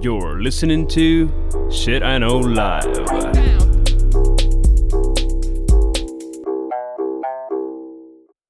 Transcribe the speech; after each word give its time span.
You're 0.00 0.40
listening 0.40 0.86
to 0.88 1.28
Shit 1.70 2.02
I 2.02 2.18
Know 2.18 2.40
Live. 2.42 3.04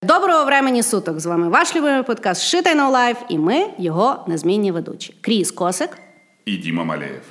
Доброго 0.03 0.45
времені 0.45 0.83
суток! 0.83 1.21
З 1.21 1.27
вами 1.27 1.49
ваш 1.49 1.77
любимий 1.77 2.03
подкаст 2.03 2.55
Shit 2.55 2.67
I 2.67 2.77
Know 2.77 2.93
Live 2.93 3.17
і 3.29 3.39
ми 3.39 3.67
його 3.79 4.25
незмінні 4.29 4.73
ведучі. 4.73 5.15
Кріс 5.21 5.51
Косик. 5.51 5.99
І 6.45 6.57
Діма 6.57 6.85
Малеєв. 6.85 7.23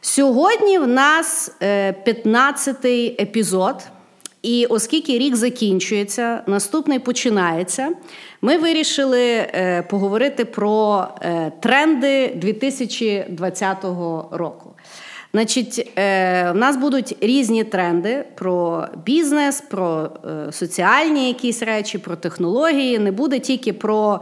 Сьогодні 0.00 0.78
в 0.78 0.86
нас 0.86 1.56
15-й 1.60 3.16
епізод. 3.20 3.86
І 4.44 4.66
оскільки 4.66 5.18
рік 5.18 5.36
закінчується, 5.36 6.42
наступний 6.46 6.98
починається, 6.98 7.92
ми 8.42 8.58
вирішили 8.58 9.22
е, 9.22 9.82
поговорити 9.90 10.44
про 10.44 11.06
е, 11.22 11.52
тренди 11.60 12.32
2020 12.36 13.84
року. 14.30 14.70
Значить, 15.32 15.92
е, 15.98 16.52
в 16.52 16.56
нас 16.56 16.76
будуть 16.76 17.16
різні 17.20 17.64
тренди 17.64 18.24
про 18.34 18.86
бізнес, 19.06 19.60
про 19.60 20.10
соціальні 20.50 21.28
якісь 21.28 21.62
речі, 21.62 21.98
про 21.98 22.16
технології. 22.16 22.98
Не 22.98 23.12
буде 23.12 23.38
тільки 23.38 23.72
про 23.72 24.20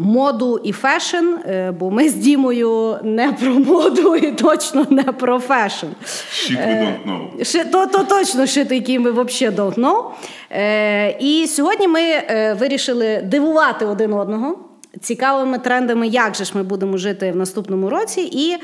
моду 0.00 0.60
і 0.64 0.72
fashion, 0.72 1.34
е, 1.46 1.70
бо 1.78 1.90
ми 1.90 2.08
з 2.08 2.14
Дімою 2.14 2.98
не 3.02 3.32
про 3.32 3.50
моду 3.54 4.16
і 4.16 4.32
точно 4.32 4.86
не 4.90 5.02
про 5.02 5.38
fashion. 5.38 5.86
Shit 5.86 6.56
we 6.56 6.80
don't 6.82 7.06
know. 7.06 7.44
Shit, 7.44 7.64
то, 7.64 7.86
то 7.86 8.04
точно 8.04 8.46
shit, 8.46 8.72
який 8.72 8.98
ми 8.98 9.10
взагалі 9.10 9.56
don't 9.56 9.74
know. 9.74 10.04
Е, 10.50 11.16
і 11.20 11.46
сьогодні 11.46 11.88
ми 11.88 12.00
е, 12.02 12.56
вирішили 12.60 13.22
дивувати 13.24 13.84
один 13.84 14.12
одного 14.12 14.58
цікавими 15.00 15.58
трендами, 15.58 16.08
як 16.08 16.34
же 16.34 16.44
ж 16.44 16.52
ми 16.54 16.62
будемо 16.62 16.96
жити 16.96 17.32
в 17.32 17.36
наступному 17.36 17.90
році. 17.90 18.28
І 18.32 18.56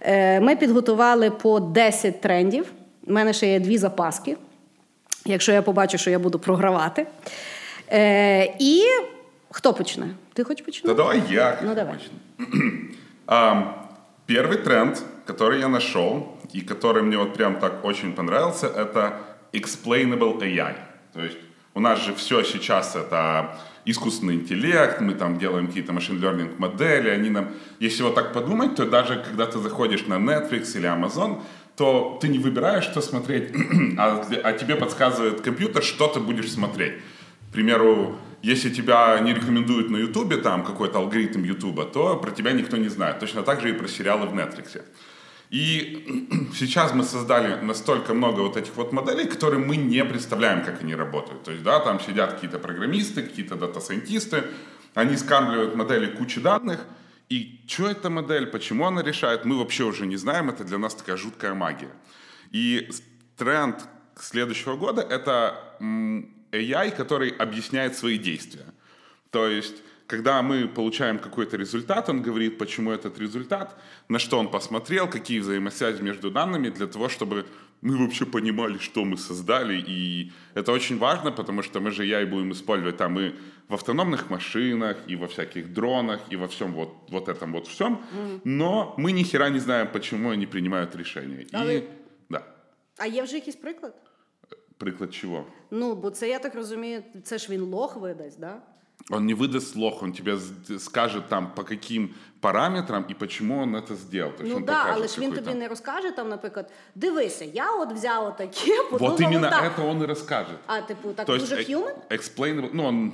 е, 0.00 0.40
ми 0.40 0.56
підготували 0.56 1.30
по 1.30 1.60
10 1.60 2.20
трендів. 2.20 2.72
У 3.06 3.12
мене 3.12 3.32
ще 3.32 3.52
є 3.52 3.60
дві 3.60 3.78
запаски, 3.78 4.36
якщо 5.26 5.52
я 5.52 5.62
побачу, 5.62 5.98
що 5.98 6.10
я 6.10 6.18
буду 6.18 6.38
програвати. 6.38 7.06
Е, 7.92 8.54
і 8.58 8.82
хто 9.50 9.72
почне? 9.72 10.06
Ти 10.34 10.44
хочеш 10.44 10.60
Да 10.60 10.66
почати? 10.66 10.94
давай 10.94 11.22
я, 11.30 11.58
Ну, 11.64 11.74
давай. 11.74 11.98
А, 13.26 13.62
Первый 14.26 14.56
тренд, 14.56 15.02
который 15.26 15.60
я 15.60 15.68
нашел, 15.68 16.38
и 16.54 16.60
который 16.60 17.02
мне 17.02 17.16
вот 17.18 17.34
прям 17.34 17.58
так 17.60 17.84
очень 17.84 18.12
понравился, 18.12 18.66
это 18.66 19.12
explainable 19.52 20.38
AI. 20.40 20.74
То 21.12 21.20
есть 21.20 21.36
у 21.74 21.80
нас 21.80 22.04
же 22.04 22.12
все 22.14 22.42
сейчас 22.42 22.96
это 22.96 23.46
искусственный 23.86 24.34
интеллект, 24.34 25.00
мы 25.00 25.14
там 25.14 25.38
делаем 25.38 25.66
какие-то 25.66 25.92
machine 25.92 26.16
learning 26.20 26.54
модели, 26.58 27.10
они 27.10 27.30
нам, 27.30 27.48
если 27.80 28.02
вот 28.04 28.14
так 28.14 28.32
подумать, 28.32 28.74
то 28.76 28.86
даже 28.86 29.22
когда 29.30 29.46
ты 29.46 29.58
заходишь 29.58 30.06
на 30.06 30.14
Netflix 30.14 30.76
или 30.76 30.88
Amazon, 30.88 31.42
то 31.76 32.18
ты 32.20 32.28
не 32.28 32.38
выбираешь, 32.38 32.84
что 32.84 33.00
смотреть, 33.02 33.52
а, 33.98 34.24
а 34.44 34.52
тебе 34.52 34.76
подсказывает 34.76 35.40
компьютер, 35.40 35.82
что 35.82 36.06
ты 36.08 36.20
будешь 36.20 36.50
смотреть. 36.52 36.92
К 37.50 37.52
примеру, 37.52 38.16
если 38.44 38.68
тебя 38.68 39.18
не 39.20 39.32
рекомендуют 39.32 39.90
на 39.90 39.96
Ютубе, 39.96 40.36
там 40.36 40.64
какой-то 40.64 40.98
алгоритм 40.98 41.44
Ютуба, 41.44 41.86
то 41.86 42.16
про 42.16 42.30
тебя 42.30 42.52
никто 42.52 42.76
не 42.76 42.88
знает. 42.88 43.18
Точно 43.18 43.42
так 43.42 43.62
же 43.62 43.70
и 43.70 43.72
про 43.72 43.88
сериалы 43.88 44.26
в 44.26 44.34
Netflix. 44.34 44.82
И 45.48 46.28
сейчас 46.54 46.92
мы 46.92 47.04
создали 47.04 47.58
настолько 47.64 48.12
много 48.12 48.42
вот 48.42 48.58
этих 48.58 48.76
вот 48.76 48.92
моделей, 48.92 49.26
которые 49.26 49.60
мы 49.60 49.76
не 49.76 50.04
представляем, 50.04 50.62
как 50.62 50.82
они 50.82 50.94
работают. 50.94 51.42
То 51.42 51.52
есть, 51.52 51.62
да, 51.62 51.80
там 51.80 52.00
сидят 52.00 52.34
какие-то 52.34 52.58
программисты, 52.58 53.22
какие-то 53.22 53.56
дата-сайентисты, 53.56 54.44
они 54.92 55.16
скармливают 55.16 55.74
модели 55.74 56.14
кучи 56.14 56.38
данных, 56.40 56.80
и 57.30 57.64
что 57.66 57.88
эта 57.88 58.10
модель, 58.10 58.46
почему 58.46 58.84
она 58.84 59.02
решает, 59.02 59.46
мы 59.46 59.56
вообще 59.56 59.84
уже 59.84 60.04
не 60.04 60.16
знаем, 60.16 60.50
это 60.50 60.64
для 60.64 60.76
нас 60.76 60.94
такая 60.94 61.16
жуткая 61.16 61.54
магия. 61.54 61.92
И 62.52 62.90
тренд 63.38 63.76
следующего 64.20 64.76
года— 64.76 65.00
это 65.10 65.76
AI, 66.54 66.90
который 66.90 67.30
объясняет 67.30 67.96
свои 67.96 68.18
действия. 68.18 68.66
То 69.30 69.48
есть, 69.48 69.82
когда 70.06 70.42
мы 70.42 70.68
получаем 70.68 71.18
какой-то 71.18 71.56
результат, 71.56 72.08
он 72.08 72.22
говорит, 72.22 72.58
почему 72.58 72.92
этот 72.92 73.18
результат, 73.18 73.76
на 74.08 74.18
что 74.18 74.38
он 74.38 74.48
посмотрел, 74.48 75.08
какие 75.10 75.40
взаимосвязи 75.40 76.02
между 76.02 76.30
данными, 76.30 76.68
для 76.70 76.86
того, 76.86 77.08
чтобы 77.08 77.46
мы 77.80 77.96
вообще 77.96 78.24
понимали, 78.24 78.78
что 78.78 79.04
мы 79.04 79.16
создали. 79.16 79.82
И 79.86 80.32
это 80.54 80.72
очень 80.72 80.98
важно, 80.98 81.32
потому 81.32 81.62
что 81.62 81.80
мы 81.80 81.90
же 81.90 82.04
AI 82.04 82.26
будем 82.26 82.52
использовать 82.52 82.96
там 82.96 83.18
и 83.18 83.32
в 83.68 83.74
автономных 83.74 84.30
машинах, 84.30 84.96
и 85.06 85.16
во 85.16 85.26
всяких 85.26 85.72
дронах, 85.72 86.20
и 86.30 86.36
во 86.36 86.46
всем 86.48 86.72
вот, 86.72 86.94
вот 87.10 87.28
этом 87.28 87.52
вот 87.52 87.66
всем. 87.66 87.98
Но 88.44 88.94
мы 88.96 89.12
ни 89.12 89.22
хера 89.22 89.48
не 89.50 89.58
знаем, 89.58 89.88
почему 89.92 90.30
они 90.30 90.46
принимают 90.46 90.96
решения. 90.96 91.46
А 91.52 91.64
И, 91.64 91.82
да, 92.30 92.42
А 92.98 93.06
є 93.06 93.22
вже 93.22 93.36
якийсь 93.36 93.56
приклад? 93.56 93.94
Приклад 94.78 95.14
чего? 95.14 95.46
Ну, 95.70 95.94
бо 95.94 96.10
це 96.10 96.28
я 96.28 96.38
так 96.38 96.54
розумію, 96.54 97.02
це 97.22 97.38
ж 97.38 97.52
він 97.52 97.60
лох 97.62 97.96
видасть, 97.96 98.40
да? 98.40 98.62
Он 99.10 99.26
не 99.26 99.34
выдаст 99.34 99.76
лох, 99.76 100.02
он 100.02 100.12
тебе 100.12 100.38
скажет 100.78 101.28
там 101.28 101.54
по 101.54 101.64
каким 101.64 102.14
параметрам 102.43 103.05
и 103.11 103.13
почему 103.13 103.61
он 103.63 103.75
это 103.75 103.95
сделал. 103.95 104.31
То 104.31 104.43
есть 104.43 104.51
Ну 104.53 104.57
он 104.57 104.63
да, 104.63 104.73
покажет 104.73 104.95
але 104.97 105.07
ж 105.07 105.13
він 105.21 105.29
какой-то- 105.29 105.45
тобі 105.45 105.59
не 105.59 105.67
розкаже 105.67 106.11
там, 106.11 106.29
наприклад, 106.29 106.71
дивися, 106.95 107.45
я 107.53 107.71
от 107.71 107.91
взяв 107.93 108.25
отаке, 108.27 108.83
подумав 108.91 109.11
Вот 109.11 109.21
именно 109.21 109.49
так. 109.49 109.63
это 109.63 109.89
он 109.89 110.03
и 110.03 110.05
расскажет. 110.05 110.57
А, 110.67 110.81
типу, 110.81 111.09
так 111.15 111.25
То 111.25 111.35
есть 111.35 111.49
дуже 111.49 111.61
э, 111.61 111.75
human? 111.75 111.93
explainable, 112.09 112.69
ну 112.73 112.85
он 112.85 113.13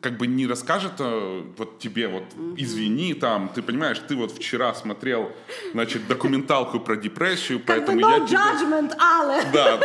как 0.00 0.18
бы 0.18 0.26
не 0.26 0.46
расскажет 0.46 1.00
э, 1.00 1.42
вот 1.56 1.78
тебе 1.78 2.08
вот 2.08 2.22
извини 2.58 3.14
там, 3.14 3.48
ты 3.56 3.62
понимаешь, 3.62 3.98
ты 4.08 4.14
вот 4.16 4.32
вчера 4.32 4.74
смотрел, 4.74 5.30
значит, 5.72 6.06
документалку 6.08 6.80
про 6.80 6.96
депрессию, 6.96 7.60
Как 7.66 7.78
бы 7.86 7.92
поэтому 7.92 8.00
no 8.00 8.10
я 8.10 8.26
тебе... 8.26 8.36
judgment, 8.36 8.92
але 8.98 9.42
Да. 9.52 9.78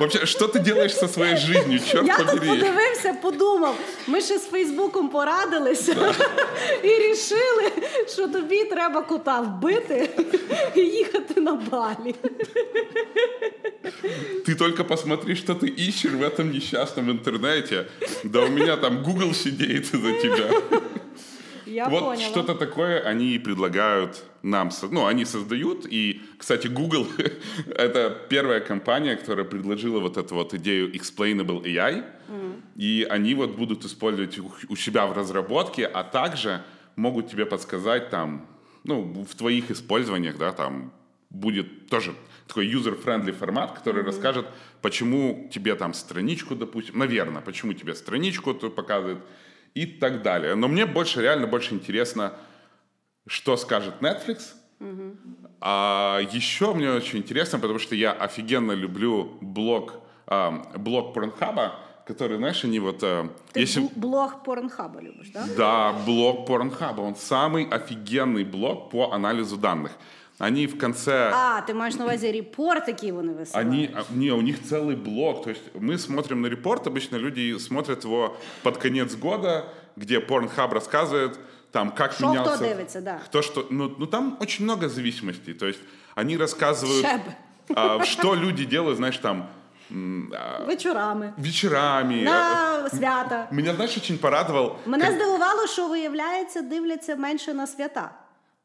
Вообще, 0.00 0.26
что 0.26 0.46
ты 0.46 0.58
делаешь 0.60 0.94
со 0.94 1.08
своей 1.08 1.36
жизнью, 1.36 1.80
черт 1.80 2.06
я 2.06 2.16
тут 2.18 2.26
побери? 2.26 2.48
подивився, 2.60 3.14
подумав. 3.22 3.76
Ми 4.06 4.20
ще 4.20 4.38
з 4.38 4.46
Фейсбуком 4.50 5.08
порадилися 5.08 6.14
і 6.82 6.88
рішили, 6.88 7.72
що 8.08 8.28
тобі 8.28 8.64
треба 8.64 9.02
кота 9.02 9.40
вбити 9.40 10.10
і 10.74 10.80
їхати 10.80 11.40
на 11.40 11.52
балі. 11.54 12.14
Ты 14.46 14.54
только 14.54 14.84
посмотри, 14.84 15.34
что 15.34 15.54
ты 15.54 15.66
ищешь 15.88 16.12
в 16.12 16.22
этом 16.22 16.50
несчастном 16.52 17.10
интернете. 17.10 17.86
Да 18.24 18.40
у 18.44 18.48
меня 18.48 18.76
там 18.76 19.02
Google 19.02 19.32
сидит 19.34 19.86
за 19.86 20.12
тебя. 20.12 20.50
Я 21.66 21.88
вот 21.88 22.00
поняла. 22.04 22.16
что-то 22.16 22.54
такое 22.54 23.00
они 23.00 23.38
предлагают 23.38 24.22
нам. 24.42 24.70
со- 24.70 24.86
Ну, 24.92 25.04
они 25.06 25.24
создают. 25.24 25.86
И, 25.92 26.20
кстати, 26.38 26.68
Google — 26.68 27.66
это 27.66 28.14
первая 28.28 28.60
компания, 28.60 29.16
которая 29.16 29.44
предложила 29.44 29.98
вот 29.98 30.16
эту 30.16 30.34
вот 30.34 30.54
идею 30.54 30.92
explainable 30.94 31.62
AI. 31.64 32.02
И 32.76 33.06
они 33.10 33.34
вот 33.34 33.56
будут 33.56 33.84
использовать 33.84 34.38
у- 34.38 34.52
у 34.68 34.76
себя 34.76 35.06
в 35.06 35.12
разработке, 35.12 35.86
а 35.92 36.02
также 36.04 36.60
могут 36.95 37.29
тебе 37.29 37.45
подсказать 37.45 38.09
там, 38.09 38.47
ну, 38.83 39.25
в 39.25 39.35
твоих 39.35 39.71
использованиях, 39.71 40.37
да, 40.37 40.51
там 40.51 40.93
будет 41.29 41.87
тоже 41.87 42.13
такой 42.47 42.67
user-friendly 42.67 43.31
формат, 43.31 43.71
который 43.71 44.03
расскажет, 44.03 44.45
почему 44.81 45.49
тебе 45.53 45.75
там 45.75 45.93
страничку, 45.93 46.55
допустим, 46.55 46.99
наверное, 46.99 47.41
почему 47.41 47.73
тебе 47.73 47.95
страничку 47.95 48.53
показывает 48.53 49.19
и 49.73 49.85
так 49.85 50.21
далее. 50.21 50.55
Но 50.55 50.67
мне 50.67 50.85
больше, 50.85 51.21
реально 51.21 51.47
больше 51.47 51.73
интересно, 51.73 52.33
что 53.27 53.55
скажет 53.55 53.95
Netflix. 54.01 54.39
А 55.61 56.19
еще 56.31 56.73
мне 56.73 56.91
очень 56.91 57.19
интересно, 57.19 57.59
потому 57.59 57.79
что 57.79 57.95
я 57.95 58.11
офигенно 58.11 58.71
люблю 58.71 59.37
блог, 59.41 59.93
а, 60.25 60.51
блог 60.75 61.13
Порнхаба, 61.13 61.75
который, 62.11 62.37
знаешь, 62.37 62.65
они 62.65 62.79
вот... 62.79 63.03
а, 63.03 63.29
Ти 63.53 63.61
если- 63.61 63.81
бл- 63.81 63.91
блог 63.95 64.43
Порнхаба 64.43 65.01
любиш, 65.01 65.29
так? 65.33 65.45
Да? 65.47 65.55
да, 65.57 65.93
блог 66.05 66.45
Порнхаба. 66.45 67.01
Он 67.01 67.15
самый 67.15 67.65
офигенный 67.65 68.43
блог 68.43 68.89
по 68.89 69.11
анализу 69.13 69.57
данных. 69.57 69.91
Они 70.39 70.65
в 70.67 70.77
конце... 70.77 71.31
А, 71.33 71.61
ти 71.61 71.73
маєш 71.73 71.95
на 71.95 72.05
увазі 72.05 72.31
репорт, 72.31 72.87
який 72.87 73.11
вони 73.11 73.33
висилають? 73.33 73.69
Они, 73.69 73.89
а, 73.95 74.03
не, 74.15 74.31
у 74.31 74.41
них 74.41 74.55
целый 74.71 74.95
блог. 74.95 75.43
То 75.43 75.49
есть 75.49 75.61
мы 75.75 75.97
смотрим 75.97 76.41
на 76.41 76.49
репорт, 76.49 76.87
обычно 76.87 77.17
люди 77.17 77.59
смотрят 77.59 78.05
его 78.05 78.35
под 78.63 78.77
конец 78.77 79.15
года, 79.15 79.65
где 79.95 80.19
Pornhub 80.19 80.73
рассказывает, 80.73 81.39
там, 81.71 81.91
как 81.91 82.11
Шо 82.13 82.29
менялся... 82.29 82.55
кто 82.55 82.65
дивится, 82.65 83.01
да. 83.01 83.19
Кто 83.25 83.41
что... 83.41 83.67
Ну, 83.69 83.95
ну, 83.99 84.05
там 84.07 84.37
очень 84.41 84.65
много 84.65 84.89
зависимостей. 84.89 85.53
То 85.53 85.67
есть 85.67 85.79
они 86.15 86.37
рассказывают, 86.37 87.05
а, 87.75 88.03
что 88.03 88.35
люди 88.35 88.65
делают, 88.65 88.97
знаешь, 88.97 89.17
там, 89.17 89.47
м, 89.92 90.32
а, 90.34 90.64
Вечорами. 90.64 91.32
вечерами. 91.38 92.22
На 92.22 92.88
свята. 92.90 93.48
Меня, 93.52 93.74
знаешь, 93.74 93.96
очень 93.96 94.18
порадовал... 94.18 94.76
Мене 94.86 95.04
как- 95.04 95.14
здивувало, 95.14 95.66
що 95.66 95.88
виявляється, 95.88 96.62
дивляться 96.62 97.16
менше 97.16 97.54
на 97.54 97.66
свята. 97.66 98.10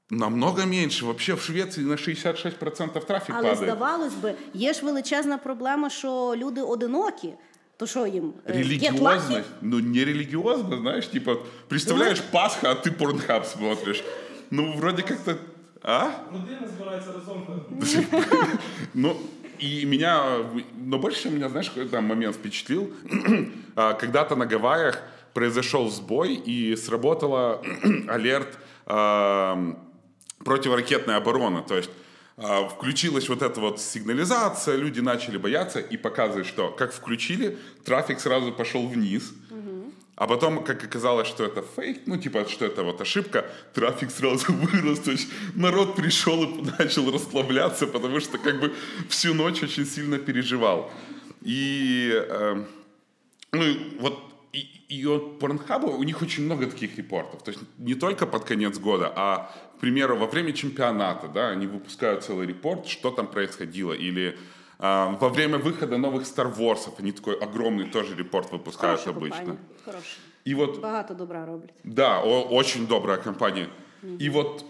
Намного 0.09 0.65
меньше. 0.65 1.05
Вообще 1.05 1.33
в 1.33 1.41
Швеции 1.41 1.83
на 1.83 1.95
66% 1.95 3.05
трафик 3.05 3.35
Але 3.35 3.49
падает. 3.49 3.57
здавалось 3.57 4.13
би, 4.13 4.33
є 4.53 4.73
ж 4.73 4.85
величезна 4.85 5.37
проблема, 5.37 5.89
що 5.89 6.33
люди 6.37 6.61
одинокі. 6.61 7.33
То 7.77 7.87
що 7.87 8.05
їм? 8.07 8.33
е, 8.47 8.53
get 8.53 8.55
lucky? 8.63 8.93
Религиозность, 8.99 9.49
ну 9.61 9.79
не 9.79 10.05
религиозно, 10.05 10.77
знаешь, 10.77 11.07
типа, 11.07 11.35
представляешь, 11.67 12.19
Пасха, 12.19 12.71
а 12.71 12.73
ты 12.73 12.91
порнхаб 12.91 13.45
смотришь. 13.45 14.03
Ну, 14.51 14.73
вроде 14.77 15.01
как-то 15.01 15.35
А? 15.83 15.99
Родина 16.33 16.67
збирається 16.77 17.09
разом. 17.13 17.47
Ну, 18.93 19.15
и 19.58 19.84
меня, 19.84 20.38
но 20.74 20.98
больше 20.98 21.30
меня, 21.30 21.48
знаешь, 21.48 21.68
какой 21.70 21.88
там 21.88 22.04
момент 22.04 22.36
впечатлил? 22.36 22.92
А, 23.78 23.92
Когда-то 23.92 24.36
на 24.36 24.46
Гавайях 24.46 25.02
произошел 25.34 25.90
сбой 25.90 26.32
и 26.32 26.74
сработала 26.76 27.62
алерт 28.08 28.58
а, 28.86 29.76
противоракетной 30.42 31.16
обороны. 31.16 31.62
То 31.62 31.76
есть 31.76 31.90
а, 32.38 32.68
включилась 32.68 33.28
вот 33.28 33.42
эта 33.42 33.60
вот 33.60 33.80
сигнализация, 33.80 34.76
люди 34.76 35.00
начали 35.00 35.36
бояться 35.36 35.78
и 35.80 35.96
показывает, 35.96 36.46
что 36.46 36.70
как 36.70 36.92
включили, 36.92 37.58
трафик 37.84 38.20
сразу 38.20 38.52
пошел 38.52 38.86
вниз. 38.86 39.32
А 40.16 40.26
потом, 40.26 40.64
как 40.64 40.82
оказалось, 40.82 41.28
что 41.28 41.44
это 41.44 41.62
фейк, 41.62 42.00
ну, 42.06 42.16
типа, 42.16 42.46
что 42.48 42.64
это 42.64 42.82
вот 42.82 43.00
ошибка, 43.02 43.44
трафик 43.74 44.10
сразу 44.10 44.46
вырос, 44.52 45.00
то 45.00 45.10
есть 45.10 45.28
народ 45.54 45.94
пришел 45.94 46.42
и 46.42 46.62
начал 46.78 47.12
расслабляться, 47.12 47.86
потому 47.86 48.20
что 48.20 48.38
как 48.38 48.58
бы 48.58 48.72
всю 49.10 49.34
ночь 49.34 49.62
очень 49.62 49.84
сильно 49.84 50.18
переживал. 50.18 50.90
И, 51.42 52.10
э, 52.14 52.64
ну, 53.52 53.64
вот 54.00 54.18
и, 54.54 54.66
и 54.88 55.06
от 55.06 55.38
Порнхаба 55.38 55.86
у 55.86 56.02
них 56.02 56.22
очень 56.22 56.44
много 56.44 56.66
таких 56.66 56.96
репортов. 56.96 57.42
То 57.42 57.50
есть 57.50 57.62
не 57.76 57.94
только 57.94 58.26
под 58.26 58.44
конец 58.44 58.78
года, 58.78 59.12
а, 59.14 59.54
к 59.76 59.80
примеру, 59.80 60.16
во 60.16 60.26
время 60.26 60.54
чемпионата, 60.54 61.28
да, 61.28 61.50
они 61.50 61.66
выпускают 61.66 62.24
целый 62.24 62.46
репорт, 62.46 62.86
что 62.86 63.10
там 63.10 63.26
происходило. 63.26 63.92
Или 63.92 64.38
а, 64.79 65.07
во 65.19 65.29
время 65.29 65.57
выхода 65.57 65.97
новых 65.97 66.23
Star 66.23 66.51
Wars 66.57 66.89
они 66.99 67.11
такой 67.11 67.35
огромный 67.35 67.89
тоже 67.91 68.15
репорт 68.15 68.51
выпускают 68.51 68.99
Хороша 69.01 69.19
обычно. 69.19 69.29
компанія. 69.37 69.57
Хороша. 69.85 70.17
И 70.47 70.53
вот, 70.55 70.79
Багато 70.81 71.13
добра 71.13 71.45
роблять. 71.45 71.75
да, 71.83 72.19
о- 72.23 72.47
очень 72.49 72.87
добрая 72.87 73.17
компания. 73.17 73.67
И 74.21 74.29
вот 74.29 74.65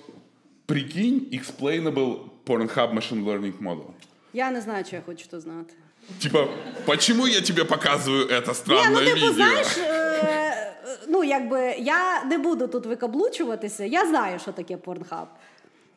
прикинь, 0.66 1.30
explainable 1.32 2.30
Pornhub 2.46 2.94
Machine 2.94 3.24
Learning 3.26 3.58
Model. 3.62 3.94
Я 4.34 4.52
не 4.52 4.62
знаю, 4.62 4.84
чи 4.84 4.96
я 4.96 5.02
хочу 5.06 5.28
то 5.30 5.40
знати. 5.40 5.74
Типа, 6.20 6.48
почему 6.86 7.28
я 7.28 7.42
тебе 7.42 7.64
показываю 7.64 8.28
это 8.28 8.48
Ні, 8.48 8.54
странное 8.54 8.90
ну 8.90 9.00
типу, 9.00 9.14
видео? 9.20 9.34
знаєш, 9.34 9.78
е, 9.78 10.74
ну 11.08 11.24
якби 11.24 11.76
я 11.80 12.24
не 12.24 12.38
буду 12.38 12.68
тут 12.68 12.86
викаблучуватися, 12.86 13.86
я 13.86 14.06
знаю, 14.06 14.40
що 14.40 14.52
таке 14.52 14.78
порнхаб. 14.78 15.28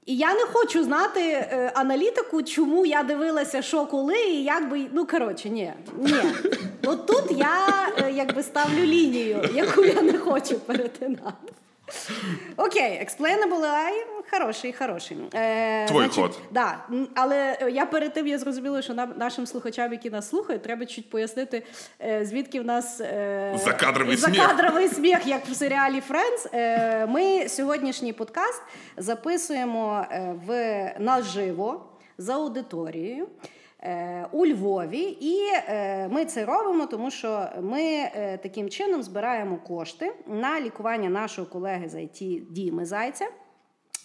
І 0.10 0.16
я 0.16 0.34
не 0.34 0.46
хочу 0.46 0.84
знати 0.84 1.22
е, 1.22 1.72
аналітику, 1.76 2.44
чому 2.44 2.86
я 2.86 3.04
дивилася, 3.04 3.62
що 3.62 3.86
коли, 3.86 4.20
і 4.20 4.44
як 4.44 4.70
би. 4.70 4.86
Ну, 4.94 5.06
коротше, 5.06 5.50
ні. 5.50 5.74
ні. 5.98 6.14
От 6.86 7.06
тут 7.06 7.24
я 7.32 7.68
е, 7.98 8.12
якби 8.12 8.44
ставлю 8.44 8.84
лінію, 8.84 9.50
яку 9.54 9.86
я 9.86 10.02
не 10.02 10.18
хочу 10.18 10.60
перетинати. 10.60 11.54
Окей, 12.58 13.08
Explainable 13.08 13.62
AI 13.62 14.19
хороший, 14.31 14.74
хороший. 14.74 15.18
Е, 15.34 15.86
Твой 15.88 16.08
ход. 16.10 16.40
Да, 16.52 16.86
але 17.16 17.58
е, 17.62 17.72
я 17.72 17.86
перед 17.86 18.14
тим 18.14 18.28
я 18.28 18.38
зрозуміла, 18.38 18.81
що 18.81 18.94
нам, 18.94 19.14
нашим 19.18 19.46
слухачам, 19.48 19.92
які 19.92 20.10
нас 20.10 20.30
слухають, 20.30 20.62
треба 20.62 20.86
чуть 20.86 21.10
пояснити, 21.10 21.64
е, 22.02 22.26
звідки 22.26 22.62
в 22.62 22.66
нас 22.66 23.02
е, 23.02 23.54
Закадровий 23.66 24.18
сміх. 24.18 24.36
закадровий 24.36 24.88
сміх, 24.88 25.28
як 25.28 25.46
в 25.46 25.54
серіалі. 25.56 26.02
Е, 26.54 27.06
ми 27.08 27.50
сьогоднішній 27.50 28.14
подкаст 28.14 28.62
записуємо 28.98 30.06
е, 30.12 30.36
в 30.46 30.52
наживо 31.00 31.86
за 32.18 32.34
аудиторією. 32.36 33.28
е, 33.84 34.26
У 34.31 34.46
Львові, 34.46 35.18
і 35.22 35.38
ми 36.14 36.26
це 36.26 36.46
робимо, 36.46 36.86
тому 36.86 37.12
що 37.12 37.46
ми 37.62 38.10
таким 38.44 38.70
чином 38.70 39.04
збираємо 39.04 39.58
кошти 39.68 40.14
на 40.28 40.62
лікування 40.62 41.10
нашого 41.10 41.48
колеги 41.48 41.90
з 41.90 41.96
IT 41.96 42.42
Діми 42.52 42.86
Зайця. 42.86 43.28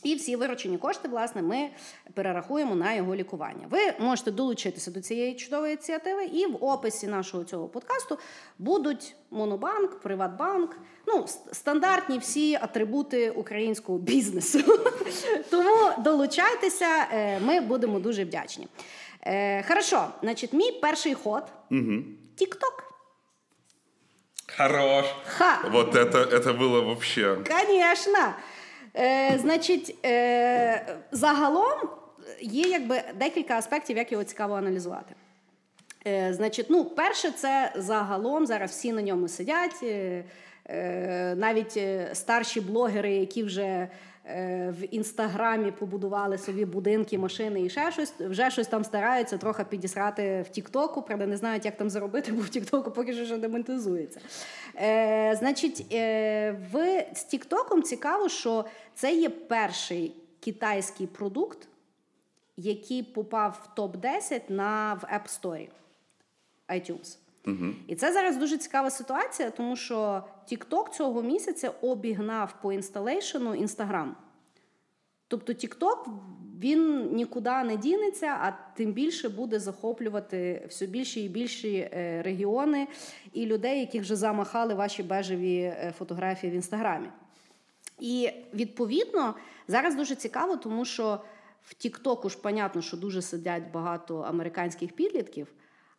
І 0.04 0.16
всі 0.16 0.36
виручені 0.36 0.78
кошти, 0.78 1.07
власне, 1.07 1.42
ми 1.42 1.69
перерахуємо 2.13 2.75
на 2.75 2.94
його 2.94 3.16
лікування. 3.16 3.68
Ви 3.69 3.80
можете 4.00 4.31
долучитися 4.31 4.92
до 4.92 5.01
цієї 5.01 5.36
чудової 5.36 5.74
ініціативи, 5.74 6.25
і 6.25 6.46
в 6.46 6.63
описі 6.66 7.07
нашого 7.07 7.44
цього 7.44 7.68
подкасту 7.68 8.18
будуть 8.60 9.16
Монобанк, 9.31 10.00
Приватбанк, 10.00 10.78
ну 11.07 11.24
с- 11.24 11.40
стандартні 11.51 12.18
всі 12.19 12.56
атрибути 12.56 13.30
українського 13.31 13.98
бізнесу. 13.98 14.60
Тому 15.50 15.92
долучайтеся, 16.04 17.07
е, 17.13 17.40
ми 17.40 17.60
будемо 17.62 18.00
дуже 18.00 18.24
вдячні. 18.25 18.68
Е, 19.22 19.63
Хорошо, 19.63 20.07
значить, 20.22 20.54
мій 20.54 20.72
перший 20.72 21.13
ход 21.13 21.44
Тік-ток. 22.36 22.84
Хорош. 24.57 25.06
Ха! 25.25 25.60
Вот 25.72 25.96
это, 25.96 26.18
это 26.34 26.54
было 26.57 26.81
вообще... 26.86 27.38
Звісно. 27.46 28.34
Е, 28.96 29.38
значить, 29.38 29.96
е, 30.05 30.96
загалом 31.12 31.88
є 32.41 32.69
якби 32.69 33.02
декілька 33.14 33.58
аспектів, 33.58 33.96
як 33.96 34.12
його 34.12 34.25
цікаво 34.25 34.55
аналізувати. 34.55 35.14
Е, 36.06 36.35
значить, 36.35 36.67
ну, 36.69 36.85
перше, 36.85 37.31
це 37.31 37.73
загалом 37.76 38.46
зараз 38.46 38.70
всі 38.70 38.93
на 38.93 39.02
ньому 39.02 39.29
сидять. 39.29 39.82
Е, 39.82 40.25
е, 40.69 41.35
навіть 41.37 41.76
е, 41.76 42.11
старші 42.12 42.61
блогери, 42.61 43.14
які 43.14 43.43
вже 43.43 43.88
в 44.71 44.94
інстаграмі 44.94 45.71
побудували 45.71 46.38
собі 46.38 46.65
будинки, 46.65 47.19
машини 47.19 47.62
і 47.62 47.71
ще 47.71 47.93
щось, 47.93 48.12
вже 48.21 48.50
щось 48.50 48.67
там 48.67 48.85
стараються 48.85 49.38
трохи 49.38 49.65
підісрати 49.65 50.43
в 50.43 50.49
Тіктоку. 50.49 51.03
Правда, 51.03 51.26
не 51.26 51.37
знають, 51.37 51.65
як 51.65 51.76
там 51.76 51.91
заробити, 51.91 52.32
бо 52.32 52.41
в 52.41 52.49
Тіктоку 52.49 52.91
поки 52.91 53.12
що 53.12 53.25
ще 53.25 53.38
не. 53.38 54.21
Е, 54.76 55.37
значить, 55.38 55.87
е, 55.93 56.53
в, 56.73 57.06
з 57.15 57.25
Тіктоком 57.25 57.82
цікаво, 57.82 58.29
що 58.29 58.65
це 58.94 59.15
є 59.15 59.29
перший 59.29 60.15
китайський 60.41 61.06
продукт, 61.06 61.69
який 62.56 63.03
попав 63.03 63.69
в 63.76 63.81
топ-10 63.81 64.41
на 64.49 64.94
в 64.94 65.05
App 65.15 65.41
Store 65.41 65.69
iTunes. 66.69 67.24
І 67.87 67.94
це 67.94 68.12
зараз 68.12 68.37
дуже 68.37 68.58
цікава 68.58 68.91
ситуація, 68.91 69.50
тому 69.50 69.76
що 69.76 70.23
TikTok 70.52 70.91
цього 70.91 71.23
місяця 71.23 71.73
обігнав 71.82 72.55
по 72.62 72.73
інсталейшену 72.73 73.50
Instagram. 73.50 74.11
Тобто 75.29 75.52
TikTok, 75.52 75.96
він 76.61 77.12
нікуди 77.14 77.62
не 77.62 77.76
дінеться, 77.76 78.26
а 78.26 78.52
тим 78.76 78.93
більше 78.93 79.29
буде 79.29 79.58
захоплювати 79.58 80.67
все 80.69 80.87
більші 80.87 81.25
і 81.25 81.29
більші 81.29 81.76
е, 81.76 82.23
регіони 82.23 82.88
і 83.32 83.47
людей, 83.47 83.81
яких 83.81 84.02
вже 84.02 84.17
замахали 84.17 84.75
ваші 84.75 85.02
бежеві 85.02 85.58
е, 85.58 85.94
фотографії 85.99 86.52
в 86.52 86.55
інстаграмі. 86.55 87.08
І 88.00 88.31
відповідно 88.55 89.35
зараз 89.69 89.97
дуже 89.97 90.14
цікаво, 90.14 90.56
тому 90.56 90.85
що 90.85 91.20
в 91.62 91.75
Тіктоку 91.75 92.29
ж 92.29 92.38
понятно, 92.38 92.82
що 92.82 92.97
дуже 92.97 93.23
сидять 93.23 93.62
багато 93.73 94.19
американських 94.19 94.92
підлітків, 94.92 95.47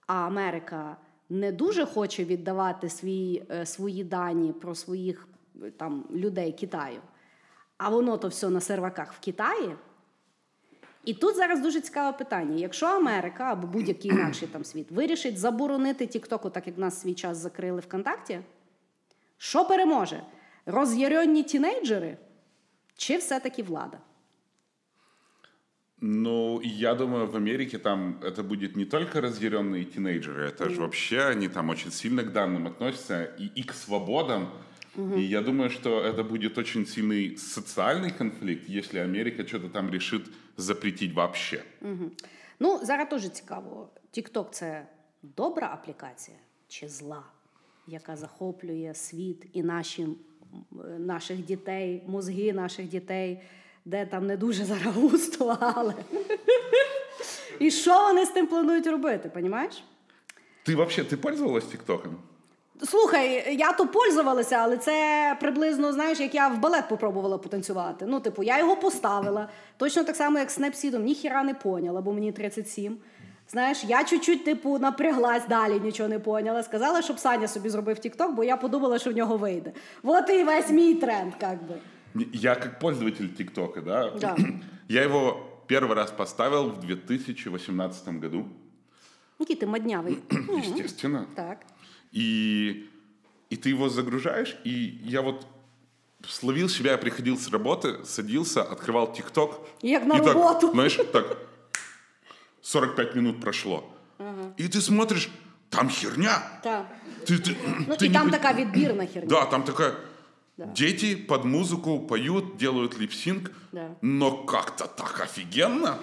а 0.08 0.14
Америка 0.14 0.98
не 1.30 1.52
дуже 1.52 1.86
хоче 1.86 2.24
віддавати 2.24 2.90
свій, 2.90 3.44
е, 3.52 3.66
свої 3.66 4.04
дані 4.04 4.54
про 4.54 4.76
своїх 4.76 5.28
е, 5.64 5.72
там 5.72 6.06
людей 6.12 6.52
Китаю. 6.52 7.02
А 7.78 7.90
воно 7.90 8.18
то 8.18 8.28
все 8.28 8.50
на 8.50 8.62
серваках 8.62 9.14
в 9.14 9.20
Китаї. 9.20 9.76
І 11.06 11.14
тут 11.14 11.36
зараз 11.36 11.62
дуже 11.62 11.82
цікаве 11.82 12.18
питання: 12.18 12.56
якщо 12.56 12.86
Америка 12.86 13.44
або 13.44 13.68
будь-який 13.68 14.12
інакший 14.16 14.48
там 14.48 14.64
світ 14.64 14.92
вирішить 14.92 15.38
заборонити 15.38 16.08
Тіктоку, 16.08 16.50
так 16.50 16.68
як 16.68 16.78
нас 16.78 17.02
свій 17.02 17.14
час 17.14 17.38
закрили 17.38 17.82
ВКонтакті, 17.82 18.40
що 19.38 19.66
переможе? 19.66 20.24
Роз'яренні 20.66 21.44
тінейджери 21.44 22.18
чи 22.98 23.18
все-таки 23.18 23.64
влада? 23.64 23.98
Ну, 26.03 26.61
я 26.63 26.95
думаю, 26.95 27.27
в 27.27 27.37
Америке 27.37 27.79
там 27.79 28.19
это 28.23 28.43
будет 28.43 28.77
не 28.77 28.87
только 28.87 29.21
разъяренные 29.21 29.85
тинейджеры, 29.85 30.45
это 30.49 30.71
же 30.71 30.81
вообще 30.81 31.21
они 31.21 31.49
там 31.49 31.69
очень 31.69 31.91
сильно 31.91 32.23
к 32.23 32.33
данным 32.33 32.67
относятся 32.67 33.25
и, 33.25 33.61
и 33.61 33.63
к 33.63 33.75
свободам. 33.75 34.49
И 35.17 35.21
я 35.21 35.41
думаю, 35.43 35.71
что 35.71 36.01
это 36.01 36.25
будет 36.25 36.59
очень 36.59 36.87
сильный 36.87 37.37
социальный 37.37 38.11
конфликт, 38.11 38.69
если 38.69 38.99
Америка 38.99 39.47
что-то 39.47 39.69
там 39.69 39.91
решит 39.91 40.23
запретить 40.57 41.15
вообще. 41.15 41.63
Ну, 42.61 42.81
зараз 42.83 43.09
дуже 43.09 43.29
цікаво. 43.29 43.89
TikTok – 44.13 44.51
це 44.51 44.87
добра 45.23 45.71
аплікація 45.73 46.37
чи 46.69 46.89
зла, 46.89 47.23
яка 47.87 48.17
захоплює 48.17 48.95
світ 48.95 49.47
і 49.53 49.63
наші, 49.63 50.03
м, 50.03 50.17
е, 50.73 50.99
наших 50.99 51.45
дітей, 51.45 52.03
мозги 52.07 52.53
наших 52.53 52.89
дітей, 52.89 53.41
де 53.86 54.06
там 54.06 54.28
не 54.28 54.38
дуже 54.38 54.66
зараз 54.66 54.96
густо, 54.96 55.58
але. 55.60 55.94
І 57.60 57.72
що 57.72 58.04
вони 58.04 58.26
з 58.26 58.30
тим 58.30 58.48
планують 58.48 58.88
робити, 58.88 59.30
понімаєш? 59.30 59.84
Ты 60.68 60.76
вообще, 60.76 61.04
ты 61.04 61.18
пользовалась 61.18 61.66
ТикТоком? 61.66 62.18
Слухай, 62.84 63.56
я 63.56 63.72
то 63.72 63.88
пользувалася, 63.88 64.56
але 64.56 64.78
це 64.78 65.38
приблизно, 65.40 65.94
знаєш, 65.94 66.20
як 66.20 66.36
я 66.36 66.48
в 66.48 66.60
балет 66.60 66.90
попробувала 66.90 67.38
потанцювати. 67.38 68.06
Ну, 68.08 68.20
типу, 68.20 68.44
я 68.44 68.60
його 68.60 68.76
поставила. 68.76 69.50
Точно 69.78 70.04
так 70.04 70.16
само, 70.16 70.40
як 70.40 70.52
з 70.52 70.54
Снепсідом, 70.54 71.04
ніхіра 71.04 71.44
не 71.44 71.54
поняла, 71.54 72.02
бо 72.02 72.14
мені 72.14 72.32
37. 72.32 72.98
Знаєш, 73.50 73.84
я 73.84 74.04
чуть-чуть, 74.04 74.46
типу, 74.46 74.80
напряглась 74.80 75.48
далі, 75.48 75.80
нічого 75.80 76.10
не 76.10 76.20
поняла. 76.20 76.64
Сказала, 76.64 77.02
щоб 77.02 77.20
Саня 77.20 77.48
собі 77.48 77.70
зробив 77.70 77.98
TikTok, 77.98 78.32
бо 78.32 78.44
я 78.44 78.58
подумала, 78.58 79.00
що 79.00 79.10
в 79.12 79.16
нього 79.16 79.38
вийде. 79.38 79.72
От 80.04 80.30
і 80.30 80.44
весь 80.44 80.70
мій 80.70 80.94
тренд, 80.94 81.34
як 81.42 81.64
би. 81.64 81.76
Не- 82.15 82.29
Я 82.33 82.55
как 82.55 82.79
пользователь 82.79 83.29
ТикТока, 83.29 83.81
да, 83.83 84.11
Да. 84.11 84.37
Я 84.89 85.03
его 85.03 85.47
первый 85.69 85.95
раз 85.95 86.11
поставил 86.11 86.71
в 86.71 86.81
2018 86.81 88.21
году, 88.21 88.45
Який 89.39 89.57
ти 89.57 89.67
моднявий. 89.67 90.19
Мгм. 90.31 90.59
естественно. 90.61 91.27
Так. 91.35 91.59
И, 92.13 92.85
и 93.51 93.57
ты 93.57 93.69
его 93.71 93.89
загружаешь, 93.89 94.57
и 94.67 94.71
я 95.05 95.21
вот 95.21 95.47
словил 96.29 96.69
себя, 96.69 96.91
я 96.91 96.99
приходил 96.99 97.37
с 97.37 97.51
работы, 97.53 98.05
садился, 98.05 98.63
открывал 98.63 99.13
ТикТок. 99.15 99.61
Як 99.83 100.07
на 100.07 100.17
и 100.17 100.19
так, 100.21 100.35
роботу. 100.35 100.71
знаешь, 100.73 100.99
так 101.13 101.37
45 102.63 103.17
минут 103.17 103.41
прошло. 103.41 103.83
И 104.59 104.69
ты 104.69 104.81
смотришь, 104.81 105.31
там 105.71 105.89
херня. 105.89 106.43
Так. 106.63 106.87
Ты, 107.27 107.39
ты, 107.39 107.57
Ну 107.89 107.95
ты 107.95 108.05
і 108.05 108.09
не 108.09 108.15
там 108.15 108.29
пон- 108.29 108.31
така 108.31 108.53
відбірна 108.53 109.07
херня. 109.07 109.29
Да, 109.29 109.45
там 109.45 109.63
такая... 109.63 109.93
Дети 110.59 111.17
под 111.17 111.45
музыку 111.45 112.01
поют, 112.01 112.57
делают 112.57 112.99
липсинг, 113.01 113.51
Да. 113.73 113.89
но 114.03 114.45
как-то 114.45 114.87
так 114.87 115.21
офигенно 115.25 115.97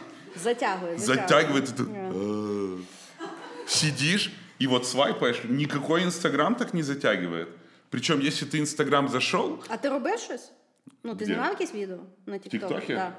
Затягує, 0.44 0.98
затягує. 0.98 0.98
затягивает. 0.98 1.70
и 1.70 1.74
ты, 1.74 1.86
«Э». 1.86 2.78
Сидишь 3.68 4.32
и 4.60 4.68
вот 4.68 4.88
свайпаешь, 4.88 5.42
никакой 5.44 6.04
Инстаграм 6.04 6.56
так 6.56 6.74
не 6.74 6.84
затягивает. 6.84 7.48
Причем, 7.90 8.20
если 8.20 8.46
ты 8.48 8.60
Инстаграм 8.60 9.08
зашел, 9.10 9.60
А 9.70 9.78
ти 9.78 9.90
робиш 9.90 10.20
щось? 10.22 10.52
Ну, 11.04 11.12
ти 11.16 11.20
Де? 11.20 11.26
знімав 11.26 11.50
якесь 11.50 11.74
відео 11.74 11.98
на 12.26 12.36
в 12.38 12.40
TikTok? 12.40 12.50
ТикТоке, 12.50 12.96
Да. 12.96 13.12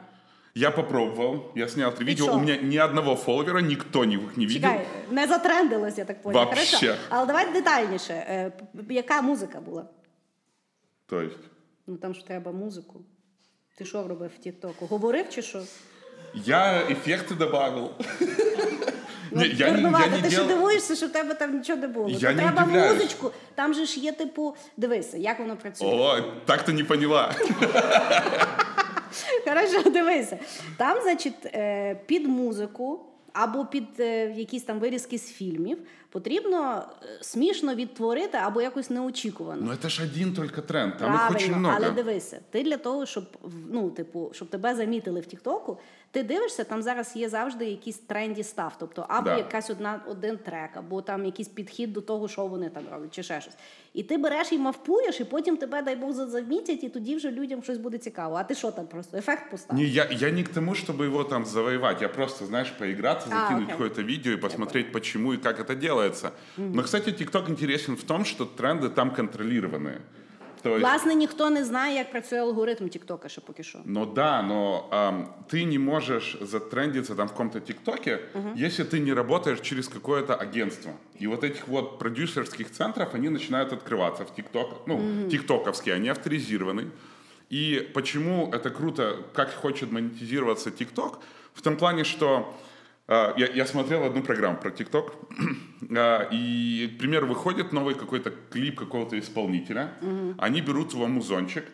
я 0.55 0.71
попробовал, 0.71 1.53
я 1.57 1.69
снял 1.69 1.93
три 1.95 2.05
видео, 2.07 2.27
шо? 2.27 2.35
у 2.35 2.39
меня 2.41 2.57
ни 2.57 2.77
одного 2.85 3.17
фолловера, 3.17 3.61
никто 3.63 4.05
не, 4.05 4.17
не 4.37 4.47
видел. 4.47 4.71
Чекай, 4.71 4.87
не 5.11 5.27
затрендилось, 5.27 5.99
я 5.99 6.05
так 6.05 6.23
поняла. 6.23 6.45
Вообще. 6.45 6.77
Хорошо. 6.87 7.01
Але 7.09 7.27
давай 7.27 7.53
детальніше. 7.53 8.13
Е, 8.13 8.51
п- 8.89 8.95
Яка 8.95 9.23
музика 9.23 9.61
була? 9.61 9.85
То 11.07 11.21
есть, 11.21 11.39
Ну 11.87 11.97
там 11.97 12.15
ж 12.15 12.27
треба 12.27 12.53
музику. 12.53 13.01
Ти 13.79 13.85
що 13.85 14.09
робив 14.09 14.31
в 14.37 14.39
Тіктоку? 14.39 14.87
Говорив 14.87 15.29
чи 15.31 15.43
що? 15.43 15.63
я 16.35 16.83
эффекты 16.91 17.37
добавил. 17.37 17.91
Ну, 19.31 19.41
Не, 19.41 19.47
я 19.47 19.53
не, 19.53 19.59
я 19.59 19.71
дурнувато. 19.73 20.11
не 20.11 20.23
ти 20.23 20.31
що 20.31 20.45
делал... 20.45 20.49
дивуєшся, 20.57 20.97
що 20.97 21.07
в 21.07 21.13
тебе 21.13 21.35
там 21.35 21.57
нічого 21.59 21.79
не 21.81 21.89
було. 21.89 22.09
Я 22.09 22.19
То 22.29 22.35
не 22.35 22.43
треба 22.43 22.63
удивляюсь. 22.63 22.95
музичку. 22.95 23.31
Там 23.55 23.75
же 23.75 23.87
ж 23.87 24.01
є, 24.01 24.13
типу, 24.13 24.57
дивися, 24.77 25.17
як 25.17 25.39
воно 25.39 25.57
працює. 25.57 25.89
О, 25.89 26.21
так 26.45 26.69
ты 26.69 26.73
не 26.73 26.85
поняла. 26.85 27.35
Хорошо, 29.45 29.91
дивися. 29.91 30.39
Там, 30.77 31.03
значить, 31.03 31.47
е, 31.47 31.95
під 32.07 32.27
музику 32.27 33.05
або 33.33 33.65
під 33.67 34.01
е, 34.01 34.31
якісь 34.37 34.63
там 34.63 34.79
вирізки 34.79 35.19
з 35.19 35.33
фільмів 35.33 35.79
потрібно 36.14 36.84
е, 37.04 37.08
смішно 37.22 37.76
відтворити 37.76 38.38
або 38.38 38.62
якось 38.62 38.90
неочікувано. 38.90 39.62
Ну 39.62 39.76
це 39.76 39.90
ж 39.90 40.04
один 40.04 40.34
тільки 40.34 40.62
тренд, 40.62 40.98
там 40.98 41.14
Правильно, 41.14 41.36
очень 41.38 41.56
много. 41.56 41.76
але 41.78 41.92
дивися, 41.92 42.40
ти 42.52 42.64
для 42.64 42.78
того, 42.78 43.06
щоб 43.06 43.24
ну, 43.72 43.90
типу, 43.90 44.32
щоб 44.34 44.48
тебе 44.48 44.76
замітили 44.76 45.20
в 45.20 45.26
Тіктоку, 45.26 45.78
ти 46.13 46.23
дивишся, 46.23 46.65
там 46.65 46.83
зараз 46.83 47.17
є 47.17 47.29
завжди 47.29 47.65
якийсь 47.65 47.99
тренді 47.99 48.43
став. 48.43 48.77
Тобто, 48.81 49.07
або 49.09 49.25
Да. 49.31 49.37
якась 49.37 49.71
одна 49.71 50.01
один 50.07 50.37
трек, 50.39 50.71
або 50.75 51.03
там 51.03 51.25
якийсь 51.25 51.49
підхід 51.49 51.93
до 51.93 52.01
того, 52.01 52.29
що 52.29 52.47
вони 52.47 52.71
там 52.71 52.83
роблять, 52.93 53.15
чи 53.15 53.23
ще 53.23 53.41
щось. 53.41 53.55
І 53.95 54.03
ти 54.03 54.19
береш 54.19 54.53
і 54.53 54.59
мавпуєш, 54.59 55.21
і 55.21 55.25
потім 55.25 55.57
тебе, 55.57 55.83
дай 55.83 55.97
Бог, 55.97 56.13
за- 56.13 56.27
замітять, 56.27 56.85
і 56.85 56.89
тоді 56.89 57.17
вже 57.17 57.31
людям 57.31 57.63
щось 57.63 57.79
буде 57.79 57.99
цікаво. 57.99 58.35
А 58.37 58.45
ти 58.45 58.55
що 58.55 58.71
там 58.71 58.87
просто 58.87 59.17
ефект 59.17 59.51
поставив? 59.51 59.83
Не, 59.85 59.89
я, 59.91 60.09
я 60.11 60.31
не 60.33 60.43
к 60.43 60.51
тому, 60.55 60.73
чтобы 60.73 61.05
его 61.05 61.25
там 61.25 61.45
завоевать. 61.45 62.03
Я 62.03 62.09
просто, 62.09 62.47
знаешь, 62.47 62.71
поиграться, 62.71 63.29
А, 63.33 63.41
закинуть 63.41 63.63
окей. 63.65 63.73
какое-то 63.73 64.03
видео 64.03 64.33
и 64.33 64.37
посмотреть, 64.37 64.93
почему 64.93 65.35
и 65.35 65.37
как 65.37 65.61
это 65.61 65.75
делается. 65.79 66.31
Но, 66.59 66.83
кстати, 66.83 67.11
TikTok 67.11 67.51
интересен 67.51 67.95
в 67.97 68.03
том, 68.03 68.25
что 68.25 68.45
тренды 68.45 68.89
там 68.89 69.11
контролированные. 69.11 69.99
То 70.63 70.71
есть, 70.71 70.81
Власне, 70.83 71.15
ніхто 71.15 71.51
не 71.51 71.65
знає, 71.65 71.97
як 71.97 72.11
працює 72.11 72.39
алгоритм 72.41 72.89
Тіктока 72.89 73.29
ще 73.29 73.41
поки 73.41 73.63
що. 73.63 73.79
ну 73.85 74.07
да, 74.07 74.43
но 74.43 74.87
ам, 74.91 75.29
ты 75.53 75.65
не 75.65 75.79
можешь 75.79 76.37
затрендиться 76.41 77.15
там 77.15 77.27
в 77.27 77.31
каком-то 77.31 77.61
ТикТоке, 77.61 78.19
если 78.57 78.85
ты 78.85 78.99
не 79.01 79.15
работаешь 79.15 79.61
через 79.61 79.89
какое-то 79.89 80.35
агентство. 80.35 80.93
И 81.23 81.27
вот 81.27 81.45
этих 81.45 81.69
вот 81.69 81.99
продюсерских 81.99 82.71
центров, 82.71 83.15
они 83.15 83.29
начинают 83.29 83.73
открываться 83.73 84.25
в 84.25 84.35
ТикТок, 84.35 84.87
ну, 84.87 85.29
тиктоковские, 85.31 85.95
они 85.95 86.09
авторизированы. 86.09 86.91
И 87.53 87.91
почему 87.95 88.51
это 88.53 88.71
круто, 88.71 89.17
как 89.35 89.55
хочет 89.55 89.93
монетизироваться 89.93 90.71
ТикТок, 90.71 91.19
в 91.55 91.63
том 91.63 91.77
плане, 91.77 92.05
что 92.05 92.55
а, 93.07 93.35
я, 93.39 93.47
я 93.47 93.67
смотрел 93.67 94.05
одну 94.05 94.23
программу 94.23 94.59
про 94.59 94.71
ТикТок, 94.71 95.13
а, 95.31 95.72
и, 96.32 96.92
к 96.96 97.00
примеру, 97.00 97.28
выходит 97.28 97.74
новый 97.74 97.96
какой-то 97.96 98.32
клип 98.52 98.80
какого-то 98.80 99.18
исполнителя, 99.20 99.90
они 100.38 100.62
берут 100.62 100.94
его 100.94 101.08
музончик, 101.08 101.66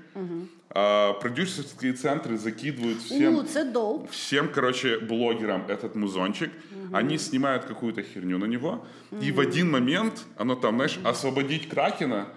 а, 0.71 1.13
продюсерские 1.13 1.93
центры 1.93 2.37
закидывают 2.37 3.01
всем, 3.01 3.35
У, 3.35 3.43
доп. 3.73 4.11
всем, 4.11 4.49
короче, 4.53 4.99
блогерам 4.99 5.63
этот 5.67 5.95
музончик, 5.95 6.51
они 6.93 7.17
снимают 7.17 7.65
какую-то 7.65 8.03
херню 8.03 8.37
на 8.37 8.45
него, 8.45 8.85
и 9.21 9.31
в 9.31 9.39
один 9.39 9.71
момент, 9.71 10.13
оно 10.37 10.55
там, 10.55 10.75
знаешь, 10.75 10.99
освободить 11.03 11.69
Кракена, 11.69 12.27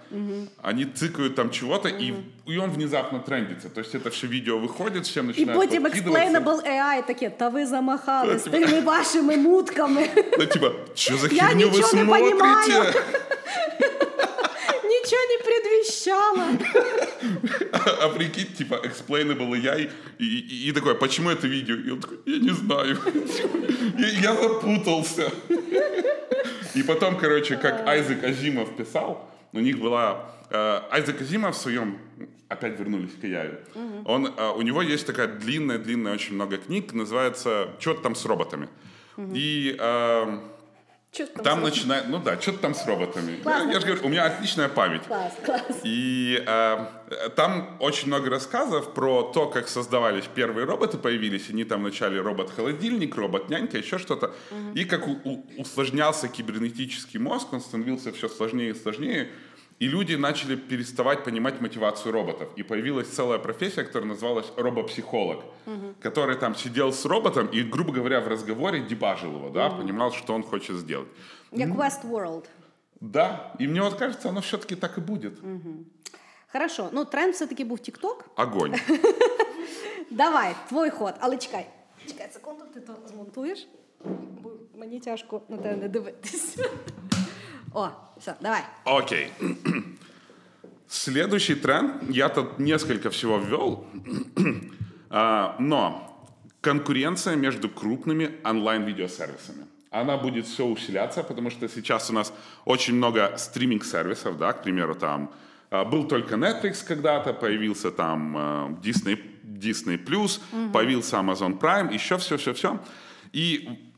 они 0.63 0.85
цикают 0.87 1.35
там 1.35 1.51
чего-то, 1.51 1.89
и, 1.89 2.15
и 2.47 2.57
он 2.57 2.71
внезапно 2.71 3.19
трендится. 3.19 3.69
То 3.69 3.81
есть 3.81 3.95
это 3.95 4.09
все 4.11 4.27
видео 4.27 4.59
выходит, 4.59 5.05
всем 5.05 5.25
І 5.25 5.29
начинает 5.29 5.59
потім. 5.59 5.87
Explainable 5.87 6.61
AI 6.67 7.07
таке, 7.07 7.31
та 7.31 7.49
ви 7.49 7.67
замахали 7.67 8.39
з 8.39 8.43
тими 8.51 8.81
вашими 8.81 9.37
мутками. 9.37 10.09
Ну, 10.39 10.47
типа, 10.47 10.73
что 10.95 11.17
за 11.17 11.29
Я 11.35 11.53
херню 11.71 11.73
вы 11.73 11.79
ничего 11.79 12.01
не 12.01 12.05
смотрите? 12.05 12.39
понимаю. 12.39 12.95
Нічого 14.85 15.23
не 15.31 15.39
предвіщала. 15.45 16.47
А 18.01 18.09
прикинь, 18.09 18.47
типа, 18.59 18.77
explainable 18.77 19.51
AI, 19.51 19.91
и, 20.21 20.25
и, 20.25 20.69
и 20.69 20.73
такой, 20.73 20.95
почему 20.95 21.31
это 21.31 21.49
видео? 21.49 21.75
И 21.75 21.91
он 21.91 22.01
такой, 22.01 22.19
я 22.27 22.39
не 22.39 22.51
знаю. 22.51 22.99
Я, 24.23 24.35
запутался. 24.35 25.31
И 26.77 26.83
потом, 26.83 27.17
короче, 27.17 27.57
как 27.57 27.89
Айзек 27.89 28.25
Азимов 28.25 28.77
писал, 28.77 29.29
у 29.53 29.61
них 29.61 29.79
была... 29.79 30.31
э, 30.51 30.81
Айзек 30.91 31.21
Азимов 31.21 31.55
в 31.55 31.59
своем... 31.59 31.99
Опять 32.49 32.79
вернулись 32.79 33.13
к 33.21 33.25
AI. 33.25 33.59
Он, 34.05 34.27
э, 34.27 34.51
у 34.57 34.63
него 34.63 34.83
есть 34.83 35.07
такая 35.07 35.27
длинная-длинная, 35.27 36.15
очень 36.15 36.35
много 36.35 36.57
книг, 36.59 36.93
называется 36.93 37.69
«Что-то 37.79 38.03
там 38.03 38.15
с 38.15 38.27
роботами». 38.27 38.69
И 39.35 39.77
э, 39.79 40.39
Чо 41.13 41.27
там 41.27 41.45
там 41.45 41.63
начинает... 41.63 42.09
Ну 42.09 42.19
да, 42.19 42.41
что-то 42.41 42.59
там 42.61 42.75
с 42.75 42.87
роботами. 42.87 43.33
Я, 43.33 43.43
Классно. 43.43 43.71
я 43.71 43.81
же 43.81 43.87
говорю, 43.87 44.07
у 44.07 44.09
меня 44.09 44.25
отличная 44.25 44.71
память. 44.71 45.03
Клас, 45.03 45.35
клас. 45.45 45.63
И 45.85 46.43
э, 46.47 46.87
там 47.37 47.77
очень 47.81 48.09
много 48.09 48.31
рассказов 48.31 48.95
про 48.95 49.25
то, 49.25 49.47
как 49.47 49.69
создавались 49.69 50.25
первые 50.35 50.65
роботы, 50.65 50.97
появились. 50.97 51.51
Они 51.51 51.65
там 51.65 51.83
вначале 51.83 52.19
робот-холодильник, 52.19 53.15
робот-нянька, 53.15 53.77
еще 53.77 53.99
что-то. 53.99 54.35
И 54.75 54.87
как 54.87 55.07
у- 55.07 55.21
у- 55.23 55.45
усложнялся 55.59 56.29
кибернетический 56.29 57.21
мозг, 57.21 57.53
он 57.53 57.61
становился 57.61 58.11
все 58.13 58.31
сложнее 58.31 58.71
и 58.71 58.75
сложнее. 58.75 59.29
И 59.83 59.89
люди 59.89 60.15
начали 60.15 60.55
переставать 60.55 61.25
понимать 61.25 61.61
мотивацию 61.61 62.13
роботов. 62.13 62.49
И 62.55 62.63
появилась 62.63 63.09
целая 63.09 63.41
профессия, 63.41 63.83
которая 63.83 64.09
называлась 64.13 64.47
робопсихолог, 64.57 65.45
который 66.01 66.37
там 66.37 66.55
сидел 66.55 66.93
с 66.93 67.05
роботом 67.05 67.49
и, 67.49 67.65
грубо 67.65 67.93
говоря, 67.93 68.21
в 68.21 68.29
разговоре 68.29 68.81
дебажил 68.81 69.35
его, 69.35 69.51
да, 69.51 69.71
понимал, 69.71 70.13
что 70.13 70.35
он 70.35 70.45
хочет 70.45 70.77
сделать. 70.77 71.09
Як 71.51 71.71
Westworld. 71.71 72.45
Да, 73.01 73.53
и 73.59 73.67
мне 73.67 73.83
вот 73.83 73.95
кажется, 73.95 74.29
оно 74.29 74.41
все-таки 74.41 74.77
так 74.77 74.99
и 74.99 75.01
будет. 75.01 75.41
Хорошо, 76.53 76.89
ну 76.93 77.05
тренд 77.05 77.35
все-таки 77.35 77.65
був 77.65 77.79
TikTok. 77.79 78.25
Огонь. 78.37 78.75
Давай, 80.11 80.55
твой 80.69 80.91
ход. 80.91 81.15
Але 81.21 81.37
чекай. 81.37 81.67
Чекай 82.07 82.29
секунду, 82.33 82.65
ти 82.75 82.81
то 82.81 82.95
змонтуєш. 83.09 83.69
Бо 84.43 84.51
мені 84.75 85.01
тяжко 85.01 85.43
на 85.49 85.57
тебе 85.57 85.77
не. 85.77 85.89
О, 87.75 87.91
все, 88.19 88.37
давай. 88.41 88.63
Окей. 88.85 89.33
Следующий 90.89 91.55
тренд, 91.55 92.03
я 92.11 92.29
тут 92.29 92.59
несколько 92.59 93.09
всего 93.11 93.39
ввел, 93.39 93.87
а, 95.11 95.57
но 95.59 96.29
конкуренция 96.61 97.35
между 97.35 97.71
крупными 97.71 98.33
онлайн-видеосервисами. 98.45 99.67
Она 99.91 100.17
будет 100.17 100.47
все 100.47 100.67
усиляться, 100.67 101.23
потому 101.23 101.51
что 101.51 101.69
сейчас 101.69 102.11
у 102.11 102.13
нас 102.13 102.33
очень 102.65 102.95
много 102.95 103.35
стриминг-сервисов, 103.37 104.37
да, 104.39 104.53
к 104.53 104.63
примеру, 104.63 104.95
там 104.95 105.33
а, 105.71 105.85
был 105.87 106.07
только 106.07 106.35
Netflix 106.35 106.85
когда-то, 106.87 107.33
появился 107.33 107.91
там 107.91 108.37
а, 108.37 108.69
Disney, 108.83 109.19
Disney+, 109.43 109.99
появился 110.73 111.17
Amazon 111.17 111.59
Prime, 111.59 111.93
еще 111.93 112.19
все-все-все. 112.19 112.79
И 113.33 113.92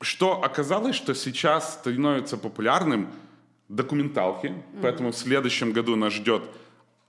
что 0.00 0.42
оказалось, 0.42 0.96
что 0.96 1.14
сейчас 1.14 1.74
становится 1.74 2.36
популярным 2.36 3.08
документалки, 3.68 4.54
поэтому 4.80 5.12
в 5.12 5.16
следующем 5.16 5.72
году 5.72 5.96
нас 5.96 6.12
ждет 6.12 6.42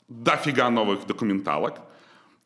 дофига 0.07 0.69
новых 0.69 1.05
документалок. 1.05 1.79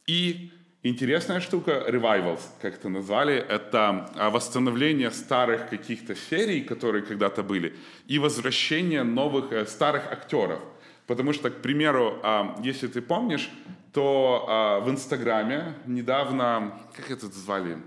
И 0.06 0.52
интересная 0.84 1.40
штука, 1.40 1.86
revivals, 1.88 2.42
как 2.62 2.76
это 2.76 2.90
назвали, 2.90 3.36
это 3.36 4.10
а, 4.16 4.30
восстановление 4.30 5.12
старых 5.12 5.70
каких-то 5.70 6.16
серий, 6.16 6.62
которые 6.62 7.04
когда-то 7.04 7.42
были, 7.42 7.76
и 8.08 8.20
возвращение 8.20 9.04
новых 9.04 9.52
э, 9.52 9.66
старых 9.66 10.12
актеров. 10.12 10.60
Потому 11.08 11.34
что, 11.34 11.50
к 11.50 11.62
примеру, 11.62 12.20
а, 12.22 12.60
если 12.62 12.88
ты 12.88 13.02
помнишь, 13.02 13.50
то 13.94 14.46
а, 14.48 14.80
в 14.82 14.90
Инстаграме 14.90 15.76
недавно, 15.86 16.80
как 16.96 17.12
это 17.12 17.28
звали, 17.28 17.78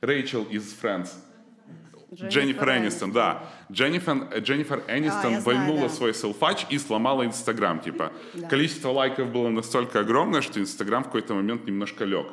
Рэйчел 0.00 0.44
из 0.44 0.74
Friends, 0.80 1.10
Дженнифер 2.22 2.68
Энистон, 2.78 3.12
да. 3.12 3.44
Дженнифер, 3.70 4.40
Дженнифер 4.40 4.82
Энистон 4.88 5.32
А, 5.32 5.34
я 5.34 5.40
знаю, 5.40 5.42
вольнула 5.42 5.88
да. 5.88 5.94
свой 5.94 6.14
селфач 6.14 6.66
и 6.70 6.78
сломала 6.78 7.24
Инстаграм. 7.24 7.80
Типа, 7.80 8.12
Да. 8.34 8.48
количество 8.48 8.90
лайков 8.90 9.30
было 9.30 9.48
настолько 9.48 10.00
огромное, 10.00 10.40
что 10.40 10.60
Инстаграм 10.60 11.02
в 11.02 11.06
какой-то 11.06 11.34
момент 11.34 11.66
немножко 11.66 12.04
лег. 12.04 12.26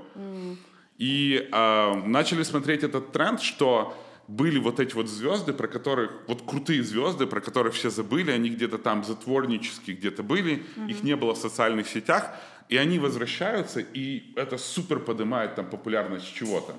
И 0.97 1.49
а, 1.51 1.95
начали 2.05 2.43
смотреть 2.43 2.83
этот 2.83 3.11
тренд, 3.11 3.41
что 3.41 3.97
были 4.27 4.57
вот 4.59 4.79
эти 4.79 4.93
вот 4.95 5.09
звезды, 5.09 5.51
про 5.53 5.67
которых, 5.67 6.11
вот 6.27 6.43
крутые 6.43 6.81
звезды, 6.83 7.25
про 7.27 7.41
которых 7.41 7.73
все 7.73 7.89
забыли, 7.89 8.31
они 8.31 8.49
где-то 8.49 8.77
там 8.77 9.03
затворнически 9.03 9.91
где-то 9.91 10.23
были, 10.23 10.63
их 10.87 11.03
не 11.03 11.15
было 11.15 11.33
в 11.33 11.37
социальных 11.37 11.87
сетях, 11.87 12.31
и 12.69 12.77
они 12.77 12.99
возвращаются, 12.99 13.81
и 13.81 14.33
это 14.37 14.57
супер 14.57 14.99
поднимает 14.99 15.55
там 15.55 15.65
популярность 15.69 16.33
чего-то. 16.33 16.73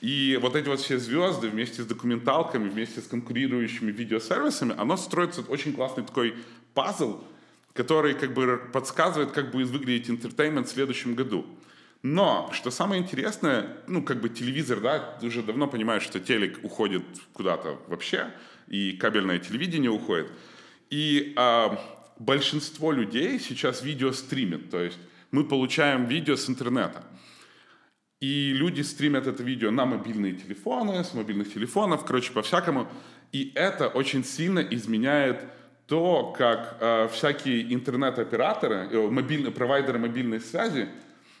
И 0.00 0.38
вот 0.40 0.56
эти 0.56 0.68
вот 0.68 0.80
все 0.80 0.98
звезды 0.98 1.48
вместе 1.48 1.82
с 1.82 1.86
документалками, 1.86 2.68
вместе 2.68 3.00
с 3.00 3.06
конкурирующими 3.06 3.90
видеосервисами, 3.90 4.74
оно 4.78 4.96
строится 4.96 5.42
очень 5.42 5.74
классный 5.74 6.04
такой 6.04 6.34
пазл, 6.72 7.22
который 7.74 8.14
как 8.14 8.32
бы 8.32 8.60
подсказывает, 8.72 9.32
как 9.32 9.50
будет 9.50 9.68
выглядеть 9.68 10.08
интертеймент 10.08 10.68
в 10.68 10.72
следующем 10.72 11.14
году. 11.14 11.44
Но, 12.02 12.50
что 12.54 12.70
самое 12.70 13.02
интересное, 13.02 13.76
ну, 13.86 14.02
как 14.02 14.22
бы 14.22 14.30
телевизор, 14.30 14.80
да, 14.80 15.18
уже 15.20 15.42
давно 15.42 15.66
понимаешь, 15.66 16.02
что 16.02 16.18
телек 16.18 16.58
уходит 16.62 17.04
куда-то 17.34 17.78
вообще, 17.88 18.32
и 18.68 18.92
кабельное 18.92 19.38
телевидение 19.38 19.90
уходит. 19.90 20.28
И 20.88 21.34
а, 21.36 21.78
большинство 22.18 22.90
людей 22.90 23.38
сейчас 23.38 23.82
видео 23.82 24.12
стримят, 24.12 24.70
то 24.70 24.80
есть 24.80 24.98
мы 25.30 25.44
получаем 25.44 26.06
видео 26.06 26.36
с 26.36 26.48
интернета. 26.48 27.04
И 28.20 28.52
люди 28.52 28.82
стримят 28.82 29.26
это 29.26 29.42
видео 29.42 29.70
на 29.70 29.86
мобильные 29.86 30.34
телефоны, 30.34 31.02
с 31.02 31.14
мобильных 31.14 31.52
телефонов, 31.54 32.04
короче, 32.04 32.32
по-всякому. 32.32 32.86
И 33.32 33.52
это 33.54 33.88
очень 33.88 34.24
сильно 34.24 34.60
изменяет 34.60 35.44
то, 35.86 36.34
как 36.36 36.76
э, 36.80 37.08
всякие 37.12 37.72
интернет-операторы, 37.74 38.88
э, 38.90 39.10
мобильные, 39.10 39.50
провайдеры 39.50 39.98
мобильной 39.98 40.40
связи, 40.40 40.88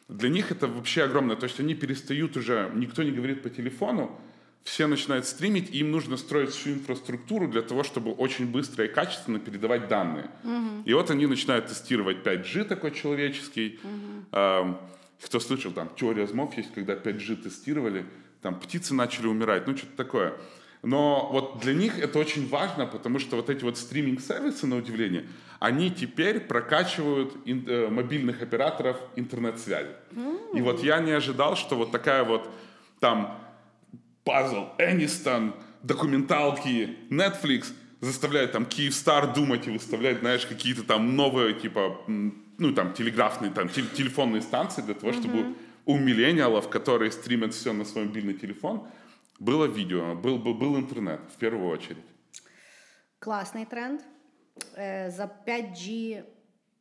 для 0.08 0.30
них 0.30 0.50
это 0.50 0.66
вообще 0.66 1.04
огромное. 1.04 1.36
То 1.36 1.44
есть 1.44 1.60
они 1.60 1.74
перестают 1.74 2.36
уже, 2.36 2.70
никто 2.74 3.02
не 3.02 3.10
говорит 3.10 3.42
по 3.42 3.50
телефону, 3.50 4.18
все 4.64 4.86
начинают 4.86 5.26
стримить, 5.26 5.70
и 5.70 5.78
им 5.78 5.90
нужно 5.90 6.16
строить 6.16 6.50
всю 6.50 6.70
инфраструктуру 6.70 7.46
для 7.48 7.62
того, 7.62 7.82
чтобы 7.82 8.12
очень 8.12 8.46
быстро 8.46 8.86
и 8.86 8.88
качественно 8.88 9.38
передавать 9.38 9.88
данные. 9.88 10.30
И 10.84 10.94
вот 10.94 11.10
они 11.10 11.26
начинают 11.26 11.66
тестировать 11.66 12.18
5G 12.24 12.64
такой 12.64 12.90
человеческий. 12.90 13.78
Эм, 14.32 14.78
кто 15.24 15.40
слышал, 15.40 15.72
там 15.72 15.90
теория 15.96 16.26
змов 16.26 16.56
есть, 16.56 16.72
когда 16.74 16.94
5G 16.94 17.36
тестировали, 17.42 18.06
там 18.42 18.58
птицы 18.58 18.94
начали 18.94 19.26
умирать, 19.26 19.66
ну 19.66 19.76
что-то 19.76 19.96
такое. 19.96 20.34
Но 20.82 21.28
вот 21.30 21.60
для 21.60 21.74
них 21.74 21.98
это 21.98 22.18
очень 22.18 22.48
важно, 22.48 22.86
потому 22.86 23.18
что 23.18 23.36
вот 23.36 23.50
эти 23.50 23.62
вот 23.64 23.76
стриминг-сервисы, 23.76 24.66
на 24.66 24.76
удивление, 24.76 25.26
они 25.58 25.90
теперь 25.90 26.40
прокачивают 26.40 27.34
ин- 27.44 27.66
э, 27.68 27.88
мобильных 27.90 28.40
операторов 28.40 28.96
интернет-связи. 29.14 29.90
И 30.54 30.62
вот 30.62 30.82
я 30.82 31.00
не 31.00 31.10
ожидал, 31.12 31.54
что 31.56 31.76
вот 31.76 31.90
такая 31.92 32.24
вот 32.24 32.48
там 32.98 33.38
пазл, 34.24 34.68
Энистон, 34.78 35.54
документалки, 35.82 36.96
Netflix 37.10 37.72
заставляет 38.00 38.52
там 38.52 38.66
Киевстар 38.66 39.32
думать 39.34 39.66
и 39.66 39.70
выставлять, 39.70 40.18
знаешь, 40.20 40.46
какие-то 40.46 40.82
там 40.82 41.16
новые, 41.16 41.54
типа, 41.54 41.96
ну, 42.58 42.72
там, 42.74 42.92
телеграфные, 42.94 43.50
там, 43.50 43.68
тел- 43.68 43.94
телефонные 43.96 44.42
станции 44.42 44.82
для 44.82 44.94
того, 44.94 45.12
чтобы 45.12 45.54
у 45.86 45.98
миллениалов, 45.98 46.68
которые 46.70 47.10
стримят 47.10 47.52
все 47.54 47.72
на 47.72 47.84
свой 47.84 48.04
мобильный 48.04 48.34
телефон, 48.34 48.86
было 49.38 49.66
видео, 49.66 50.14
был, 50.14 50.38
был, 50.38 50.54
был 50.54 50.76
интернет, 50.76 51.20
в 51.34 51.38
первую 51.38 51.68
очередь. 51.68 52.04
Класний 53.18 53.64
тренд. 53.66 54.00
Е, 54.78 55.10
За 55.16 55.30
5G, 55.46 56.22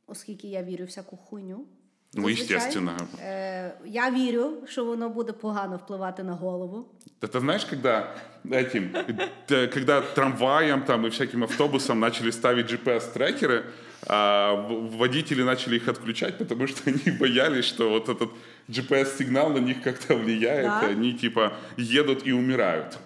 оскільки 0.07 0.47
я 0.47 0.63
вірю 0.63 0.85
в 0.85 0.87
всяку 0.87 1.17
хуйню. 1.17 1.67
Ну, 2.16 2.22
зазвичай, 2.28 2.56
естественно. 2.56 2.92
е, 3.22 3.74
Я 3.86 4.10
вірю, 4.10 4.52
що 4.68 4.84
воно 4.84 5.08
буде 5.08 5.32
погано 5.32 5.76
впливати 5.76 6.22
на 6.22 6.32
голову. 6.32 6.84
Это 7.20 7.40
знаешь, 7.40 7.64
когда 7.64 8.14
этим, 8.50 9.04
т- 9.46 9.66
когда 9.68 10.00
трамваям 10.00 10.82
там 10.82 11.06
и 11.06 11.08
всяким 11.08 11.42
автобусам 11.42 12.00
начали 12.00 12.32
ставить 12.32 12.72
GPS-трекеры, 12.72 13.62
а 14.06 14.52
в- 14.52 14.96
водители 14.96 15.42
начали 15.44 15.76
их 15.76 15.88
отключать, 15.88 16.38
потому 16.38 16.66
что 16.66 16.90
они 16.90 17.18
боялись, 17.18 17.64
что 17.64 17.90
вот 17.90 18.08
этот 18.08 18.28
GPS-сигнал 18.68 19.50
на 19.52 19.58
них 19.60 19.82
как-то 19.82 20.14
влияет, 20.16 20.66
Да. 20.66 20.88
и 20.88 20.92
они 20.92 21.12
типа 21.12 21.50
едут 21.78 22.26
и 22.26 22.32
умирают. 22.32 22.98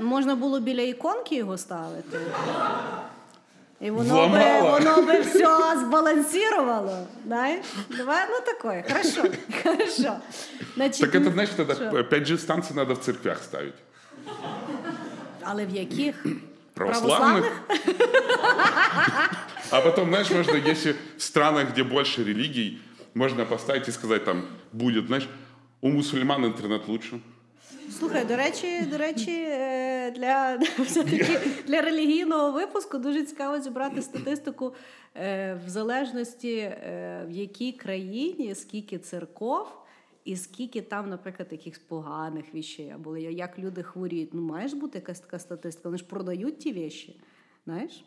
Можна 0.00 0.34
було 0.34 0.60
біля 0.60 0.82
іконки 0.82 1.34
його 1.36 1.58
ставити. 1.58 2.18
І 3.81 3.91
воно 3.91 4.03
би, 4.03 4.09
Зламала. 4.09 4.79
воно 4.79 5.01
би 5.01 5.21
все 5.21 5.79
збалансировало. 5.79 7.07
Знаєш? 7.25 7.65
Давай, 7.97 8.25
ну 8.29 8.39
такое. 8.45 8.83
Хорошо. 8.87 9.21
Хорошо. 9.63 10.15
Значить, 10.75 11.01
Так 11.01 11.15
это, 11.15 11.31
значит, 11.31 11.59
это 11.59 11.75
що? 11.75 11.83
5G-станции 11.83 12.73
надо 12.75 12.93
в 12.93 12.97
церквях 12.97 13.43
ставить. 13.43 13.73
Але 15.43 15.65
в 15.65 15.69
яких? 15.69 16.25
Православных? 16.73 17.51
А 19.71 19.81
потом, 19.81 20.09
знаешь, 20.09 20.29
можно, 20.31 20.55
если 20.55 20.95
в 21.17 21.21
странах, 21.21 21.69
где 21.71 21.83
больше 21.83 22.23
религий, 22.23 22.81
можно 23.13 23.45
поставить 23.45 23.87
и 23.87 23.91
сказать 23.91 24.25
там, 24.25 24.43
будет, 24.73 25.07
знаешь, 25.07 25.27
у 25.81 25.89
мусульман 25.89 26.45
интернет 26.45 26.87
лучше. 26.87 27.19
Слухай, 27.91 28.25
до 28.25 28.35
речі, 28.35 28.81
до 28.91 28.97
речі, 28.97 29.31
е, 29.31 30.11
для, 30.11 30.55
все-таки 30.79 31.39
для 31.67 31.81
релігійного 31.81 32.51
випуску 32.51 32.97
дуже 32.97 33.23
цікаво 33.23 33.59
зібрати 33.59 34.01
статистику 34.01 34.73
е, 35.15 35.59
в 35.65 35.69
залежності, 35.69 36.57
е, 36.57 37.25
в 37.27 37.31
якій 37.31 37.71
країні 37.71 38.55
скільки 38.55 38.97
церков. 38.97 39.67
І 40.25 40.35
скільки 40.35 40.81
там, 40.81 41.09
наприклад, 41.09 41.47
якихось 41.51 41.79
поганих 41.79 42.55
віщей, 42.55 42.89
або 42.89 43.17
як 43.17 43.59
люди 43.59 43.83
хворіють. 43.83 44.33
Ну, 44.33 44.41
має 44.41 44.67
бути 44.67 44.97
якась 44.97 45.19
така 45.19 45.39
статистика. 45.39 45.89
Вони 45.89 45.97
ж 45.97 46.05
продають 46.05 46.59
ті 46.59 46.73
віші. 46.73 47.19
Знаєш? 47.65 48.05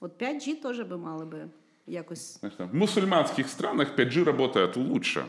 От 0.00 0.22
5G 0.22 0.54
теж 0.54 0.80
би 0.80 0.98
мали 0.98 1.24
би 1.24 1.48
якось. 1.86 2.42
В 2.58 2.74
мусульманских 2.74 3.48
странах 3.48 3.98
5G 3.98 4.24
работает 4.24 4.76
лучше, 4.76 5.24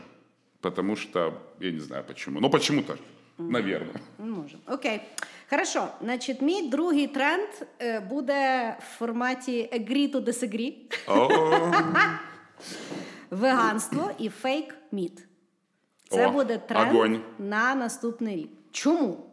потому 0.60 0.96
что, 0.96 1.32
я 1.60 1.72
не 1.72 1.80
знаю 1.80 2.04
почему, 2.06 2.40
но 2.40 2.50
почему-то, 2.50 2.96
наверное. 3.40 3.94
Ну, 4.18 4.36
Може. 4.36 4.58
Окей. 4.68 5.00
Хорошо. 5.50 5.88
Значить, 6.02 6.42
мій 6.42 6.68
другий 6.68 7.06
тренд 7.06 7.48
е, 7.80 8.00
буде 8.00 8.76
в 8.80 8.96
форматі 8.98 9.70
agree 9.72 10.12
to 10.12 10.24
disagree. 10.24 10.74
О, 11.08 11.28
Веганство 13.30 14.10
і 14.18 14.28
фейк 14.28 14.76
міт. 14.92 15.26
Це 16.08 16.26
О, 16.26 16.30
буде 16.30 16.58
тренд 16.58 16.94
огонь. 16.94 17.20
на 17.38 17.74
наступний 17.74 18.36
рік. 18.36 18.50
Чому? 18.72 19.26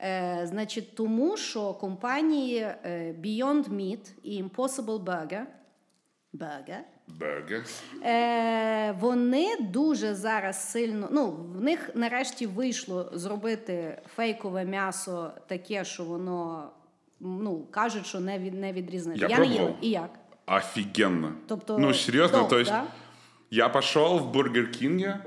Е, 0.00 0.40
значить, 0.44 0.94
тому 0.94 1.36
що 1.36 1.74
компанії 1.74 2.58
е, 2.58 3.14
Beyond 3.20 3.68
Meat 3.68 4.12
і 4.22 4.42
Impossible 4.42 5.04
Burger, 5.04 5.42
Burger 6.34 6.78
Бургер. 7.07 7.63
Е, 8.03 8.91
вони 8.91 9.55
дуже 9.59 10.15
зараз 10.15 10.71
сильно. 10.71 11.07
Ну, 11.11 11.31
в 11.31 11.61
них 11.61 11.89
нарешті 11.95 12.47
вийшло 12.47 13.11
зробити 13.13 14.01
фейкове 14.15 14.65
м'ясо 14.65 15.31
таке, 15.47 15.85
що 15.85 16.03
воно 16.03 16.69
ну, 17.19 17.67
кажуть, 17.71 18.05
що 18.05 18.19
не, 18.19 18.39
від, 18.39 18.53
не 18.53 18.73
відрізнити. 18.73 19.19
Я 19.19 19.27
не 19.27 19.35
пробував. 19.35 19.59
їла. 19.61 19.73
І 19.81 19.89
як? 19.89 20.09
Офигенно. 20.45 21.33
Тобто, 21.47 21.77
ну, 21.79 21.93
серьезно, 21.93 22.39
топ, 22.39 22.49
то 22.49 22.59
есть 22.59 22.71
да? 22.71 22.83
я 23.49 23.69
пошел 23.69 24.17
в 24.17 24.31
Бургер 24.31 24.71
Кинге, 24.71 25.21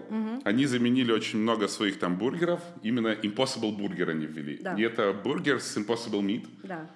они 0.44 0.66
заменили 0.66 1.12
очень 1.12 1.38
много 1.38 1.68
своих 1.68 1.98
там 1.98 2.16
бургеров, 2.16 2.61
именно 2.83 3.09
Impossible 3.09 3.76
Burger 3.76 4.11
они 4.11 4.26
ввели. 4.26 4.59
Да. 4.59 4.74
И 4.74 4.83
это 4.83 5.12
бургер 5.12 5.61
с 5.61 5.76
Impossible 5.76 6.22
Meat, 6.22 6.46
Да. 6.64 6.90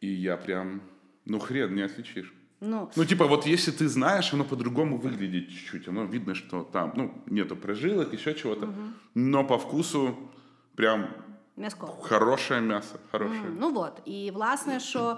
и 0.00 0.06
я 0.06 0.36
прям, 0.36 0.80
ну 1.24 1.38
хрен 1.38 1.74
не 1.74 1.82
отличишь. 1.82 2.32
Ну, 2.63 2.89
Ну, 2.95 3.05
типа, 3.05 3.25
вот 3.25 3.47
если 3.47 3.71
ты 3.71 3.87
знаешь, 3.87 4.33
оно 4.33 4.43
по-другому 4.43 4.97
выглядит 4.97 5.49
чуть-чуть. 5.49 5.87
Оно 5.87 6.05
видно, 6.05 6.35
что 6.35 6.63
там, 6.63 6.93
ну, 6.95 7.11
нету 7.25 7.55
прожилок, 7.55 8.13
еще 8.13 8.33
чего-то. 8.35 8.67
Но 9.15 9.43
по 9.43 9.57
вкусу 9.57 10.15
прям 10.75 11.07
м'яско. 11.57 11.87
хорошее 12.01 12.61
мясо. 12.61 12.99
Хорошее. 13.11 13.49
Ну 13.59 13.71
вот. 13.73 14.01
І 14.05 14.31
власне, 14.31 14.79
що 14.79 15.17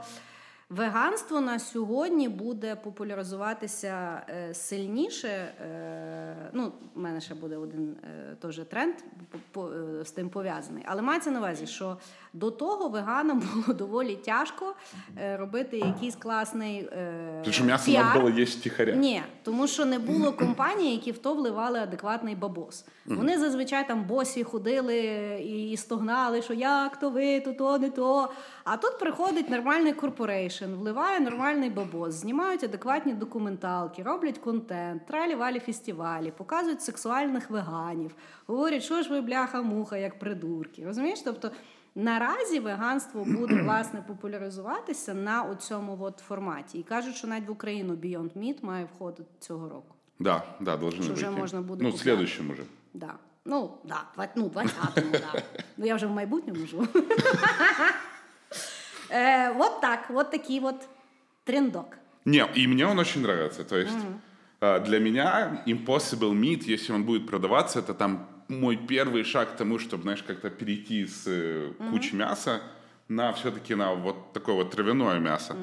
Веганство 0.75 1.41
на 1.41 1.59
сьогодні 1.59 2.29
буде 2.29 2.75
популяризуватися 2.75 4.21
е, 4.29 4.53
сильніше. 4.53 5.27
Е, 5.27 6.49
ну, 6.53 6.71
в 6.95 6.99
мене 6.99 7.21
ще 7.21 7.35
буде 7.35 7.57
один 7.57 7.95
е, 8.03 8.35
теж 8.41 8.61
тренд 8.69 8.95
з 10.03 10.11
тим 10.11 10.29
пов'язаний. 10.29 10.83
Але 10.87 11.01
мається 11.01 11.31
на 11.31 11.39
увазі, 11.39 11.67
що 11.67 11.97
до 12.33 12.51
того 12.51 12.89
веганам 12.89 13.43
було 13.65 13.77
доволі 13.77 14.15
тяжко 14.15 14.75
робити 15.37 15.77
якийсь 15.77 16.15
класний 16.15 16.89
что 17.51 17.63
мясо 17.63 17.91
надо 17.91 18.19
было 18.19 18.41
есть 18.41 18.59
втихаря. 18.59 18.95
Ні, 18.95 19.21
тому 19.43 19.67
що 19.67 19.85
не 19.85 19.99
було 19.99 20.31
компаній, 20.31 20.91
які 20.91 21.11
в 21.11 21.17
то 21.17 21.33
вливали 21.33 21.79
адекватний 21.79 22.35
бабос. 22.35 22.85
Вони 23.05 23.39
зазвичай 23.39 23.87
там 23.87 24.03
босі 24.03 24.43
ходили 24.43 24.97
і 25.45 25.77
стогнали, 25.77 26.41
що 26.41 26.53
як 26.53 26.99
то 26.99 27.09
ви, 27.09 27.39
то 27.39 27.53
то 27.53 27.77
не 27.77 27.89
то. 27.89 28.29
А 28.65 28.77
тут 28.77 28.99
приходить 28.99 29.49
нормальний 29.49 29.93
corporation, 29.93 30.65
вливає 30.65 31.19
нормальний 31.19 31.69
бабос, 31.69 32.13
знімають 32.13 32.63
адекватні 32.63 33.13
документалки, 33.13 34.03
роблять 34.03 34.37
контент, 34.37 35.05
тралі-валі 35.05 35.59
фестивалі, 35.59 36.31
показують 36.37 36.81
сексуальних 36.81 37.49
веганів, 37.49 38.15
говорять, 38.47 38.83
що 38.83 39.01
ж 39.01 39.09
ви 39.09 39.21
бляха-муха, 39.21 39.97
як 39.97 40.19
придурки. 40.19 40.85
Розумієш? 40.85 41.21
Тобто. 41.25 41.51
Наразі 41.95 42.59
веганство 42.59 43.25
буде 43.25 43.61
власне 43.63 44.01
популяризуватися 44.07 45.13
на 45.13 45.55
цьому 45.55 45.97
от 46.01 46.17
форматі. 46.27 46.79
І 46.79 46.83
кажуть, 46.83 47.15
що 47.15 47.27
навіть 47.27 47.47
в 47.47 47.51
Україну 47.51 47.93
Beyond 47.93 48.37
Meat 48.37 48.65
має 48.65 48.85
входити 48.85 49.29
цього 49.39 49.69
року. 49.69 49.95
Да, 50.19 50.43
да, 50.59 50.75
уже 50.75 51.01
выйти. 51.01 51.29
можно 51.29 51.61
будет 51.61 51.81
Ну, 51.81 51.89
в 51.89 51.97
следующем 51.97 52.51
уже. 52.51 52.63
Да. 52.93 53.13
Ну, 53.45 53.71
да, 53.83 54.03
ну, 54.35 54.47
20-му, 54.47 55.11
да. 55.11 55.43
Ну, 55.77 55.85
я 55.85 55.95
вже 55.95 56.07
в 56.07 56.11
майбутньому 56.11 56.65
живу. 56.65 56.87
Е, 59.13 59.49
от 59.59 59.81
так, 59.81 60.09
от 60.09 60.31
такий 60.31 60.59
от 60.59 60.87
трендок. 61.43 61.97
Не, 62.25 62.47
и 62.55 62.67
мне 62.67 62.87
он 62.87 62.99
очень 62.99 63.21
нравится. 63.21 63.63
То 63.63 63.77
есть 63.77 63.97
э, 64.61 64.79
для 64.79 64.99
меня 64.99 65.63
Impossible 65.67 66.33
Meat, 66.33 66.63
если 66.65 66.93
он 66.93 67.03
будет 67.03 67.27
продаваться, 67.27 67.79
это 67.79 67.93
там 67.93 68.27
мой 68.47 68.77
первый 68.77 69.23
шаг 69.23 69.53
к 69.53 69.57
тому, 69.57 69.79
чтобы, 69.79 70.03
знаешь, 70.03 70.23
как-то 70.23 70.49
перейти 70.49 71.05
с 71.05 71.27
э, 71.27 71.71
кучи 71.91 72.15
мяса 72.15 72.61
на 73.07 73.31
все-таки 73.33 73.75
на 73.75 73.93
вот 73.93 74.33
такое 74.33 74.55
вот 74.55 74.71
травяное 74.71 75.19
мясо. 75.19 75.55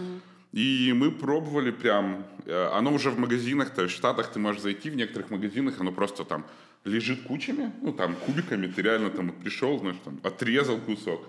И 0.53 0.93
мы 0.95 1.11
пробовали 1.11 1.71
прям, 1.71 2.25
э, 2.47 2.71
оно 2.73 2.93
уже 2.93 3.11
в 3.11 3.19
магазинах, 3.19 3.71
то 3.71 3.83
есть 3.83 3.95
в 3.95 3.97
Штатах 3.97 4.33
ты 4.33 4.39
можешь 4.39 4.63
зайти 4.63 4.91
в 4.91 4.97
некоторых 4.97 5.31
магазинах, 5.31 5.81
оно 5.81 5.93
просто 5.93 6.25
там 6.25 6.45
лежит 6.85 7.23
кучами, 7.23 7.73
ну 7.83 7.93
там 7.93 8.17
кубиками, 8.27 8.67
ты 8.67 8.83
реально 8.83 9.11
там 9.11 9.27
вот 9.27 9.37
пришел, 9.41 9.79
знаешь, 9.79 9.97
там 10.05 10.19
отрезал 10.23 10.79
кусок, 10.79 11.21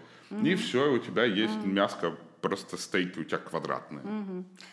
и 0.45 0.55
все, 0.55 0.79
у 0.93 0.99
тебя 0.99 1.25
есть 1.25 1.65
мяско, 1.65 2.13
просто 2.41 2.77
стейки 2.77 3.19
у 3.21 3.25
тебя 3.25 3.39
квадратные. 3.39 4.03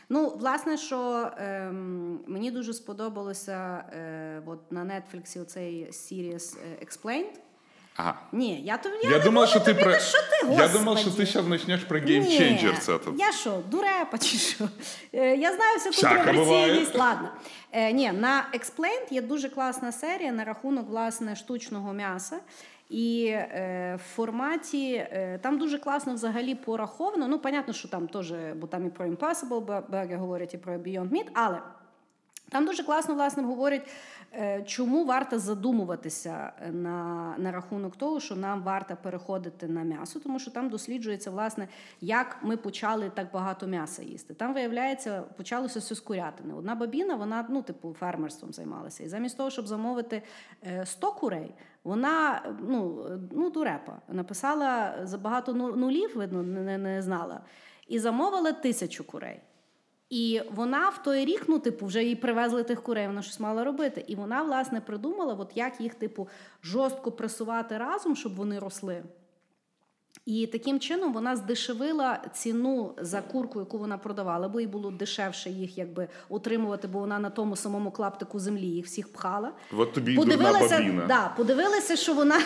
Ну, 0.10 0.30
власне, 0.30 0.78
що 0.78 1.30
ем, 1.38 2.20
мені 2.28 2.52
дуже 2.52 2.74
сподобалося 2.74 3.84
е, 3.94 4.42
от 4.46 4.72
на 4.72 4.82
Netflix 4.86 5.42
оцей 5.42 5.88
series 5.92 6.58
е, 6.82 6.86
Explained. 6.86 7.34
Ага. 7.96 8.16
Ні, 8.32 8.62
я 8.62 8.78
тобі 8.78 8.96
я, 9.04 9.10
Я, 9.12 9.18
не 9.18 9.24
думал, 9.24 9.44
буду 9.44 9.50
что 9.52 9.60
ты 9.60 9.66
тобі, 9.66 9.84
про... 9.84 9.92
та 9.92 10.00
що 10.00 10.18
ти, 10.18 10.38
Я 10.42 10.48
господи? 10.48 10.74
думал, 10.74 10.98
что 10.98 11.10
ты 11.10 11.26
сейчас 11.26 11.46
начнешь 11.48 11.84
про 11.84 12.00
Game 12.00 12.20
Ні, 12.28 12.40
Changers 12.40 12.86
этот. 12.86 13.16
Я 13.18 13.32
що, 13.32 13.62
дурепа 13.72 14.18
чи 14.18 14.38
що? 14.38 14.70
Е, 15.14 15.36
Я 15.36 15.56
знаю 15.56 15.78
всю 15.78 15.92
Всяке 15.92 16.16
контроверсійність. 16.16 16.92
буває. 16.92 17.12
Ладно. 17.14 17.30
Е, 17.72 17.92
ні, 17.92 18.12
на 18.12 18.46
Explained 18.54 19.08
є 19.14 19.22
дуже 19.22 19.50
класна 19.50 19.92
серія 19.92 20.32
на 20.32 20.44
рахунок 20.44 20.90
власне 20.90 21.36
штучного 21.36 21.94
м'яса. 21.94 22.40
І 22.89 23.27
е, 23.27 23.95
в 23.97 24.15
форматі 24.15 24.93
е, 24.95 25.39
там 25.43 25.59
дуже 25.59 25.79
класно 25.79 26.15
взагалі 26.15 26.55
пораховано. 26.55 27.29
Ну, 27.29 27.39
понятно, 27.39 27.75
що 27.75 27.89
там 27.89 28.09
теж, 28.09 28.35
бо 28.57 28.67
там 28.67 28.87
і 28.87 28.91
про 28.91 29.07
Impossible 29.07 29.65
Burger 29.91 30.17
говорять, 30.17 30.55
і 30.55 30.59
про 30.59 30.75
Beyond 30.75 31.09
Meat, 31.09 31.27
але 31.35 31.61
там 32.51 32.67
дуже 32.67 32.85
класно 32.85 33.15
власне 33.15 33.43
говорять, 33.43 33.89
е, 34.33 34.63
чому 34.63 35.05
варто 35.05 35.39
задумуватися 35.39 36.53
на, 36.73 37.35
на 37.39 37.53
рахунок 37.53 37.97
того, 37.97 38.21
що 38.21 38.37
нам 38.37 38.63
варто 38.63 38.97
переходити 39.03 39.69
на 39.69 39.83
м'ясо, 39.83 40.21
тому 40.21 40.39
що 40.39 40.51
там 40.51 40.69
досліджується, 40.69 41.31
власне, 41.31 41.69
як 42.01 42.37
ми 42.43 42.57
почали 42.57 43.11
так 43.15 43.33
багато 43.33 43.67
м'яса 43.67 44.03
їсти. 44.03 44.35
Там 44.35 44.55
виявляється, 44.55 45.23
почалося 45.37 45.79
все 45.79 45.95
з 45.95 46.01
курятини. 46.01 46.55
Одна 46.55 46.75
бабіна, 46.75 47.15
вона 47.15 47.47
ну, 47.49 47.63
типу, 47.63 47.97
фермерством 48.01 48.53
займалася. 48.53 49.05
І 49.05 49.09
замість 49.09 49.37
того, 49.37 49.51
щоб 49.51 49.67
замовити 49.67 50.23
е, 50.67 50.87
100 50.87 51.13
курей, 51.13 51.55
вона 51.85 52.43
ну, 52.69 53.07
ну 53.33 53.51
дурепа 53.51 53.99
написала 54.09 54.99
забагато 55.03 55.53
ну- 55.53 55.77
нулів, 55.77 56.17
видно, 56.17 56.43
не, 56.43 56.79
не 56.79 57.03
знала, 57.03 57.41
і 57.89 57.99
замовила 57.99 58.53
тисячу 58.53 59.05
курей. 59.05 59.41
І 60.11 60.43
вона 60.51 60.89
в 60.89 61.03
той 61.03 61.25
рік, 61.25 61.45
ну, 61.49 61.59
типу, 61.59 61.87
вже 61.87 62.05
їй 62.05 62.17
привезли 62.17 62.63
тих 62.63 62.83
курей, 62.83 63.07
вона 63.07 63.23
щось 63.23 63.41
мала 63.41 63.65
робити. 63.65 64.05
І 64.07 64.15
вона, 64.15 64.43
власне, 64.43 64.81
придумала, 64.81 65.35
от 65.35 65.53
як 65.55 65.81
їх, 65.81 65.95
типу, 65.95 66.29
жорстко 66.63 67.13
пресувати 67.13 67.79
разом, 67.79 68.17
щоб 68.17 68.35
вони 68.35 68.59
росли. 68.59 69.05
І 70.29 70.47
таким 70.47 70.81
чином 70.81 71.13
вона 71.13 71.37
здешевила 71.37 72.21
ціну 72.33 72.95
за 73.01 73.21
курку, 73.21 73.61
яку 73.61 73.79
вона 73.79 73.99
продавала, 73.99 74.49
бо 74.49 74.61
їй 74.61 74.67
було 74.67 74.91
дешевше 74.91 75.51
їх 75.51 75.79
якби 75.79 76.09
утримувати, 76.29 76.89
бо 76.89 76.99
вона 76.99 77.19
на 77.19 77.31
тому 77.31 77.57
самому 77.57 77.91
клаптику 77.91 78.39
землі 78.39 78.67
їх 78.67 78.87
всіх 78.87 79.13
пхала. 79.13 79.53
От 79.73 79.93
тобі 79.93 80.13
й 80.13 80.17
дурна 80.17 81.07
да, 81.09 81.35
подивилася, 81.37 81.97
що 81.97 82.15
вона. 82.15 82.43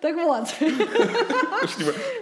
Так 0.00 0.16
от. 0.18 0.62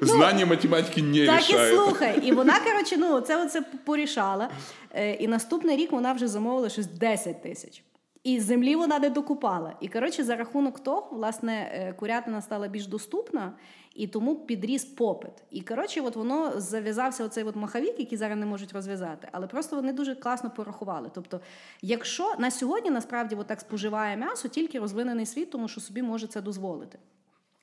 Знание 0.03 0.47
математики 0.47 1.03
не 1.03 1.27
Так 1.27 1.51
і 1.51 1.55
слухай. 1.75 2.21
І 2.23 2.33
вона, 2.33 2.61
коротше, 2.61 2.97
ну, 2.97 3.21
це 3.21 3.63
порішала. 3.85 4.49
Е, 4.95 5.15
І 5.15 5.29
наступний 5.29 5.77
рік 5.77 5.93
вона 5.93 6.13
вже 6.13 6.29
замовила 6.29 6.69
щось 6.69 6.87
10 6.87 7.43
тисяч. 7.43 7.83
І 8.25 8.41
землі 8.41 8.77
вона 8.77 8.99
не 8.99 9.11
докупала. 9.11 9.75
І 9.81 9.89
коротше, 9.89 10.25
за 10.25 10.37
рахунок 10.37 10.81
того, 10.81 11.09
власне, 11.13 11.71
е, 11.73 11.93
курятина 11.93 12.43
стала 12.43 12.69
більш 12.69 12.87
доступна, 12.87 13.53
і 13.95 14.07
тому 14.07 14.37
підріс 14.37 14.85
попит. 14.85 15.33
І 15.51 15.61
коротше, 15.61 16.01
от 16.01 16.17
воно 16.17 16.61
зав'язався 16.61 17.25
оцей 17.25 17.45
от 17.45 17.57
маховік, 17.57 17.99
який 17.99 18.19
зараз 18.19 18.39
не 18.39 18.47
можуть 18.47 18.73
розв'язати. 18.73 19.29
Але 19.33 19.47
просто 19.47 19.77
вони 19.77 19.93
дуже 19.93 20.15
класно 20.15 20.51
порахували. 20.51 21.11
Тобто, 21.15 21.41
якщо 21.83 22.35
на 22.39 22.51
сьогодні 22.51 22.91
насправді 22.91 23.35
от 23.35 23.47
так 23.47 23.61
споживає 23.61 24.17
м'ясо, 24.17 24.49
тільки 24.49 24.79
розвинений 24.79 25.27
світ, 25.27 25.51
тому 25.51 25.69
що 25.69 25.81
собі 25.81 26.03
може 26.03 26.27
це 26.27 26.41
дозволити. 26.41 26.99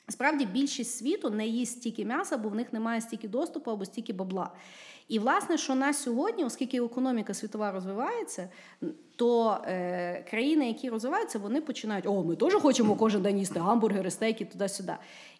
Справді 0.09 0.45
більшість 0.45 0.97
світу 0.97 1.29
не 1.29 1.47
їсть 1.47 1.77
стільки 1.77 2.05
м'яса, 2.05 2.37
бо 2.37 2.49
в 2.49 2.55
них 2.55 2.73
немає 2.73 3.01
стільки 3.01 3.27
доступу 3.27 3.71
або 3.71 3.85
стільки 3.85 4.13
бабла. 4.13 4.51
І 5.11 5.19
власне, 5.19 5.57
що 5.57 5.75
на 5.75 5.93
сьогодні, 5.93 6.43
оскільки 6.43 6.77
економіка 6.77 7.33
світова 7.33 7.71
розвивається, 7.71 8.49
то 9.15 9.57
е, 9.65 10.25
країни, 10.29 10.67
які 10.67 10.89
розвиваються, 10.89 11.39
вони 11.39 11.61
починають: 11.61 12.07
о, 12.07 12.23
ми 12.23 12.35
теж 12.35 12.53
хочемо 12.53 12.95
кожен 12.95 13.21
день 13.21 13.39
їсти 13.39 13.59
гамбургери, 13.59 14.11
стейки, 14.11 14.45
туди-сюди. 14.45 14.93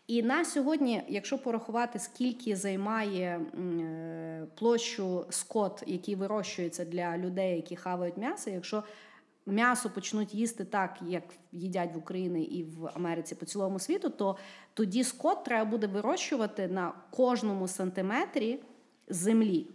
І 0.08 0.24
на 0.24 0.46
сьогодні, 0.46 1.04
якщо 1.08 1.38
порахувати, 1.38 2.00
скільки 2.00 2.56
займає 2.56 3.26
е, 3.26 4.48
площу 4.56 5.26
скот, 5.30 5.84
який 5.88 6.16
вирощується 6.16 6.86
для 6.86 7.18
людей, 7.18 7.56
які 7.56 7.76
хавають 7.76 8.18
м'ясо, 8.18 8.50
якщо 8.50 8.84
м'ясо 9.46 9.90
почнуть 9.90 10.34
їсти 10.34 10.66
так, 10.66 11.00
як 11.08 11.24
їдять 11.52 11.96
в 11.96 11.98
Україні 11.98 12.44
і 12.44 12.64
в 12.64 12.90
Америці 12.94 13.36
по 13.36 13.46
цілому 13.46 13.80
світу, 13.80 14.10
то 14.10 14.38
тоді 14.74 15.04
скот 15.04 15.44
треба 15.44 15.66
буде 15.66 15.88
вирощувати 15.88 16.68
на 16.68 16.94
кожному 17.12 17.68
сантиметрі 17.68 18.60
землі. 19.08 19.68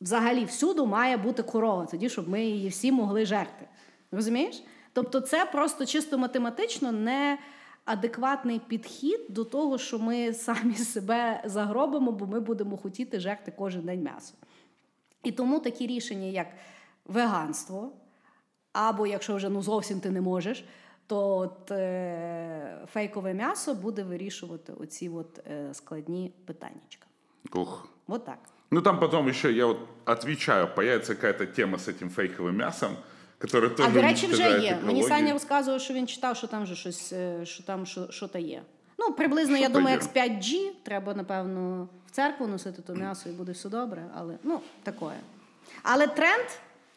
Взагалі, 0.00 0.44
всюди 0.44 0.82
має 0.82 1.16
бути 1.16 1.42
корова, 1.42 1.86
тоді, 1.86 2.08
щоб 2.08 2.28
ми 2.28 2.44
її 2.44 2.68
всі 2.68 2.92
могли 2.92 3.26
жерти. 3.26 3.68
Розумієш? 4.10 4.62
Тобто, 4.92 5.20
це 5.20 5.46
просто 5.46 5.86
чисто 5.86 6.18
математично 6.18 6.92
не 6.92 7.38
адекватний 7.84 8.58
підхід 8.58 9.20
до 9.28 9.44
того, 9.44 9.78
що 9.78 9.98
ми 9.98 10.32
самі 10.32 10.74
себе 10.74 11.42
загробимо, 11.44 12.12
бо 12.12 12.26
ми 12.26 12.40
будемо 12.40 12.76
хотіти 12.76 13.20
жерти 13.20 13.52
кожен 13.56 13.82
день 13.82 14.02
м'ясо. 14.02 14.34
І 15.22 15.32
тому 15.32 15.60
такі 15.60 15.86
рішення, 15.86 16.26
як 16.26 16.46
веганство, 17.04 17.92
або 18.72 19.06
якщо 19.06 19.36
вже 19.36 19.48
ну 19.48 19.62
зовсім 19.62 20.00
ти 20.00 20.10
не 20.10 20.20
можеш, 20.20 20.64
то 21.06 21.36
от, 21.36 21.70
е, 21.70 22.86
фейкове 22.92 23.34
м'ясо 23.34 23.74
буде 23.74 24.02
вирішувати 24.02 24.72
оці 24.72 25.08
от, 25.08 25.38
е, 25.46 25.74
складні 25.74 26.32
питаннячка. 26.44 27.06
Ух. 27.54 27.88
От 28.07 28.25
так. 28.25 28.39
Ну 28.71 28.81
там 28.81 28.99
потом 28.99 29.27
еще, 29.27 29.51
я 29.51 29.65
вот 29.65 29.77
отвечаю, 30.05 30.67
появится 30.67 31.15
какая-то 31.15 31.45
тема 31.45 31.77
с 31.77 31.87
этим 31.87 32.09
фейковым 32.09 32.57
мясом, 32.57 32.97
которая 33.37 33.69
тоже 33.69 33.89
а 33.89 33.93
до 33.93 34.01
речі, 34.01 34.27
вже 34.27 34.35
уничтожает 34.35 34.63
є. 34.63 34.77
Мені 34.85 35.01
экологию. 35.01 35.07
Саня 35.07 35.33
розказував, 35.33 35.81
що 35.81 35.93
він 35.93 36.07
читав, 36.07 36.37
що 36.37 36.47
там 36.47 36.63
вже 36.63 36.75
щось, 36.75 37.13
е, 37.13 37.45
що 37.45 37.63
там 37.63 37.85
що, 37.85 38.07
що 38.11 38.27
то 38.27 38.39
є. 38.39 38.61
Ну, 38.97 39.13
приблизно, 39.13 39.55
я 39.55 39.63
Що-то 39.63 39.73
думаю, 39.73 39.95
є. 39.95 40.01
як 40.01 40.03
з 40.03 40.15
5G, 40.15 40.71
треба, 40.83 41.13
напевно, 41.13 41.87
в 42.07 42.11
церкву 42.11 42.47
носити 42.47 42.81
то 42.81 42.93
м'ясо 42.95 43.29
і 43.29 43.31
буде 43.31 43.51
все 43.51 43.69
добре, 43.69 44.05
але 44.15 44.37
ну, 44.43 44.59
такое. 44.83 45.15
Але 45.83 46.07
тренд 46.07 46.45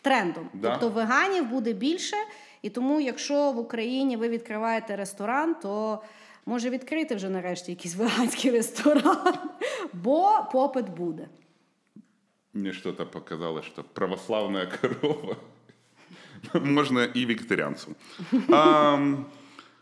трендом. 0.02 0.48
Да. 0.54 0.70
Тобто 0.70 0.88
веганів 0.88 1.48
буде 1.48 1.72
більше, 1.72 2.16
і 2.62 2.70
тому, 2.70 3.00
якщо 3.00 3.52
в 3.52 3.58
Україні 3.58 4.16
ви 4.16 4.28
відкриваєте 4.28 4.96
ресторан, 4.96 5.54
то 5.62 6.02
може 6.49 6.69
відкрити 6.69 7.15
вже 7.15 7.29
нарешті 7.29 7.71
якийсь 7.71 7.95
веганський 7.95 8.51
ресторан, 8.51 9.35
бо 9.93 10.47
попит 10.51 10.89
буде. 10.89 11.27
Мне 12.53 12.73
что-то 12.73 13.05
показалось, 13.05 13.65
что 13.65 13.83
православная 13.83 14.65
корова. 14.65 15.35
Можно 16.53 17.03
и 17.17 17.25
вегетарианцу. 17.25 17.95
Ам, 18.49 19.25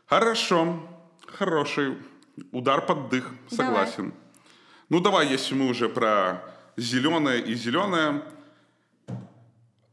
Хорошо. 0.05 0.79
Хороший 1.27 1.93
удар 2.51 2.85
под 2.85 3.09
дых. 3.09 3.31
Согласен. 3.49 4.13
Ну 4.89 4.99
давай, 4.99 5.27
если 5.33 5.55
мы 5.55 5.69
уже 5.69 5.87
про 5.89 6.41
зеленое 6.77 7.39
и 7.39 7.55
зеленое. 7.55 8.21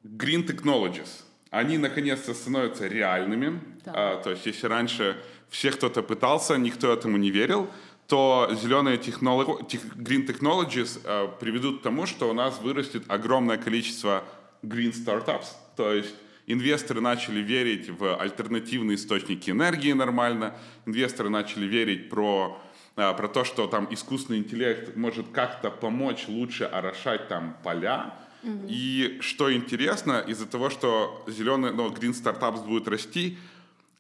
Green 0.05 0.47
Technologies. 0.47 1.23
Они 1.51 1.79
наконец-то 1.79 2.35
становятся 2.35 2.89
реальными. 2.89 3.61
Так. 3.85 3.95
А, 3.97 4.17
то 4.17 4.31
есть, 4.31 4.47
если 4.47 4.69
раньше 4.69 5.17
все 5.55 5.71
кто-то 5.71 6.03
пытался, 6.03 6.59
никто 6.59 6.93
этому 6.93 7.17
не 7.17 7.31
верил, 7.31 7.71
то 8.09 8.51
зеленые 8.61 8.99
технолог... 8.99 9.69
тех- 9.69 9.85
Green 9.95 10.27
Technologies 10.27 11.01
а, 11.05 11.29
приведут 11.29 11.79
к 11.79 11.83
тому, 11.83 12.07
что 12.07 12.29
у 12.29 12.33
нас 12.33 12.61
вырастет 12.61 13.05
огромное 13.07 13.57
количество 13.57 14.25
Green 14.65 14.93
Startups. 14.93 15.47
То 15.77 15.93
есть 15.95 16.13
инвесторы 16.49 17.01
начали 17.01 17.39
верить 17.39 17.89
в 17.89 18.17
альтернативные 18.17 18.97
источники 18.97 19.51
энергии 19.51 19.93
нормально, 19.93 20.57
инвесторы 20.87 21.29
начали 21.31 21.67
верить 21.67 22.11
про, 22.11 22.61
а, 22.97 23.13
про 23.15 23.29
то, 23.29 23.45
что 23.45 23.69
там 23.69 23.87
искусственный 23.93 24.41
интеллект 24.41 24.97
может 24.97 25.29
как-то 25.29 25.71
помочь 25.71 26.25
лучше 26.27 26.65
орошать 26.65 27.29
там 27.29 27.57
поля, 27.63 28.13
и 28.69 29.19
что 29.21 29.51
интересно, 29.55 30.23
из-за 30.27 30.47
того, 30.47 30.69
что 30.69 31.25
зеленый, 31.29 31.73
ну, 31.73 31.89
Green 31.91 32.13
Startups 32.13 32.67
будет 32.67 32.89
расти, 32.89 33.39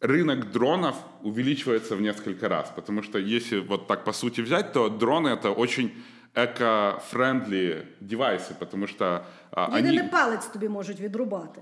рынок 0.03 0.51
дронов 0.51 0.95
увеличивается 1.23 1.95
в 1.95 2.01
несколько 2.01 2.49
раз. 2.49 2.71
Потому 2.75 3.03
что 3.03 3.17
если 3.19 3.59
вот 3.59 3.87
так 3.87 4.03
по 4.03 4.13
сути 4.13 4.41
взять, 4.41 4.73
то 4.73 4.89
дроны 4.89 5.29
это 5.29 5.51
очень 5.51 5.91
эко-френдли 6.35 7.85
девайсы, 7.99 8.53
потому 8.59 8.87
что 8.87 9.25
а, 9.51 9.77
Єдине 9.77 10.01
они... 10.01 10.09
палець 10.09 10.45
тобі 10.45 10.69
можуть 10.69 10.99
відрубати. 10.99 11.61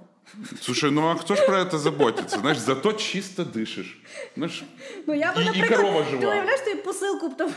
Слушай, 0.61 0.91
ну 0.91 1.07
а 1.07 1.15
кто 1.15 1.35
ж 1.35 1.45
про 1.45 1.57
это 1.61 1.77
заботится? 1.77 2.39
Знаешь, 2.39 2.57
зато 2.57 2.93
чисто 2.93 3.43
дышишь. 3.43 3.97
Знаешь, 4.35 4.63
Ну 5.07 5.13
я 5.13 5.33
би, 5.33 5.41
і, 5.41 5.43
і 5.43 5.45
наприклад, 5.45 5.79
корова 5.79 6.03
ти 6.03 6.09
жива. 6.11 6.33
уявляєш, 6.33 6.59
тобі 6.61 6.81
посилку 6.81 7.29
там 7.29 7.51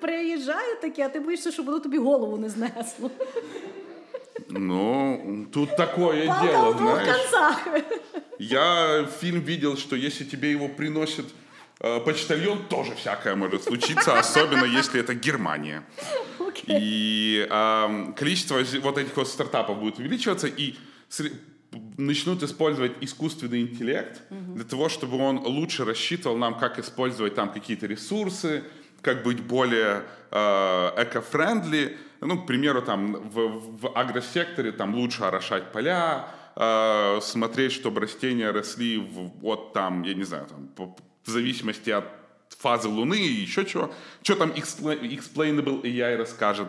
приїжджає 0.00 0.74
таке, 0.80 1.02
а 1.02 1.08
ти 1.08 1.20
боїшся, 1.20 1.52
щоб 1.52 1.66
воно 1.66 1.80
тобі 1.80 1.98
голову 1.98 2.36
не 2.36 2.48
знесло. 2.48 3.10
Ну, 4.49 5.47
тут 5.51 5.75
такое 5.75 6.27
Палка 6.27 6.45
дело, 6.47 6.77
знаешь. 6.77 7.21
концах. 7.21 7.67
Я 8.39 9.07
фильм 9.19 9.41
видел, 9.41 9.77
что 9.77 9.95
если 9.95 10.23
тебе 10.23 10.51
его 10.51 10.67
приносит 10.67 11.25
э, 11.79 11.99
почтальон, 11.99 12.65
тоже 12.67 12.93
всякое 12.95 13.35
может 13.35 13.63
случиться, 13.63 14.17
особенно 14.19 14.65
если 14.65 14.99
это 14.99 15.13
Германия. 15.15 15.83
И 16.67 17.47
ам, 17.49 18.13
количество 18.13 18.59
вот 18.81 18.97
этих 18.97 19.15
вот 19.15 19.27
стартапов 19.27 19.79
будет 19.79 19.99
увеличиваться, 19.99 20.47
и 20.47 20.75
начнут 21.97 22.43
использовать 22.43 22.93
искусственный 23.01 23.61
интеллект 23.61 24.21
для 24.29 24.63
того, 24.63 24.89
чтобы 24.89 25.17
он 25.17 25.39
лучше 25.39 25.85
рассчитывал 25.85 26.37
нам, 26.37 26.57
как 26.57 26.79
использовать 26.79 27.35
там 27.35 27.51
какие-то 27.51 27.85
ресурсы, 27.87 28.63
как 29.01 29.23
быть 29.23 29.41
более 29.41 30.03
э, 30.31 30.91
эко-френдли. 31.03 31.97
Ну, 32.21 32.41
к 32.41 32.47
примеру, 32.47 32.81
там 32.81 33.13
в, 33.13 33.79
в 33.81 33.97
агросекторе 33.97 34.71
там 34.71 34.95
лучше 34.95 35.23
орошать 35.23 35.71
поля, 35.71 36.27
э, 36.55 37.19
смотреть, 37.21 37.71
чтобы 37.73 38.01
растения 38.01 38.51
росли 38.51 38.97
в, 38.97 39.31
вот 39.41 39.73
там, 39.73 40.03
я 40.03 40.13
не 40.13 40.23
знаю, 40.23 40.47
там, 40.47 40.67
по- 40.67 40.95
в 41.23 41.29
зависимости 41.29 41.89
от 41.91 42.05
фазы 42.57 42.87
Луны 42.87 43.15
и 43.19 43.41
еще 43.41 43.65
чего. 43.65 43.91
Что 44.23 44.35
там 44.35 44.49
expla- 44.51 44.99
Explainable 44.99 45.81
AI 45.83 46.15
расскажет. 46.17 46.67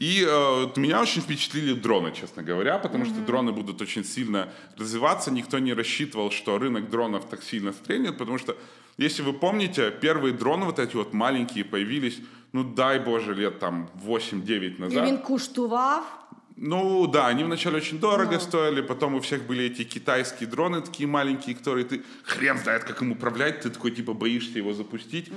И 0.00 0.24
э, 0.26 0.80
меня 0.80 1.02
очень 1.02 1.20
впечатлили 1.20 1.74
дроны, 1.74 2.12
честно 2.12 2.42
говоря, 2.42 2.78
потому 2.78 3.04
что 3.04 3.20
дроны 3.20 3.52
будут 3.52 3.82
очень 3.82 4.04
сильно 4.04 4.48
развиваться. 4.78 5.30
Никто 5.30 5.58
не 5.58 5.74
рассчитывал, 5.74 6.30
что 6.30 6.58
рынок 6.58 6.88
дронов 6.88 7.24
так 7.30 7.42
сильно 7.42 7.72
стрельнет, 7.72 8.16
потому 8.16 8.38
что, 8.38 8.56
если 8.98 9.22
вы 9.22 9.34
помните, 9.34 9.90
первые 10.00 10.32
дроны 10.32 10.64
вот 10.64 10.78
эти 10.78 10.96
вот 10.96 11.12
маленькие 11.12 11.64
появились, 11.64 12.18
ну 12.52 12.64
дай 12.64 12.98
боже, 12.98 13.34
лет 13.34 13.58
там 13.58 13.88
8-9 14.06 14.76
І 14.76 14.80
назад. 14.80 15.06
він 15.06 15.18
куштував. 15.18 16.16
Ну 16.56 17.06
да, 17.06 17.26
они 17.26 17.44
вначале 17.44 17.76
очень 17.76 17.98
дорого 17.98 18.38
стоили, 18.40 18.82
потом 18.82 19.14
у 19.14 19.18
всех 19.18 19.46
были 19.46 19.64
эти 19.64 19.84
китайские 19.84 20.46
дроны 20.46 20.80
такие 20.80 21.06
маленькие, 21.06 21.54
которые 21.54 21.84
ты 21.84 22.02
хрен 22.24 22.58
знает, 22.58 22.84
как 22.84 23.02
им 23.02 23.12
управлять, 23.12 23.60
ты 23.60 23.70
такой 23.70 23.90
типа 23.90 24.12
боишься 24.12 24.58
его 24.58 24.72
запустить, 24.72 25.30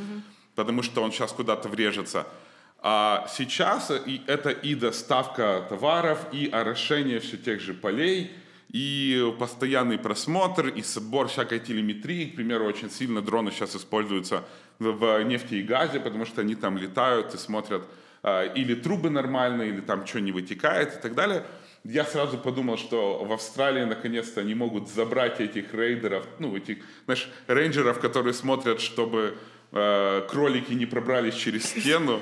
потому 0.56 0.84
что 0.84 1.04
он 1.04 1.12
сейчас 1.12 1.32
куда-то 1.32 1.69
врежется. 1.69 2.26
А 2.86 3.26
сейчас 3.30 3.91
и 4.06 4.22
это 4.28 4.50
и 4.50 4.76
доставка 4.76 5.65
товаров, 5.69 6.19
и 6.34 6.50
орошение 6.50 7.22
все 7.22 7.38
тех 7.38 7.62
же 7.62 7.74
полей, 7.74 8.30
и 8.74 9.34
постоянный 9.39 9.98
просмотр, 9.98 10.67
и 10.67 10.82
собор 10.82 11.30
всякой 11.30 11.60
телеметрии. 11.60 12.26
К 12.26 12.36
примеру, 12.36 12.65
очень 12.65 12.91
сильно 12.91 13.22
дроны 13.22 13.52
сейчас 13.52 13.74
используются 13.74 14.43
в, 14.80 15.24
нефти 15.24 15.56
и 15.56 15.63
газе, 15.63 16.02
потому 16.02 16.26
что 16.26 16.41
они 16.41 16.56
там 16.56 16.78
летают 16.78 17.34
и 17.34 17.38
смотрят, 17.38 17.84
а, 18.22 18.43
или 18.43 18.76
трубы 18.76 19.10
нормальные, 19.10 19.69
или 19.69 19.80
там 19.80 20.06
что 20.06 20.19
не 20.19 20.34
вытекает 20.34 20.98
и 20.98 21.02
так 21.02 21.15
далее. 21.15 21.46
Я 21.86 22.04
сразу 22.04 22.38
подумал, 22.38 22.78
что 22.78 23.24
в 23.24 23.32
Австралии 23.32 23.84
наконец-то 23.84 24.41
они 24.41 24.56
могут 24.56 24.89
забрать 24.89 25.39
этих 25.39 25.74
рейдеров, 25.74 26.26
ну, 26.39 26.56
этих, 26.58 26.80
знаешь, 27.06 27.30
рейнджеров, 27.48 28.00
которые 28.00 28.34
смотрят, 28.34 28.82
чтобы 28.82 29.38
э, 29.38 29.62
кролики 30.31 30.73
не 30.75 30.87
пробрались 30.87 31.35
через 31.35 31.64
стену. 31.64 32.21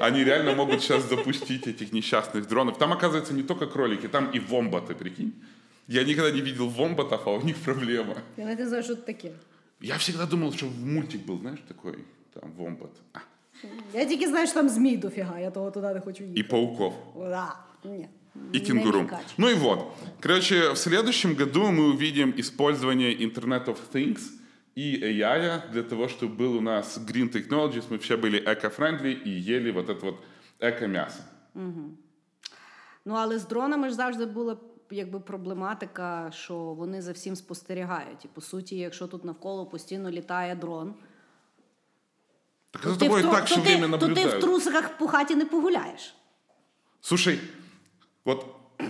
Они 0.00 0.24
реально 0.24 0.54
могут 0.54 0.80
сейчас 0.82 1.08
запустить 1.08 1.66
этих 1.66 1.92
несчастных 1.92 2.46
дронов. 2.48 2.78
Там, 2.78 2.92
оказывается, 2.92 3.34
не 3.34 3.42
только 3.42 3.66
кролики, 3.66 4.08
там 4.08 4.30
и 4.34 4.38
вомбаты, 4.40 4.94
прикинь. 4.94 5.32
Я 5.88 6.04
никогда 6.04 6.30
не 6.30 6.40
видел 6.40 6.68
вомбатов, 6.68 7.20
а 7.26 7.30
у 7.30 7.42
них 7.42 7.56
проблема. 7.56 8.14
Я 8.36 8.54
не 8.54 8.66
знаю, 8.66 8.82
що 8.82 8.94
це 8.94 9.00
таке. 9.02 9.30
Я 9.80 9.96
всегда 9.96 10.26
думал, 10.26 10.52
что 10.52 10.66
мультик 10.84 11.26
был, 11.26 11.38
знаешь, 11.40 11.60
такой, 11.68 11.94
там, 12.34 12.50
вомбат. 12.56 12.90
А, 13.12 13.18
Я 13.94 14.04
тільки 14.04 14.26
знаю, 14.28 14.46
що 14.46 14.54
там 14.54 14.68
змій 14.68 14.96
дофіга, 14.96 15.40
я 15.40 15.50
того 15.50 15.70
туди 15.70 15.86
не 15.94 16.00
хочу 16.00 16.24
И 16.24 16.26
їхати. 16.26 16.42
пауков. 16.50 16.94
Да. 17.18 17.54
Ні. 17.84 18.08
И 18.54 18.60
Не 18.60 18.60
кенгуру. 18.60 19.00
лікач. 19.02 19.20
Ну 19.38 19.48
и 19.48 19.54
вот. 19.54 19.78
Короче, 20.22 20.72
в 20.72 20.76
следующем 20.78 21.34
году 21.34 21.62
мы 21.70 21.90
увидим 21.94 22.34
использование 22.38 23.10
Internet 23.26 23.64
of 23.64 23.76
Things 23.94 24.20
и 24.78 25.00
AI 25.02 25.70
для 25.72 25.82
того, 25.82 26.08
чтобы 26.08 26.36
был 26.36 26.56
у 26.56 26.60
нас 26.60 26.98
Green 26.98 27.30
Technologies, 27.32 27.84
мы 27.90 27.96
все 27.98 28.16
были 28.16 28.38
эко-френдли 28.44 29.12
и 29.26 29.30
ели 29.56 29.70
вот 29.72 29.88
это 29.88 30.04
вот 30.06 30.16
эко-мясо. 30.60 31.20
Ну, 33.04 33.14
але 33.14 33.38
з 33.38 33.46
дронами 33.48 33.88
ж 33.88 33.94
завжди 33.94 34.26
була 34.26 34.56
якби 34.90 35.20
проблематика, 35.20 36.30
що 36.34 36.56
вони 36.56 37.02
за 37.02 37.12
всім 37.12 37.36
спостерігають. 37.36 38.24
І 38.24 38.28
по 38.28 38.40
суті, 38.40 38.76
якщо 38.76 39.06
тут 39.06 39.24
навколо 39.24 39.66
постійно 39.66 40.10
літає 40.10 40.54
дрон, 40.54 40.94
Так 42.70 42.82
за 42.84 42.96
ти 42.96 43.04
тобой 43.06 43.20
в 43.22 43.24
тру- 43.24 43.32
так 43.32 43.44
все 43.46 43.54
то, 43.56 43.62
ти, 43.62 43.76
время 43.76 43.98
то 43.98 44.06
ти 44.06 44.12
в 44.12 44.16
наблюдают. 44.16 44.40
трусиках 44.44 44.98
по 44.98 45.06
хаті 45.08 45.34
не 45.34 45.44
погуляєш. 45.44 46.14
Слушай, 47.00 47.38
вот 48.24 48.46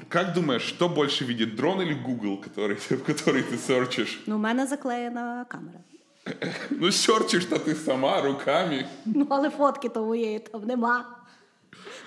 как 0.08 0.32
думаешь, 0.32 0.62
что 0.62 0.88
больше 0.88 1.24
видит, 1.24 1.54
дрон 1.56 1.80
или 1.80 1.94
Google, 1.94 2.38
который, 2.42 2.74
в 2.76 3.04
который 3.04 3.42
ты 3.42 3.56
серчишь? 3.58 4.22
Ну, 4.26 4.36
у 4.36 4.38
мене 4.38 4.66
заклеєна 4.66 5.46
камера. 5.48 5.78
Ну, 6.70 6.92
серчишь-то 6.92 7.56
ты 7.56 7.74
сама, 7.74 8.20
руками. 8.22 8.86
Ну, 9.04 9.26
але 9.30 9.50
фотки 9.50 9.88
твоєї 9.88 10.38
там 10.38 10.64
нема. 10.64 11.04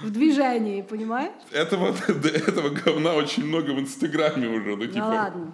В 0.02 0.10
движенні, 0.12 0.84
понімаєш? 0.90 1.32
Этого, 1.54 1.92
до 2.22 2.28
этого 2.30 2.78
говна 2.86 3.14
очень 3.14 3.46
много 3.46 3.74
в 3.74 3.80
Инстаграме 3.80 4.48
уже. 4.48 4.70
Ну, 4.70 4.76
Ну 4.76 4.88
типа, 4.88 5.08
ладно. 5.10 5.52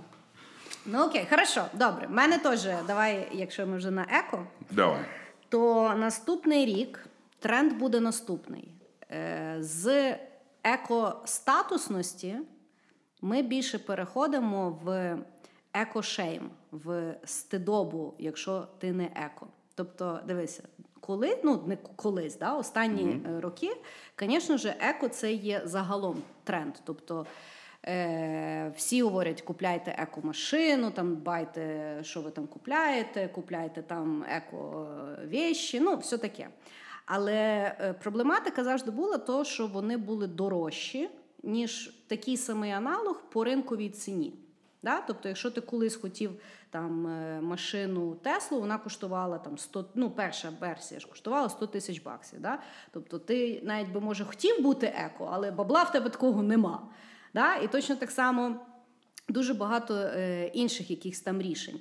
Ну 0.86 1.06
окей, 1.06 1.28
хорошо, 1.30 1.66
добре. 1.74 2.08
У 2.10 2.14
мене 2.14 2.38
теж, 2.38 2.68
давай, 2.88 3.28
якщо 3.34 3.68
ми 3.68 3.78
вже 3.78 3.92
на 3.92 4.02
еко, 4.02 4.48
Давай. 4.72 5.00
то 5.50 5.94
наступний 5.98 6.66
рік 6.66 7.00
тренд 7.40 7.74
буде 7.74 8.00
наступний. 8.00 8.72
Е, 9.12 9.58
З 9.60 10.16
екостатусності 10.65 12.37
ми 13.23 13.43
більше 13.43 13.79
переходимо 13.79 14.79
в 14.85 15.19
екошейм, 15.73 16.51
в 16.73 17.15
стидобу, 17.25 18.15
якщо 18.19 18.67
ти 18.79 18.93
не 18.93 19.05
еко. 19.05 19.47
Тобто, 19.75 20.21
дивися, 20.27 20.63
коли, 21.01 21.39
ну 21.45 21.63
не 21.67 21.77
колись, 21.77 22.39
да, 22.39 22.55
останні 22.55 23.21
е, 23.27 23.41
роки, 23.41 23.77
звісно 24.21 24.57
ж, 24.57 24.75
еко 24.81 25.09
це 25.09 25.33
є 25.33 25.63
загалом 25.65 26.23
тренд. 26.45 26.75
Тобто 26.85 27.27
Е, 27.87 28.73
всі 28.77 29.03
говорять, 29.03 29.43
купляйте 29.43 29.91
еко-машину, 29.99 30.91
там 30.91 31.17
дбайте, 31.17 31.95
що 32.03 32.21
ви 32.21 32.31
там 32.31 32.47
купляєте, 32.47 33.29
купляйте 33.29 33.83
там 33.83 34.25
еко-вещі, 34.25 35.81
ну, 35.81 35.97
все 35.97 36.19
таке. 36.19 36.49
Але 37.13 37.75
е, 37.81 37.93
проблематика 37.93 38.65
завжди 38.65 38.91
була 38.91 39.19
то, 39.19 39.45
що 39.45 39.67
вони 39.67 39.97
були 39.97 40.27
дорожчі, 40.27 41.11
ніж 41.43 41.95
такий 42.07 42.37
самий 42.37 42.73
аналог 42.73 43.23
по 43.31 43.45
ринковій 43.45 43.89
ціні. 43.89 44.35
Да? 44.83 45.01
Тобто, 45.07 45.29
якщо 45.29 45.51
ти 45.51 45.61
колись 45.61 45.97
хотів 45.97 46.31
там 46.71 47.07
е, 47.07 47.41
машину 47.41 48.15
Теслу, 48.15 48.61
вона 48.61 48.79
коштувала 48.79 49.39
там 49.39 49.59
100, 49.59 49.85
ну 49.95 50.11
перша 50.11 50.53
версія 50.61 51.01
ж 51.01 51.09
коштувала 51.09 51.49
100 51.49 51.67
тисяч 51.67 52.01
баксів. 52.03 52.41
Да? 52.41 52.59
Тобто 52.93 53.19
ти 53.19 53.61
навіть 53.65 53.93
би 53.93 54.01
може 54.01 54.25
хотів 54.25 54.63
бути 54.63 54.87
еко, 54.87 55.29
але 55.33 55.51
бабла 55.51 55.83
в 55.83 55.93
тебе 55.93 56.11
такого 56.11 56.43
нема. 56.43 56.89
Да? 57.35 57.57
І 57.57 57.69
точно 57.69 57.97
так 57.97 58.11
само 58.11 58.57
дуже 59.29 59.55
багато 59.55 59.95
е, 59.95 60.47
інших 60.47 60.91
якихось 60.91 61.21
там 61.21 61.43
рішень. 61.43 61.81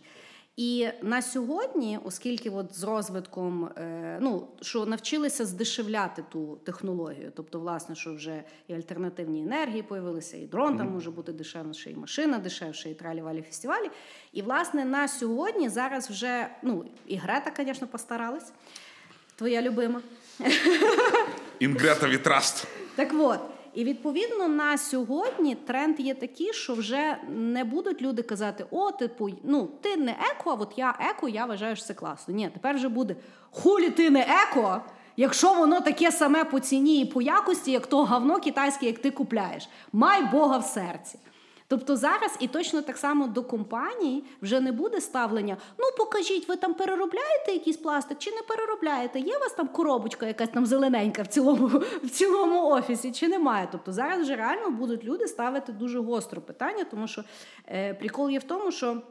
І 0.59 0.87
на 1.01 1.21
сьогодні, 1.21 1.99
оскільки 2.03 2.49
от 2.49 2.75
з 2.75 2.83
розвитком, 2.83 3.65
е, 3.65 4.17
ну 4.21 4.47
що 4.61 4.85
навчилися 4.85 5.45
здешевляти 5.45 6.23
ту 6.31 6.57
технологію, 6.63 7.31
тобто, 7.35 7.59
власне, 7.59 7.95
що 7.95 8.13
вже 8.13 8.43
і 8.67 8.73
альтернативні 8.73 9.41
енергії 9.41 9.83
появилися, 9.83 10.37
і 10.37 10.45
дрон 10.45 10.77
там 10.77 10.91
може 10.91 11.11
бути 11.11 11.31
дешевше, 11.31 11.91
і 11.91 11.95
машина 11.95 12.37
дешевше, 12.37 12.89
і 12.89 12.93
тралі-валі 12.93 13.41
фестивалі. 13.41 13.89
І 14.33 14.41
власне 14.41 14.85
на 14.85 15.07
сьогодні 15.07 15.69
зараз 15.69 16.09
вже 16.09 16.47
ну 16.63 16.85
і 17.07 17.15
Грета, 17.15 17.51
звісно, 17.57 17.87
постаралась. 17.87 18.51
Твоя 19.35 19.61
любима. 19.61 20.01
In 21.59 21.73
Greta 21.73 22.07
we 22.07 22.22
trust. 22.22 22.67
Так 22.95 23.09
от. 23.13 23.58
І 23.79 23.83
відповідно 23.83 24.47
на 24.47 24.77
сьогодні 24.77 25.55
тренд 25.55 25.99
є 25.99 26.13
такий, 26.13 26.53
що 26.53 26.73
вже 26.73 27.17
не 27.29 27.63
будуть 27.63 28.01
люди 28.01 28.21
казати: 28.21 28.65
О, 28.71 28.91
типу, 28.91 29.29
ну 29.43 29.69
ти 29.81 29.97
не 29.97 30.11
еко, 30.11 30.49
а 30.49 30.53
от 30.53 30.73
я 30.77 30.95
еко, 30.99 31.29
я 31.29 31.45
вважаю, 31.45 31.75
що 31.75 31.85
це 31.85 31.93
класно. 31.93 32.33
Ні, 32.33 32.49
тепер 32.53 32.75
вже 32.75 32.89
буде 32.89 33.15
хулі 33.51 33.89
ти 33.89 34.09
не 34.09 34.21
еко, 34.21 34.81
якщо 35.17 35.53
воно 35.53 35.81
таке 35.81 36.11
саме 36.11 36.43
по 36.43 36.59
ціні 36.59 37.01
і 37.01 37.05
по 37.05 37.21
якості, 37.21 37.71
як 37.71 37.87
то 37.87 38.05
говно 38.05 38.39
китайське, 38.39 38.85
як 38.85 38.99
ти 38.99 39.11
купляєш. 39.11 39.69
Май 39.93 40.25
Бога 40.31 40.57
в 40.57 40.65
серці. 40.65 41.19
Тобто 41.69 41.95
зараз 41.95 42.37
і 42.39 42.47
точно 42.47 42.81
так 42.81 42.97
само 42.97 43.27
до 43.27 43.43
компаній 43.43 44.23
вже 44.41 44.59
не 44.59 44.71
буде 44.71 45.01
ставлення: 45.01 45.57
ну 45.77 45.85
покажіть, 45.97 46.47
ви 46.49 46.55
там 46.55 46.73
переробляєте 46.73 47.51
якийсь 47.51 47.77
пластик 47.77 48.17
чи 48.19 48.31
не 48.31 48.41
переробляєте? 48.41 49.19
Є 49.19 49.37
у 49.37 49.39
вас 49.39 49.53
там 49.53 49.67
коробочка, 49.67 50.27
якась 50.27 50.49
там 50.49 50.65
зелененька 50.65 51.21
в 51.21 51.27
цілому 51.27 51.67
в 52.03 52.09
цілому 52.09 52.69
офісі, 52.69 53.11
чи 53.11 53.27
немає? 53.27 53.67
Тобто 53.71 53.91
зараз 53.91 54.21
вже 54.21 54.35
реально 54.35 54.69
будуть 54.69 55.03
люди 55.03 55.27
ставити 55.27 55.71
дуже 55.71 55.99
гостро 55.99 56.41
питання, 56.41 56.83
тому 56.83 57.07
що 57.07 57.23
е, 57.67 57.93
прикол 57.93 58.29
є 58.29 58.39
в 58.39 58.43
тому, 58.43 58.71
що 58.71 59.01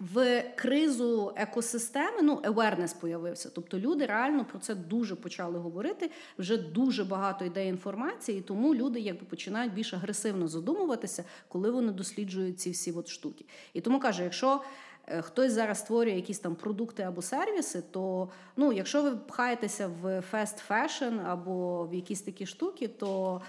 в 0.00 0.42
кризу 0.56 1.32
екосистеми 1.36 2.22
ну 2.22 2.36
awareness 2.36 3.00
появився. 3.00 3.50
Тобто 3.54 3.78
люди 3.78 4.06
реально 4.06 4.44
про 4.44 4.58
це 4.58 4.74
дуже 4.74 5.16
почали 5.16 5.58
говорити. 5.58 6.10
Вже 6.38 6.56
дуже 6.56 7.04
багато 7.04 7.44
йде 7.44 7.66
інформації, 7.66 8.38
і 8.38 8.42
тому 8.42 8.74
люди 8.74 9.00
якби 9.00 9.26
починають 9.26 9.74
більш 9.74 9.94
агресивно 9.94 10.48
задумуватися, 10.48 11.24
коли 11.48 11.70
вони 11.70 11.92
досліджують 11.92 12.60
ці 12.60 12.70
всі 12.70 12.92
от 12.92 13.08
штуки. 13.08 13.44
І 13.74 13.80
тому 13.80 14.00
кажу, 14.00 14.22
якщо 14.22 14.62
е, 15.06 15.22
хтось 15.22 15.52
зараз 15.52 15.78
створює 15.78 16.14
якісь 16.14 16.38
там 16.38 16.54
продукти 16.54 17.02
або 17.02 17.22
сервіси, 17.22 17.82
то 17.90 18.28
ну, 18.56 18.72
якщо 18.72 19.02
ви 19.02 19.16
пхаєтеся 19.16 19.90
в 20.02 20.22
fast 20.32 20.68
fashion 20.70 21.20
або 21.26 21.84
в 21.84 21.94
якісь 21.94 22.22
такі 22.22 22.46
штуки, 22.46 22.88
то 22.88 23.40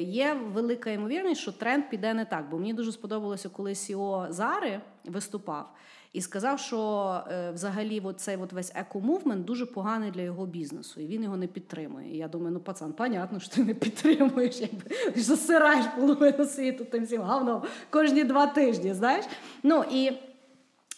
є 0.00 0.40
велика 0.52 0.90
ймовірність, 0.90 1.40
що 1.40 1.52
тренд 1.52 1.84
піде 1.90 2.14
не 2.14 2.24
так. 2.24 2.48
Бо 2.50 2.58
мені 2.58 2.74
дуже 2.74 2.92
сподобалося, 2.92 3.48
коли 3.48 3.70
CEO 3.70 4.32
Зари 4.32 4.80
виступав 5.04 5.68
і 6.12 6.20
сказав, 6.20 6.58
що 6.58 7.20
е, 7.30 7.50
взагалі 7.50 8.02
цей 8.16 8.36
весь 8.36 8.74
еко-movement 8.74 9.44
дуже 9.44 9.66
поганий 9.66 10.10
для 10.10 10.22
його 10.22 10.46
бізнесу, 10.46 11.00
і 11.00 11.06
він 11.06 11.22
його 11.22 11.36
не 11.36 11.46
підтримує. 11.46 12.14
І 12.14 12.16
я 12.16 12.28
думаю, 12.28 12.52
ну 12.52 12.60
пацан, 12.60 12.92
понятно, 12.92 13.40
що 13.40 13.54
ти 13.54 13.64
не 13.64 13.74
підтримуєш, 13.74 14.60
якби 14.60 14.96
засираєш 15.20 15.86
половину 15.96 16.44
світу 16.44 16.84
тим 16.84 17.04
всім 17.04 17.22
говном 17.22 17.62
кожні 17.90 18.24
два 18.24 18.46
тижні. 18.46 18.94
знаєш. 18.94 19.24
Ну 19.62 19.84
і 19.92 20.12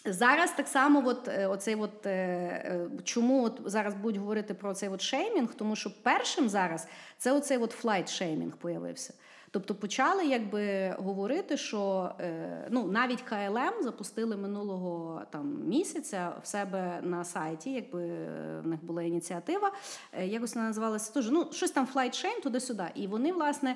Зараз 0.05 0.51
так 0.51 0.67
само, 0.67 1.07
от, 1.07 1.27
е, 1.27 1.47
оцей 1.47 1.75
от, 1.75 2.05
е, 2.05 2.87
чому 3.03 3.43
от 3.43 3.61
зараз 3.65 3.93
будуть 3.93 4.17
говорити 4.17 4.53
про 4.53 4.73
цей 4.73 4.89
от 4.89 5.01
shaming, 5.01 5.53
тому 5.53 5.75
що 5.75 6.03
першим 6.03 6.49
зараз 6.49 6.87
це 7.17 7.31
оцей 7.31 7.57
от 7.57 7.71
flight 7.71 8.09
shaming 8.09 8.57
появився. 8.57 9.13
Тобто 9.55 9.75
почали 9.75 10.25
якби 10.25 10.95
говорити, 10.99 11.57
що 11.57 12.11
е, 12.19 12.67
ну 12.71 12.87
навіть 12.87 13.21
KLM 13.21 13.83
запустили 13.83 14.37
минулого 14.37 15.21
там 15.29 15.59
місяця 15.67 16.33
в 16.43 16.47
себе 16.47 16.99
на 17.03 17.23
сайті, 17.23 17.71
якби 17.71 18.03
е, 18.03 18.61
в 18.63 18.67
них 18.67 18.83
була 18.83 19.03
ініціатива, 19.03 19.71
е, 20.11 20.27
якось 20.27 20.55
вона 20.55 20.67
називалася 20.67 21.13
теж, 21.13 21.29
ну 21.29 21.47
щось 21.51 21.71
там 21.71 21.85
flight 21.85 22.15
shame 22.15 22.41
туди-сюди. 22.41 22.83
І 22.95 23.07
вони, 23.07 23.31
власне, 23.31 23.75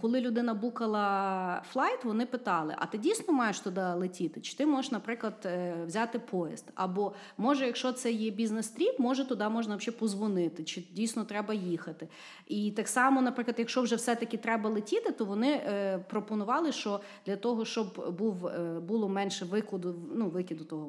коли 0.00 0.20
людина 0.20 0.54
букала 0.54 1.62
flight, 1.72 2.04
вони 2.04 2.26
питали: 2.26 2.74
а 2.78 2.86
ти 2.86 2.98
дійсно 2.98 3.34
маєш 3.34 3.60
туди 3.60 3.80
летіти? 3.80 4.40
Чи 4.40 4.56
ти 4.56 4.66
можеш, 4.66 4.92
наприклад, 4.92 5.48
взяти 5.86 6.18
поїзд? 6.18 6.70
Або 6.74 7.12
може, 7.38 7.66
якщо 7.66 7.92
це 7.92 8.12
є 8.12 8.30
бізнес-trip, 8.30 8.98
може 8.98 9.24
туди 9.24 9.48
можна 9.48 9.76
взагалі 9.76 9.98
позвонити, 9.98 10.64
чи 10.64 10.82
дійсно 10.92 11.24
треба 11.24 11.54
їхати? 11.54 12.08
І 12.46 12.70
так 12.70 12.88
само, 12.88 13.22
наприклад, 13.22 13.56
якщо 13.58 13.82
вже 13.82 13.96
все-таки 13.96 14.36
треба 14.36 14.70
летіти 14.70 14.91
летіти, 14.92 15.12
то 15.12 15.24
вони 15.24 15.48
е, 15.48 15.98
пропонували, 16.08 16.72
що 16.72 17.00
для 17.26 17.36
того, 17.36 17.64
щоб 17.64 18.16
був 18.18 18.46
е, 18.46 18.80
було 18.80 19.08
менше 19.08 19.44
викиду, 19.44 19.94
ну 20.14 20.28
викиду 20.28 20.64
того 20.64 20.86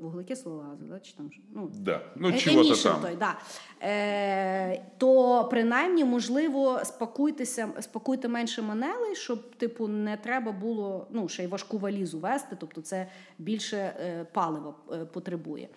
вуглекислого 0.00 0.60
газу, 0.60 0.84
да, 0.84 1.00
чи 1.00 1.12
там 1.12 1.30
ну, 1.54 1.70
да. 1.74 2.00
ну 2.16 2.28
е, 2.28 2.38
чого 2.38 2.74
там. 2.74 3.00
Той, 3.00 3.16
да. 3.16 3.38
Е, 3.82 4.82
то 4.98 5.44
принаймні 5.50 6.04
можливо 6.04 6.80
спакуйтеся, 6.84 7.68
спакуйте 7.80 8.28
менше 8.28 8.62
манелей, 8.62 9.14
щоб 9.14 9.56
типу 9.56 9.88
не 9.88 10.16
треба 10.16 10.52
було 10.52 11.06
ну 11.10 11.28
ще 11.28 11.44
й 11.44 11.46
важку 11.46 11.78
валізу 11.78 12.18
вести, 12.18 12.56
тобто 12.60 12.80
це 12.80 13.06
більше 13.38 13.76
е, 13.76 14.26
палива 14.32 14.74
е, 14.92 15.04
потребує. 15.04 15.68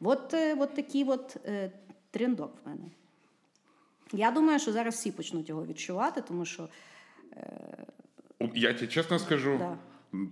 От, 0.00 0.34
е, 0.34 0.54
от 0.54 0.74
такий 0.74 1.04
от 1.04 1.36
трендок 2.10 2.52
в 2.64 2.68
мене. 2.68 2.84
Я 4.12 4.30
думаю, 4.30 4.58
що 4.58 4.72
зараз 4.72 4.94
всі 4.94 5.12
почнуть 5.12 5.48
його 5.48 5.66
відчувати, 5.66 6.20
тому 6.20 6.44
що 6.44 6.68
я 8.53 8.73
тебе 8.73 8.87
честно 8.87 9.19
скажу, 9.19 9.57
да. 9.57 9.77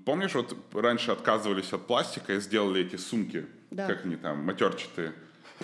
помнишь, 0.05 0.35
вот 0.35 0.55
раньше 0.73 1.11
отказывались 1.11 1.73
от 1.73 1.87
пластика 1.87 2.33
и 2.33 2.39
сделали 2.39 2.81
эти 2.81 2.97
сумки, 2.97 3.45
да. 3.71 3.87
как 3.87 4.05
они 4.05 4.15
там, 4.15 4.43
матерчатые. 4.45 5.13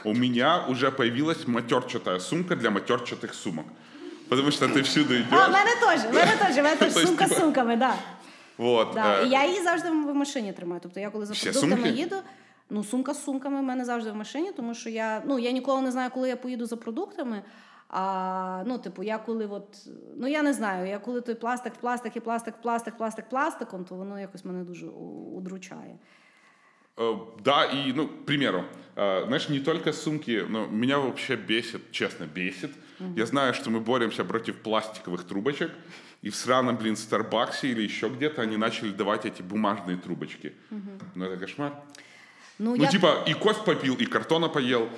У 0.03 0.13
меня 0.13 0.65
уже 0.67 0.91
появилась 0.91 1.47
матерчатая 1.47 2.19
сумка 2.19 2.55
для 2.55 2.69
матерчатых 2.69 3.33
сумок. 3.33 3.65
Потому 4.29 4.51
что 4.51 4.67
ты 4.67 4.83
всюду 4.83 5.15
идешь. 5.15 5.27
А, 5.31 5.47
в 5.47 5.51
мене 5.51 5.71
теж, 5.81 6.01
в 6.01 6.13
мене 6.13 6.35
теж, 6.37 6.55
в 6.55 6.63
мене 6.63 6.75
теж 6.75 6.93
сумка 6.93 7.27
з 7.27 7.37
сумками, 7.37 7.75
да. 7.75 7.95
Вот. 8.57 8.91
Да. 8.93 9.21
І 9.21 9.29
я 9.29 9.45
її 9.45 9.61
завжди 9.61 9.89
в 9.89 10.13
машині 10.13 10.53
тримаю. 10.53 10.81
Тобто 10.83 10.99
я 10.99 11.09
коли 11.09 11.25
за 11.25 11.51
продуктами 11.51 11.89
їду, 11.89 12.15
ну 12.69 12.83
сумка 12.83 13.13
з 13.13 13.23
сумками 13.23 13.59
в 13.59 13.63
мене 13.63 13.85
завжди 13.85 14.11
в 14.11 14.15
машині, 14.15 14.51
тому 14.51 14.73
що 14.73 14.89
я 14.89 15.21
ну 15.25 15.39
я 15.39 15.51
ніколи 15.51 15.81
не 15.81 15.91
знаю, 15.91 16.09
коли 16.13 16.29
я 16.29 16.35
поїду 16.35 16.65
за 16.65 16.75
продуктами. 16.77 17.41
а 17.94 18.64
ну, 18.66 18.78
типу, 18.78 19.02
я 19.02 19.18
коли 19.18 19.46
от, 19.46 19.86
ну 20.16 20.26
я 20.26 20.42
не 20.42 20.52
знаю, 20.52 20.86
я 20.86 20.98
коли 20.98 21.20
той 21.20 21.34
пластик, 21.34 21.72
пластик 21.74 22.16
і 22.16 22.20
пластик, 22.20 22.54
пластик, 22.62 22.96
пластик, 22.96 23.28
пластиком, 23.28 23.84
то 23.84 23.94
воно 23.94 24.20
якось 24.20 24.44
мене 24.44 24.64
дуже 24.64 24.86
удручає. 25.36 25.98
Да, 27.44 27.64
и, 27.64 27.92
ну, 27.96 28.06
к 28.06 28.24
примеру, 28.24 28.64
знаешь, 28.94 29.48
не 29.48 29.60
только 29.60 29.92
сумки, 29.92 30.44
но 30.48 30.66
меня 30.66 30.98
вообще 30.98 31.36
бесит, 31.36 31.90
честно, 31.90 32.26
бесит. 32.26 32.70
Uh-huh. 33.00 33.18
Я 33.18 33.26
знаю, 33.26 33.54
что 33.54 33.70
мы 33.70 33.80
боремся 33.80 34.24
против 34.24 34.62
пластиковых 34.62 35.24
трубочек, 35.24 35.70
и 36.22 36.28
в 36.28 36.34
сраном, 36.34 36.76
блин, 36.76 36.96
Старбаксе 36.96 37.68
или 37.68 37.82
еще 37.82 38.08
где-то 38.08 38.42
они 38.42 38.56
начали 38.56 38.92
давать 38.92 39.26
эти 39.26 39.42
бумажные 39.42 39.96
трубочки. 39.96 40.52
Uh-huh. 40.70 41.02
Ну, 41.14 41.24
это 41.24 41.36
кошмар. 41.38 41.72
Ну, 42.58 42.76
ну 42.76 42.82
я... 42.82 42.90
типа, 42.90 43.24
и 43.26 43.34
кофе 43.34 43.62
попил, 43.64 43.94
и 43.94 44.04
картона 44.06 44.48
поел. 44.48 44.88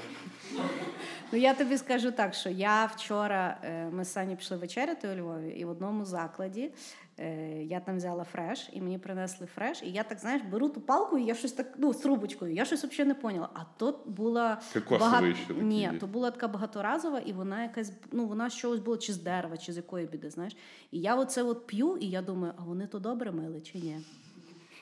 Ну 1.35 1.41
я 1.41 1.55
тобі 1.55 1.79
скажу 1.79 2.13
так, 2.13 2.35
що 2.35 2.51
я 2.51 2.87
вчора 2.87 3.59
е, 3.63 3.89
ми 3.93 4.05
з 4.05 4.13
Сані 4.13 4.37
пішли 4.37 4.57
вечеряти 4.57 5.09
у 5.09 5.15
Львові, 5.17 5.49
і 5.49 5.65
в 5.65 5.71
одному 5.71 6.05
закладі 6.05 6.71
е, 7.19 7.63
я 7.63 7.81
там 7.81 7.97
взяла 7.97 8.25
фреш, 8.25 8.69
і 8.73 8.81
мені 8.81 8.99
принесли 8.99 9.47
фреш, 9.47 9.83
і 9.83 9.91
я 9.91 10.03
так 10.03 10.19
знаєш, 10.19 10.43
беру 10.43 10.69
ту 10.69 10.81
палку, 10.81 11.19
і 11.19 11.25
я 11.25 11.35
щось 11.35 11.53
так 11.53 11.67
ну 11.77 11.93
з 11.93 11.97
трубочкою. 11.97 12.55
Я 12.55 12.65
щось 12.65 12.85
взагалі 12.85 13.09
не 13.09 13.15
поняла. 13.15 13.49
А 13.55 13.61
то 13.77 14.01
була 14.07 14.61
багато... 15.01 15.27
Ні, 15.61 15.91
то 16.01 16.07
була 16.07 16.31
така 16.31 16.49
багаторазова, 16.49 17.19
і 17.19 17.33
вона 17.33 17.63
якась 17.63 17.93
ну 18.13 18.27
вона 18.27 18.51
з 18.51 18.57
чогось 18.57 18.81
була 18.81 18.97
чи 18.97 19.13
з 19.13 19.23
дерева, 19.23 19.57
чи 19.57 19.73
з 19.73 19.77
якої 19.77 20.07
біди. 20.07 20.31
Знаєш, 20.31 20.57
і 20.91 21.01
я 21.01 21.17
оце 21.17 21.43
от 21.43 21.67
п'ю, 21.67 21.97
і 21.97 22.11
я 22.11 22.23
думаю, 22.23 22.53
а 22.57 22.63
вони 22.63 22.87
то 22.87 22.99
добре 22.99 23.33
мили 23.33 23.61
чи 23.61 23.79
ні? 23.79 24.01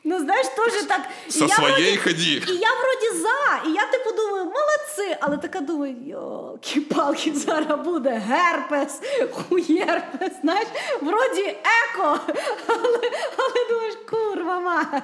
Ну, 0.04 0.20
знаєш, 0.20 0.48
теж 0.48 0.84
так. 0.84 1.02
Со 1.28 1.48
своєї 1.48 1.98
ході. 1.98 2.32
І 2.48 2.52
я 2.52 2.70
вроді 2.70 3.22
за. 3.22 3.70
І 3.70 3.74
я 3.74 3.86
типу 3.86 4.16
думаю, 4.18 4.44
молодці. 4.46 5.18
Але 5.22 5.38
така 5.38 5.60
думаю, 5.60 5.96
йоки 6.06 6.82
палки 6.82 7.34
зараз 7.34 7.86
буде 7.86 8.10
герпес, 8.28 9.02
хуєрпес, 9.32 10.32
знаєш, 10.42 10.68
вроді 11.02 11.42
еко. 11.44 12.20
Але, 12.68 13.12
але 13.38 13.70
думаєш, 13.70 13.96
курва 14.10 14.60
мар. 14.60 15.04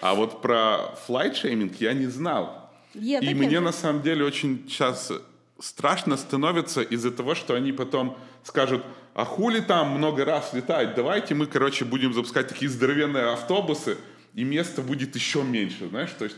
А 0.00 0.12
вот 0.12 0.42
про 0.42 0.92
флайтшейминг 1.06 1.72
я 1.78 1.94
не 1.94 2.10
знал. 2.10 2.48
Е, 2.96 3.20
и 3.22 3.34
мне 3.34 3.60
на 3.60 3.72
самом 3.72 4.02
деле 4.02 4.24
очень 4.24 4.58
сейчас 4.68 5.12
страшно 5.60 6.16
становится 6.16 6.82
из-за 6.82 7.10
того, 7.10 7.34
что 7.34 7.54
они 7.54 7.72
потом 7.72 8.16
скажут, 8.44 8.82
а 9.14 9.24
хули 9.24 9.60
там 9.60 9.90
много 9.90 10.24
раз 10.24 10.52
летать, 10.52 10.94
давайте 10.94 11.34
мы, 11.34 11.46
короче, 11.46 11.84
будем 11.84 12.12
запускать 12.14 12.48
такие 12.48 12.70
здоровенные 12.70 13.32
автобусы, 13.32 13.96
и 14.34 14.44
места 14.44 14.82
будет 14.82 15.14
еще 15.14 15.42
меньше, 15.42 15.88
знаешь, 15.88 16.10
то 16.18 16.24
есть 16.24 16.36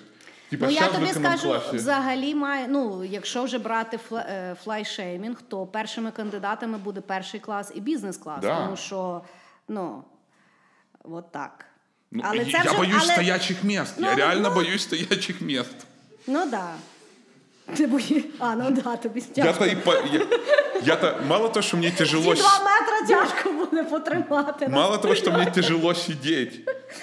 Типа, 0.53 0.67
ну, 0.67 0.71
я 0.71 0.81
щас 0.81 0.91
в 0.91 0.95
тобі 0.95 1.07
скажу, 1.07 1.49
економ-класі. 1.49 1.77
взагалі 1.77 2.35
має. 2.35 2.69
Ну, 2.69 3.05
якщо 3.05 3.45
вже 3.45 3.59
брати 3.59 3.99
фла- 4.11 4.25
е, 4.29 4.57
флайшеймінг, 4.65 5.43
то 5.49 5.67
першими 5.67 6.11
кандидатами 6.11 6.79
буде 6.79 7.01
перший 7.01 7.41
клас 7.41 7.73
і 7.75 7.81
бізнес-клас. 7.81 8.41
Да. 8.41 8.57
Тому 8.57 8.77
що, 8.77 9.23
ну, 9.69 10.05
от 11.05 11.33
так. 11.33 11.65
Ну, 12.11 12.23
але 12.25 12.39
я 12.39 12.45
це 12.45 12.69
вже, 12.69 12.79
боюсь 12.79 13.03
але... 13.05 13.13
стоячих 13.13 13.65
мест. 13.65 13.95
Ну, 13.99 14.07
я 14.07 14.13
ну, 14.13 14.19
реально 14.19 14.49
ну. 14.49 14.55
боюсь 14.55 14.83
стоячих 14.83 15.41
мест. 15.41 15.87
Ну 16.27 16.41
так. 16.41 16.51
Да. 16.51 16.73
Ти 17.75 17.87
бої... 17.87 18.25
А, 18.39 18.55
ну 18.55 18.71
да, 18.71 18.97
тобі 18.97 19.25
Я-то 19.35 19.59
тяжко. 19.59 19.65
и 19.65 19.77
по... 19.77 19.93
я... 19.93 20.27
я-то 20.86 21.20
мало 21.28 21.50
того, 21.50 21.62
что 21.62 21.78
мне 21.78 21.92
тяжело... 21.92 22.34
с- 22.36 22.40
два 22.40 22.60
метри 22.60 23.08
тяжко 23.08 23.52
буде 23.52 23.84
потримати. 23.84 24.68
Мало 24.68 24.98
того, 24.98 25.16
что 25.16 25.32
мне 25.32 25.52
тяжело 25.52 25.94
сидеть. 25.94 26.60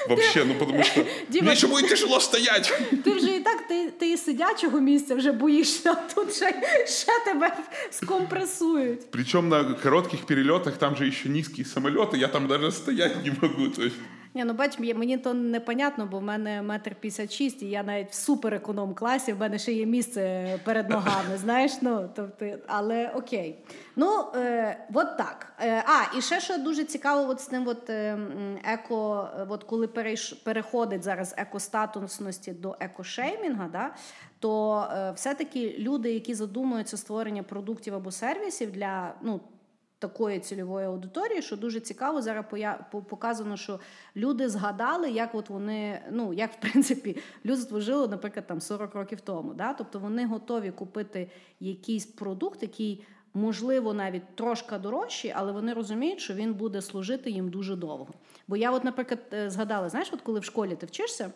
Вообще, 0.08 0.44
ну 0.44 0.54
потому 0.54 0.82
что... 0.84 1.04
Дима, 1.28 1.44
Мне 1.44 1.52
еще 1.52 1.66
будет 1.66 1.88
тяжело 1.88 2.20
стоять. 2.20 2.72
Ти 3.04 3.10
вже 3.10 3.36
і 3.36 3.40
так, 3.40 3.68
ти, 3.68 3.90
ти 3.90 4.12
і 4.12 4.16
сидячого 4.16 4.80
місця 4.80 5.14
вже 5.14 5.32
боїшся, 5.32 5.90
а 5.92 6.14
тут 6.14 6.34
ще, 6.34 6.52
ще 6.86 7.12
тебе 7.24 7.56
скомпресують. 7.90 9.10
Причем 9.10 9.48
на 9.48 9.64
коротких 9.64 10.26
перелетах 10.26 10.76
там 10.76 10.96
же 10.96 11.06
еще 11.06 11.28
низкие 11.28 11.64
самолеты, 11.64 12.16
я 12.16 12.28
там 12.28 12.46
даже 12.46 12.72
стоять 12.72 13.24
не 13.24 13.30
могу. 13.42 13.68
То 13.68 13.82
есть... 13.82 13.96
Ні, 14.36 14.44
ну 14.44 14.54
бач, 14.54 14.78
мені- 14.78 15.18
то 15.18 15.34
непонятно, 15.34 16.06
бо 16.06 16.18
в 16.18 16.22
мене 16.22 16.62
метр 16.62 16.94
п'ятдесят 16.94 17.32
шість, 17.32 17.62
і 17.62 17.66
я 17.70 17.82
навіть 17.82 18.10
в 18.10 18.14
супер 18.14 18.54
економ 18.54 18.94
класі, 18.94 19.32
в 19.32 19.38
мене 19.38 19.58
ще 19.58 19.72
є 19.72 19.86
місце 19.86 20.44
перед 20.64 20.90
ногами, 20.90 21.36
знаєш, 21.36 21.72
ну, 21.80 22.10
тобто, 22.14 22.46
але 22.66 23.08
окей. 23.08 23.58
Ну, 23.96 24.24
е, 24.34 24.86
от 24.94 25.16
так. 25.18 25.52
Е, 25.60 25.84
а, 25.86 26.18
і 26.18 26.20
ще 26.20 26.40
що 26.40 26.58
дуже 26.58 26.84
цікаво, 26.84 27.30
от 27.30 27.40
з 27.40 27.52
ним 27.52 27.68
от, 27.68 27.90
е, 27.90 28.18
еко, 28.64 29.28
е, 29.38 29.46
от 29.48 29.64
коли 29.64 29.86
перейш, 29.88 30.32
переходить 30.32 31.02
зараз 31.02 31.34
екостатусності 31.36 32.52
до 32.52 32.76
екошеймінга, 32.80 33.68
да, 33.72 33.94
то 34.38 34.84
е, 34.92 35.12
все-таки 35.12 35.76
люди, 35.78 36.12
які 36.12 36.34
задумуються 36.34 36.96
створення 36.96 37.42
продуктів 37.42 37.94
або 37.94 38.10
сервісів 38.10 38.72
для 38.72 39.14
ну, 39.22 39.40
такої 39.98 40.40
цільової 40.40 40.86
аудиторії, 40.86 41.42
що 41.42 41.56
дуже 41.56 41.80
цікаво, 41.80 42.22
зараз 42.22 42.44
поя- 42.50 43.02
показано, 43.08 43.56
що 43.56 43.80
люди 44.16 44.48
згадали, 44.48 45.10
як 45.10 45.34
от 45.34 45.50
вони, 45.50 46.02
ну 46.10 46.32
як 46.32 46.52
в 46.52 46.60
принципі 46.60 47.16
людство 47.44 47.80
жило, 47.80 48.08
наприклад, 48.08 48.46
там 48.46 48.60
40 48.60 48.94
років 48.94 49.20
тому. 49.20 49.54
Да? 49.54 49.72
Тобто 49.72 49.98
вони 49.98 50.26
готові 50.26 50.70
купити 50.70 51.30
якийсь 51.60 52.06
продукт, 52.06 52.62
який. 52.62 53.04
Можливо, 53.36 53.94
навіть 53.94 54.36
трошки 54.36 54.78
дорожчий, 54.78 55.32
але 55.36 55.52
вони 55.52 55.72
розуміють, 55.72 56.20
що 56.20 56.34
він 56.34 56.54
буде 56.54 56.82
служити 56.82 57.30
їм 57.30 57.50
дуже 57.50 57.76
довго. 57.76 58.08
Бо 58.48 58.56
я, 58.56 58.70
от, 58.70 58.84
наприклад, 58.84 59.20
е, 59.32 59.50
згадала, 59.50 59.88
знаєш, 59.88 60.10
от 60.12 60.20
коли 60.20 60.40
в 60.40 60.44
школі 60.44 60.76
ти 60.76 60.86
вчишся, 60.86 61.30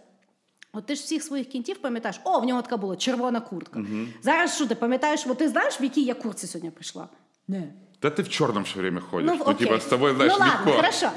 От 0.73 0.87
ти 0.87 0.95
ж 0.95 1.03
всіх 1.03 1.23
своїх 1.23 1.47
кінтів 1.49 1.79
пам'ятаєш, 1.79 2.21
о, 2.25 2.41
в 2.41 2.45
нього 2.45 2.63
така 2.63 2.77
була 2.77 2.97
червона 2.97 3.41
куртка. 3.41 3.85
Зараз 4.23 4.55
що 4.55 4.67
ти 4.67 4.75
пам'ятаєш, 4.75 5.27
от 5.27 5.39
ти 5.39 5.49
знаєш, 5.49 5.81
в 5.81 5.83
якій 5.83 6.03
я 6.05 6.15
курці 6.15 6.47
сьогодні 6.47 6.71
прийшла? 6.71 7.09
Не. 7.49 7.73
Да 8.01 8.11
ты 8.11 8.23
в 8.23 8.29
черном 8.29 8.65
все 8.65 8.79
время 8.79 9.01
ходишь. 9.01 9.29
Ну, 9.29 9.43
окей. 9.43 9.67
типа, 9.67 9.81
с 9.81 9.85
тобой, 9.85 10.15
знаешь, 10.15 10.33
ну 10.33 10.39
ладно, 10.39 10.67
легко. 10.67 10.83
хорошо. 10.83 11.11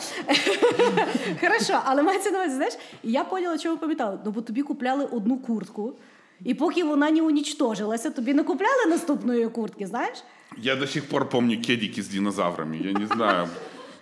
хорошо, 1.41 1.81
але 1.85 2.03
мається 2.03 2.31
на 2.31 2.37
увазі, 2.37 2.55
знаєш, 2.55 2.73
я 3.03 3.23
поняла, 3.23 3.57
чому 3.57 3.77
пам'ятала. 3.77 4.19
Ну, 4.25 4.31
бо 4.31 4.41
тобі 4.41 4.61
купляли 4.61 5.05
одну 5.05 5.37
куртку, 5.37 5.93
і 6.45 6.53
поки 6.53 6.83
вона 6.83 7.11
не 7.11 7.21
унічтожилася, 7.21 8.09
тобі 8.09 8.33
не 8.33 8.43
купляли 8.43 8.85
наступної 8.85 9.49
куртки, 9.49 9.87
знаєш? 9.87 10.17
Я 10.57 10.75
до 10.75 10.87
сих 10.87 11.09
пор 11.09 11.29
помню 11.29 11.61
кедики 11.61 12.01
с 12.01 12.07
динозаврами. 12.07 12.77
Я 12.77 12.91
не 12.99 13.07
знаю. 13.07 13.47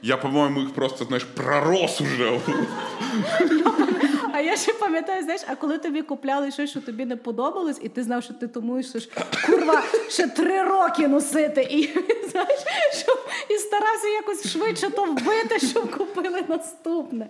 Я, 0.01 0.17
по-моему, 0.17 0.61
их 0.61 0.73
просто, 0.73 1.05
знаешь, 1.05 1.25
пророс 1.25 2.01
уже. 2.01 2.39
А 4.40 4.42
я 4.42 4.58
ще 4.58 4.74
пам'ятаю, 4.74 5.24
знаєш, 5.24 5.42
а 5.48 5.56
коли 5.56 5.78
тобі 5.78 6.02
купляли 6.02 6.52
щось, 6.52 6.70
що 6.70 6.82
тобі 6.82 7.06
не 7.06 7.16
подобалось, 7.16 7.80
і 7.82 7.90
ти 7.90 8.04
знав, 8.04 8.24
що 8.24 8.34
ти 8.34 8.48
тому 8.48 8.74
мусиш, 8.74 9.10
курва, 9.46 9.84
ще 10.10 10.28
три 10.28 10.64
роки 10.64 11.08
носити, 11.08 11.62
і 11.62 11.84
знаєш, 12.30 12.60
щоб 12.94 13.18
і 13.50 13.54
старався 13.54 14.08
якось 14.08 14.48
швидше 14.48 14.90
то 14.90 15.06
вбити, 15.06 15.60
щоб 15.60 15.98
купили 15.98 16.42
наступне. 16.48 17.30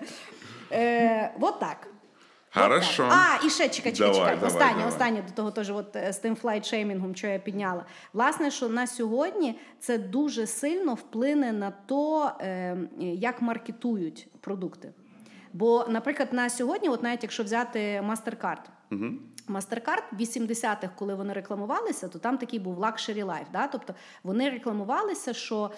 Е, 0.72 1.34
от 1.42 1.60
так. 1.60 1.88
Хорошо. 2.54 3.10
А, 3.12 3.46
і 3.46 3.50
ще 3.50 3.70
чекай, 3.70 3.94
чекай, 3.94 4.14
чекай. 4.14 4.36
давай, 4.36 4.48
останнє, 4.48 4.74
давай. 4.74 4.88
останнє 4.88 5.24
до 5.28 5.34
того, 5.34 5.52
теж 5.52 5.70
от 5.70 5.96
е, 5.96 6.14
з 6.14 6.18
тим 6.18 6.36
flight-shaming 6.36 7.01
ом, 7.01 7.16
що 7.16 7.28
я 7.28 7.40
підняла. 7.40 7.86
Власне, 8.14 8.52
що 8.52 8.70
на 8.70 8.88
сьогодні 8.88 9.60
це 9.80 9.98
дуже 9.98 10.48
сильно 10.48 10.94
вплине 10.94 11.52
на 11.52 11.72
то, 11.86 12.32
е, 12.42 12.78
як 13.00 13.42
маркетують 13.42 14.28
продукти. 14.42 14.92
Бо, 15.54 15.86
наприклад, 15.90 16.34
на 16.34 16.50
сьогодні, 16.50 16.90
от 16.90 17.04
навіть 17.04 17.24
якщо 17.24 17.44
взяти 17.44 17.80
MasterCard, 17.80 18.62
MasterCard 19.50 20.04
в 20.12 20.20
80-х, 20.22 20.90
коли 20.96 21.16
вони 21.16 21.34
рекламувалися, 21.34 22.08
то 22.08 22.20
там 22.20 22.38
такий 22.38 22.60
був 22.60 22.80
luxury 22.80 23.26
life. 23.26 23.52
Да? 23.54 23.68
Тобто 23.68 23.94
вони 24.24 24.50
рекламувалися, 24.50 25.34
що 25.34 25.72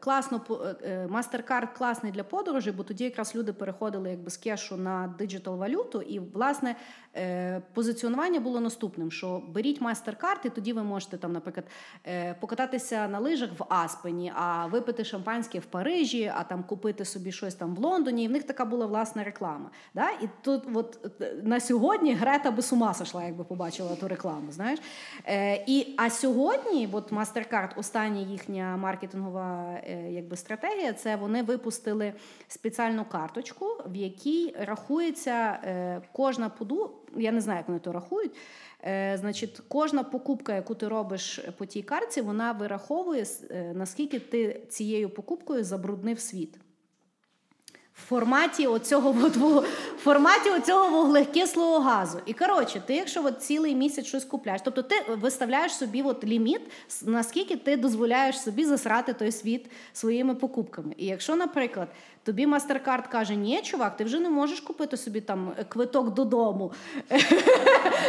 класно 0.00 0.40
по- 0.40 0.54
е, 0.54 0.76
е, 0.84 1.06
MasterCard 1.06 1.66
класний 1.78 2.12
для 2.12 2.24
подорожей, 2.24 2.72
бо 2.72 2.82
тоді 2.82 3.04
якраз 3.04 3.34
люди 3.34 3.52
переходили 3.52 4.10
якби 4.10 4.30
з 4.30 4.36
кешу 4.36 4.76
на 4.76 5.14
диджитал 5.18 5.56
валюту, 5.56 6.02
і 6.02 6.18
власне 6.18 6.76
е, 7.16 7.62
позиціонування 7.74 8.40
було 8.40 8.60
наступним: 8.60 9.10
що 9.10 9.42
беріть 9.48 9.82
MasterCard, 9.82 10.46
і 10.46 10.48
тоді 10.48 10.72
ви 10.72 10.82
можете 10.82 11.16
там, 11.16 11.32
наприклад, 11.32 11.66
е, 12.06 12.34
покататися 12.40 13.08
на 13.08 13.18
лижах 13.18 13.50
в 13.58 13.64
Аспені, 13.68 14.32
а 14.36 14.66
випити 14.66 15.04
шампанське 15.04 15.58
в 15.58 15.64
Парижі, 15.64 16.32
а 16.36 16.44
там 16.44 16.62
купити 16.62 17.04
собі 17.04 17.32
щось 17.32 17.54
там 17.54 17.74
в 17.74 17.78
Лондоні. 17.78 18.24
І 18.24 18.28
в 18.28 18.30
них 18.30 18.42
така 18.42 18.64
була 18.64 18.86
власна 18.86 19.24
реклама. 19.24 19.70
Да? 19.94 20.08
І 20.10 20.28
тут, 20.42 20.62
от 20.74 21.20
е, 21.20 21.34
на 21.42 21.60
сьогодні 21.60 22.14
Грета 22.14 22.50
би 22.50 22.62
з 22.62 22.72
ума 22.72 22.94
сошла, 22.94 23.24
якби 23.24 23.44
побачила 23.44 23.96
ту 23.96 24.08
рекламу. 24.08 24.52
Знаєш? 24.52 24.78
Е, 25.26 25.64
і, 25.66 25.94
а 25.98 26.10
сьогодні, 26.10 26.88
от 26.92 27.12
MasterCard, 27.12 27.78
остання 27.78 28.20
їхня 28.20 28.76
маркетингова 28.76 29.31
е, 29.40 30.10
якби, 30.10 30.36
стратегія, 30.36 30.92
це 30.92 31.16
вони 31.16 31.42
випустили 31.42 32.12
спеціальну 32.48 33.04
карточку, 33.04 33.66
в 33.86 33.96
якій 33.96 34.54
рахується 34.58 35.60
е, 35.64 36.02
кожна 36.12 36.48
поду. 36.48 36.90
Я 37.16 37.32
не 37.32 37.40
знаю, 37.40 37.58
як 37.58 37.68
вони 37.68 37.80
то 37.80 37.92
рахують. 37.92 38.32
Е, 38.84 39.16
значить, 39.20 39.60
кожна 39.68 40.04
покупка, 40.04 40.54
яку 40.54 40.74
ти 40.74 40.88
робиш 40.88 41.40
по 41.58 41.66
тій 41.66 41.82
карці, 41.82 42.20
вона 42.20 42.52
вираховує, 42.52 43.26
наскільки 43.74 44.18
ти 44.18 44.62
цією 44.68 45.10
покупкою 45.10 45.64
забруднив 45.64 46.20
світ. 46.20 46.58
В 47.94 48.08
форматі 48.08 48.66
оцього, 48.66 49.12
в 49.96 49.98
форматі 49.98 50.50
оцього 50.50 50.88
вуглекислого 50.88 51.78
газу. 51.78 52.18
І 52.26 52.32
коротше, 52.32 52.82
ти, 52.86 52.94
якщо 52.94 53.24
от 53.24 53.42
цілий 53.42 53.74
місяць 53.74 54.06
щось 54.06 54.24
купляєш, 54.24 54.60
тобто 54.64 54.82
ти 54.82 54.94
виставляєш 55.08 55.76
собі 55.76 56.02
от 56.02 56.24
ліміт, 56.24 56.60
наскільки 57.02 57.56
ти 57.56 57.76
дозволяєш 57.76 58.40
собі 58.40 58.64
засрати 58.64 59.12
той 59.12 59.32
світ 59.32 59.66
своїми 59.92 60.34
покупками. 60.34 60.94
І 60.96 61.06
якщо, 61.06 61.36
наприклад, 61.36 61.88
тобі 62.23 62.47
MasterCard 62.47 63.09
каже, 63.11 63.35
ні, 63.35 63.61
чувак, 63.63 63.97
ти 63.97 64.03
вже 64.03 64.19
не 64.19 64.29
можеш 64.29 64.59
купити 64.59 64.97
собі 64.97 65.21
там 65.21 65.51
квиток 65.69 66.13
додому 66.13 66.71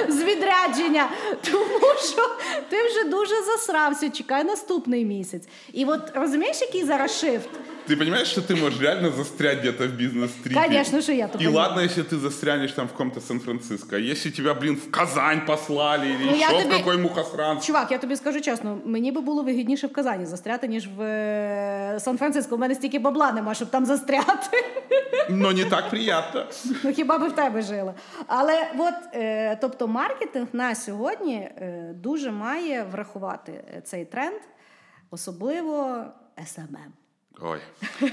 з 0.09 0.22
відрядження, 0.22 1.09
тому 1.51 1.95
що 2.12 2.22
ти 2.68 2.76
вже 2.87 3.05
дуже 3.11 3.35
засрався, 3.43 4.09
чекай 4.11 4.45
наступний 4.45 5.05
місяць. 5.05 5.49
І 5.72 5.85
от 5.85 6.01
розумієш, 6.14 6.61
який 6.61 6.85
зараз 6.85 7.18
шифт? 7.20 7.49
Ты 7.89 7.97
понимаешь, 7.97 8.29
что 8.31 8.41
ты 8.43 8.55
можешь 8.64 8.81
реально 8.81 9.11
застрять 9.11 9.59
где-то 9.59 9.85
в 9.87 9.91
бизнес-трипе? 9.93 10.61
Конечно 10.61 11.01
же, 11.01 11.14
я-то 11.14 11.39
И 11.39 11.45
понимаю. 11.45 11.57
ладно, 11.57 11.81
если 11.83 12.03
ты 12.03 12.18
застрянешь 12.18 12.72
там 12.72 12.87
в 12.87 12.91
каком-то 12.93 13.20
Сан-Франциско. 13.20 13.97
А 13.97 13.99
если 13.99 14.31
тебя, 14.31 14.55
блин, 14.55 14.74
в 14.76 14.91
Казань 14.91 15.47
послали 15.47 16.07
или 16.07 16.24
Ну, 16.31 16.37
я 16.37 16.49
еще 16.49 16.59
в 16.59 16.62
тебе- 16.62 16.79
какой 16.79 16.97
мухосранц. 16.99 17.64
Чувак, 17.64 17.91
я 17.91 17.99
тобі 17.99 18.16
скажу 18.16 18.41
чесно, 18.41 18.79
мені 18.85 19.12
би 19.12 19.20
було 19.20 19.43
вигідніше 19.43 19.87
в 19.87 19.93
Казані 19.93 20.26
застряти, 20.26 20.68
ніж 20.68 20.89
в 20.97 21.03
е, 21.03 21.99
Сан-Франциско. 22.01 22.55
У 22.55 22.59
мене 22.59 22.74
стільки 22.74 22.99
бабла 22.99 23.33
нема, 23.33 23.55
щоб 23.55 23.70
там 23.70 23.87
застряти. 23.87 24.01
Но 25.29 25.53
не 25.53 25.64
так 25.64 25.91
приятно. 25.91 26.47
Ну 26.85 26.93
хіба 26.93 27.18
би 27.18 27.29
в 27.29 27.33
тебе 27.33 27.62
жила. 27.62 27.95
Але 28.26 28.70
от, 28.79 28.95
е, 29.14 29.57
тобто, 29.57 29.89
маркетинг 29.89 30.49
на 30.53 30.74
сьогодні 30.74 31.35
е, 31.35 31.93
дуже 31.95 32.31
має 32.31 32.83
врахувати 32.83 33.53
е, 33.53 33.81
цей 33.81 34.05
тренд, 34.05 34.41
особливо 35.11 36.05
SMM. 36.37 36.91
Ой. 37.41 37.61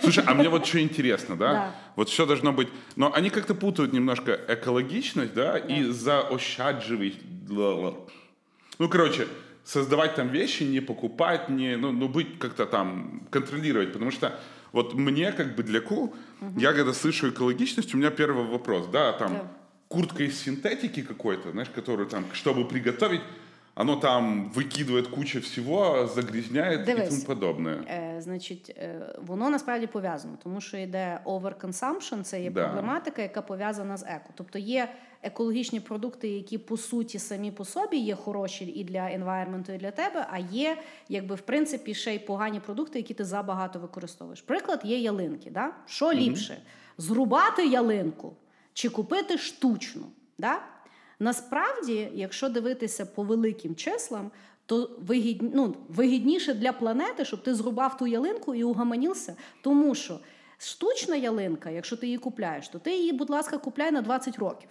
Слушай, 0.01 0.24
а 0.28 0.34
мне 0.34 0.49
вот 0.49 0.66
что 0.66 0.80
интересно, 0.80 1.36
да? 1.36 1.53
Да. 1.53 1.72
Вот 1.95 2.09
все 2.09 2.26
должно 2.26 2.51
быть... 2.51 2.68
Но 2.95 3.11
они 3.16 3.30
как-то 3.30 3.55
путают 3.55 3.93
немножко 3.93 4.39
экологичность, 4.47 5.34
да, 5.34 5.57
и 5.57 5.84
заощадживать. 5.84 7.16
Ну, 7.49 8.89
короче, 8.89 9.28
создавать 9.63 10.16
там 10.16 10.30
вещи, 10.30 10.63
не 10.63 10.80
покупать, 10.80 11.49
не, 11.49 11.76
ну, 11.76 11.91
ну, 11.91 12.07
быть 12.07 12.38
как-то 12.38 12.66
там, 12.66 13.28
контролировать. 13.32 13.93
Потому 13.93 14.11
что 14.11 14.39
вот 14.72 14.93
мне, 14.93 15.32
как 15.32 15.55
бы 15.55 15.63
для 15.63 15.80
кул, 15.80 16.13
я 16.57 16.74
когда 16.74 16.91
слышу 16.93 17.30
экологичность, 17.30 17.93
у 17.95 17.97
меня 17.97 18.09
первый 18.11 18.45
вопрос, 18.45 18.88
да, 18.88 19.11
там, 19.13 19.32
Да. 19.34 19.41
куртка 19.88 20.24
из 20.24 20.39
синтетики 20.43 21.01
какой-то, 21.01 21.51
знаешь, 21.51 21.70
которую 21.76 22.07
там, 22.07 22.24
чтобы 22.34 22.66
приготовить, 22.68 23.22
оно 23.76 23.95
там 23.95 24.51
выкидывает 24.55 25.09
кучу 25.09 25.39
всего, 25.41 26.07
загрязняет 26.07 26.86
Дивись. 26.86 27.07
и 27.07 27.09
тому 27.09 27.22
подобное. 27.26 27.76
Е, 27.89 28.22
значить, 28.22 28.70
е, 28.78 29.16
воно 29.28 29.49
насправді 29.49 29.88
пов'язано, 29.88 30.38
тому 30.43 30.61
що 30.61 30.78
йде 30.78 31.20
overconsumption, 31.26 32.24
це 32.24 32.41
є 32.41 32.49
Да. 32.51 32.63
проблематика, 32.66 33.22
яка 33.22 33.41
пов'язана 33.41 33.97
з 33.97 34.03
еко. 34.03 34.30
Тобто 34.36 34.59
є 34.59 34.89
екологічні 35.23 35.81
продукти, 35.81 36.29
які 36.29 36.59
по 36.59 36.77
суті 36.77 37.18
самі 37.18 37.51
по 37.51 37.64
собі 37.64 37.97
є 37.97 38.14
хороші 38.14 38.64
і 38.64 38.85
для 38.85 39.01
environment, 39.01 39.75
і 39.75 39.79
для 39.79 39.91
тебе, 39.91 40.27
а 40.31 40.39
є, 40.39 40.79
якби 41.09 41.35
в 41.35 41.41
принципі, 41.41 41.95
ще 41.95 42.14
й 42.14 42.18
погані 42.18 42.61
продукти, 42.61 42.99
які 42.99 43.14
ти 43.14 43.25
забагато 43.25 43.79
використовуєш. 43.79 44.41
Приклад 44.43 44.81
є 44.85 44.99
ялинки. 44.99 45.51
Да? 45.51 45.75
Що 45.87 46.12
ліпше? 46.12 46.62
Зрубати 46.99 47.66
ялинку 47.66 48.37
чи 48.73 48.89
купити 48.89 49.39
штучну? 49.39 50.07
Да? 50.39 50.62
Насправді, 51.18 52.09
якщо 52.14 52.49
дивитися 52.49 53.07
по 53.07 53.23
великим 53.23 53.75
числам, 53.75 54.31
то 54.66 54.91
вигідні, 54.99 55.51
ну, 55.55 55.77
вигідніше 55.89 56.55
для 56.55 56.73
планети, 56.73 57.25
щоб 57.25 57.43
ти 57.43 57.55
зрубав 57.55 57.97
ту 57.97 58.07
ялинку 58.07 58.55
і 58.55 58.64
угаманився. 58.64 59.37
Тому 59.62 59.95
що 59.95 60.21
штучна 60.59 61.16
ялинка, 61.16 61.71
якщо 61.71 61.97
ти 61.97 62.07
її 62.07 62.18
купляєш, 62.18 62.68
то 62.68 62.79
ти 62.79 62.97
її, 62.97 63.12
будь 63.12 63.31
ласка, 63.31 63.59
купляй 63.59 63.93
на 63.93 64.03
20 64.03 64.39
років. 64.39 64.68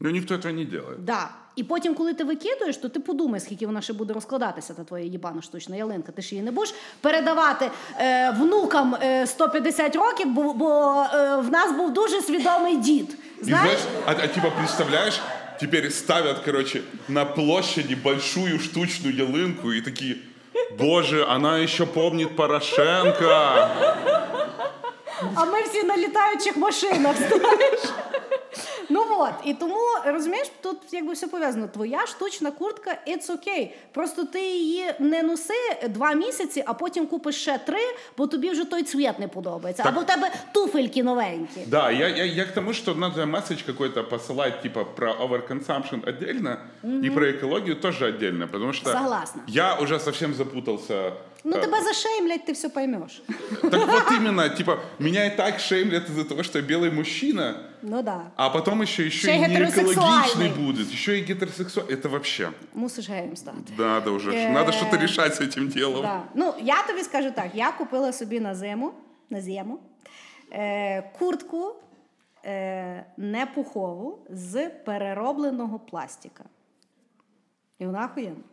Но 0.00 0.10
никто 0.10 0.34
этого 0.34 0.52
не 0.52 0.64
делает. 0.64 1.04
Да. 1.04 1.28
І 1.56 1.64
потім, 1.64 1.94
коли 1.94 2.14
ти 2.14 2.24
викидуєш, 2.24 2.76
то 2.76 2.88
ти 2.88 3.00
подумай, 3.00 3.40
скільки 3.40 3.66
вона 3.66 3.80
ще 3.80 3.92
буде 3.92 4.14
розкладатися, 4.14 4.74
та 4.74 4.84
твоя 4.84 5.04
їбана 5.04 5.42
штучна 5.42 5.76
ялинка. 5.76 6.12
Ти 6.12 6.22
ж 6.22 6.34
її 6.34 6.44
не 6.44 6.50
будеш 6.50 6.74
передавати 7.00 7.70
е, 7.98 8.30
внукам 8.30 8.96
е, 9.02 9.26
150 9.26 9.96
років, 9.96 10.26
бо, 10.26 10.52
бо 10.52 11.02
е, 11.14 11.36
в 11.36 11.50
нас 11.50 11.72
був 11.76 11.92
дуже 11.92 12.22
свідомий 12.22 12.76
дід. 12.76 13.16
Знаєш? 13.40 13.78
знаешь, 13.80 13.80
а, 14.20 14.24
а 14.24 14.26
типа 14.26 14.50
представляешь, 14.50 15.20
теперь 15.60 15.92
ставят, 15.92 16.38
короче, 16.38 16.82
на 17.08 17.24
площади 17.24 17.94
большую 17.94 18.58
штучную 18.58 19.16
ялынку 19.16 19.72
и 19.72 19.80
такие, 19.80 20.16
боже, 20.78 21.24
она 21.24 21.58
еще 21.58 21.86
помнит 21.86 22.36
Порошенко. 22.36 23.68
А 25.34 25.44
ми 25.44 25.62
всі 25.62 25.82
на 25.82 25.96
літаючих 25.96 26.56
машинах, 26.56 27.16
знаєш. 27.16 27.80
Ну 28.90 29.04
от, 29.08 29.32
і 29.44 29.54
тому 29.54 29.76
розумієш, 30.06 30.50
тут 30.60 30.78
якби 30.92 31.12
все 31.12 31.26
пов'язано. 31.26 31.68
Твоя 31.68 32.06
штучна 32.06 32.50
куртка, 32.50 32.98
it's 33.08 33.30
okay. 33.30 33.70
Просто 33.92 34.24
ти 34.24 34.40
її 34.40 34.94
не 34.98 35.22
носи 35.22 35.54
два 35.88 36.12
місяці, 36.14 36.64
а 36.66 36.74
потім 36.74 37.06
купиш 37.06 37.36
ще 37.42 37.58
три, 37.58 37.78
бо 38.16 38.26
тобі 38.26 38.50
вже 38.50 38.64
той 38.64 38.82
цвіт 38.82 39.18
не 39.18 39.28
подобається. 39.28 39.82
Так. 39.82 39.92
Або 39.92 40.00
в 40.00 40.06
тебе 40.06 40.30
туфельки 40.52 41.02
новенькі. 41.02 41.60
Да, 41.66 41.90
я, 41.90 42.08
я, 42.08 42.24
я 42.24 42.44
к 42.44 42.50
тому, 42.54 42.72
что 42.72 42.94
надо 42.94 43.26
месседж 43.26 43.62
какой-то 43.62 44.02
посылать, 44.02 44.62
типа, 44.62 44.84
про 44.84 45.12
overconsumption 45.12 46.08
отдельно 46.08 46.58
и 47.04 47.10
про 47.10 47.30
экологию 47.30 47.76
тоже 47.76 48.06
отдельно, 48.06 48.46
потому 48.46 48.72
что 48.72 48.92
Согласна. 48.92 49.42
я 49.46 49.74
уже 49.74 49.98
совсем 50.00 50.34
запутался. 50.34 51.12
Ну 51.43 51.55
Э, 51.57 51.61
тебе 51.61 51.81
зашеймлять, 51.83 52.45
ти 52.45 52.53
все 52.53 52.69
поймеш. 52.69 53.21
Так 53.61 53.87
вот 53.87 54.11
именно, 54.11 54.49
типа, 54.49 54.79
меня 54.99 55.25
и 55.27 55.29
так 55.37 55.59
шеймлят 55.59 56.09
из-за 56.09 56.23
того, 56.25 56.43
что 56.43 56.59
я 56.59 56.65
белый 56.65 56.91
мужчина, 56.91 57.55
Ну 57.81 58.01
да. 58.03 58.31
а 58.35 58.49
потом 58.49 58.81
еще, 58.81 59.05
еще 59.05 59.17
Ще 59.19 59.31
и 59.31 59.35
й 59.35 59.39
не 59.39 59.45
экологичный 59.55 59.83
гетеросексуальный. 59.83 60.49
будет, 60.49 60.91
еще 60.91 61.19
и 61.19 61.21
гетеросексуальный. 61.23 61.93
Это 61.93 62.09
вообще, 62.09 62.49
Мусиш 62.73 63.09
геєм 63.09 63.35
стати. 63.35 63.57
надо 63.77 64.11
уже, 64.11 64.31
Э, 64.31 64.49
надо 64.51 64.71
что-то 64.71 64.97
решать 64.97 65.35
с 65.35 65.41
этим 65.41 65.67
делом. 65.67 66.01
Да. 66.01 66.23
Ну, 66.35 66.53
я 66.61 66.83
тобі 66.83 67.03
скажу 67.03 67.31
так: 67.31 67.47
я 67.53 67.71
купила 67.71 68.13
собі 68.13 68.39
на 68.39 68.55
зиму, 68.55 68.91
на 69.29 69.41
зиму 69.41 69.79
е, 70.53 71.01
куртку 71.19 71.75
е, 72.45 73.05
не 73.17 73.45
пухову 73.45 74.19
з 74.29 74.69
переробленого 74.69 75.79
пластика. 75.79 76.43
І 77.79 77.85
вона 77.85 78.05
охуєнна. 78.05 78.43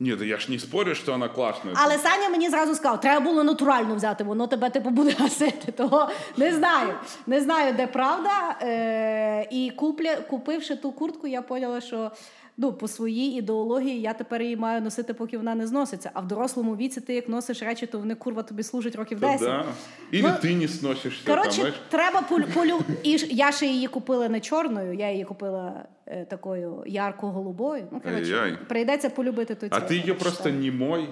Да 0.00 0.24
я 0.24 0.38
ж 0.38 0.50
не 0.50 0.58
спорю, 0.58 0.94
що 0.94 1.12
вона 1.12 1.28
класна. 1.28 1.72
Але 1.74 1.98
Саня 1.98 2.28
мені 2.28 2.50
зразу 2.50 2.74
сказав, 2.74 3.00
треба 3.00 3.20
було 3.20 3.44
натурально 3.44 3.94
взяти, 3.94 4.24
воно 4.24 4.46
тебе 4.46 4.70
типу 4.70 4.90
буде 4.90 5.10
гасити. 5.18 5.72
Того 5.72 6.08
не 6.36 6.52
знаю. 6.54 6.94
Не 7.26 7.40
знаю, 7.40 7.72
де 7.72 7.86
правда. 7.86 8.56
Е, 8.62 9.48
і 9.50 9.70
купля, 9.70 10.16
купивши 10.16 10.76
ту 10.76 10.92
куртку, 10.92 11.26
я 11.26 11.42
поняла, 11.42 11.80
що 11.80 12.10
ну, 12.57 12.73
по 12.73 12.87
своїй 12.87 13.37
ідеології 13.37 14.01
я 14.01 14.13
тепер 14.13 14.41
її 14.41 14.55
маю 14.55 14.81
носити, 14.81 15.13
поки 15.13 15.37
вона 15.37 15.55
не 15.55 15.67
зноситься. 15.67 16.11
А 16.13 16.19
в 16.21 16.27
дорослому 16.27 16.75
віці 16.75 17.01
ти 17.01 17.13
як 17.13 17.29
носиш 17.29 17.61
речі, 17.61 17.85
то 17.85 17.99
вони 17.99 18.15
курва 18.15 18.43
тобі 18.43 18.63
служать 18.63 18.95
років 18.95 19.19
Да, 19.19 19.27
10. 19.27 19.47
да. 19.47 19.65
Или 20.13 20.27
Ну, 20.27 20.49
ты 20.49 20.53
не 20.53 20.67
сносишься 20.67 21.25
там, 21.25 21.35
Коротше, 21.37 21.61
знаешь. 21.61 21.75
треба 21.89 22.21
полю, 22.21 22.45
полю... 22.53 22.81
І 23.03 23.17
ж 23.17 23.25
я 23.29 23.51
ще 23.51 23.65
її 23.65 23.87
купила 23.87 24.29
не 24.29 24.39
чорною, 24.39 24.93
я 24.93 25.11
її 25.11 25.25
купила 25.25 25.85
е, 26.05 26.25
такою 26.25 26.83
ярко-голубою. 26.87 27.87
Ну, 27.91 27.99
коротше, 28.01 28.33
Ай-яй. 28.39 28.57
прийдеться 28.67 29.09
полюбити 29.09 29.55
ту 29.55 29.67
А 29.69 29.79
цвіт, 29.79 29.89
ты 29.89 29.93
я 29.93 29.99
ее 30.01 30.07
так 30.13 30.19
просто 30.19 30.43
вважаю. 30.43 30.61
не 30.63 30.71
мой, 30.71 31.09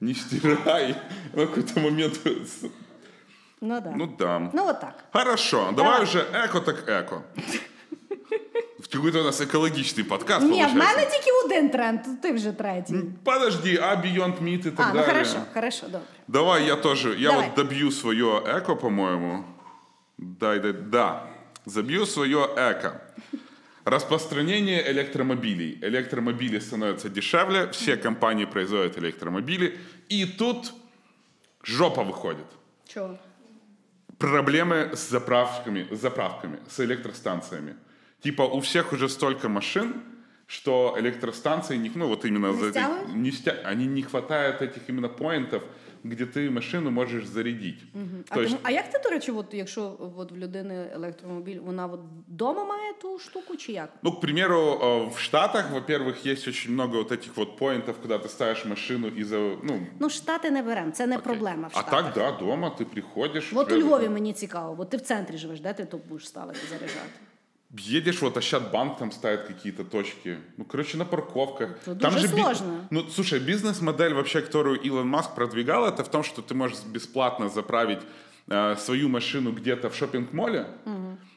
не 0.00 0.14
стирай. 0.14 0.94
В 1.34 1.36
какой-то 1.36 1.80
момент... 1.80 2.20
Ну, 3.60 3.80
да. 3.80 3.92
Ну 3.96 4.08
да. 4.18 4.50
ну 4.54 4.66
от 4.68 4.80
так. 4.80 4.94
Хорошо, 5.12 5.56
давай, 5.56 5.74
Давай. 5.74 6.02
уже 6.02 6.18
эко 6.18 6.60
так 6.60 6.88
эко. 6.88 7.22
Какой-то 8.92 9.20
у 9.20 9.24
нас 9.24 9.40
экологичный 9.40 10.04
подкаст 10.04 10.42
Ні, 10.46 10.48
в 10.48 10.50
получается. 10.50 10.78
мене 10.96 11.10
тільки 11.10 11.30
один 11.44 11.70
тренд, 11.70 12.02
то 12.02 12.10
ти 12.22 12.32
вже 12.32 12.52
третій. 12.52 12.94
Подожди, 13.24 13.78
а 13.82 13.94
Beyond 13.96 14.42
Meat 14.42 14.66
и 14.66 14.70
так 14.70 14.86
а, 14.86 14.88
ну 14.88 14.94
далее? 15.00 15.06
хорошо, 15.06 15.38
хорошо, 15.54 15.86
добре. 15.86 16.06
Давай 16.28 16.66
я 16.66 16.76
тоже, 16.76 17.14
я 17.18 17.30
Давай. 17.30 17.46
вот 17.46 17.54
добью 17.56 17.90
свое 17.90 18.42
эко, 18.46 18.76
по-моему. 18.76 19.44
Дай, 20.18 20.60
дай, 20.60 20.72
да. 20.72 21.26
Забью 21.66 22.06
свое 22.06 22.38
эко. 22.56 23.00
Распространение 23.84 24.90
электромобилей. 24.92 25.78
Электромобили 25.82 26.58
становятся 26.60 27.08
дешевле, 27.08 27.68
все 27.70 27.96
компании 27.96 28.44
производят 28.46 28.98
электромобили, 28.98 29.78
и 30.08 30.24
тут 30.26 30.72
жопа 31.62 32.02
выходит. 32.02 32.46
Чого? 32.88 33.18
Проблемы 34.18 34.90
с 34.94 35.08
заправками, 35.10 35.86
с 35.92 36.00
заправками, 36.00 36.58
с 36.68 36.80
электростанциями. 36.80 37.76
Типа 38.20 38.44
у 38.46 38.58
всех 38.60 38.92
уже 38.92 39.08
столько 39.08 39.48
машин, 39.48 39.94
что 40.46 40.96
электростанции, 40.98 41.76
не, 41.78 41.90
ну 41.94 42.08
вот 42.08 42.24
именно 42.24 42.52
Не 42.52 42.58
за 42.58 42.66
эти- 42.66 42.70
стягивают? 42.70 43.14
не 43.16 43.30
стя- 43.30 43.70
они 43.72 43.86
не 43.86 44.02
хватает 44.02 44.62
этих 44.62 44.88
именно 44.88 45.08
поинтов, 45.08 45.62
где 46.04 46.24
ты 46.24 46.50
машину 46.50 46.90
можешь 46.90 47.26
зарядить. 47.26 47.78
А, 48.30 48.34
То 48.34 48.42
есть, 48.42 48.54
ти- 48.54 48.60
а 48.62 48.70
як 48.70 48.90
ти, 48.92 48.98
до 49.04 49.08
речі, 49.10 49.30
от, 49.32 49.46
якщо 49.54 49.96
от 50.16 50.32
в 50.32 50.36
людини 50.36 50.90
електромобіль, 50.94 51.58
вона 51.60 51.86
от 51.86 52.00
вдома 52.28 52.64
має 52.64 52.92
ту 53.02 53.18
штуку 53.18 53.56
чи 53.56 53.72
як? 53.72 53.88
ну, 54.02 54.12
к 54.12 54.20
примеру, 54.20 54.78
э, 54.82 55.14
в 55.14 55.18
Штатах, 55.18 55.70
во-первых, 55.72 56.26
есть 56.32 56.48
очень 56.48 56.72
много 56.72 56.98
вот 56.98 57.12
этих 57.12 57.30
вот 57.36 57.56
поинтов, 57.58 57.96
куда 58.02 58.14
ты 58.18 58.28
ставишь 58.28 58.64
машину 58.66 59.08
и 59.08 59.24
за, 59.24 59.36
ну, 59.38 59.86
Ну, 60.00 60.10
штати 60.10 60.50
не 60.50 60.62
беремо, 60.62 60.90
це 60.90 61.06
не 61.06 61.18
проблема 61.18 61.68
в 61.68 61.70
а 61.74 61.80
Штатах. 61.80 62.04
так, 62.04 62.14
да, 62.14 62.44
дома 62.44 62.68
ты 62.80 62.84
приходишь. 62.84 63.52
От 63.54 63.72
у 63.72 63.74
уже- 63.76 63.84
Львові 63.84 64.08
мені 64.08 64.32
цікаво, 64.32 64.74
бо 64.74 64.84
ти 64.84 64.96
в 64.96 65.00
центрі 65.00 65.36
живеш, 65.36 65.60
де 65.60 65.72
ти 65.72 65.84
тут 65.84 66.00
будеш 66.08 66.26
ставити 66.28 66.58
заряджати? 66.70 67.10
Едешь, 67.77 68.21
вот 68.21 68.35
Ощадбанк 68.37 68.97
там 68.97 69.11
ставит 69.11 69.43
какие-то 69.43 69.83
точки. 69.85 70.37
Ну, 70.57 70.65
короче, 70.65 70.97
на 70.97 71.05
парковках. 71.05 71.69
Это 71.85 71.95
там 71.95 72.13
дуже 72.13 72.27
же 72.27 72.35
би- 72.35 72.41
сложно. 72.41 72.87
Ну, 72.89 73.07
слушай, 73.09 73.39
бизнес-модель 73.39 74.13
вообще, 74.13 74.41
которую 74.41 74.79
Илон 74.81 75.07
Маск 75.07 75.35
продвигал, 75.35 75.85
это 75.85 76.03
в 76.03 76.09
том, 76.11 76.23
что 76.23 76.41
ты 76.41 76.53
можешь 76.53 76.83
бесплатно 76.83 77.47
заправить 77.49 77.99
э, 78.49 78.75
свою 78.77 79.07
машину 79.07 79.53
где-то 79.53 79.89
в 79.89 79.95
шопинг-моле, 79.95 80.67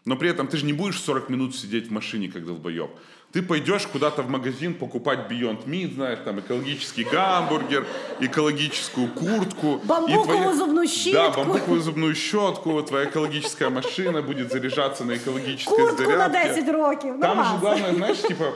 но 0.04 0.16
при 0.16 0.28
этом 0.28 0.48
ты 0.48 0.56
же 0.56 0.66
не 0.66 0.72
будешь 0.72 1.00
40 1.00 1.30
минут 1.30 1.54
сидеть 1.54 1.86
в 1.88 1.92
машине, 1.92 2.28
как 2.28 2.44
долбоеб. 2.44 2.90
Ты 3.34 3.42
пойдешь 3.42 3.84
куда-то 3.88 4.22
в 4.22 4.30
магазин 4.30 4.74
покупать 4.74 5.18
Beyond 5.28 5.66
Meat, 5.66 5.94
знаешь, 5.96 6.20
там 6.24 6.38
экологический 6.38 7.02
гамбургер, 7.02 7.84
экологическую 8.20 9.08
куртку. 9.08 9.80
и 9.82 9.86
Бамбуковую 9.86 10.54
зубную 10.54 10.86
Да, 10.86 10.92
щетку. 10.92 11.40
бамбуковую 11.40 11.80
зубную 11.80 12.14
щетку, 12.14 12.80
твоя 12.82 13.06
экологическая 13.06 13.70
машина 13.70 14.22
будет 14.22 14.52
заряжаться 14.52 15.04
на 15.04 15.16
экологической 15.16 15.74
Куртку 15.74 16.02
на 16.12 16.28
зарядке. 16.28 16.54
10 16.62 16.68
років. 16.72 17.20
Там 17.20 17.36
нормас. 17.36 17.48
же 17.52 17.58
главное, 17.58 17.92
знаешь, 17.94 18.22
типа, 18.22 18.52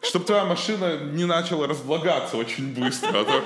чтобы 0.00 0.24
твоя 0.24 0.44
машина 0.46 0.96
не 1.12 1.26
начала 1.26 1.66
разлагаться 1.66 2.38
очень 2.38 2.72
быстро. 2.72 3.20
А 3.20 3.24
то 3.24 3.42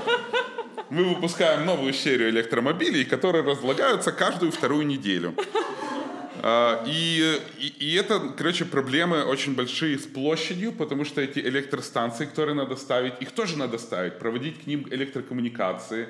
мы 0.89 1.03
выпускаем 1.03 1.67
новую 1.67 1.93
серию 1.93 2.31
электромобилей, 2.31 3.05
которые 3.05 3.43
разлагаются 3.43 4.13
каждую 4.13 4.53
вторую 4.53 4.87
неделю. 4.87 5.35
А, 6.43 6.85
И, 6.87 7.41
и, 7.59 7.67
и 7.79 7.95
это, 7.95 8.21
короче, 8.37 8.65
проблемы 8.65 9.25
очень 9.25 9.55
большие 9.55 9.99
с 9.99 10.07
площадью, 10.07 10.73
потому 10.73 11.05
что 11.05 11.21
эти 11.21 11.39
электростанции, 11.39 12.27
которые 12.27 12.55
надо 12.55 12.77
ставить, 12.77 13.15
их 13.23 13.31
тоже 13.33 13.59
надо 13.59 13.79
ставить, 13.79 14.19
проводить 14.19 14.63
к 14.65 14.67
ним 14.67 14.87
электрокоммуникации 14.91 16.07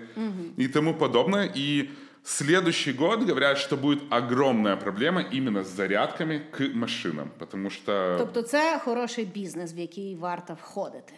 и 0.56 0.68
тому 0.68 0.94
подобное. 0.94 1.50
И 1.56 1.90
следующий 2.24 2.92
год 2.92 3.24
говорят, 3.24 3.58
что 3.58 3.76
будет 3.76 4.02
огромная 4.10 4.76
проблема 4.76 5.22
именно 5.32 5.64
с 5.64 5.68
зарядками 5.68 6.42
к 6.52 6.74
машинам, 6.74 7.30
потому 7.38 7.70
что... 7.70 8.16
Тобто 8.18 8.42
це 8.42 8.80
хороший 8.84 9.24
бізнес, 9.24 9.74
в 9.74 9.78
який 9.78 10.16
варто 10.16 10.56
входити. 10.62 11.12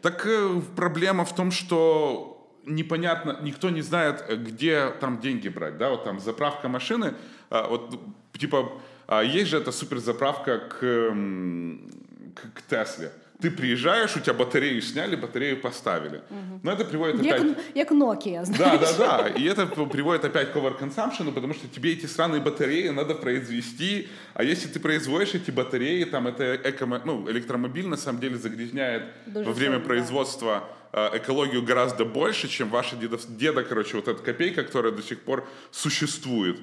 Так 0.00 0.26
э, 0.26 0.60
проблема 0.76 1.24
в 1.24 1.34
том, 1.34 1.50
что 1.50 2.36
непонятно, 2.66 3.38
никто 3.42 3.70
не 3.70 3.82
знает, 3.82 4.24
где 4.28 4.92
там 5.00 5.18
деньги 5.18 5.48
брать, 5.48 5.76
да, 5.78 5.90
вот 5.90 6.04
там 6.04 6.20
заправка 6.20 6.68
машины, 6.68 7.14
а, 7.50 7.68
вот 7.68 7.98
типа 8.37 8.71
а, 9.07 9.21
есть 9.23 9.49
же 9.49 9.57
эта 9.57 9.71
суперзаправка 9.71 10.59
к, 10.59 10.83
м, 10.85 11.89
к, 12.35 12.59
к 12.59 12.61
Тесле, 12.69 13.11
Ты 13.41 13.51
приезжаешь, 13.51 14.15
у 14.15 14.19
тебя 14.21 14.33
батарею 14.33 14.81
сняли, 14.81 15.17
батарею 15.17 15.59
поставили. 15.61 16.21
Но 16.63 16.71
это 16.71 16.85
приводит 16.85 17.21
Як, 17.25 17.41
опять... 17.41 17.57
як 17.75 17.91
Nokia, 17.91 18.39
Да, 18.39 18.45
знаєш. 18.45 18.97
да, 18.97 19.17
да. 19.17 19.27
И 19.27 19.43
это 19.43 19.65
приводит 19.89 20.23
опять 20.25 20.53
к 20.53 20.55
overconsumption, 20.55 21.31
потому 21.33 21.53
что 21.53 21.67
тебе 21.67 21.91
эти 21.91 22.05
сраные 22.05 22.39
батареи 22.39 22.89
надо 22.89 23.15
произвести. 23.15 24.07
А 24.33 24.43
если 24.43 24.69
ты 24.69 24.79
производишь 24.79 25.35
эти 25.35 25.51
батареи, 25.51 26.05
там 26.05 26.27
это 26.27 26.55
эко, 26.55 26.85
ну, 27.05 27.29
электромобиль 27.29 27.87
на 27.87 27.97
самом 27.97 28.21
деле 28.21 28.37
загрязняет 28.37 29.03
Дуже 29.25 29.45
во 29.45 29.51
время 29.53 29.73
сильно, 29.73 29.79
да. 29.79 29.85
производства 29.87 30.63
э, 30.69 30.76
экологию 30.92 31.62
гораздо 31.62 32.04
больше, 32.04 32.48
чем 32.48 32.70
ваша 32.70 32.96
дедов, 32.96 33.20
деда, 33.28 33.62
короче, 33.62 33.96
вот 33.96 34.08
эта 34.08 34.22
копейка, 34.22 34.62
которая 34.64 34.92
до 34.92 35.02
сих 35.02 35.20
пор 35.20 35.46
существует. 35.70 36.58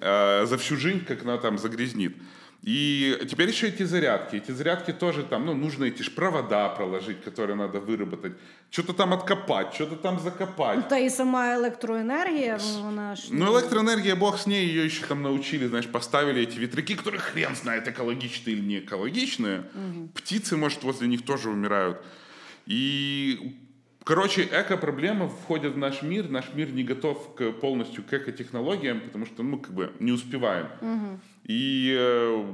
Э, 0.00 0.46
за 0.46 0.56
всю 0.56 0.76
жизнь, 0.76 1.04
как 1.04 1.22
она 1.22 1.38
там 1.38 1.58
загрязнит. 1.58 2.16
И 2.62 3.16
теперь 3.30 3.48
еще 3.48 3.68
эти 3.68 3.84
зарядки. 3.84 4.36
Эти 4.36 4.50
зарядки 4.50 4.92
тоже 4.92 5.22
там, 5.22 5.46
ну, 5.46 5.54
нужно 5.54 5.84
эти 5.84 6.02
ж 6.02 6.10
провода 6.10 6.68
проложить, 6.68 7.22
которые 7.22 7.56
надо 7.56 7.78
выработать. 7.78 8.32
Что-то 8.70 8.92
там 8.92 9.12
откопать, 9.12 9.74
что-то 9.74 9.96
там 9.96 10.18
закопать. 10.18 10.88
Та 10.88 10.96
і 10.98 11.10
сама 11.10 11.54
електроенергія, 11.54 12.58
ну, 12.74 12.82
вона 12.82 13.16
ж 13.16 13.28
Ну, 13.30 13.52
электроэнергия, 13.52 14.16
бог 14.16 14.38
с 14.38 14.46
ней, 14.46 14.66
ее 14.66 14.84
еще 14.84 15.06
там 15.06 15.22
научили, 15.22 15.68
знаешь, 15.68 15.86
поставили 15.86 16.42
эти 16.42 16.58
ветряки, 16.58 16.94
которые 16.94 17.20
хрен 17.20 17.54
знает, 17.54 17.88
экологичные 17.88 18.56
или 18.56 18.66
не 18.66 18.78
экологичные. 18.78 19.62
Птицы, 20.14 20.56
может, 20.56 20.82
возле 20.82 21.08
них 21.08 21.22
тоже 21.24 21.50
умирают. 21.50 21.96
И, 22.68 23.56
короче, 24.04 24.42
эко-проблемы 24.42 25.28
входят 25.30 25.72
в 25.72 25.78
наш 25.78 26.02
мир. 26.02 26.28
Наш 26.28 26.52
мир 26.52 26.70
не 26.70 26.84
готов 26.84 27.34
к, 27.34 27.52
полностью 27.52 28.04
к 28.04 28.12
эко-технологиям, 28.12 29.00
потому 29.00 29.24
что 29.24 29.42
мы 29.42 29.58
как 29.58 29.72
бы 29.72 29.90
не 30.00 30.12
успеваем. 30.12 30.66
И 31.44 31.96
э, 31.98 32.44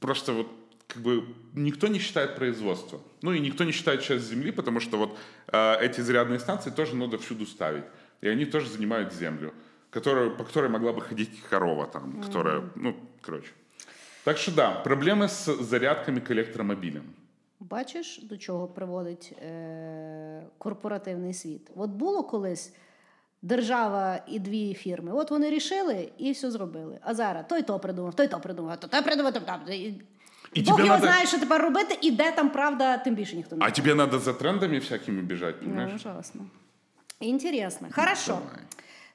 просто 0.00 0.32
вот 0.32 0.48
как 0.88 1.00
бы 1.00 1.24
никто 1.54 1.86
не 1.86 2.00
считает 2.00 2.34
производство. 2.34 3.00
Ну 3.22 3.32
и 3.32 3.38
никто 3.38 3.62
не 3.62 3.70
считает 3.70 4.02
часть 4.02 4.28
земли, 4.28 4.50
потому 4.50 4.80
что 4.80 4.98
вот 4.98 5.18
э, 5.52 5.76
эти 5.80 6.00
зарядные 6.00 6.40
станции 6.40 6.70
тоже 6.70 6.96
надо 6.96 7.18
всюду 7.18 7.46
ставить. 7.46 7.84
И 8.20 8.28
они 8.28 8.44
тоже 8.46 8.68
занимают 8.68 9.14
землю, 9.14 9.54
которую, 9.90 10.36
по 10.36 10.42
которой 10.42 10.70
могла 10.70 10.92
бы 10.92 11.00
ходить 11.00 11.40
корова 11.48 11.86
там, 11.86 12.20
которая, 12.20 12.64
ну, 12.74 12.96
короче. 13.20 13.52
Так 14.24 14.38
что 14.38 14.50
да, 14.52 14.70
проблемы 14.72 15.28
с 15.28 15.54
зарядками 15.54 16.18
к 16.18 16.32
электромобилям. 16.32 17.04
Бачиш, 17.70 18.20
до 18.22 18.36
чого 18.36 18.66
приводить 18.68 19.32
е- 19.42 20.42
корпоративний 20.58 21.34
світ? 21.34 21.70
От 21.76 21.90
було 21.90 22.22
колись 22.22 22.74
держава 23.42 24.18
і 24.26 24.38
дві 24.38 24.74
фірми. 24.74 25.12
От 25.12 25.30
вони 25.30 25.50
рішили 25.50 26.12
і 26.18 26.32
все 26.32 26.50
зробили. 26.50 26.98
А 27.02 27.14
зараз 27.14 27.44
той 27.48 27.62
то 27.62 27.78
придумав, 27.78 28.14
той 28.14 28.28
то 28.28 28.40
придумав, 28.40 28.80
то 28.80 28.88
той 28.88 29.02
придумав, 29.02 29.32
то 29.32 29.40
там. 29.40 29.60
І 29.68 30.62
Бог 30.62 30.78
його 30.78 30.88
надо- 30.88 31.06
знає, 31.06 31.26
що 31.26 31.38
тепер 31.38 31.62
робити, 31.62 31.98
і 32.00 32.10
де 32.10 32.32
там 32.32 32.50
правда, 32.50 32.98
тим 32.98 33.14
більше 33.14 33.36
ніхто 33.36 33.56
не 33.56 33.64
А 33.66 33.70
тебе 33.70 33.94
надо 33.94 34.18
за 34.18 34.32
трендами 34.32 34.78
всякими 34.78 35.22
бежать, 35.22 35.54
Ну, 35.62 35.90
ужасно. 35.94 36.42
Інтересно. 37.20 37.88
Хорошо. 37.92 38.32
Давай. 38.32 38.62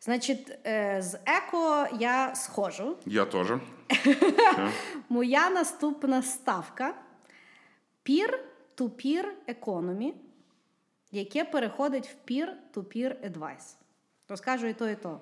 Значить, 0.02 0.58
е, 0.66 1.02
з 1.02 1.16
еко 1.26 1.88
я 2.00 2.36
схожу. 2.36 2.96
Я 3.06 3.26
тоже. 3.26 3.60
Моя 5.10 5.50
наступна 5.50 6.22
ставка 6.22 6.94
peer-to-peer 8.10 9.26
economy, 9.48 10.14
яке 11.12 11.44
переходить 11.44 12.08
в 12.08 12.32
peer-to-peer 12.32 13.32
advice. 13.32 13.76
Розкажу 14.30 14.68
і 14.68 14.74
то, 14.74 14.90
і 14.90 14.96
то. 14.96 15.22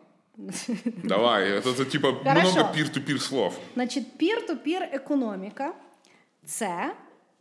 Давай, 1.04 1.52
это, 1.52 1.70
это 1.70 1.86
типа 1.86 2.14
Хорошо. 2.14 2.52
много 2.52 2.74
пир-ту-пир 2.74 3.22
слов. 3.22 3.60
Значить, 3.74 4.06
peer-to-peer 4.22 4.88
економіка 4.92 5.74
це 6.46 6.94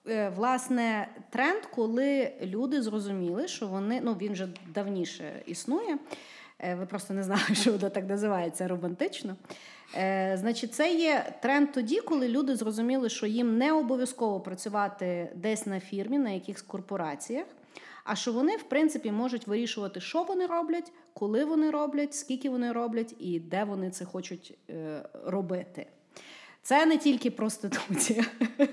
е, 0.09 0.29
власне 0.29 1.09
тренд, 1.31 1.67
коли 1.75 2.33
люди 2.43 2.83
зрозуміли, 2.83 3.49
що 3.49 3.67
вони 3.67 4.01
ну 4.03 4.15
він 4.15 4.33
вже 4.33 4.49
давніше 4.75 5.43
існує. 5.47 5.99
Е, 6.59 6.75
Ви 6.75 6.87
просто 6.87 7.15
не 7.15 7.23
знали, 7.23 7.43
що 7.53 7.73
воно 7.73 7.91
так 7.91 8.09
називається 8.09 8.69
романтично. 8.69 9.37
Е, 9.97 10.37
Значить, 10.41 10.75
це 10.75 10.95
є 10.95 11.35
тренд 11.43 11.73
тоді, 11.73 12.01
коли 12.01 12.29
люди 12.29 12.57
зрозуміли, 12.57 13.09
що 13.09 13.27
їм 13.27 13.59
не 13.59 13.73
обов'язково 13.73 14.41
працювати 14.41 15.33
десь 15.35 15.67
на 15.67 15.81
фірмі, 15.81 16.19
на 16.19 16.31
якихось 16.31 16.63
корпораціях, 16.63 17.47
а 18.05 18.17
що 18.17 18.33
вони, 18.33 18.57
в 18.57 18.63
принципі, 18.63 19.13
можуть 19.13 19.47
вирішувати, 19.47 20.01
що 20.01 20.23
вони 20.23 20.47
роблять, 20.47 20.93
коли 21.15 21.45
вони 21.45 21.71
роблять, 21.71 22.15
скільки 22.15 22.51
вони 22.51 22.73
роблять 22.73 23.15
і 23.19 23.41
де 23.41 23.65
вони 23.65 23.91
це 23.91 24.05
хочуть 24.05 24.59
е, 24.71 25.03
робити. 25.25 25.87
Це 26.63 26.87
не 26.87 26.99
тільки 26.99 27.31
проституція. 27.31 28.25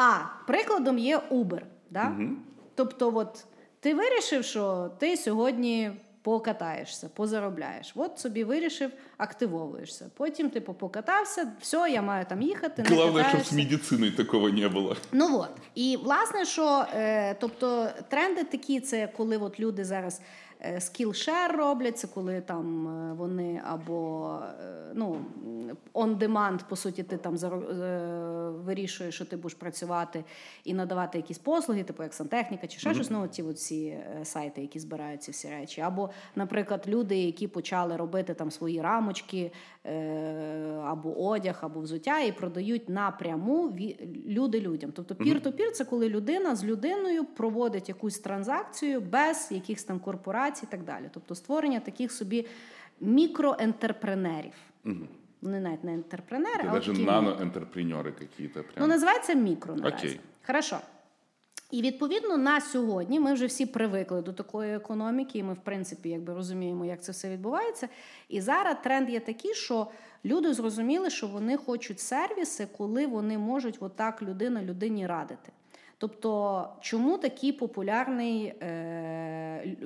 А 0.00 0.18
прикладом 0.46 0.98
є 0.98 1.18
Uber. 1.30 1.60
Да? 1.90 2.16
Тобто, 2.74 3.12
от, 3.16 3.44
ти 3.80 3.94
вирішив, 3.94 4.44
що 4.44 4.90
ти 4.98 5.16
сьогодні 5.16 5.90
покатаєшся, 6.28 7.08
позаробляєш. 7.14 7.92
От 7.94 8.18
собі 8.18 8.44
вирішив, 8.44 8.90
активовуєшся. 9.16 10.10
Потім, 10.16 10.50
типу, 10.50 10.74
покатався, 10.74 11.52
все, 11.60 11.90
я 11.90 12.02
маю 12.02 12.26
там 12.28 12.42
їхати. 12.42 12.82
Не 12.82 12.88
Главное, 12.88 13.42
з 13.44 13.52
медициною 13.52 14.12
такого 14.12 14.50
не 14.50 14.68
було. 14.68 14.96
Ну 15.12 15.38
от 15.38 15.50
і 15.74 15.98
власне, 16.04 16.44
що 16.44 16.84
е, 16.94 17.34
тобто 17.34 17.88
тренди 18.08 18.44
такі, 18.44 18.80
це 18.80 19.08
коли 19.16 19.36
от 19.36 19.60
люди 19.60 19.84
зараз 19.84 20.20
Skillshare 20.64 21.56
роблять, 21.56 21.98
це 21.98 22.06
коли 22.06 22.40
там 22.40 22.88
е, 22.88 23.12
вони 23.12 23.62
або 23.64 24.30
е, 24.60 24.92
ну 24.94 25.24
on 25.94 26.18
demand, 26.18 26.60
по 26.68 26.76
суті, 26.76 27.02
ти 27.02 27.16
там 27.16 27.34
е, 27.34 28.50
вирішуєш, 28.50 29.14
що 29.14 29.24
ти 29.24 29.36
будеш 29.36 29.54
працювати 29.54 30.24
і 30.64 30.74
надавати 30.74 31.18
якісь 31.18 31.38
послуги, 31.38 31.82
типу 31.82 32.02
як 32.02 32.14
сантехніка 32.14 32.66
чи 32.66 32.78
ще 32.78 32.94
щось. 32.94 33.10
Ну 33.10 33.28
ті 33.28 33.42
ці 33.52 33.76
е, 34.20 34.24
сайти, 34.24 34.60
які 34.60 34.78
збирають 34.78 35.22
ці 35.22 35.30
всі 35.30 35.48
речі. 35.48 35.80
Або, 35.80 36.10
наприклад, 36.36 36.84
люди, 36.88 37.18
які 37.18 37.48
почали 37.48 37.96
робити 37.96 38.34
там 38.34 38.50
свої 38.50 38.82
рамочки 38.82 39.52
е, 39.84 40.82
або 40.84 41.28
одяг, 41.28 41.58
або 41.60 41.80
взуття, 41.80 42.20
і 42.20 42.32
продають 42.32 42.88
напряму 42.88 43.76
люди 44.26 44.60
людям. 44.60 44.92
Тобто 44.94 45.14
пір-то-пір 45.14 45.72
це 45.72 45.84
коли 45.84 46.08
людина 46.08 46.56
з 46.56 46.64
людиною 46.64 47.24
проводить 47.24 47.88
якусь 47.88 48.18
транзакцію 48.18 49.00
без 49.00 49.48
якихось 49.50 49.84
там 49.84 50.00
корпорацій 50.00 50.47
і 50.63 50.65
так 50.65 50.83
далі. 50.83 51.09
Тобто 51.13 51.35
створення 51.35 51.79
таких 51.79 52.11
собі 52.11 52.47
мікроентерпренерів. 53.01 54.53
Вони 55.41 55.59
навіть 55.59 55.83
не 55.83 55.93
ентерпренери, 55.93 56.63
Это 56.63 56.69
а 56.69 56.73
даже 56.73 56.91
такі 56.91 57.05
наноэнтерпренеры 57.05 58.11
какие-то 58.11 58.59
Ну, 58.59 58.65
прям. 58.75 58.89
називається 58.89 59.33
мікро 59.33 59.75
наразі. 59.75 60.07
Окей. 60.07 60.19
Хорошо. 60.47 60.79
І 61.71 61.81
відповідно 61.81 62.37
на 62.37 62.61
сьогодні 62.61 63.19
ми 63.19 63.33
вже 63.33 63.45
всі 63.45 63.65
привикли 63.65 64.21
до 64.21 64.33
такої 64.33 64.75
економіки, 64.75 65.39
і 65.39 65.43
ми, 65.43 65.53
в 65.53 65.59
принципі, 65.63 66.09
якби 66.09 66.33
розуміємо, 66.33 66.85
як 66.85 67.03
це 67.03 67.11
все 67.11 67.29
відбувається. 67.29 67.89
І 68.29 68.41
зараз 68.41 68.75
тренд 68.83 69.09
є 69.09 69.19
такий, 69.19 69.53
що 69.53 69.87
люди 70.25 70.53
зрозуміли, 70.53 71.09
що 71.09 71.27
вони 71.27 71.57
хочуть 71.57 71.99
сервіси, 71.99 72.67
коли 72.77 73.07
вони 73.07 73.37
можуть 73.37 73.77
отак 73.79 74.21
людина 74.21 74.63
людині 74.63 75.07
радити. 75.07 75.51
Тобто, 75.98 76.68
чому 76.80 77.18
такий 77.18 77.52
популярний 77.52 78.44
е- 78.44 79.76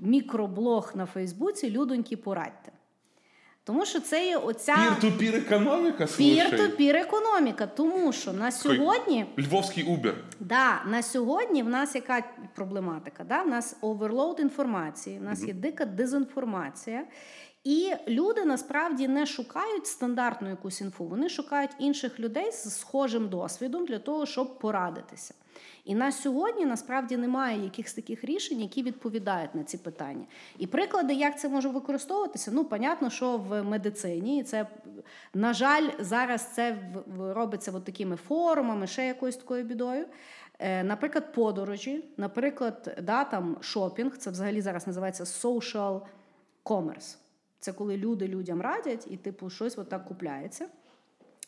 мікроблог 0.00 0.92
на 0.94 1.06
Фейсбуці 1.06 1.70
Людоньки 1.70 2.16
порадьте? 2.16 2.72
Тому 3.64 3.86
що 3.86 4.00
це 4.00 4.26
є 4.26 4.36
оця 4.36 4.76
Peer-to-peer 4.76 5.34
экономика, 5.34 6.06
слушай. 6.06 6.50
peer-to-peer 6.50 6.96
економіка. 6.96 7.66
Тому 7.66 8.12
що 8.12 8.32
на 8.32 8.52
сьогодні 8.52 9.26
Львовский 9.38 9.84
Убер. 9.84 10.14
Да, 10.40 10.82
на 10.86 11.02
сьогодні 11.02 11.62
в 11.62 11.68
нас 11.68 11.94
яка 11.94 12.22
проблематика? 12.54 13.24
Да? 13.24 13.42
В 13.42 13.48
нас 13.48 13.76
overload 13.80 14.40
інформації, 14.40 15.18
в 15.18 15.22
нас 15.22 15.42
є 15.42 15.52
дика 15.52 15.84
дезінформація. 15.84 17.04
І 17.66 17.92
люди 18.08 18.44
насправді 18.44 19.08
не 19.08 19.26
шукають 19.26 19.86
стандартну 19.86 20.48
якусь 20.48 20.80
інфу, 20.80 21.04
вони 21.04 21.28
шукають 21.28 21.70
інших 21.78 22.20
людей 22.20 22.52
з 22.52 22.78
схожим 22.78 23.28
досвідом 23.28 23.86
для 23.86 23.98
того, 23.98 24.26
щоб 24.26 24.58
порадитися. 24.58 25.34
І 25.84 25.94
на 25.94 26.12
сьогодні 26.12 26.66
насправді 26.66 27.16
немає 27.16 27.64
якихось 27.64 27.94
таких 27.94 28.24
рішень, 28.24 28.60
які 28.60 28.82
відповідають 28.82 29.54
на 29.54 29.64
ці 29.64 29.78
питання. 29.78 30.24
І 30.58 30.66
приклади, 30.66 31.14
як 31.14 31.40
це 31.40 31.48
може 31.48 31.68
використовуватися, 31.68 32.50
ну, 32.54 32.64
понятно, 32.64 33.10
що 33.10 33.36
в 33.36 33.62
медицині, 33.62 34.42
це, 34.42 34.66
на 35.34 35.52
жаль, 35.52 35.88
зараз 35.98 36.54
це 36.54 36.78
робиться 37.18 37.72
от 37.74 37.84
такими 37.84 38.16
форумами, 38.16 38.86
ще 38.86 39.06
якоюсь 39.06 39.36
такою 39.36 39.64
бідою. 39.64 40.06
Е, 40.58 40.84
Наприклад, 40.84 41.32
подорожі, 41.32 42.04
наприклад, 42.16 42.98
да, 43.02 43.24
там 43.24 43.56
шопінг, 43.60 44.16
це 44.16 44.30
взагалі 44.30 44.60
зараз 44.60 44.86
називається 44.86 45.24
social 45.24 46.00
commerce. 46.64 47.16
Це 47.60 47.72
коли 47.72 47.96
люди 47.96 48.28
людям 48.28 48.60
радять, 48.60 49.06
і 49.10 49.16
типу 49.16 49.50
щось 49.50 49.78
отак 49.78 50.04
купляється. 50.04 50.68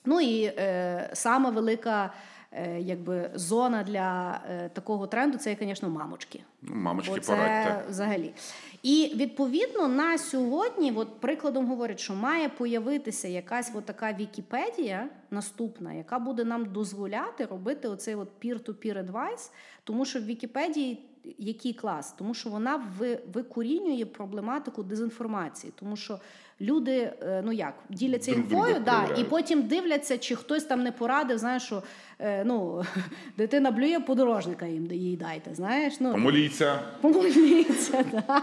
Ну 0.05 0.21
і 0.21 0.45
е, 0.45 1.11
сама 1.13 1.51
велика 1.51 2.13
е, 2.53 2.81
якби 2.81 3.31
зона 3.35 3.83
для 3.83 4.41
е, 4.51 4.69
такого 4.69 5.07
тренду 5.07 5.39
це, 5.39 5.57
звісно, 5.61 5.91
мамочки. 5.91 6.41
Ну, 6.63 6.75
мамочки 6.75 7.15
Бо 7.15 7.21
це 7.21 7.37
порадьте. 7.37 7.85
взагалі. 7.89 8.35
І 8.83 9.13
відповідно 9.17 9.89
на 9.89 10.19
сьогодні, 10.19 10.93
от 10.93 11.21
прикладом 11.21 11.67
говорять, 11.67 12.01
що 12.01 12.15
має 12.15 12.49
появитися 12.49 13.29
якась 13.29 13.73
от 13.75 13.85
така 13.85 14.13
Вікіпедія 14.13 15.09
наступна, 15.31 15.93
яка 15.93 16.19
буде 16.19 16.45
нам 16.45 16.67
дозволяти 16.67 17.45
робити 17.45 17.89
оцей 17.89 18.15
от 18.15 18.29
peer-to-peer 18.45 19.07
advice, 19.07 19.51
тому 19.85 20.05
що 20.05 20.21
в 20.21 20.25
Вікіпедії 20.25 21.08
який 21.39 21.73
клас? 21.73 22.15
Тому 22.19 22.35
що 22.35 22.51
вона 22.51 22.83
ви- 22.99 23.19
викорінює 23.33 24.05
проблематику 24.05 24.83
дезінформації, 24.83 25.73
тому 25.77 25.97
що 25.97 26.19
люди, 26.61 27.13
е, 27.23 27.43
ну 27.45 27.53
як, 27.53 27.75
діляться 27.89 28.33
Друг 28.33 28.45
інфою, 28.45 28.81
да, 28.85 29.09
і 29.19 29.25
потім 29.25 29.63
дивляться, 29.63 30.19
чи 30.19 30.37
хтось 30.37 30.65
там 30.65 30.83
не 30.83 30.93
порадив, 30.93 31.39
знаєш, 31.39 31.63
що 31.63 31.83
е, 32.19 32.45
ну, 32.45 32.85
дитина 33.37 33.71
блює 33.71 34.01
подорожника 34.01 34.67
їм 34.67 34.87
їй 34.93 35.17
дайте, 35.17 35.55
знаєш. 35.55 36.01
Ну, 36.01 36.13
Помоліться. 36.13 36.79
Помоліться. 37.01 38.05
да. 38.13 38.43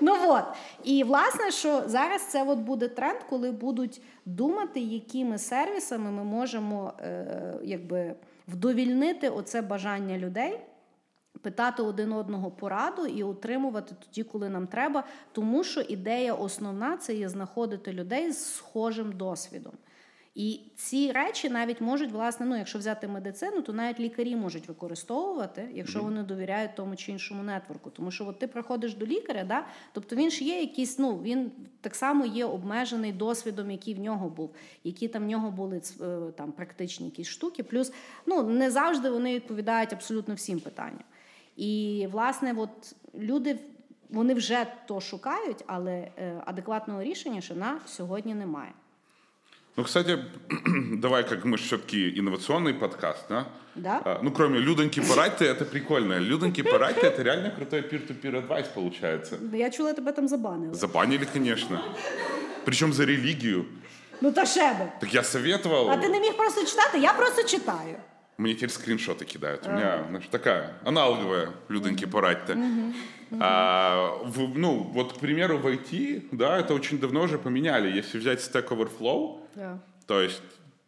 Ну 0.00 0.16
от. 0.28 0.44
І 0.84 1.04
власне, 1.04 1.50
що 1.50 1.82
зараз 1.86 2.26
це 2.26 2.44
от 2.44 2.58
буде 2.58 2.88
тренд, 2.88 3.18
коли 3.28 3.50
будуть 3.50 4.02
думати, 4.26 4.80
якими 4.80 5.38
сервісами 5.38 6.10
ми 6.10 6.24
можемо 6.24 6.92
е, 7.00 7.54
якби, 7.62 8.14
вдовільнити 8.48 9.28
оце 9.28 9.62
бажання 9.62 10.18
людей. 10.18 10.60
Питати 11.42 11.82
один 11.82 12.12
одного 12.12 12.50
пораду 12.50 13.06
і 13.06 13.22
отримувати 13.22 13.94
тоді, 14.06 14.22
коли 14.22 14.48
нам 14.48 14.66
треба, 14.66 15.04
тому 15.32 15.64
що 15.64 15.80
ідея 15.80 16.34
основна 16.34 16.96
це 16.96 17.14
є 17.14 17.28
знаходити 17.28 17.92
людей 17.92 18.32
з 18.32 18.54
схожим 18.54 19.12
досвідом. 19.12 19.72
І 20.34 20.60
ці 20.76 21.12
речі 21.12 21.50
навіть 21.50 21.80
можуть, 21.80 22.12
власне, 22.12 22.46
ну 22.46 22.56
якщо 22.56 22.78
взяти 22.78 23.08
медицину, 23.08 23.62
то 23.62 23.72
навіть 23.72 24.00
лікарі 24.00 24.36
можуть 24.36 24.68
використовувати, 24.68 25.68
якщо 25.74 26.02
вони 26.02 26.22
довіряють 26.22 26.74
тому 26.74 26.96
чи 26.96 27.12
іншому 27.12 27.42
нетворку. 27.42 27.90
Тому 27.90 28.10
що 28.10 28.26
от 28.26 28.38
ти 28.38 28.46
приходиш 28.46 28.94
до 28.94 29.06
лікаря, 29.06 29.44
да, 29.44 29.66
тобто 29.92 30.16
він 30.16 30.30
ж 30.30 30.44
є 30.44 30.60
якийсь, 30.60 30.98
ну 30.98 31.22
він 31.22 31.52
так 31.80 31.94
само 31.94 32.26
є 32.26 32.44
обмежений 32.44 33.12
досвідом, 33.12 33.70
який 33.70 33.94
в 33.94 33.98
нього 33.98 34.28
був, 34.28 34.54
які 34.84 35.08
там 35.08 35.22
в 35.22 35.26
нього 35.26 35.50
були 35.50 35.82
е, 36.00 36.18
там 36.36 36.52
практичні 36.52 37.06
якісь 37.06 37.28
штуки. 37.28 37.62
Плюс 37.62 37.92
ну 38.26 38.42
не 38.42 38.70
завжди 38.70 39.10
вони 39.10 39.34
відповідають 39.34 39.92
абсолютно 39.92 40.34
всім 40.34 40.60
питанням. 40.60 41.04
І 41.57 42.07
власне, 42.11 42.55
от 42.57 42.95
люди 43.15 43.59
вони 44.09 44.33
вже 44.33 44.65
то 44.87 45.01
шукають, 45.01 45.63
але 45.67 45.91
е, 45.91 46.41
адекватного 46.45 47.03
рішення 47.03 47.41
ще 47.41 47.55
на 47.55 47.79
сьогодні 47.85 48.35
немає. 48.35 48.71
Ну, 49.77 49.83
кстати, 49.83 50.25
давай, 50.91 51.29
как 51.29 51.45
мы 51.45 51.57
все-таки 51.57 52.09
инновационный 52.19 52.73
подкаст, 52.73 53.25
да? 53.29 53.45
Да. 53.75 54.01
А, 54.05 54.19
ну, 54.23 54.31
кроме 54.31 54.59
Людоньки 54.59 55.01
Парайте, 55.01 55.45
это 55.45 55.65
прикольно. 55.65 56.19
Людоньки 56.19 56.63
Парайте, 56.63 57.01
это 57.01 57.23
реально 57.23 57.51
крутой 57.51 57.81
peer-to-peer 57.81 58.37
адвайс 58.37 58.67
получается. 58.67 59.37
Я 59.53 59.69
чула, 59.69 59.93
тебе 59.93 60.11
там 60.11 60.27
забанили. 60.27 60.73
Забанили, 60.73 61.25
конечно. 61.25 61.81
Причем 62.65 62.93
за 62.93 63.05
религию. 63.05 63.65
Ну 64.21 64.31
та 64.31 64.45
ще 64.45 64.73
би. 64.73 64.91
Так 64.99 65.13
я 65.13 65.23
советовал. 65.23 65.91
А 65.91 65.97
ти 65.97 66.09
не 66.09 66.19
міг 66.19 66.37
просто 66.37 66.65
читати? 66.65 66.99
Я 66.99 67.13
просто 67.13 67.43
читаю. 67.43 67.95
Мне 68.42 68.54
теперь 68.54 68.70
скриншоты 68.70 69.24
кидают. 69.24 69.66
У 69.66 69.70
меня 69.70 70.04
знаешь, 70.08 70.26
такая 70.30 70.74
аналоговая 70.84 71.50
Людоньки 71.68 72.06
Парайте. 72.06 72.56
А, 73.40 74.18
в- 74.24 74.58
ну, 74.58 74.82
вот, 74.94 75.12
к 75.12 75.16
примеру, 75.20 75.58
в 75.58 75.66
IT, 75.66 76.28
да, 76.32 76.58
это 76.58 76.74
очень 76.74 76.98
давно 76.98 77.22
уже 77.22 77.38
поменяли. 77.38 77.88
Если 77.98 78.18
взять 78.18 78.40
Stack 78.40 78.68
Overflow, 78.68 79.38
Да. 79.54 79.78
То 80.06 80.20
есть 80.20 80.42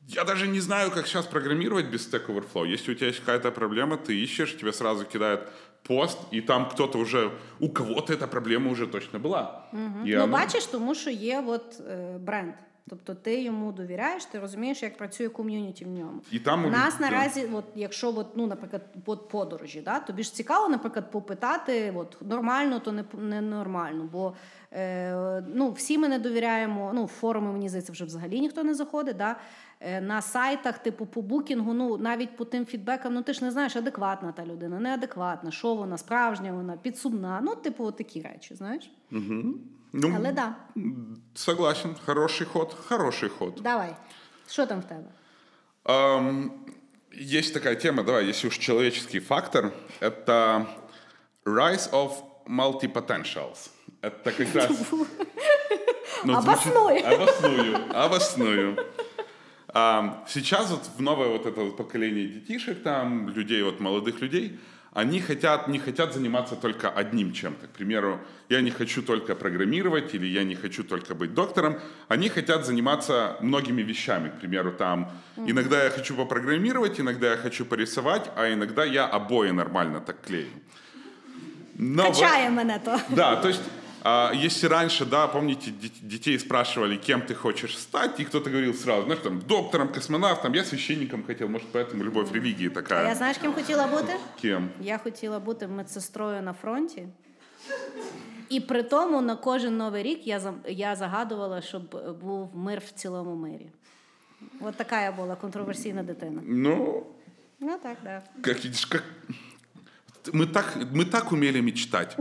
я 0.09 0.25
даже 0.25 0.49
не 0.49 0.61
знаю, 0.61 0.91
как 0.91 1.07
сейчас 1.07 1.27
программировать 1.27 1.87
без 1.87 2.09
Stack 2.13 2.27
Overflow. 2.27 2.67
Если 2.75 2.93
у 2.93 2.95
тебя 2.95 3.07
есть 3.07 3.21
какая-то 3.21 3.51
проблема, 3.53 3.97
ты 3.97 4.25
ищешь, 4.25 4.57
тебе 4.57 4.73
сразу 4.73 5.05
кидают 5.05 5.41
пост, 5.85 6.19
и 6.33 6.41
там 6.41 6.69
кто-то 6.69 6.99
уже, 6.99 7.31
у 7.61 7.69
кого-то 7.69 8.13
эта 8.13 8.27
проблема 8.27 8.71
уже 8.71 8.87
точно 8.87 9.19
была. 9.19 9.63
И 10.07 10.17
Ну, 10.17 10.23
она- 10.25 10.33
бачиш, 10.33 10.67
тому 10.67 10.95
що 10.95 11.11
є 11.11 11.45
от 11.47 11.81
е, 11.89 12.19
бренд. 12.21 12.55
Тобто 12.89 13.15
ти 13.15 13.43
йому 13.43 13.73
довіряєш, 13.73 14.25
ти 14.25 14.39
розумієш, 14.39 14.83
як 14.83 14.97
працює 14.97 15.29
ком'юніті 15.29 15.85
в 15.85 15.89
ньому. 15.89 16.21
І 16.33 16.39
там 16.39 16.65
у 16.65 16.69
нас 16.69 16.95
люд- 16.95 17.01
наразі, 17.01 17.49
от, 17.53 17.65
якщо 17.75 18.09
от, 18.17 18.27
ну, 18.37 18.47
наприклад, 18.47 18.83
от 19.07 19.29
подорожі, 19.29 19.81
да, 19.81 20.01
тобі 20.01 20.23
ж 20.23 20.35
цікаво, 20.35 20.69
наприклад, 20.69 21.11
попитати, 21.11 21.93
от, 21.97 22.17
нормально, 22.23 22.81
то 22.81 22.93
не, 22.93 23.05
не 23.19 23.41
нормально. 23.41 24.09
Бо 24.13 24.35
е, 24.73 25.45
ну, 25.55 25.73
всі 25.73 25.99
ми 25.99 26.09
не 26.09 26.19
довіряємо, 26.19 26.91
ну, 26.95 27.05
в 27.05 27.09
форуми, 27.09 27.53
мені 27.53 27.69
здається, 27.69 27.93
вже 27.93 28.05
взагалі 28.05 28.41
ніхто 28.41 28.65
не 28.65 28.75
заходить. 28.75 29.17
Да? 29.17 29.37
Е, 29.81 30.01
на 30.01 30.23
сайтах, 30.23 30.79
типу, 30.79 31.07
по 31.07 31.23
букінгу, 31.23 31.75
ну, 31.75 31.97
навіть 31.99 32.37
по 32.37 32.45
тим 32.45 32.67
фідбекам, 32.67 33.15
ну 33.15 33.23
ти 33.23 33.33
ж 33.33 33.45
не 33.45 33.51
знаєш, 33.51 33.77
адекватна 33.77 34.33
та 34.33 34.47
людина, 34.47 34.81
неадекватна, 34.81 35.51
що 35.51 35.75
вона, 35.75 35.99
справжня 35.99 36.53
вона, 36.53 36.77
підсудна. 36.77 37.41
Ну, 37.43 37.55
типу, 37.55 37.85
от 37.85 37.97
такі 37.97 38.23
речі, 38.23 38.55
знаєш. 38.55 38.91
Ну, 39.97 40.13
Але 40.17 40.33
да, 40.33 40.55
Согласен, 41.35 41.95
хороший 42.05 42.47
ход, 42.47 42.77
хороший 42.89 43.29
ход. 43.29 43.55
давай. 43.63 43.97
Що 44.49 44.67
там 44.67 44.81
в 44.81 44.85
тебе? 44.85 45.05
Ам, 45.85 46.51
есть 47.13 47.55
такая 47.55 47.75
тема, 47.77 48.03
давай, 48.03 48.27
если 48.27 48.49
уж 48.49 48.59
человеческий 48.59 49.21
фактор, 49.21 49.73
это 50.01 50.67
rise 51.45 51.91
of 51.93 52.13
multi-potentials. 52.47 53.71
Это 54.03 54.33
как 54.33 54.55
раз... 54.55 54.71
Ну, 56.25 56.41
звучит-. 56.41 57.05
Обосную, 57.05 58.05
обосную. 58.05 58.77
А, 59.69 60.25
сейчас 60.29 60.71
вот 60.71 60.91
в 60.99 61.03
новое 61.03 61.29
вот 61.29 61.47
это 61.47 61.61
вот 61.61 61.77
поколение 61.77 62.27
детишек, 62.27 62.83
там, 62.83 63.29
людей, 63.29 63.63
вот 63.63 63.81
молодых 63.81 64.21
людей, 64.21 64.59
они 64.95 65.21
хотят, 65.21 65.69
не 65.69 65.79
хотят 65.79 66.13
заниматься 66.15 66.55
только 66.57 66.89
одним 66.89 67.33
чем-то. 67.33 67.67
К 67.67 67.71
примеру, 67.71 68.19
я 68.49 68.61
не 68.61 68.71
хочу 68.71 69.03
только 69.03 69.35
программировать 69.35 70.15
или 70.15 70.27
я 70.27 70.45
не 70.45 70.55
хочу 70.55 70.85
только 70.85 71.15
быть 71.15 71.35
доктором. 71.35 71.77
Они 72.09 72.29
хотят 72.29 72.65
заниматься 72.65 73.37
многими 73.41 73.83
вещами. 73.83 74.29
К 74.29 74.41
примеру, 74.41 74.73
там, 74.73 75.11
иногда 75.49 75.85
я 75.85 75.91
хочу 75.91 76.15
попрограммировать, 76.15 77.01
иногда 77.01 77.31
я 77.31 77.37
хочу 77.37 77.65
порисовать, 77.65 78.31
а 78.37 78.53
иногда 78.53 78.85
я 78.85 79.07
обои 79.07 79.51
нормально 79.51 80.01
так 80.01 80.17
клею. 80.27 80.49
Но 81.79 82.03
в- 82.13 82.21
Качає 82.21 82.51
мене 82.51 82.79
то. 82.85 82.99
да, 83.11 83.37
то 83.37 83.49
есть, 83.49 83.63
если 84.46 84.68
раньше, 84.68 85.06
да, 85.06 85.28
помните, 85.28 85.72
дет- 85.72 86.02
детей 86.08 86.40
спрашивали, 86.40 86.98
кем 86.98 87.22
ты 87.22 87.34
хочешь 87.36 87.78
стать, 87.78 88.20
и 88.20 88.26
кто-то 88.26 88.50
говорил 88.50 88.74
сразу, 88.74 89.04
знаешь, 89.06 89.22
там, 89.24 89.40
доктором, 89.40 89.88
космонавтом, 89.90 90.54
я 90.54 90.64
священником 90.64 91.24
хотел, 91.24 91.48
может, 91.50 91.68
поэтому 91.74 92.04
любовь 92.04 92.30
к 92.32 92.36
религии 92.36 92.68
А 92.68 92.74
такая. 92.74 93.08
я 93.08 93.16
знаєш, 93.16 93.38
ким 93.38 93.54
хотіла 93.54 93.88
бути? 93.88 94.16
Кем? 94.42 94.70
Я 94.82 94.98
хотіла 94.98 95.40
бути 95.40 95.68
медсестрою 95.68 96.42
на 96.42 96.54
фронті. 96.54 97.08
І 98.50 98.60
при 98.60 98.84
тому 98.84 99.22
на 99.22 99.36
кожен 99.36 99.78
новий 99.78 100.04
рік 100.04 100.28
я, 100.28 100.40
за- 100.40 100.54
я 100.68 100.96
загадувала, 100.96 101.62
щоб 101.62 102.18
був 102.22 102.50
мир 102.58 102.80
в 102.88 102.92
цілому 102.92 103.36
мирі. 103.36 103.70
От 104.62 104.76
така 104.76 105.02
я 105.02 105.12
була 105.12 105.36
контроверсійна 105.36 106.04
дитина. 106.04 106.42
Ну, 106.46 107.06
Ну 107.60 107.78
так, 107.84 107.98
так. 108.04 108.24
как, 108.42 108.64
видишь, 108.64 108.86
как... 108.86 109.04
Мы 110.34 110.46
так, 110.48 110.78
мы 110.94 111.06
так 111.06 111.32
умели 111.32 111.62
мечтать. 111.62 112.18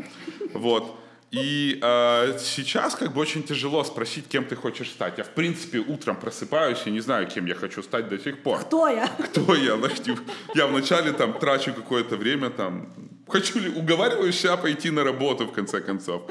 Вот. 0.55 0.95
И 1.34 1.80
э, 1.82 2.38
сейчас 2.40 2.94
как 2.94 3.14
бы 3.14 3.22
очень 3.22 3.42
тяжело 3.42 3.84
спросить, 3.84 4.28
кем 4.28 4.46
ты 4.46 4.56
хочешь 4.56 4.90
стать. 4.92 5.18
Я, 5.18 5.24
в 5.24 5.32
принципе, 5.32 5.80
утром 5.80 6.16
просыпаюсь 6.16 6.84
и 6.86 6.92
не 6.92 7.00
знаю, 7.00 7.28
кем 7.28 7.48
я 7.48 7.56
хочу 7.56 7.82
стать 7.82 8.08
до 8.08 8.20
сих 8.20 8.44
пор. 8.44 8.60
Хто 8.60 8.88
я? 8.88 9.08
Кто 9.08 9.56
я? 9.56 9.76
Знаешь, 9.78 10.00
типа, 10.04 10.22
я 10.54 10.68
вначале 10.68 11.12
там 11.12 11.34
трачу 11.40 11.74
какое-то 11.74 12.18
время, 12.18 12.52
там, 12.52 12.94
хочу 13.28 13.60
ли, 13.60 13.70
уговариваю 13.70 14.32
себя 14.32 14.58
пойти 14.58 14.92
на 14.92 15.04
работу, 15.04 15.48
в 15.48 15.52
конце 15.54 15.82
концов. 15.82 16.22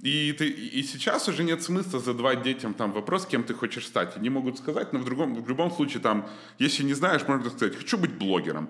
И, 0.00 0.32
ты, 0.32 0.48
и 0.48 0.82
сейчас 0.82 1.28
уже 1.28 1.44
нет 1.44 1.62
смысла 1.62 2.00
задавать 2.00 2.42
детям 2.42 2.74
там 2.74 2.90
вопрос, 2.92 3.26
кем 3.26 3.44
ты 3.44 3.54
хочешь 3.54 3.86
стать. 3.86 4.16
Они 4.16 4.28
могут 4.28 4.58
сказать, 4.58 4.92
но 4.92 4.98
в, 4.98 5.04
другом, 5.04 5.40
в 5.40 5.48
любом 5.48 5.70
случае, 5.70 6.00
там, 6.02 6.28
если 6.58 6.82
не 6.82 6.94
знаешь, 6.94 7.22
можно 7.28 7.48
сказать, 7.48 7.76
хочу 7.76 7.96
быть 7.96 8.18
блогером. 8.18 8.68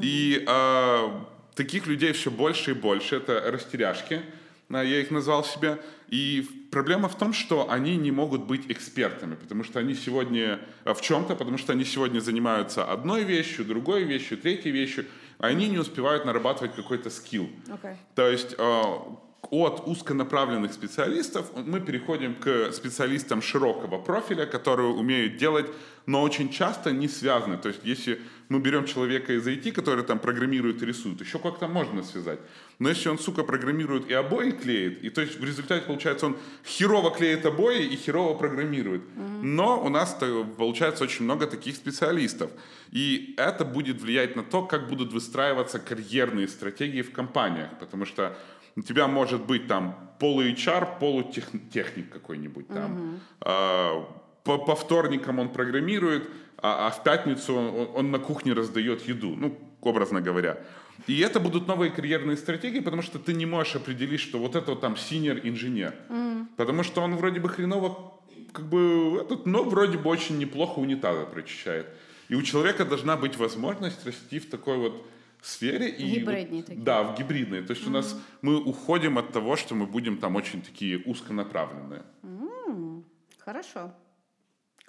И 0.00 0.44
а, 0.46 1.26
таких 1.56 1.88
людей 1.88 2.12
все 2.12 2.30
больше 2.30 2.70
и 2.70 2.74
больше. 2.74 3.16
Это 3.16 3.50
растеряшки, 3.50 4.14
а, 4.14 4.39
я 4.78 5.00
их 5.00 5.10
назвал 5.10 5.44
себе. 5.44 5.78
И 6.08 6.46
проблема 6.70 7.08
в 7.08 7.18
том, 7.18 7.32
что 7.32 7.70
они 7.70 7.96
не 7.96 8.10
могут 8.10 8.44
быть 8.44 8.70
экспертами, 8.70 9.34
потому 9.34 9.64
что 9.64 9.80
они 9.80 9.94
сегодня 9.94 10.60
а, 10.84 10.94
в 10.94 11.02
чем-то, 11.02 11.34
потому 11.34 11.58
что 11.58 11.72
они 11.72 11.84
сегодня 11.84 12.20
занимаются 12.20 12.84
одной 12.84 13.24
вещью, 13.24 13.64
другой 13.64 14.04
вещью, 14.04 14.38
третьей 14.38 14.72
вещью, 14.72 15.06
а 15.38 15.48
они 15.48 15.68
не 15.68 15.78
успевают 15.78 16.24
нарабатывать 16.24 16.74
какой-то 16.74 17.10
скилл. 17.10 17.48
Окей. 17.68 17.96
То 18.14 18.28
есть 18.28 18.54
э, 18.58 18.82
от 19.50 19.82
узконаправленных 19.86 20.72
специалистов 20.72 21.50
мы 21.56 21.80
переходим 21.80 22.34
к 22.34 22.72
специалистам 22.72 23.42
широкого 23.42 23.98
профиля, 23.98 24.46
которые 24.46 24.88
умеют 24.88 25.36
делать, 25.36 25.66
но 26.06 26.22
очень 26.22 26.50
часто 26.50 26.92
не 26.92 27.08
связаны. 27.08 27.56
То 27.56 27.68
есть 27.68 27.80
если 27.84 28.20
мы 28.48 28.60
берем 28.60 28.84
человека 28.84 29.32
из 29.32 29.46
IT, 29.46 29.72
который 29.72 30.04
там 30.04 30.18
программирует 30.18 30.82
и 30.82 30.86
рисует, 30.86 31.20
еще 31.20 31.38
как-то 31.38 31.68
можно 31.68 32.02
связать. 32.02 32.38
Но 32.80 32.88
если 32.88 33.10
он, 33.10 33.18
сука, 33.18 33.44
программирует 33.44 34.10
и 34.10 34.14
обои 34.14 34.52
клеит, 34.52 35.04
и 35.04 35.10
то 35.10 35.20
есть 35.20 35.38
в 35.38 35.44
результате, 35.44 35.84
получается, 35.86 36.26
он 36.26 36.36
херово 36.64 37.10
клеит 37.10 37.44
обои 37.44 37.84
и 37.84 37.94
херово 37.94 38.34
программирует. 38.34 39.02
Но 39.42 39.84
у 39.84 39.90
нас 39.90 40.16
получается 40.56 41.04
очень 41.04 41.26
много 41.26 41.46
таких 41.46 41.76
специалистов. 41.76 42.50
И 42.90 43.34
это 43.36 43.66
будет 43.66 44.00
влиять 44.00 44.34
на 44.34 44.42
то, 44.42 44.62
как 44.62 44.88
будут 44.88 45.12
выстраиваться 45.12 45.78
карьерные 45.78 46.48
стратегии 46.48 47.02
в 47.02 47.12
компаниях. 47.12 47.68
Потому 47.78 48.06
что 48.06 48.34
у 48.76 48.82
тебя 48.82 49.08
может 49.08 49.44
быть 49.44 49.66
там 49.66 49.94
полу-HR, 50.18 50.98
полутехник 50.98 52.10
какой-нибудь 52.10 52.68
там. 52.68 53.20
А, 53.42 54.08
по, 54.42 54.56
по 54.56 54.74
вторникам 54.74 55.38
он 55.38 55.50
программирует, 55.50 56.30
а, 56.56 56.86
а 56.86 56.90
в 56.90 57.02
пятницу 57.02 57.54
он, 57.54 57.88
он 57.94 58.10
на 58.10 58.18
кухне 58.18 58.54
раздает 58.54 59.06
еду, 59.06 59.34
ну, 59.36 59.58
образно 59.82 60.22
говоря. 60.22 60.58
И 61.06 61.18
это 61.20 61.40
будут 61.40 61.66
новые 61.66 61.90
карьерные 61.90 62.36
стратегии, 62.36 62.80
потому 62.80 63.02
что 63.02 63.18
ты 63.18 63.32
не 63.32 63.46
можешь 63.46 63.76
определить, 63.76 64.20
что 64.20 64.38
вот 64.38 64.56
это 64.56 64.72
вот 64.72 64.80
там 64.80 64.96
синер 64.96 65.40
инженер. 65.42 65.94
Mm. 66.08 66.46
Потому 66.56 66.82
что 66.82 67.00
он 67.00 67.16
вроде 67.16 67.40
бы 67.40 67.48
хреново, 67.48 68.12
как 68.52 68.68
бы, 68.68 69.20
этот, 69.20 69.46
но 69.46 69.64
вроде 69.64 69.98
бы 69.98 70.10
очень 70.10 70.38
неплохо 70.38 70.78
унитазы 70.78 71.26
прочищает. 71.26 71.86
И 72.28 72.34
у 72.34 72.42
человека 72.42 72.84
должна 72.84 73.16
быть 73.16 73.36
возможность 73.36 74.06
расти 74.06 74.38
в 74.38 74.48
такой 74.48 74.76
вот 74.76 75.06
сфере. 75.42 75.88
И 75.88 76.20
Гибридные 76.20 76.62
такие. 76.62 76.84
Да, 76.84 77.02
в 77.02 77.18
гибридные. 77.18 77.62
То 77.62 77.72
есть 77.72 77.84
mm-hmm. 77.84 77.88
у 77.88 77.92
нас 77.92 78.16
мы 78.42 78.62
уходим 78.62 79.18
от 79.18 79.32
того, 79.32 79.56
что 79.56 79.74
мы 79.74 79.86
будем 79.86 80.18
там 80.18 80.36
очень 80.36 80.62
такие 80.62 80.98
узконаправленные. 80.98 82.02
Mm-hmm. 82.22 83.04
Хорошо. 83.38 83.92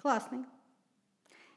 Класний. 0.00 0.44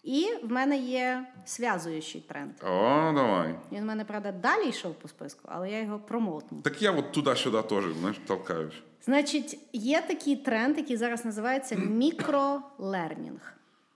І 0.06 0.28
в 0.44 0.52
мене 0.52 0.78
є 0.78 1.26
зв'язуючий 1.48 2.22
тренд. 2.22 2.52
О, 2.64 3.12
давай. 3.16 3.56
Він 3.72 3.82
в 3.82 3.86
мене, 3.86 4.06
правда, 4.06 4.32
далі 4.32 4.70
йшов 4.70 4.94
по 4.96 5.08
списку, 5.08 5.42
але 5.52 5.72
я 5.72 5.82
його 5.82 6.00
промотну. 6.00 6.62
Так 6.62 6.82
я 6.82 6.92
от 6.92 7.12
туди-сюди 7.12 7.62
теж, 7.62 7.84
знаєш, 8.00 8.18
толкаюсь. 8.28 8.74
Значить, 9.02 9.60
є 9.74 10.02
такий 10.02 10.36
тренд, 10.36 10.78
який 10.78 10.98
зараз 10.98 11.26
називається 11.26 11.76
мікролернінг, 11.76 13.54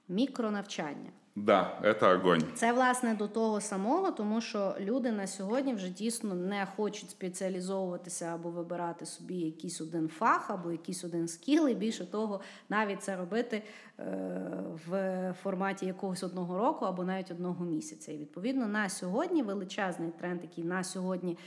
мікронавчання. 0.08 1.10
Да, 1.46 1.96
це 2.00 2.16
огонь. 2.16 2.44
Це 2.56 2.74
власне 2.74 3.16
до 3.16 3.28
того 3.28 3.62
самого, 3.62 4.12
тому 4.12 4.42
що 4.42 4.76
люди 4.80 5.12
на 5.12 5.28
сьогодні 5.28 5.74
вже 5.74 5.90
дійсно 5.90 6.36
не 6.36 6.68
хочуть 6.76 7.10
спеціалізовуватися 7.10 8.26
або 8.26 8.50
вибирати 8.50 9.06
собі 9.06 9.36
якийсь 9.36 9.82
один 9.82 10.08
фах 10.08 10.50
або 10.50 10.72
якийсь 10.72 11.04
один 11.04 11.28
скіл, 11.28 11.68
і 11.68 11.74
більше 11.76 12.06
того, 12.06 12.42
навіть 12.70 13.04
це 13.04 13.16
робити 13.16 13.64
е, 14.00 14.04
в 14.88 15.34
форматі 15.44 15.86
якогось 15.86 16.24
одного 16.24 16.58
року 16.58 16.86
або 16.86 17.04
навіть 17.04 17.32
одного 17.32 17.66
місяця. 17.66 18.12
І 18.12 18.18
відповідно 18.18 18.68
на 18.68 18.90
сьогодні 18.90 19.44
величезний 19.44 20.10
тренд, 20.20 20.42
який 20.42 20.64
на 20.64 20.84
сьогодні. 20.84 21.38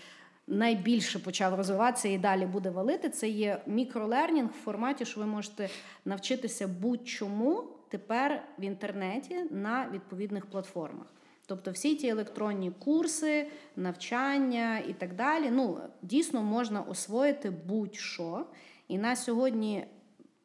Найбільше 0.46 1.18
почав 1.18 1.54
розвиватися 1.54 2.08
і 2.08 2.18
далі 2.18 2.46
буде 2.46 2.70
валити. 2.70 3.08
Це 3.08 3.28
є 3.28 3.62
мікролернінг 3.66 4.50
в 4.50 4.64
форматі, 4.64 5.04
що 5.04 5.20
ви 5.20 5.26
можете 5.26 5.68
навчитися 6.04 6.68
будь-чому 6.68 7.64
тепер 7.92 8.42
в 8.58 8.64
інтернеті 8.64 9.44
на 9.50 9.88
відповідних 9.92 10.46
платформах. 10.46 11.06
Тобто 11.46 11.70
всі 11.70 11.96
ті 11.96 12.08
електронні 12.08 12.70
курси, 12.70 13.50
навчання 13.76 14.78
і 14.78 14.92
так 14.92 15.14
далі. 15.14 15.50
Ну, 15.50 15.78
дійсно 16.02 16.42
можна 16.42 16.80
освоїти 16.80 17.50
будь-що. 17.50 18.46
І 18.88 18.98
на 18.98 19.16
сьогодні 19.16 19.86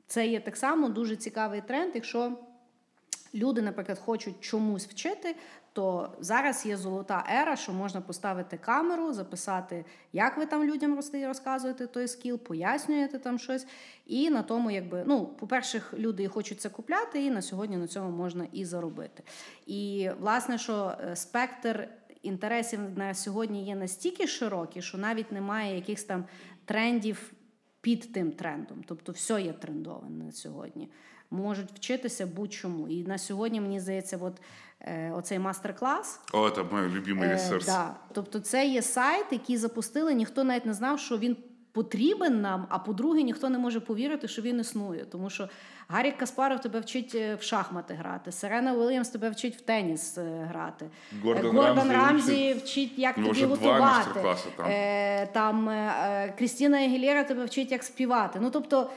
це 0.08 0.28
є 0.28 0.40
так 0.40 0.58
само 0.58 0.90
дуже 0.90 1.16
цікавий 1.16 1.62
тренд, 1.62 1.92
якщо 1.96 2.32
люди, 3.36 3.62
наприклад, 3.62 4.00
хочуть 4.00 4.36
чомусь 4.40 4.88
вчити, 4.88 5.36
то 5.78 6.10
зараз 6.20 6.66
є 6.66 6.78
золота 6.78 7.26
ера, 7.32 7.56
що 7.56 7.74
можна 7.74 8.02
поставити 8.02 8.58
камеру, 8.58 9.14
записати, 9.14 9.86
як 10.14 10.38
ви 10.38 10.46
там 10.46 10.64
людям 10.64 11.00
розказуєте 11.14 11.88
той 11.88 12.08
скіл, 12.08 12.38
пояснюєте 12.38 13.20
там 13.20 13.40
щось. 13.40 13.68
І 14.06 14.30
на 14.30 14.44
тому, 14.44 14.72
якби, 14.72 15.04
ну, 15.08 15.26
по-перше, 15.26 15.82
люди 15.94 16.28
хочуть 16.28 16.62
це 16.62 16.70
купляти, 16.70 17.24
і 17.24 17.30
на 17.30 17.42
сьогодні 17.42 17.78
на 17.78 17.88
цьому 17.88 18.10
можна 18.10 18.48
і 18.52 18.66
заробити. 18.66 19.24
І 19.66 20.10
власне, 20.20 20.58
що 20.58 20.98
е, 21.04 21.16
спектр. 21.16 21.90
Інтересів 22.22 22.80
на 22.96 23.14
сьогодні 23.14 23.66
є 23.66 23.76
настільки 23.76 24.28
широкий, 24.28 24.82
що 24.82 24.98
навіть 24.98 25.32
немає 25.32 25.76
якихось 25.76 26.04
там 26.04 26.26
трендів 26.66 27.34
під 27.82 28.14
тим 28.14 28.32
трендом. 28.32 28.84
Тобто, 28.88 29.12
все 29.12 29.42
є 29.42 29.54
трендове 29.54 30.10
на 30.10 30.32
сьогодні 30.32 30.90
можуть 31.32 31.72
вчитися 31.72 32.26
будь-чому. 32.26 32.88
І 32.88 33.04
на 33.04 33.18
сьогодні 33.18 33.62
мені 33.62 33.80
здається, 33.80 34.18
от 34.22 34.42
оцей 35.14 35.40
мастер-клас. 35.40 36.20
О, 36.34 36.50
це 36.50 36.64
мій 36.64 36.96
любимий 36.96 37.30
ресурс. 37.30 37.68
Е, 37.68 37.72
да. 37.72 37.96
Тобто, 38.14 38.40
це 38.40 38.68
є 38.68 38.82
сайт, 38.82 39.26
який 39.32 39.58
запустили. 39.58 40.14
Ніхто 40.14 40.44
навіть 40.44 40.66
не 40.66 40.74
знав, 40.74 41.00
що 41.00 41.18
він. 41.18 41.38
Потрібен 41.72 42.42
нам, 42.42 42.66
а 42.70 42.80
по-друге, 42.80 43.22
ніхто 43.22 43.50
не 43.50 43.58
може 43.58 43.80
повірити, 43.80 44.28
що 44.28 44.42
він 44.42 44.60
існує. 44.60 45.06
Тому 45.06 45.30
що 45.30 45.50
Гаррі 45.88 46.12
Каспаров 46.12 46.62
тебе 46.62 46.80
вчить 46.80 47.16
е, 47.16 47.36
в 47.36 47.42
шахмати 47.42 47.94
грати, 47.94 48.32
Серена 48.32 48.74
Уільямс 48.74 49.10
тебе 49.10 49.30
вчить 49.30 49.56
в 49.56 49.62
теніс 49.62 50.18
е, 50.18 50.50
грати. 50.52 50.90
Гордон, 51.24 51.56
Гордон 51.56 51.92
Рамзі, 51.92 51.92
Рамзі 51.92 52.54
вчить, 52.54 53.00
як 53.00 53.16
тобі 53.16 53.44
готувати. 53.46 54.22
Там, 54.58 54.66
е, 54.70 55.28
там 55.34 55.70
е, 55.70 56.34
Крістіна 56.38 56.84
Егілєра 56.84 57.24
тебе 57.24 57.46
вчить, 57.46 57.72
як 57.72 57.84
співати. 57.84 58.40
Ну 58.42 58.50
тобто 58.50 58.90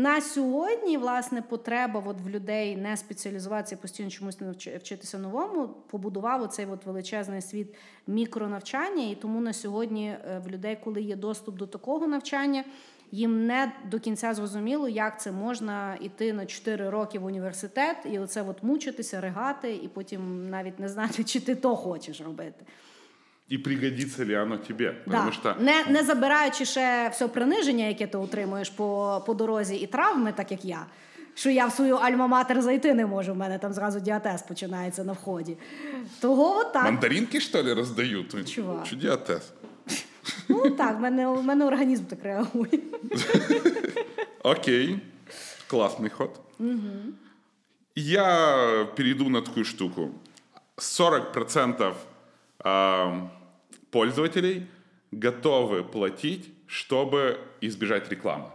на 0.00 0.20
сьогодні, 0.20 0.96
власне, 0.96 1.42
потреба 1.42 2.02
от 2.06 2.20
в 2.20 2.28
людей 2.28 2.76
не 2.76 2.96
спеціалізуватися, 2.96 3.76
постійно 3.76 4.10
чомусь 4.10 4.40
не 4.40 4.50
вчитися 4.78 5.18
новому, 5.18 5.68
побудував 5.68 6.42
оцей 6.42 6.66
от 6.66 6.86
величезний 6.86 7.42
світ 7.42 7.74
мікронавчання. 8.06 9.10
І 9.10 9.14
тому 9.14 9.40
на 9.40 9.52
сьогодні 9.52 10.08
е, 10.08 10.42
в 10.44 10.48
людей, 10.48 10.78
коли 10.84 11.02
є 11.02 11.16
доступ 11.16 11.56
до 11.56 11.66
такого 11.66 12.06
навчання, 12.06 12.64
їм 13.12 13.46
не 13.46 13.72
до 13.90 14.00
кінця 14.00 14.34
зрозуміло, 14.34 14.88
як 14.88 15.20
це 15.20 15.32
можна 15.32 15.96
йти 16.00 16.32
на 16.32 16.46
4 16.46 16.90
роки 16.90 17.18
в 17.18 17.24
університет 17.24 17.96
і 18.04 18.18
оце 18.18 18.42
от 18.42 18.62
мучитися, 18.62 19.20
ригати, 19.20 19.74
і 19.74 19.88
потім 19.88 20.50
навіть 20.50 20.80
не 20.80 20.88
знати, 20.88 21.24
чи 21.24 21.40
ти 21.40 21.54
то 21.54 21.76
хочеш 21.76 22.20
робити 22.20 22.64
і 23.50 23.58
пригодиться 23.58 24.24
ли 24.24 24.36
оно 24.36 24.56
тебе. 24.56 24.94
Да. 25.06 25.32
Що... 25.32 25.54
Не 25.60 25.84
не 25.88 26.04
забираючи 26.04 26.64
ще 26.64 27.08
все 27.12 27.28
приниження, 27.28 27.84
яке 27.84 28.06
ти 28.06 28.18
отримуєш 28.18 28.70
по 28.70 29.22
по 29.26 29.34
дорозі, 29.34 29.76
і 29.76 29.86
травми, 29.86 30.32
так 30.32 30.50
як 30.50 30.64
я. 30.64 30.86
Що 31.34 31.50
я 31.50 31.66
в 31.66 31.72
свою 31.72 31.96
альма-матер 31.96 32.60
зайти 32.60 32.94
не 32.94 33.06
можу, 33.06 33.32
в 33.32 33.36
мене 33.36 33.58
там 33.58 33.72
зразу 33.72 34.00
діатез 34.00 34.42
починається 34.42 35.04
на 35.04 35.12
вході. 35.12 35.56
Того 36.20 36.64
так. 36.64 36.84
Мандаринки, 36.84 37.40
що 37.40 37.62
ли, 37.62 37.74
роздають? 37.74 38.54
Чувак. 38.54 38.86
Чи 38.86 38.96
діатез? 38.96 39.52
Ну 40.48 40.70
так, 40.70 40.98
в 40.98 41.00
мене, 41.00 41.26
в 41.26 41.44
мене 41.44 41.64
організм 41.64 42.04
так 42.04 42.18
реагує. 42.22 42.78
Окей. 44.42 44.98
Класний 45.66 46.10
ход. 46.10 46.40
Угу. 46.58 46.90
Я 47.96 48.86
перейду 48.96 49.28
на 49.28 49.40
таку 49.40 49.64
штуку. 49.64 50.10
40% 50.76 51.94
э, 52.64 53.28
пользователей 53.91 54.67
готовы 55.11 55.83
платить, 55.83 56.49
чтобы 56.67 57.39
избежать 57.61 58.09
рекламы. 58.09 58.49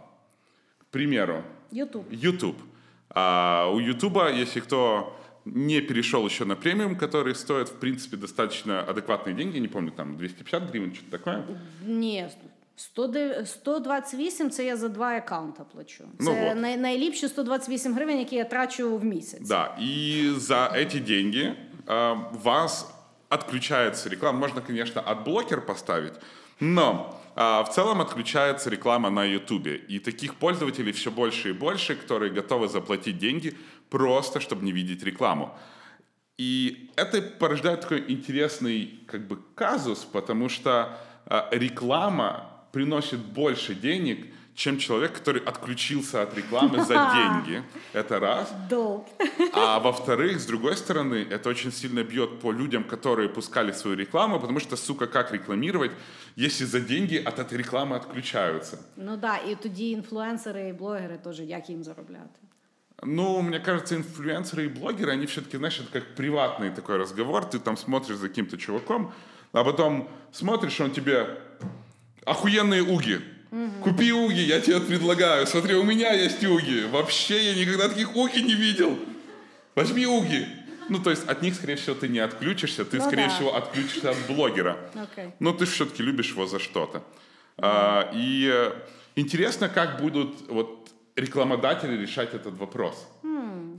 К 0.79 0.85
примеру, 0.91 1.43
YouTube. 1.71 2.05
YouTube. 2.11 2.57
А 3.09 3.69
у 3.73 3.79
YouTube, 3.79 4.17
если 4.33 4.59
кто 4.59 5.17
не 5.45 5.81
перешел 5.81 6.25
еще 6.25 6.45
на 6.45 6.55
премиум, 6.55 6.95
который 6.95 7.35
стоит, 7.35 7.69
в 7.69 7.79
принципе, 7.79 8.17
достаточно 8.17 8.81
адекватные 8.81 9.35
деньги, 9.35 9.57
не 9.57 9.67
помню, 9.67 9.91
там 9.91 10.17
250 10.17 10.69
гривен, 10.69 10.93
что-то 10.93 11.11
такое. 11.17 11.43
Ні, 11.85 12.27
128 – 12.75 14.51
це 14.51 14.65
я 14.65 14.77
за 14.77 14.89
два 14.89 15.15
аккаунта 15.15 15.63
плачу. 15.63 16.03
Ну 16.19 16.25
це 16.25 16.53
ну, 16.55 16.61
най- 16.61 16.77
найліпші 16.77 17.27
128 17.27 17.93
гривень, 17.93 18.19
які 18.19 18.35
я 18.35 18.43
трачу 18.45 18.97
в 18.97 19.03
місяць. 19.03 19.47
Да, 19.47 19.77
и 19.81 20.33
за 20.37 20.71
эти 20.75 20.99
деньги 20.99 21.55
э, 21.87 22.19
вас 22.43 22.93
отключается 23.28 24.08
реклама. 24.08 24.38
Можно, 24.38 24.60
конечно, 24.60 25.00
отблокер 25.00 25.60
поставить, 25.60 26.14
но 26.60 27.20
а, 27.34 27.62
в 27.64 27.70
целом 27.70 28.00
отключается 28.00 28.70
реклама 28.70 29.10
на 29.10 29.24
YouTube. 29.24 29.66
И 29.88 29.98
таких 29.98 30.36
пользователей 30.36 30.92
все 30.92 31.10
больше 31.10 31.50
и 31.50 31.52
больше, 31.52 31.94
которые 31.94 32.32
готовы 32.32 32.68
заплатить 32.68 33.18
деньги 33.18 33.56
просто, 33.90 34.40
чтобы 34.40 34.64
не 34.64 34.72
видеть 34.72 35.02
рекламу. 35.02 35.56
И 36.38 36.90
это 36.96 37.22
порождает 37.22 37.82
такой 37.82 38.04
интересный 38.08 39.00
как 39.06 39.26
бы 39.26 39.38
казус, 39.54 40.00
потому 40.04 40.48
что 40.48 40.98
а, 41.26 41.48
реклама 41.50 42.50
приносит 42.72 43.20
больше 43.20 43.74
денег, 43.74 44.26
чем 44.55 44.77
человек, 44.77 45.13
который 45.13 45.41
отключился 45.41 46.21
от 46.21 46.37
рекламы 46.37 46.83
за 46.83 46.95
деньги. 47.13 47.63
Это 47.93 48.19
раз. 48.19 48.53
Долг. 48.69 49.07
А 49.53 49.79
во-вторых, 49.79 50.39
с 50.39 50.45
другой 50.45 50.75
стороны, 50.75 51.25
это 51.29 51.49
очень 51.49 51.71
сильно 51.71 52.03
бьет 52.03 52.39
по 52.39 52.51
людям, 52.51 52.83
которые 52.83 53.29
пускали 53.29 53.71
свою 53.71 53.97
рекламу, 53.97 54.39
потому 54.39 54.59
что, 54.59 54.77
сука, 54.77 55.07
как 55.07 55.31
рекламировать, 55.31 55.91
если 56.35 56.65
за 56.65 56.79
деньги 56.79 57.15
от 57.15 57.39
этой 57.39 57.57
рекламы 57.57 57.95
отключаются? 57.95 58.77
Ну 58.97 59.17
да, 59.17 59.37
і 59.37 59.55
тоді 59.55 59.89
інфлюенсери 59.89 60.69
і 60.69 60.73
блогери 60.73 61.17
теж, 61.23 61.39
як 61.39 61.69
їм 61.69 61.83
заробляти? 61.83 62.39
Ну, 63.03 63.41
мне 63.41 63.59
кажется, 63.59 63.95
инфлюенсеры 63.95 64.65
и 64.65 64.67
блогеры, 64.67 65.13
они 65.13 65.25
все-таки, 65.25 65.57
знаешь, 65.57 65.79
это 65.79 65.91
как 65.91 66.15
приватный 66.15 66.69
такой 66.69 66.97
разговор. 66.97 67.49
Ты 67.49 67.59
там 67.59 67.75
смотришь 67.75 68.17
за 68.17 68.27
каким-то 68.27 68.57
чуваком, 68.57 69.11
а 69.53 69.63
потом 69.63 70.07
смотришь, 70.31 70.79
он 70.79 70.91
тебе 70.91 71.37
охуенные 72.25 72.83
уги. 72.83 73.19
Купи 73.82 74.12
уги, 74.12 74.40
я 74.40 74.60
тебе 74.60 74.80
предлагаю. 74.80 75.46
Смотри, 75.46 75.74
у 75.74 75.82
меня 75.84 76.12
есть 76.12 76.44
уги. 76.44 76.84
Вообще 76.90 77.52
я 77.52 77.54
никогда 77.54 77.88
таких 77.88 78.16
уги 78.16 78.40
не 78.40 78.54
видел. 78.54 78.98
Возьми 79.74 80.06
уги. 80.06 80.46
Ну, 80.88 80.98
то 80.98 81.10
есть 81.10 81.28
от 81.28 81.42
них, 81.42 81.54
скорее 81.54 81.76
всего, 81.76 81.94
ты 81.96 82.08
не 82.08 82.20
отключишься, 82.20 82.84
ты, 82.84 82.98
Ну 82.98 83.04
скорее 83.04 83.28
да. 83.28 83.34
всего, 83.34 83.56
отключишься 83.56 84.10
от 84.10 84.16
блогера. 84.28 84.76
Окей. 84.94 85.30
Но 85.40 85.52
ты 85.52 85.64
все-таки 85.64 86.02
любишь 86.02 86.30
его 86.30 86.46
за 86.46 86.58
что-то. 86.58 87.02
А, 87.58 88.10
и 88.14 88.48
э, 88.52 88.72
интересно, 89.16 89.68
как 89.68 90.00
будут 90.00 90.48
вот 90.48 90.90
рекламодатели 91.16 91.96
решать 91.96 92.34
этот 92.34 92.58
вопрос. 92.58 93.08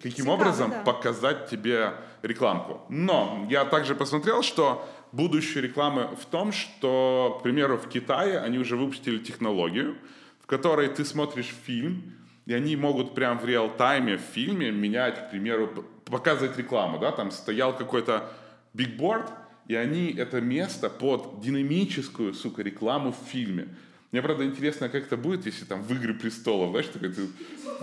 Каким 0.04 0.26
цікаво, 0.26 0.34
образом 0.34 0.70
да. 0.72 0.84
показать 0.84 1.50
тебе 1.50 1.94
рекламку. 2.22 2.82
Но 2.90 3.48
я 3.50 3.66
также 3.66 3.96
посмотрел, 3.96 4.44
что 4.44 4.88
будущее 5.18 5.64
рекламы 5.64 6.16
в 6.16 6.26
том, 6.26 6.54
что, 6.54 7.38
к 7.40 7.44
примеру, 7.44 7.78
в 7.78 7.90
Китае 7.90 8.40
они 8.40 8.58
уже 8.60 8.78
выпустили 8.78 9.18
технологию, 9.18 9.98
в 10.42 10.46
которой 10.46 10.88
ты 10.88 11.04
смотришь 11.04 11.54
фильм, 11.66 12.14
и 12.46 12.54
они 12.54 12.78
могут 12.78 13.14
прям 13.14 13.40
в 13.40 13.46
реал-тайме 13.46 14.16
в 14.18 14.22
фильме 14.22 14.72
менять, 14.72 15.28
к 15.28 15.32
примеру, 15.32 15.86
показывать 16.06 16.58
рекламу, 16.58 17.00
да, 17.00 17.12
там 17.12 17.32
стоял 17.32 17.76
какой-то 17.76 18.32
бигборд, 18.74 19.30
и 19.68 19.76
они 19.76 20.14
это 20.14 20.40
место 20.40 20.90
под 20.90 21.42
динамическую, 21.42 22.34
сука, 22.34 22.62
рекламу 22.62 23.12
в 23.12 23.30
фильме. 23.30 23.68
Мне, 24.14 24.22
правда, 24.22 24.46
интересно, 24.46 24.88
как 24.88 25.04
это 25.04 25.18
будет, 25.18 25.46
если 25.46 25.66
там 25.66 25.84
в 25.84 25.92
«Игры 25.92 26.14
престолов», 26.14 26.70
знаешь, 26.70 26.88
такой, 26.88 27.10
ты 27.10 27.28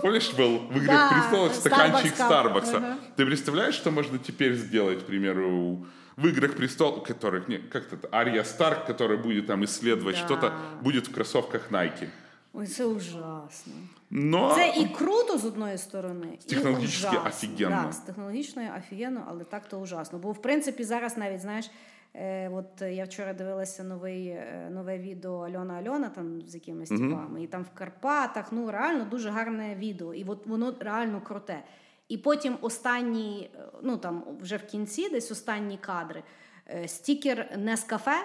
помнишь, 0.01 0.33
был 0.33 0.57
в 0.57 0.75
«Играх 0.75 0.87
Да, 0.87 1.09
престолов» 1.11 1.53
стаканчик. 1.53 2.15
Старбакса? 2.15 2.77
Ага. 2.77 2.97
Ты 3.15 3.25
представляешь, 3.27 3.75
что 3.75 3.91
можно 3.91 4.17
теперь 4.17 4.55
сделать, 4.55 5.03
к 5.03 5.05
примеру, 5.05 5.85
в 6.17 6.25
«Играх 6.27 6.55
престолов», 6.55 7.03
которых, 7.07 7.47
не, 7.49 7.57
как 7.57 7.83
это, 7.93 8.07
Ария 8.11 8.43
Старк, 8.43 8.85
которая 8.87 9.17
будет 9.17 9.47
там 9.47 9.63
исследовать 9.63 10.15
Да. 10.15 10.25
что-то, 10.25 10.53
будет 10.81 11.07
в 11.07 11.13
кроссовках 11.13 11.71
Nike. 11.71 12.07
Ой, 12.53 12.67
це 12.67 12.85
ужасно. 12.85 13.73
Но 14.09 14.53
Це 14.55 14.73
і 14.77 14.85
круто 14.87 15.37
з 15.37 15.45
одної 15.45 15.77
сторони, 15.77 16.27
і 16.45 16.49
технологічно 16.49 17.09
ужасно. 17.09 17.29
офігенно. 17.29 17.83
Да, 17.85 17.91
з 17.91 17.97
технологічною 17.99 18.69
офігенно, 18.77 19.23
але 19.27 19.43
так 19.43 19.67
то 19.69 19.79
ужасно. 19.79 20.19
Бо 20.19 20.31
в 20.31 20.41
принципі 20.41 20.83
зараз 20.83 21.17
навіть 21.17 21.41
знаєш. 21.41 21.69
Е, 22.17 22.49
от 22.49 22.81
я 22.81 23.03
вчора 23.03 23.33
дивилася 23.33 23.83
новий, 23.83 24.27
е, 24.27 24.69
нове 24.73 24.97
відео 24.97 25.37
Альона 25.39 25.73
Альона 25.73 26.09
там 26.09 26.41
з 26.47 26.53
якимись 26.55 26.89
типами, 26.89 27.43
і 27.43 27.47
там 27.47 27.63
в 27.63 27.77
Карпатах. 27.77 28.51
Ну 28.51 28.71
реально 28.71 29.05
дуже 29.05 29.29
гарне 29.29 29.75
відео, 29.75 30.13
і 30.13 30.23
от 30.23 30.47
воно 30.47 30.73
реально 30.79 31.21
круте. 31.21 31.63
І 32.09 32.17
потім 32.17 32.57
останній, 32.61 33.49
е, 33.55 33.59
ну 33.83 33.97
там 33.97 34.23
вже 34.41 34.57
в 34.57 34.65
кінці, 34.65 35.09
десь 35.09 35.31
останні 35.31 35.77
кадри, 35.77 36.23
е, 36.67 36.87
стікер 36.87 37.57
Нескафе. 37.57 38.17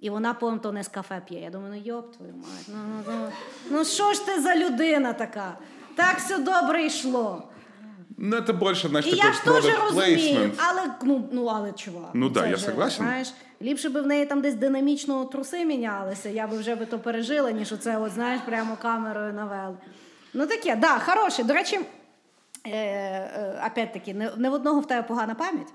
І 0.00 0.10
вона 0.10 0.34
потім 0.34 0.58
то 0.58 0.72
не 0.72 0.84
з 0.84 0.88
кафе 0.88 1.22
п'є. 1.28 1.40
Я 1.40 1.50
думаю, 1.50 1.74
ну 1.76 1.82
йоп 1.84 2.16
твою 2.16 2.34
мать. 2.34 2.68
Ну, 2.68 2.76
ну, 2.88 3.02
ну, 3.06 3.28
ну 3.70 3.84
що 3.84 4.12
ж 4.12 4.26
ти 4.26 4.40
за 4.40 4.56
людина 4.56 5.12
така? 5.12 5.58
Так 5.94 6.18
все 6.18 6.38
добре 6.38 6.86
йшло. 6.86 7.48
ну, 8.16 8.36
это 8.36 8.52
больше, 8.52 8.88
знаешь, 8.88 9.06
І 9.06 9.16
я 9.16 9.32
ж 9.32 9.44
теж 9.44 9.64
розумію, 9.84 10.52
але 10.56 10.82
ну, 11.02 11.28
ну 11.32 11.46
але 11.46 11.72
чувак. 11.72 12.10
Ну 12.14 12.28
да, 12.28 12.46
я 12.46 12.56
согласен. 12.56 13.06
Знаєш, 13.06 13.32
ліпше 13.62 13.88
би 13.88 14.00
в 14.00 14.06
неї 14.06 14.26
там 14.26 14.40
десь 14.40 14.54
динамічно 14.54 15.24
труси 15.24 15.64
мінялися, 15.64 16.28
я 16.28 16.46
би 16.46 16.58
вже 16.58 16.74
би 16.74 16.86
то 16.86 16.98
пережила, 16.98 17.50
ніж 17.50 17.72
оце, 17.72 17.98
от, 17.98 18.12
знаєш, 18.12 18.40
прямо 18.46 18.76
камерою 18.82 19.32
навели. 19.32 19.76
Ну 20.34 20.46
таке, 20.46 20.76
да, 20.76 20.98
хороше. 20.98 21.44
До 21.44 21.54
речі. 21.54 21.80
Е, 22.66 22.76
е, 22.76 23.62
опять-таки, 23.66 24.14
не, 24.14 24.30
не 24.36 24.50
в 24.50 24.54
одного 24.54 24.80
в 24.80 24.86
тебе 24.86 25.02
погана 25.02 25.34
пам'ять. 25.34 25.68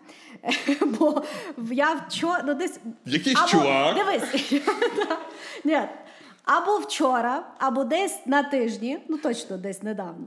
Бо 1.00 1.24
я 1.72 1.94
вчора 1.94 2.44
ну, 2.46 2.54
десь. 2.54 2.80
Якийсь 3.06 3.38
або, 3.38 3.48
чувак. 3.48 3.96
Дивись. 3.96 4.54
Ні. 5.64 5.82
Або 6.46 6.78
вчора, 6.78 7.44
або 7.60 7.84
десь 7.84 8.20
на 8.26 8.44
тижні, 8.44 9.00
ну 9.08 9.18
точно 9.18 9.58
десь 9.58 9.84
недавно, 9.84 10.26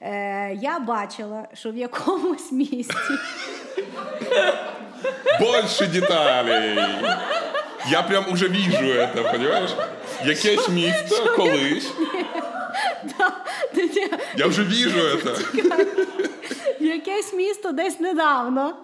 е, 0.00 0.54
я 0.54 0.78
бачила, 0.78 1.48
що 1.54 1.70
в 1.70 1.76
якомусь 1.76 2.52
місті 2.52 2.94
Больше 5.40 5.86
деталей. 5.86 6.78
Я 7.90 8.02
прям 8.02 8.32
уже 8.32 8.48
вижу 8.48 8.84
это, 8.84 9.32
понимаешь? 9.32 9.70
Якесь 10.24 10.68
місто 10.68 11.36
колись. 11.36 11.92
Я 14.36 14.46
вже 14.46 14.62
вижу 14.62 14.98
это. 14.98 15.38
якесь 16.80 17.32
місто 17.32 17.72
десь 17.72 18.00
недавно. 18.00 18.76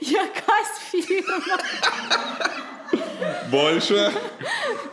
Якась 0.00 0.78
фірма. 0.90 1.58
Больше. 3.50 4.12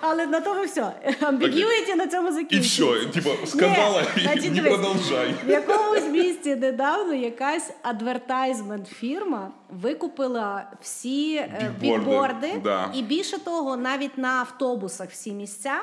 Але 0.02 0.26
на 0.26 0.42
тому 0.42 0.64
все. 0.64 0.92
Ambiguity 1.22 1.96
на 1.96 2.08
цьому 2.08 2.32
закінчується. 2.32 3.20
все. 3.20 3.22
Типа, 3.22 3.48
сказала 3.48 4.04
Ні, 4.18 4.24
и 4.24 4.36
не 4.36 4.50
дивись, 4.50 4.74
продолжай. 4.74 5.36
В 5.46 5.50
якомусь 5.50 6.08
місті 6.12 6.56
недавно 6.56 7.14
якась 7.14 7.72
адвертайзмент 7.82 8.88
фірма 8.88 9.52
викупила 9.70 10.72
всі 10.82 11.36
е, 11.36 11.72
Бікборди, 11.80 11.98
бікборди, 11.98 12.62
да. 12.64 12.92
і 12.94 13.02
більше 13.02 13.40
того, 13.40 13.78
навіть 13.78 14.18
на 14.18 14.30
автобусах 14.30 15.10
всі 15.10 15.32
місця. 15.32 15.82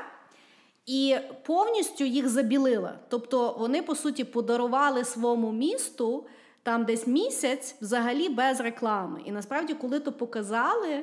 І 0.91 1.17
повністю 1.43 2.05
їх 2.05 2.29
забілила. 2.29 2.93
Тобто 3.09 3.57
вони, 3.59 3.83
по 3.83 3.95
суті, 3.95 4.25
подарували 4.25 5.05
своєму 5.05 5.53
місту 5.53 6.25
там 6.63 6.85
десь 6.85 7.07
місяць 7.07 7.77
взагалі 7.81 8.29
без 8.29 8.61
реклами. 8.61 9.21
І 9.25 9.33
насправді, 9.33 9.75
коли 9.75 10.01
то 10.01 10.13
показали, 10.13 11.03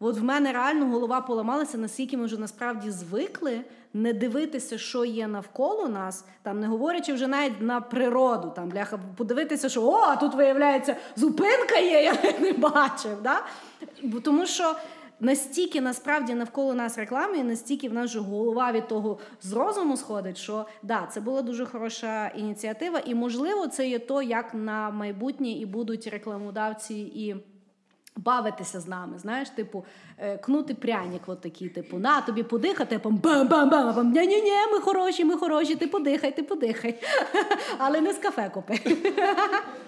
от 0.00 0.18
в 0.18 0.24
мене 0.24 0.52
реально 0.52 0.86
голова 0.86 1.20
поламалася, 1.20 1.78
наскільки 1.78 2.16
ми 2.16 2.24
вже 2.24 2.40
насправді 2.40 2.90
звикли 2.90 3.60
не 3.94 4.12
дивитися, 4.12 4.78
що 4.78 5.04
є 5.04 5.26
навколо 5.26 5.88
нас, 5.88 6.24
там 6.42 6.60
не 6.60 6.66
говорячи 6.66 7.12
вже 7.12 7.26
навіть 7.26 7.60
на 7.60 7.80
природу, 7.80 8.52
там 8.56 8.68
бляха, 8.68 8.98
подивитися, 9.16 9.68
що 9.68 9.82
о, 9.82 10.00
а 10.00 10.16
тут 10.16 10.34
виявляється 10.34 10.96
зупинка 11.16 11.76
є, 11.76 12.02
я 12.02 12.32
не 12.40 12.52
бачив. 12.52 13.22
Да? 13.22 13.42
Тому 14.24 14.46
що 14.46 14.74
настільки 15.20 15.80
насправді 15.80 16.34
навколо 16.34 16.74
нас 16.74 16.98
реклами, 16.98 17.38
і 17.38 17.42
настільки 17.42 17.88
в 17.88 17.92
нас 17.92 18.10
же 18.10 18.20
голова 18.20 18.72
від 18.72 18.88
того 18.88 19.18
з 19.42 19.52
розуму 19.52 19.96
сходить, 19.96 20.38
що 20.38 20.66
да, 20.82 21.08
це 21.12 21.20
була 21.20 21.42
дуже 21.42 21.66
хороша 21.66 22.28
ініціатива, 22.28 23.00
і 23.06 23.14
можливо, 23.14 23.66
це 23.66 23.88
є 23.88 23.98
то, 23.98 24.22
як 24.22 24.54
на 24.54 24.90
майбутнє 24.90 25.50
і 25.50 25.66
будуть 25.66 26.06
рекламодавці 26.06 26.94
і. 26.94 27.36
Бавитися 28.17 28.79
з 28.79 28.87
нами, 28.87 29.19
знаєш, 29.19 29.49
типу, 29.49 29.85
е, 30.17 30.37
кнути 30.37 30.73
пряник, 30.73 31.21
от 31.27 31.41
такий, 31.41 31.69
типу, 31.69 31.97
на 31.97 32.21
тобі 32.21 32.43
подихати, 32.43 32.95
а 32.95 32.99
потім 32.99 33.17
бам-бам-бам, 33.19 33.89
а 33.89 33.93
потім 33.93 34.11
ні-ні-ні, 34.11 34.51
ми 34.73 34.79
хороші, 34.79 35.25
ми 35.25 35.37
хороші, 35.37 35.75
ти 35.75 35.87
подихай, 35.87 36.35
ти 36.35 36.43
подихай. 36.43 36.95
Але 37.77 38.01
не 38.01 38.13
з 38.13 38.17
кафе 38.17 38.51
купи. 38.53 38.79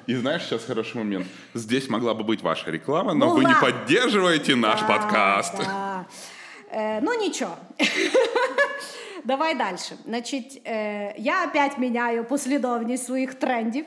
И 0.09 0.15
знаешь, 0.17 0.41
сейчас 0.43 0.65
хороший 0.65 0.97
момент. 1.03 1.25
Здесь 1.55 1.89
могла 1.89 2.13
бы 2.13 2.23
быть 2.23 2.41
ваша 2.43 2.71
реклама, 2.71 3.13
но 3.13 3.25
вы 3.29 3.41
Могла. 3.41 3.49
не 3.49 3.55
поддерживаете 3.71 4.55
наш 4.55 4.79
Да, 4.81 4.88
подкаст. 4.88 5.57
да. 5.57 6.05
Е, 6.71 7.01
ну 7.01 7.13
нічого. 7.13 7.55
Давай 9.23 9.55
далі. 9.55 9.75
Значить, 10.05 10.61
е, 10.67 11.15
я 11.17 11.45
опять 11.45 11.77
міняю 11.77 12.23
послідовність 12.25 13.05
своїх 13.05 13.34
трендів. 13.34 13.86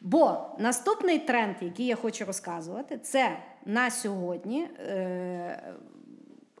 Бо 0.00 0.36
наступний 0.58 1.18
тренд, 1.18 1.56
який 1.60 1.86
я 1.86 1.96
хочу 1.96 2.24
розказувати, 2.24 2.98
це 2.98 3.36
на 3.65 3.89
сьогодні 3.89 4.61
е, 4.63 5.73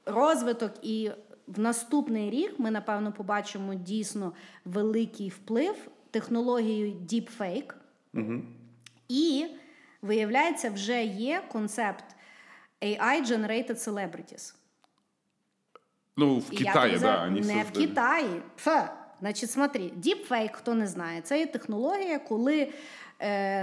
розвиток 0.05 0.71
і 0.81 1.11
в 1.47 1.59
наступний 1.59 2.29
рік 2.29 2.55
ми, 2.57 2.71
напевно, 2.71 3.11
побачимо 3.11 3.73
дійсно 3.73 4.33
великий 4.65 5.29
вплив 5.29 5.75
технологією 6.11 6.93
Deepfake. 6.93 7.73
І, 9.09 9.45
виявляється, 10.01 10.69
вже 10.69 11.03
є 11.03 11.43
концепт 11.51 12.05
AI-generated 12.81 13.75
celebrities. 13.75 14.55
Ну, 16.17 16.37
в 16.37 16.49
я 16.93 16.99
да, 16.99 17.29
Не 17.29 17.63
в. 17.63 17.71
Китаї. 17.71 18.41
Фе. 18.57 18.93
Значить, 19.19 19.51
смотри, 19.51 19.81
deepfake, 19.81 20.53
хто 20.53 20.73
не 20.73 20.87
знає, 20.87 21.21
це 21.21 21.39
є 21.39 21.45
технологія, 21.45 22.19
коли 22.19 22.73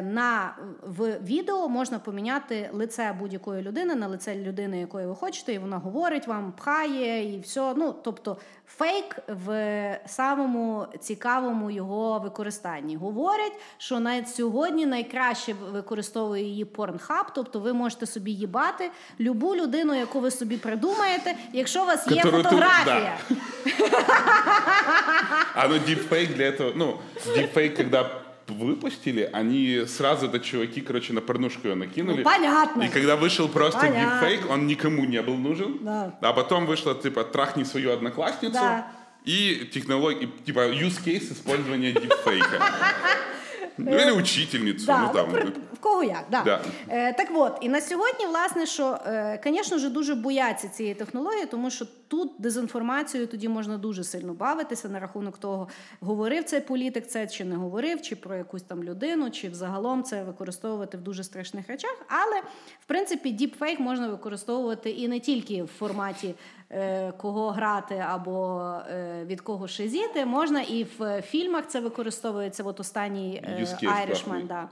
на 0.03 0.57
в 0.83 1.19
відео 1.25 1.69
можна 1.69 1.99
поміняти 1.99 2.71
лице 2.73 3.15
будь-якої 3.19 3.63
людини 3.63 3.95
на 3.95 4.09
лице 4.09 4.35
людини, 4.35 4.81
якої 4.81 5.07
ви 5.07 5.15
хочете, 5.15 5.53
і 5.53 5.59
вона 5.59 5.79
говорить 5.79 6.27
вам, 6.27 6.53
пхає 6.53 7.35
і 7.35 7.41
все. 7.41 7.75
Ну 7.77 7.95
тобто 8.05 8.37
фейк 8.67 9.17
в 9.29 10.01
самому 10.07 10.87
цікавому 11.01 11.71
його 11.71 12.19
використанні. 12.19 12.97
Говорять, 12.97 13.53
що 13.79 14.01
навіть 14.01 14.29
сьогодні 14.29 14.87
найкраще 14.87 15.55
використовує 15.73 16.43
її 16.43 16.65
порнхаб, 16.65 17.27
тобто 17.35 17.61
ви 17.61 17.73
можете 17.73 18.07
собі 18.07 18.33
їбати 18.33 18.91
любу 19.21 19.57
людину, 19.57 19.95
яку 19.95 20.21
ви 20.21 20.31
собі 20.31 20.57
придумаєте, 20.57 21.35
якщо 21.53 21.83
у 21.83 21.87
вас 21.87 22.11
є 22.11 22.23
Которую 22.23 22.45
фотографія. 22.45 23.19
А 25.55 25.69
ну 25.69 25.79
дипфейк 25.79 26.35
для 26.35 26.45
этого, 26.45 26.73
ну, 26.77 26.99
дипфейк, 27.35 27.77
когда 27.77 28.11
выпустили, 28.49 29.29
они 29.33 29.85
сразу, 29.87 30.27
это 30.27 30.41
чуваки, 30.41 30.81
короче, 30.81 31.13
на 31.13 31.21
порнушку 31.21 31.69
ее 31.69 31.75
накинули. 31.75 32.19
Ну, 32.19 32.25
понятно. 32.25 32.83
И 32.83 32.89
когда 32.89 33.17
вышел 33.17 33.49
просто 33.49 33.81
Понятно. 33.81 34.21
дипфейк, 34.21 34.51
он 34.51 34.67
никому 34.67 35.05
не 35.05 35.23
был 35.23 35.37
нужен. 35.37 35.79
Да. 35.81 36.19
А 36.21 36.33
потом 36.33 36.67
вышло, 36.67 36.95
типа, 36.95 37.25
трахни 37.25 37.65
свою 37.65 37.93
одноклассницу. 37.93 38.55
Да. 38.55 38.89
И 39.25 39.69
технология, 39.73 40.29
типа, 40.47 40.61
use 40.71 41.03
case 41.05 41.33
использования 41.33 41.93
дипфейка. 41.93 42.63
Ну, 43.81 43.97
или 43.97 44.11
учительницу, 44.11 44.87
Да, 44.87 45.03
ну 45.07 45.13
там. 45.13 45.55
В 45.79 45.81
кого 45.81 46.03
як, 46.03 46.24
да. 46.31 46.43
Да. 46.43 46.61
Е, 46.89 47.12
так 47.12 47.29
от, 47.35 47.59
і 47.61 47.68
на 47.68 47.81
сьогодні, 47.81 48.26
власне, 48.26 48.66
що, 48.66 48.99
е, 49.07 49.41
звісно 49.45 49.79
ж, 49.79 49.91
дуже 49.91 50.14
бояться 50.14 50.68
цієї 50.68 50.95
технології, 50.95 51.47
тому 51.47 51.70
що 51.70 51.87
тут 52.09 52.33
дезінформацією 52.39 53.29
тоді 53.29 53.49
можна 53.49 53.79
дуже 53.79 54.05
сильно 54.05 54.35
бавитися 54.35 54.89
на 54.89 55.01
рахунок 55.01 55.39
того, 55.39 55.68
говорив 56.01 56.45
цей 56.45 56.61
політик 56.61 57.07
це 57.07 57.26
чи 57.26 57.45
не 57.45 57.57
говорив, 57.57 58.03
чи 58.03 58.16
про 58.16 58.37
якусь 58.37 58.62
там 58.62 58.85
людину, 58.85 59.31
чи 59.31 59.49
взагалом 59.49 60.03
це 60.03 60.24
використовувати 60.24 60.97
в 60.97 61.01
дуже 61.01 61.24
страшних 61.24 61.68
речах. 61.68 61.97
Але, 62.09 62.41
в 62.81 62.87
принципі, 62.87 63.31
діпфейк 63.31 63.81
можна 63.81 64.09
використовувати 64.09 64.91
і 64.91 65.09
не 65.09 65.20
тільки 65.20 65.62
в 65.62 65.66
форматі 65.66 66.29
е, 66.29 66.35
кого 67.18 67.52
грати 67.52 68.06
або 68.10 68.62
е, 68.89 69.26
від 69.26 69.41
кого 69.41 69.68
шизіти, 69.68 70.26
можна 70.26 70.62
і 70.62 70.86
в 71.00 71.22
фільмах 71.22 71.68
це 71.68 71.80
використовується. 71.80 72.64
От 72.64 72.80
останній 72.80 73.41
е, 73.44 73.62
Use 73.64 73.84
case 73.84 74.10
Irishman, 74.10 74.30
классный. 74.30 74.48
да. 74.48 74.68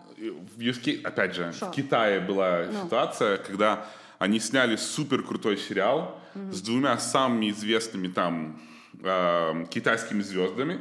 В 0.57 0.61
use 0.61 0.87
case, 0.87 1.07
опять 1.07 1.33
же, 1.33 1.51
Шо? 1.59 1.65
в 1.65 1.71
Китае 1.71 2.19
была 2.19 2.67
Ну. 2.73 2.79
ситуация, 2.83 3.37
когда 3.37 3.85
они 4.19 4.39
сняли 4.39 4.77
супер 4.77 5.23
крутой 5.23 5.57
сериал 5.57 6.11
с 6.51 6.61
двумя 6.61 6.97
самыми 6.97 7.49
известными 7.51 8.07
там 8.07 8.59
э, 9.03 9.65
китайскими 9.69 10.21
звездами, 10.23 10.79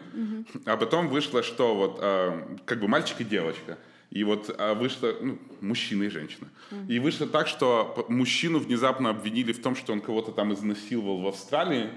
а 0.66 0.76
потом 0.76 1.08
вышло, 1.08 1.42
что 1.42 1.74
вот 1.74 1.98
э, 2.02 2.32
как 2.64 2.78
бы 2.80 2.88
мальчик 2.88 3.20
и 3.20 3.24
девочка. 3.24 3.76
И 4.15 4.23
вот 4.23 4.49
э, 4.57 4.73
вышло, 4.75 5.13
ну, 5.21 5.37
мужчина 5.59 6.03
и 6.03 6.09
женщина. 6.09 6.47
И 6.87 6.99
вышло 6.99 7.27
так, 7.27 7.47
что 7.49 8.05
мужчину 8.07 8.59
внезапно 8.59 9.09
обвинили 9.09 9.51
в 9.51 9.61
том, 9.61 9.75
что 9.75 9.91
он 9.93 9.99
кого-то 9.99 10.31
там 10.31 10.53
изнасиловал 10.53 11.17
в 11.21 11.27
Австралии. 11.27 11.89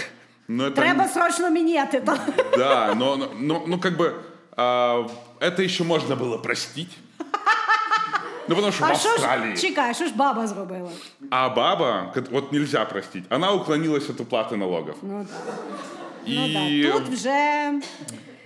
Но 0.48 0.66
это 0.66 0.74
Треба 0.74 1.08
срочно 1.08 1.48
міняти. 1.50 2.00
то. 2.00 2.18
да, 2.56 2.94
но, 2.94 3.16
но, 3.16 3.30
но- 3.38 3.64
ну 3.66 3.78
как 3.78 3.96
бы 3.96 4.12
а, 4.56 5.06
это 5.38 5.62
еще 5.62 5.84
можно 5.84 6.16
было 6.16 6.38
простить. 6.38 6.90
Ну 8.48 8.54
потому 8.56 8.72
что 8.72 8.84
в 8.86 8.90
А 8.90 8.94
що 8.94 9.08
Австралии. 9.10 9.56
ж 9.56 9.62
чекай, 9.62 9.94
що 9.94 10.06
ж 10.06 10.14
баба 10.16 10.46
зробила? 10.46 10.90
А 11.30 11.48
баба, 11.48 12.14
вот 12.30 12.52
нельзя 12.52 12.84
простить, 12.84 13.24
она 13.28 13.52
уклонилась 13.52 14.10
от 14.10 14.20
уплаты 14.20 14.56
налогов. 14.56 14.94
Ну, 15.02 15.26
И 16.26 16.34
ну 16.34 16.92
так, 16.92 17.04
тут 17.04 17.14
вже 17.14 17.72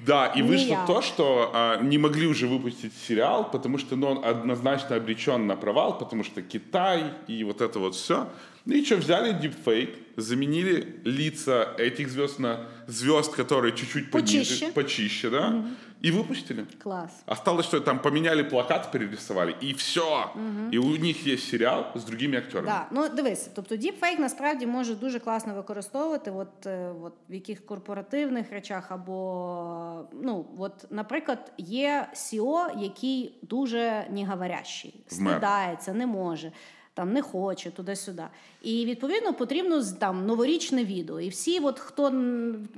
да, 0.05 0.27
и 0.27 0.43
вышло 0.43 0.73
я. 0.73 0.87
то, 0.87 1.01
что 1.03 1.51
а, 1.55 1.81
не 1.81 1.99
могли 1.99 2.27
уже 2.27 2.47
выпустить 2.47 2.93
сериал, 3.07 3.51
потому 3.51 3.79
что 3.79 3.97
ну, 3.97 4.09
он 4.09 4.25
однозначно 4.25 4.97
обречен 4.97 5.47
на 5.47 5.57
провал, 5.57 5.99
потому 5.99 6.25
что 6.25 6.43
Китай 6.43 7.05
и 7.29 7.45
вот 7.45 7.61
это 7.61 7.79
вот 7.79 7.95
все. 7.95 8.29
Ну 8.65 8.75
и 8.75 8.85
что, 8.85 8.97
взяли 8.97 9.33
дипфейк, 9.33 9.97
заменили 10.17 11.01
лица 11.05 11.75
этих 11.79 12.11
звезд 12.11 12.39
на 12.39 12.69
звезд, 12.87 13.35
которые 13.35 13.75
чуть-чуть 13.75 14.11
пониже, 14.11 14.39
Почище. 14.39 14.73
почище 14.73 15.31
да, 15.31 15.65
и 16.03 16.11
выпустили. 16.11 16.67
клас. 16.83 17.23
Осталось, 17.27 17.67
что 17.67 17.81
там 17.81 17.99
поменяли 17.99 18.43
плакат, 18.43 18.91
перерисовали, 18.93 19.55
и 19.61 19.73
все. 19.75 20.31
И 20.73 20.79
у 20.79 20.97
них 20.97 21.27
есть 21.27 21.49
сериал 21.49 21.87
с 21.95 22.05
другими 22.05 22.39
актерами. 22.39 22.67
Да, 22.67 22.89
ну 22.91 23.09
дивись, 23.09 23.51
тобто 23.55 23.77
діпфейк 23.77 24.19
насправді 24.19 24.67
може 24.67 24.95
дуже 24.95 25.19
класно 25.21 25.55
використовувати 25.55 26.31
от, 26.31 26.67
е, 26.67 26.93
от 27.03 27.15
в 27.29 27.35
яких 27.35 27.67
корпоративних 27.67 28.53
речах, 28.53 28.93
або 28.93 30.05
ну, 30.13 30.47
от, 30.59 30.87
наприклад, 30.91 31.53
є 31.59 32.09
CEO, 32.15 32.83
який 32.83 33.39
дуже 33.43 34.07
неговорящий, 34.11 35.05
стидається, 35.09 35.93
не 35.93 36.07
може. 36.07 36.53
Там 36.95 37.13
не 37.13 37.23
хоче 37.23 37.71
туди-сюди. 37.71 38.23
І 38.63 38.85
відповідно 38.87 39.35
потрібно 39.35 39.85
там 40.01 40.27
новорічне 40.27 40.85
відео. 40.85 41.21
І 41.21 41.29
всі, 41.29 41.59
от, 41.59 41.79
хто 41.79 42.13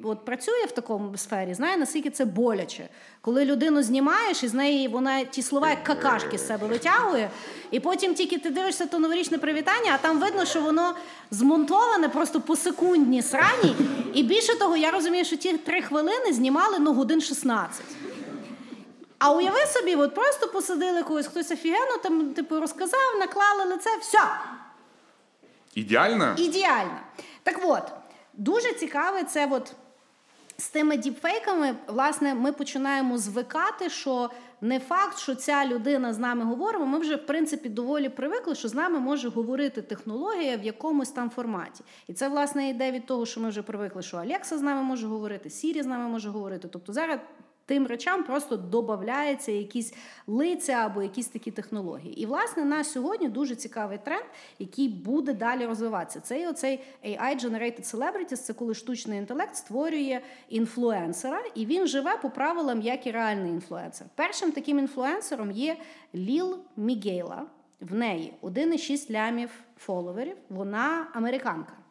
от, 0.02 0.24
працює 0.24 0.64
в 0.68 0.72
такому 0.72 1.16
сфері, 1.16 1.54
знає, 1.54 1.76
наскільки 1.76 2.10
це 2.10 2.24
боляче. 2.24 2.88
Коли 3.20 3.44
людину 3.44 3.82
знімаєш, 3.82 4.42
і 4.42 4.48
з 4.48 4.54
неї 4.54 4.88
вона 4.88 5.24
ті 5.24 5.42
слова 5.42 5.70
як 5.70 5.84
какашки 5.84 6.38
з 6.38 6.46
себе 6.46 6.66
витягує, 6.66 7.30
і 7.70 7.80
потім 7.80 8.14
тільки 8.14 8.38
ти 8.38 8.50
дивишся 8.50 8.86
то 8.86 8.98
новорічне 8.98 9.38
привітання, 9.38 9.92
а 9.94 9.98
там 9.98 10.20
видно, 10.20 10.44
що 10.44 10.60
воно 10.60 10.94
змонтоване 11.30 12.08
просто 12.08 12.40
по 12.40 12.56
секундні 12.56 13.22
срані. 13.22 13.76
І 14.14 14.22
більше 14.22 14.58
того, 14.58 14.76
я 14.76 14.90
розумію, 14.90 15.24
що 15.24 15.36
ті 15.36 15.58
три 15.58 15.82
хвилини 15.82 16.32
знімали 16.32 16.78
ну, 16.78 16.92
годин 16.92 17.20
16. 17.20 17.84
А 19.18 19.32
уяви 19.32 19.66
собі, 19.66 19.94
от 19.94 20.14
просто 20.14 20.48
посадили 20.48 21.02
когось, 21.02 21.26
хтось 21.26 21.50
офігенно 21.50 21.98
там, 22.02 22.34
типу, 22.34 22.60
розказав, 22.60 23.00
наклали 23.18 23.64
лице, 23.64 23.90
все, 24.00 24.18
Идеально? 25.76 26.34
ідеально. 26.38 27.00
Так 27.42 27.60
от, 27.64 27.92
дуже 28.34 28.72
цікаве 28.72 29.24
це 29.24 29.48
от 29.50 29.72
з 30.58 30.68
тими 30.68 30.96
діпфейками, 30.96 31.76
власне, 31.86 32.34
ми 32.34 32.52
починаємо 32.52 33.18
звикати, 33.18 33.90
що 33.90 34.30
не 34.60 34.80
факт, 34.80 35.18
що 35.18 35.34
ця 35.34 35.66
людина 35.66 36.12
з 36.14 36.18
нами 36.18 36.44
говорить, 36.44 36.80
ми 36.86 36.98
вже 36.98 37.16
в 37.16 37.26
принципі 37.26 37.68
доволі 37.68 38.08
привикли, 38.08 38.54
що 38.54 38.68
з 38.68 38.74
нами 38.74 38.98
може 38.98 39.28
говорити 39.28 39.82
технологія 39.82 40.56
в 40.56 40.64
якомусь 40.64 41.10
там 41.10 41.30
форматі. 41.30 41.84
І 42.06 42.12
це 42.12 42.28
власне 42.28 42.68
йде 42.68 42.90
від 42.90 43.06
того, 43.06 43.26
що 43.26 43.40
ми 43.40 43.48
вже 43.48 43.62
привикли, 43.62 44.02
що 44.02 44.16
Алекса 44.16 44.58
з 44.58 44.62
нами 44.62 44.82
може 44.82 45.06
говорити, 45.06 45.50
Сірі 45.50 45.82
з 45.82 45.86
нами 45.86 46.08
може 46.08 46.30
говорити. 46.30 46.68
Тобто 46.68 46.92
зараз. 46.92 47.18
Тим 47.66 47.86
речам 47.86 48.24
просто 48.24 48.56
додається 48.56 49.52
якісь 49.52 49.94
лиця 50.26 50.72
або 50.72 51.02
якісь 51.02 51.28
такі 51.28 51.50
технології. 51.50 52.20
І, 52.20 52.26
власне, 52.26 52.64
на 52.64 52.84
сьогодні 52.84 53.28
дуже 53.28 53.54
цікавий 53.54 53.98
тренд, 53.98 54.24
який 54.58 54.88
буде 54.88 55.32
далі 55.32 55.66
розвиватися. 55.66 56.20
Це 56.20 56.40
і 56.40 56.46
оцей 56.46 56.80
AI-generated 57.04 57.94
celebrities, 57.94 58.36
це 58.36 58.52
коли 58.52 58.74
штучний 58.74 59.18
інтелект 59.18 59.56
створює 59.56 60.20
інфлюенсера, 60.48 61.42
і 61.54 61.66
він 61.66 61.86
живе 61.86 62.16
по 62.16 62.30
правилам, 62.30 62.80
як 62.80 63.06
і 63.06 63.10
реальний 63.10 63.50
інфлюенсер. 63.50 64.06
Першим 64.14 64.52
таким 64.52 64.78
інфлюенсером 64.78 65.50
є 65.50 65.76
Ліл 66.14 66.58
Мігейла. 66.76 67.46
В 67.80 67.94
неї 67.94 68.34
1,6 68.42 69.10
лямів 69.10 69.50
фоловерів. 69.76 70.36
Вона 70.48 71.06
американка. 71.14 71.83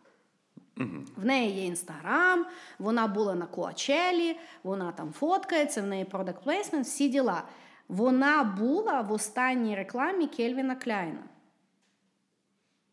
В 1.16 1.26
неї 1.26 1.52
є 1.52 1.66
інстаграм, 1.66 2.46
вона 2.80 3.08
була 3.08 3.36
на 3.36 3.46
Коачелі, 3.46 4.38
вона 4.64 4.92
там 4.92 5.14
фоткається, 5.14 5.82
в 5.82 5.86
неї 5.86 6.06
продакт 6.06 6.44
плейсмент, 6.44 6.86
всі 6.86 7.10
діла. 7.10 7.44
Вона 7.88 8.44
була 8.44 9.02
в 9.02 9.12
останній 9.12 9.76
рекламі 9.76 10.28
Кельвіна 10.28 10.76
Кляйна. 10.76 11.24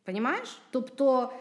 Понімаєш? 0.04 0.60
Тобто, 0.70 1.32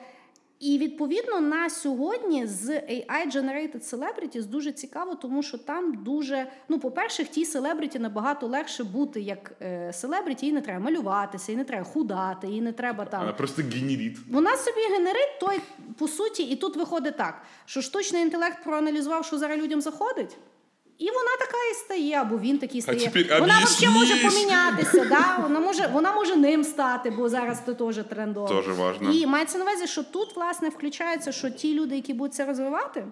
і 0.59 0.77
відповідно 0.77 1.39
на 1.39 1.69
сьогодні 1.69 2.47
з 2.47 2.69
AI-generated 2.69 3.95
celebrities 3.95 4.45
дуже 4.45 4.71
цікаво, 4.71 5.15
тому 5.15 5.43
що 5.43 5.57
там 5.57 6.03
дуже, 6.03 6.51
ну, 6.69 6.79
по-перше, 6.79 7.25
тій 7.25 7.45
селебриті 7.45 7.99
набагато 7.99 8.47
легше 8.47 8.83
бути 8.83 9.21
як 9.21 9.51
селебриті, 9.91 10.45
їй 10.45 10.51
не 10.51 10.61
треба 10.61 10.79
малюватися, 10.79 11.51
їй 11.51 11.57
не 11.57 11.63
треба 11.63 11.83
худати, 11.83 12.47
їй 12.47 12.61
не 12.61 12.71
треба 12.71 13.05
там. 13.05 13.19
Вона 13.19 13.33
просто 13.33 13.61
генерит. 13.61 14.17
Вона 14.31 14.57
собі 14.57 14.81
генерить 14.97 15.39
той, 15.39 15.59
по 15.97 16.07
суті, 16.07 16.43
і 16.43 16.55
тут 16.55 16.75
виходить 16.75 17.17
так, 17.17 17.41
що 17.65 17.81
штучний 17.81 18.21
інтелект 18.21 18.63
проаналізував, 18.63 19.25
що 19.25 19.37
зараз 19.37 19.59
людям 19.59 19.81
заходить. 19.81 20.37
І 20.99 21.05
вона 21.05 21.37
така 21.39 21.57
і 21.71 21.73
стає, 21.73 22.15
або 22.15 22.39
він 22.39 22.57
такий 22.57 22.81
стає. 22.81 23.09
тепер 23.09 23.41
вона 23.41 23.59
взагалі 23.63 23.99
може 23.99 24.15
помінятися, 24.15 25.05
да? 25.05 25.37
вона, 25.41 25.59
може, 25.59 25.89
вона 25.93 26.11
може 26.11 26.35
ним 26.35 26.63
стати, 26.63 27.09
бо 27.09 27.29
зараз 27.29 27.61
це 27.65 27.73
теж 27.73 27.95
трендово. 28.09 28.47
Тоже 28.47 28.71
важно. 28.71 29.11
І 29.11 29.25
мається 29.25 29.57
на 29.57 29.63
увазі, 29.63 29.87
що 29.87 30.03
тут, 30.03 30.35
власне, 30.35 30.69
включається, 30.69 31.31
що 31.31 31.49
ті 31.49 31.73
люди, 31.73 31.95
які 31.95 32.13
будуть 32.13 32.33
це 32.33 32.45
розвивати, 32.45 33.05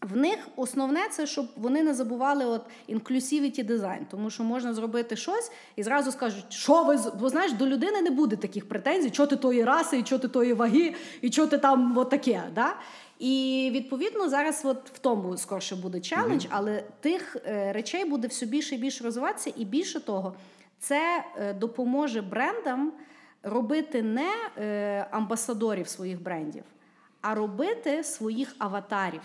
в 0.00 0.16
них 0.16 0.38
основне 0.56 1.00
це, 1.10 1.26
щоб 1.26 1.46
вони 1.56 1.82
не 1.82 1.94
забували 1.94 2.44
от 2.44 2.62
inclusivity 2.88 3.64
дизайн, 3.64 4.06
тому 4.10 4.30
що 4.30 4.42
можна 4.42 4.74
зробити 4.74 5.16
щось 5.16 5.50
і 5.76 5.82
зразу 5.82 6.12
скажуть, 6.12 6.44
що 6.48 6.82
ви 6.82 6.98
бо 7.20 7.28
знаєш, 7.28 7.52
до 7.52 7.66
людини 7.66 8.02
не 8.02 8.10
буде 8.10 8.36
таких 8.36 8.68
претензій, 8.68 9.10
що 9.12 9.26
ти 9.26 9.36
тої 9.36 9.64
раси, 9.64 9.98
і 9.98 10.04
що 10.04 10.18
ти 10.18 10.28
тої 10.28 10.52
ваги, 10.52 10.94
і 11.20 11.32
що 11.32 11.46
ти 11.46 11.58
там 11.58 11.98
от 11.98 12.10
таке. 12.10 12.42
Да? 12.54 12.76
І 13.18 13.70
відповідно 13.72 14.28
зараз 14.28 14.62
от 14.64 14.90
в 14.90 14.98
тому 14.98 15.36
скорше 15.36 15.76
буде 15.76 16.00
челендж, 16.00 16.46
але 16.50 16.84
тих 17.00 17.36
е, 17.46 17.72
речей 17.72 18.04
буде 18.04 18.28
все 18.28 18.46
більше 18.46 18.74
і 18.74 18.78
більше 18.78 19.04
розвиватися, 19.04 19.52
і 19.56 19.64
більше 19.64 20.00
того, 20.00 20.34
це 20.78 21.24
е, 21.36 21.54
допоможе 21.54 22.22
брендам 22.22 22.92
робити 23.42 24.02
не 24.02 24.32
е, 24.58 25.06
амбасадорів 25.10 25.88
своїх 25.88 26.22
брендів, 26.22 26.64
а 27.20 27.34
робити 27.34 28.04
своїх 28.04 28.56
аватарів. 28.58 29.22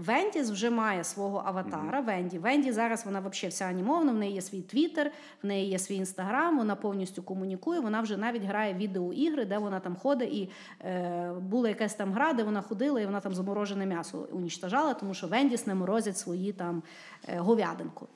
Вендіс 0.00 0.50
вже 0.50 0.70
має 0.70 1.04
свого 1.04 1.42
аватара. 1.46 2.00
Венді. 2.00 2.38
Венді 2.38 2.72
зараз 2.72 3.04
вона 3.04 3.20
взагалі 3.20 3.50
вся 3.50 3.64
анімована, 3.64 4.12
в 4.12 4.14
неї 4.14 4.34
є 4.34 4.42
свій 4.42 4.62
твіттер, 4.62 5.10
в 5.42 5.46
неї 5.46 5.70
є 5.70 5.78
свій 5.78 5.94
інстаграм, 5.94 6.58
вона 6.58 6.76
повністю 6.76 7.22
комунікує. 7.22 7.80
Вона 7.80 8.00
вже 8.00 8.16
навіть 8.16 8.44
грає 8.44 8.74
відеоігри, 8.74 9.44
де 9.44 9.58
вона 9.58 9.80
там 9.80 9.96
ходить, 9.96 10.32
і 10.32 10.50
е, 10.84 11.32
була 11.40 11.68
якась 11.68 11.94
там 11.94 12.12
гра, 12.12 12.32
де 12.32 12.42
вона 12.42 12.62
ходила, 12.62 13.00
і 13.00 13.06
вона 13.06 13.20
там 13.20 13.34
заморожене 13.34 13.86
м'ясо 13.86 14.28
унічтажала, 14.32 14.94
тому 14.94 15.14
що 15.14 15.26
Вендіс 15.26 15.66
не 15.66 15.74
морозять 15.74 16.18
свої 16.18 16.52
там 16.52 16.82
е, 17.28 17.38
говядинку. 17.38 18.08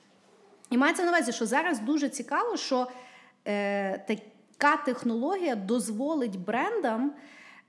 І 0.71 0.79
мається 0.79 1.03
на 1.03 1.09
увазі, 1.09 1.33
що 1.33 1.47
зараз 1.47 1.81
дуже 1.81 2.09
цікаво, 2.09 2.57
що 2.57 2.89
е, 3.47 3.99
така 3.99 4.77
технологія 4.85 5.57
дозволить 5.57 6.41
брендам 6.41 7.13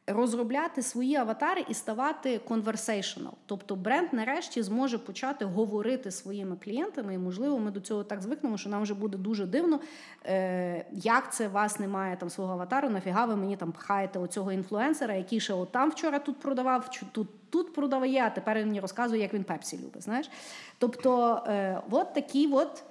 розробляти 0.08 0.82
свої 0.82 1.16
аватари 1.16 1.66
і 1.70 1.74
ставати 1.74 2.42
conversational. 2.50 3.32
Тобто 3.46 3.76
бренд 3.76 4.08
нарешті 4.12 4.64
зможе 4.64 4.98
почати 4.98 5.46
говорити 5.46 6.12
своїми 6.12 6.56
клієнтами, 6.64 7.14
і 7.14 7.18
можливо, 7.18 7.60
ми 7.60 7.72
до 7.72 7.80
цього 7.80 8.04
так 8.04 8.22
звикнемо, 8.22 8.58
що 8.58 8.70
нам 8.70 8.84
вже 8.84 8.94
буде 8.94 9.18
дуже 9.18 9.46
дивно, 9.46 9.80
е, 10.26 10.86
як 10.92 11.34
це 11.34 11.48
вас 11.48 11.80
немає 11.80 12.18
там 12.18 12.30
свого 12.30 12.54
аватару, 12.54 12.90
нафіга 12.90 13.26
ви 13.26 13.36
мені 13.36 13.58
там 13.58 13.72
пхаєте 13.72 14.20
оцього 14.20 14.52
інфлюенсера, 14.52 15.14
який 15.14 15.40
ще 15.40 15.54
отам 15.54 15.90
вчора 15.90 16.20
тут 16.20 16.40
продавав, 16.40 16.90
тут 17.12 17.28
тут 17.50 17.74
продаває, 17.74 18.24
а 18.26 18.30
тепер 18.30 18.58
він 18.58 18.66
мені 18.66 18.80
розказує, 18.80 19.22
як 19.22 19.34
він 19.34 19.44
пепсі 19.44 19.78
любить. 19.78 20.04
Знаєш? 20.04 20.30
Тобто, 20.78 21.42
е, 21.48 21.82
от 21.92 22.14
такий 22.14 22.54
от 22.54 22.84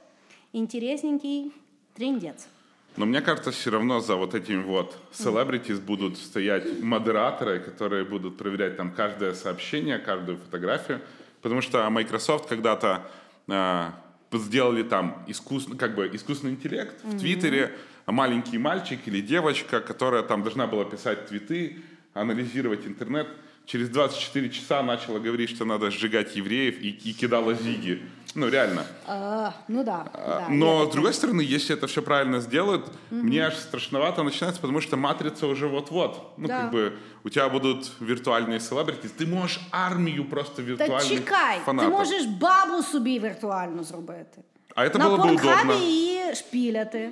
інтересненький 0.53 1.53
трендець. 1.93 2.49
Но 2.97 3.07
мне 3.07 3.21
кажется, 3.21 3.51
все 3.51 3.71
равно 3.71 4.01
за 4.01 4.15
вот 4.15 4.35
этими 4.35 4.63
вот 4.63 4.97
celebrities 5.13 5.81
будут 5.81 6.17
стоять 6.17 6.81
модераторы, 6.81 7.59
которые 7.59 8.05
будут 8.05 8.37
проверять 8.37 8.77
там 8.77 8.93
каждое 8.93 9.35
сообщение, 9.35 9.99
каждую 9.99 10.39
фотографию. 10.39 11.01
Потому 11.43 11.61
что 11.61 11.89
Microsoft 11.91 12.49
когда-то 12.49 13.07
э, 13.49 13.91
сделали 14.33 14.83
там 14.83 15.25
искусственный, 15.27 15.77
как 15.77 15.95
бы 15.95 16.09
искусственный 16.13 16.53
интеллект 16.53 16.95
в 17.03 17.19
Твиттере, 17.19 17.73
маленький 18.07 18.59
мальчик 18.59 19.01
или 19.07 19.21
девочка, 19.21 19.81
которая 19.81 20.23
там 20.23 20.43
должна 20.43 20.67
была 20.67 20.85
писать 20.85 21.27
твиты, 21.27 21.79
анализировать 22.13 22.87
интернет. 22.87 23.27
Через 23.66 23.90
24 23.90 24.50
часа 24.50 24.82
начала 24.84 25.20
говорить, 25.20 25.50
что 25.50 25.66
надо 25.66 25.92
сжигать 25.92 26.36
евреев 26.36 26.82
и, 26.82 26.90
и 26.90 27.14
кидала 27.14 27.54
зиги. 27.54 28.02
Ну, 28.36 28.50
реально. 28.50 28.84
А, 29.08 29.54
ну 29.68 29.84
да. 29.84 30.06
да 30.14 30.46
Но, 30.50 30.84
я 30.84 30.86
с 30.90 30.92
другой 30.92 31.14
стороны, 31.14 31.42
если 31.42 31.76
это 31.76 31.86
все 31.88 32.02
правильно 32.02 32.40
сделают, 32.40 32.92
мне 33.12 33.46
аж 33.48 33.56
страшновато 33.58 34.24
начинается, 34.24 34.62
потому 34.62 34.82
что 34.82 34.98
матрица 34.98 35.48
уже 35.48 35.68
вот-вот. 35.68 36.34
Ну, 36.38 36.48
Да. 36.48 36.62
как 36.62 36.72
бы, 36.74 36.94
у 37.24 37.30
тебя 37.30 37.50
будут 37.50 37.92
виртуальные 38.00 38.60
селебрити. 38.60 39.08
Ты 39.08 39.28
можешь 39.28 39.60
армию 39.72 40.26
просто 40.26 40.56
Та 40.56 40.62
виртуальных 40.64 41.08
чекай, 41.18 41.60
фанатов. 41.66 41.92
ти 41.92 41.98
можеш 41.98 42.26
бабу 42.26 42.84
собі 42.84 43.20
віртуально 43.20 43.84
зробити. 43.84 44.42
А 44.76 44.86
это 44.86 44.98
На 45.00 45.06
было 45.10 45.18
бы 45.18 45.22
порнхабі 45.22 45.54
удобно. 45.70 45.74
її 45.86 46.36
шпіляти. 46.36 47.10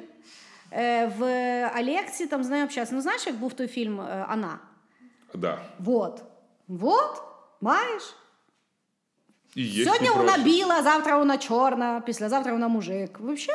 Е, 0.74 1.11
В 1.18 1.24
Алекці 1.76 2.28
там 2.28 2.44
з 2.44 2.49
нею 2.49 2.65
общатися. 2.65 2.95
Ну 2.95 3.02
знаєш, 3.02 3.28
як 3.28 3.36
був 3.36 3.53
той 3.53 3.68
фільм 3.68 4.02
е, 4.02 4.26
Ана? 4.30 4.60
Да. 5.34 5.60
Вот. 5.80 6.24
Вот, 6.68 7.22
маєш. 7.61 8.03
И 9.57 9.61
есть 9.61 9.84
Сьогодні 9.86 10.07
не 10.10 10.15
вона 10.15 10.34
проще. 10.34 10.44
біла, 10.49 10.84
завтра 10.84 11.18
вона 11.18 11.38
чорна, 11.38 12.02
післязавтра 12.06 12.53
вона 12.53 12.68
мужик. 12.68 13.19
Вообще, 13.19 13.52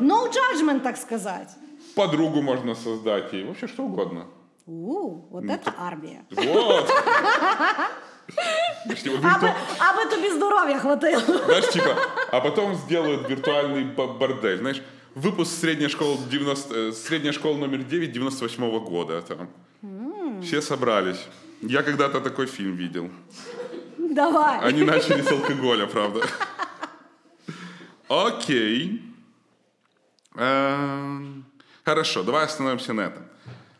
no 0.00 0.28
judgment, 0.28 0.80
так 0.80 0.96
сказати. 0.96 1.46
Подругу 1.94 2.42
можно 2.42 2.74
создать 2.74 3.34
и 3.34 3.42
вообще 3.44 3.68
что 3.68 3.82
угодно. 3.82 4.24
У, 4.66 5.10
от 5.32 5.44
Ну, 5.44 5.58
це 5.64 5.72
армія. 5.86 6.20
Вот. 6.30 6.92
Знаешь, 8.84 9.02
типа, 9.02 9.16
Аби, 9.28 9.46
вирту- 9.46 9.54
аби 9.78 10.10
тобі 10.10 10.30
здоров'я 10.30 10.78
хватило. 10.78 11.20
Знаешь, 11.46 11.66
типа, 11.66 11.96
а 12.30 12.40
потом 12.40 12.74
сделают 12.74 13.30
виртуальный 13.30 13.94
б- 13.96 14.18
бордель. 14.18 14.58
Знаешь, 14.58 14.82
выпуск 15.16 15.46
средняя 15.60 15.88
школа, 15.88 16.16
90, 16.30 16.74
э, 16.74 16.92
средняя 16.92 17.32
школа 17.32 17.56
номер 17.56 17.84
9 17.84 18.12
98 18.12 18.78
года. 18.80 19.22
Там. 19.22 19.48
Все 20.42 20.62
собрались. 20.62 21.26
Я 21.61 21.83
когда-то 21.83 22.21
такой 22.21 22.47
фильм 22.47 22.75
видел. 22.75 23.09
Давай. 23.97 24.59
Они 24.59 24.83
начали 24.83 25.21
с 25.21 25.31
алкоголя, 25.31 25.87
правда. 25.87 26.25
Окей. 28.07 29.01
Эм, 30.35 31.45
Хорошо, 31.83 32.23
давай 32.23 32.45
остановимся 32.45 32.93
на 32.93 33.01
этом. 33.01 33.23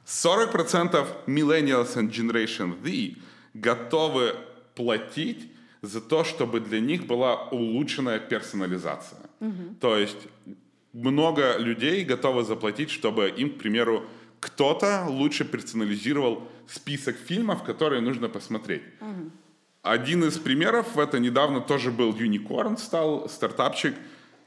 40% 0.06 1.08
millennials 1.28 1.96
and 1.96 2.10
Generation 2.12 2.76
Z 2.84 3.16
готовы 3.54 4.36
платить 4.76 5.52
за 5.82 6.02
то, 6.02 6.24
чтобы 6.24 6.60
для 6.60 6.80
них 6.80 7.06
была 7.06 7.50
улучшенная 7.50 8.20
персонализация. 8.20 9.20
То 9.80 9.98
есть 9.98 10.28
много 10.94 11.58
людей 11.58 12.04
готовы 12.04 12.44
заплатить, 12.44 12.90
чтобы 12.90 13.30
им, 13.30 13.50
к 13.52 13.58
примеру, 13.60 14.04
кто-то 14.42 15.06
лучше 15.08 15.46
персонализировал 15.46 16.44
список 16.68 17.16
фильмов, 17.16 17.64
которые 17.64 18.02
нужно 18.02 18.28
посмотреть. 18.28 18.82
Один 19.84 20.24
из 20.24 20.38
примеров 20.38 20.98
это 20.98 21.20
недавно 21.20 21.62
тоже 21.62 21.92
был 21.92 22.12
Unicorn, 22.12 22.78
стал 22.78 23.30
стартапчик. 23.30 23.96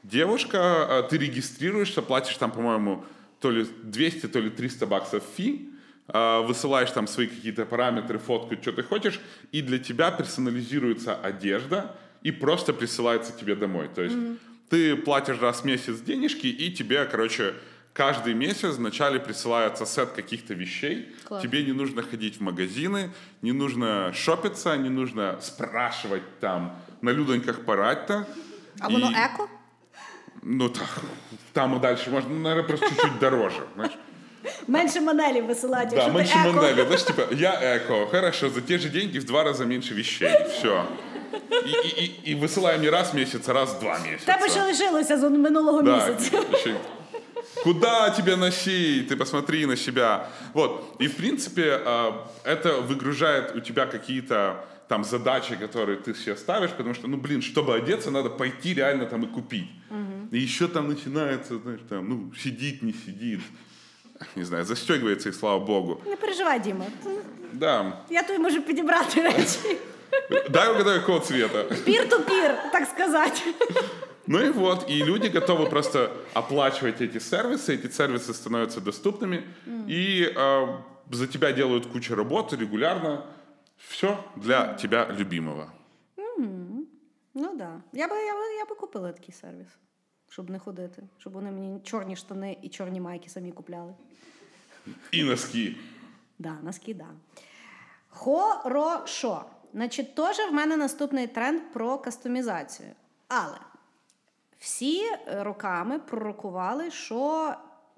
Девушка, 0.02 0.58
э, 0.58 1.02
ты 1.08 1.18
регистрируешься, 1.18 2.02
платишь 2.02 2.36
там, 2.36 2.52
по-моему, 2.52 3.04
то 3.40 3.50
ли 3.50 3.66
200, 3.82 4.28
то 4.28 4.38
ли 4.38 4.50
300 4.50 4.86
баксов 4.86 5.24
фи, 5.36 5.70
э, 6.08 6.40
высылаешь 6.46 6.90
там 6.90 7.08
свои 7.08 7.26
какие-то 7.26 7.64
параметры, 7.64 8.18
фотку, 8.18 8.54
что 8.60 8.72
ты 8.72 8.82
хочешь, 8.82 9.20
и 9.50 9.62
для 9.62 9.78
тебя 9.78 10.10
персонализируется 10.10 11.16
одежда 11.16 11.96
и 12.22 12.30
просто 12.30 12.72
присылается 12.72 13.32
тебе 13.32 13.56
домой. 13.56 13.88
То 13.92 14.02
есть 14.02 14.16
ты 14.68 14.94
платишь 14.96 15.40
раз 15.40 15.62
в 15.62 15.64
месяц 15.64 16.00
денежки, 16.00 16.46
и 16.46 16.70
тебе, 16.72 17.04
короче, 17.06 17.54
каждый 17.93 18.33
месяц 18.33 18.75
вначале 18.75 19.19
присылается 19.19 19.85
сет 19.85 20.09
каких-то 20.11 20.53
вещей. 20.53 21.15
Класс. 21.27 21.41
Тебе 21.43 21.63
не 21.63 21.73
нужно 21.73 22.01
ходить 22.01 22.37
в 22.37 22.41
магазины, 22.41 23.09
не 23.41 23.51
нужно 23.51 24.13
шопиться, 24.13 24.77
не 24.77 24.89
нужно 24.89 25.37
спрашивать 25.41 26.39
там 26.39 26.71
на 27.01 27.11
людоньках 27.11 27.65
парать-то. 27.65 28.25
А 28.79 28.89
воно 28.89 29.09
И- 29.09 29.13
еко? 29.13 29.47
Ну, 30.41 30.69
так, 30.69 30.87
там 31.53 31.75
и 31.77 31.79
дальше 31.79 32.09
можно, 32.09 32.29
ну, 32.29 32.39
наверное, 32.39 32.63
просто 32.67 32.89
чуть-чуть 32.89 33.19
дороже, 33.19 33.61
знаешь. 33.75 33.91
Менше 34.67 35.01
манелів 35.01 35.45
висилати, 35.45 35.87
Да, 35.89 35.95
якщо 35.95 36.11
ти 36.11 36.17
меньше 36.17 36.39
еко. 36.39 36.53
Манели, 36.53 36.83
знаешь, 36.85 37.03
типа, 37.03 37.27
я 37.31 37.51
эко, 37.77 38.07
хорошо, 38.11 38.49
за 38.49 38.61
те 38.61 38.77
же 38.77 38.89
деньги 38.89 39.19
в 39.19 39.23
два 39.25 39.43
раза 39.43 39.65
меньше 39.65 39.93
вещей, 39.93 40.31
все. 40.49 40.85
И, 41.51 41.69
и, 41.69 42.05
и, 42.05 42.31
и 42.31 42.35
высылаем 42.35 42.81
не 42.81 42.89
раз 42.89 43.13
в 43.13 43.15
месяц, 43.15 43.49
а 43.49 43.53
раз 43.53 43.69
в 43.75 43.79
два 43.79 43.99
месяца. 43.99 44.25
Тебе 44.37 44.49
ще 44.49 44.59
лишилося 44.67 45.17
з 45.17 45.29
минулого 45.29 45.81
Да, 45.81 45.95
місяця. 45.95 46.37
еще- 46.53 46.75
Куда 47.63 48.09
тебе 48.09 48.35
носить? 48.35 49.07
Ты 49.09 49.15
посмотри 49.15 49.65
на 49.65 49.75
себя. 49.75 50.29
Вот. 50.53 50.95
И, 50.99 51.07
в 51.07 51.15
принципе, 51.15 51.81
э, 51.85 52.11
это 52.43 52.81
выгружает 52.81 53.55
у 53.55 53.59
тебя 53.59 53.85
какие-то 53.85 54.65
там 54.87 55.03
задачи, 55.03 55.55
которые 55.55 55.97
ты 55.97 56.15
себе 56.15 56.35
ставишь, 56.35 56.71
потому 56.71 56.95
что, 56.95 57.07
ну, 57.07 57.17
блин, 57.17 57.41
чтобы 57.41 57.75
одеться, 57.75 58.11
надо 58.11 58.29
пойти 58.29 58.73
реально 58.73 59.05
там 59.05 59.23
и 59.23 59.27
купить. 59.27 59.69
И 60.31 60.37
еще 60.39 60.67
там 60.67 60.87
начинается, 60.87 61.59
знаешь, 61.59 61.81
там, 61.89 62.09
ну, 62.09 62.33
сидит, 62.35 62.81
не 62.83 62.93
сидит. 62.93 63.39
Не 64.35 64.43
знаю, 64.43 64.65
застегивается, 64.65 65.29
и 65.29 65.31
слава 65.31 65.59
богу. 65.59 66.01
Не 66.05 66.15
переживай, 66.15 66.59
Діма. 66.59 66.85
Да. 67.53 67.93
Я 68.09 68.23
тобі 68.23 68.39
можу 68.39 68.61
підібрати 68.61 69.21
речі. 69.21 69.77
Дай 70.49 70.71
угадаю, 70.71 70.99
какого 70.99 71.19
цвета. 71.19 71.63
Пір-ту-пір, 71.63 72.55
так 72.71 72.87
сказати. 72.95 73.41
Ну 74.27 74.39
и 74.39 74.49
вот, 74.49 74.89
и 74.89 75.03
люди 75.03 75.27
готовы 75.27 75.69
просто 75.69 76.11
оплачивать 76.33 77.01
эти 77.01 77.19
сервисы, 77.19 77.73
эти 77.75 77.91
сервисы 77.91 78.33
становятся 78.33 78.79
доступными, 78.79 79.43
и 79.87 80.31
э, 80.35 80.67
за 81.09 81.27
тебя 81.27 81.51
делают 81.51 81.87
кучу 81.87 82.15
работы 82.15 82.55
регулярно. 82.55 83.25
Все 83.77 84.23
для 84.35 84.73
тебя 84.73 85.07
любимого. 85.09 85.69
Ну 86.37 87.47
так. 87.47 87.57
Да. 87.57 87.81
Я 87.93 88.07
би, 88.07 88.15
я, 88.15 88.33
би, 88.33 88.55
я 88.57 88.65
би 88.65 88.75
купила 88.75 89.11
такий 89.11 89.33
сервіс, 89.33 89.67
щоб 90.29 90.49
не 90.49 90.59
ходити, 90.59 91.03
щоб 91.17 91.33
вони 91.33 91.51
мені 91.51 91.79
чорні 91.79 92.15
штани 92.15 92.57
і 92.61 92.69
чорні 92.69 93.01
майки 93.01 93.29
самі 93.29 93.51
купляли. 93.51 93.93
И 95.13 95.23
носки. 95.23 95.75
Да, 96.39 96.57
носки, 96.63 96.93
да. 96.93 97.07
Хорошо. 98.09 99.45
Значить, 99.73 100.15
теж 100.15 100.37
в 100.37 100.53
мене 100.53 100.77
наступний 100.77 101.27
тренд 101.27 101.61
про 101.73 101.97
кастомізацію. 101.97 102.89
Але 103.27 103.57
всі 104.64 105.02
роками 105.26 105.98
пророкували, 105.98 106.90
що 106.90 107.54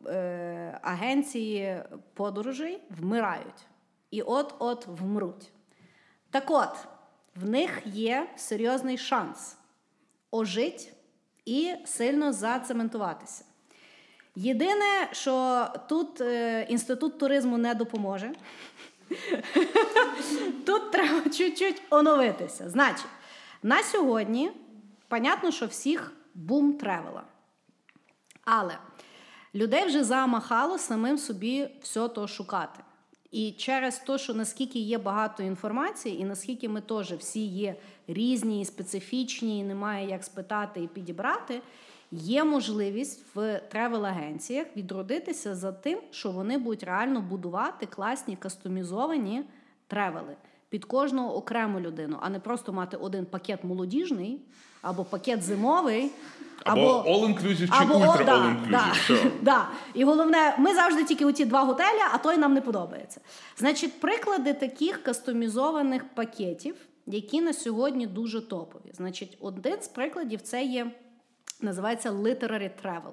е, 0.07 0.79
агенції 0.83 1.83
подорожей 2.15 2.81
вмирають. 2.91 3.67
І 4.11 4.23
от-от 4.23 4.87
вмруть. 4.87 5.53
Так 6.31 6.51
от, 6.51 6.77
в 7.35 7.49
них 7.49 7.83
є 7.85 8.29
серйозний 8.37 8.99
шанс 8.99 9.57
ожити 10.31 10.93
і 11.45 11.75
сильно 11.85 12.33
зацементуватися. 12.33 13.45
Єдине, 14.37 15.09
що 15.13 15.67
тут 15.89 16.21
е, 16.21 16.67
інститут 16.69 17.19
туризму 17.19 17.59
не 17.59 17.75
допоможе. 17.75 18.33
Тут 20.67 20.91
треба 20.91 21.31
чуть-чуть 21.31 21.83
оновитися. 21.91 22.71
Значить, 22.71 23.07
на 23.63 23.83
сьогодні, 23.83 24.51
понятно, 25.09 25.51
що 25.51 25.67
всіх 25.67 26.13
бум 26.37 26.73
тревела. 26.73 27.23
Але 28.45 28.79
людей 29.55 29.87
вже 29.87 30.05
замахало 30.05 30.79
самим 30.79 31.19
собі 31.19 31.69
все 31.83 32.09
то 32.09 32.29
шукати. 32.29 32.83
І 33.31 33.53
через 33.53 33.99
те, 33.99 34.19
що 34.19 34.35
наскільки 34.35 34.79
є 34.79 34.99
багато 34.99 35.43
інформації, 35.43 36.21
і 36.21 36.25
наскільки 36.25 36.69
ми 36.69 36.81
теж 36.81 37.13
всі 37.13 37.47
є 37.47 37.77
різні, 38.09 38.61
і 38.61 38.65
специфічні, 38.65 39.59
і 39.59 39.65
немає 39.65 40.09
як 40.09 40.25
спитати 40.25 40.83
і 40.83 40.89
підібрати, 40.89 41.61
є 42.11 42.45
можливість 42.45 43.35
в 43.35 43.61
тревел-агенціях 43.73 44.67
відродитися 44.77 45.55
за 45.55 45.73
тим, 45.73 45.99
що 46.11 46.31
вони 46.31 46.59
будуть 46.59 46.83
реально 46.83 47.21
будувати 47.21 47.87
класні 47.87 48.37
кастомізовані 48.37 49.45
тревели 49.87 50.37
під 50.69 50.85
кожну 50.85 51.29
окрему 51.29 51.81
людину, 51.81 52.19
а 52.21 52.31
не 52.31 52.41
просто 52.41 52.73
мати 52.73 52.97
один 52.97 53.27
пакет 53.27 53.65
молодіжний 53.65 54.41
або 54.87 55.05
пакет 55.05 55.43
зимовий. 55.43 56.11
Або 56.65 57.05
all-inclusive 57.07 57.79
чи 57.79 57.85
або, 57.85 57.95
ультра 57.95 58.25
да, 58.25 58.33
all-inclusive, 58.33 58.71
Да, 58.71 58.93
все. 58.93 59.31
да. 59.43 59.69
І 59.95 60.05
головне, 60.05 60.55
ми 60.59 60.75
завжди 60.75 61.05
тільки 61.05 61.25
у 61.25 61.33
ті 61.33 61.45
два 61.45 61.65
готелі, 61.65 62.01
а 62.13 62.19
той 62.19 62.37
нам 62.37 62.55
не 62.55 62.61
подобається. 62.61 63.21
Значить, 63.57 64.01
приклади 64.01 64.55
таких 64.55 65.03
кастомізованих 65.03 66.05
пакетів, 66.15 66.77
які 67.07 67.41
на 67.41 67.53
сьогодні 67.53 68.07
дуже 68.07 68.41
топові. 68.41 68.93
Значить, 68.93 69.39
один 69.41 69.83
з 69.83 69.89
прикладів 69.89 70.41
це 70.41 70.65
є, 70.65 70.91
називається 71.61 72.11
literary 72.11 72.71
travel. 72.85 73.13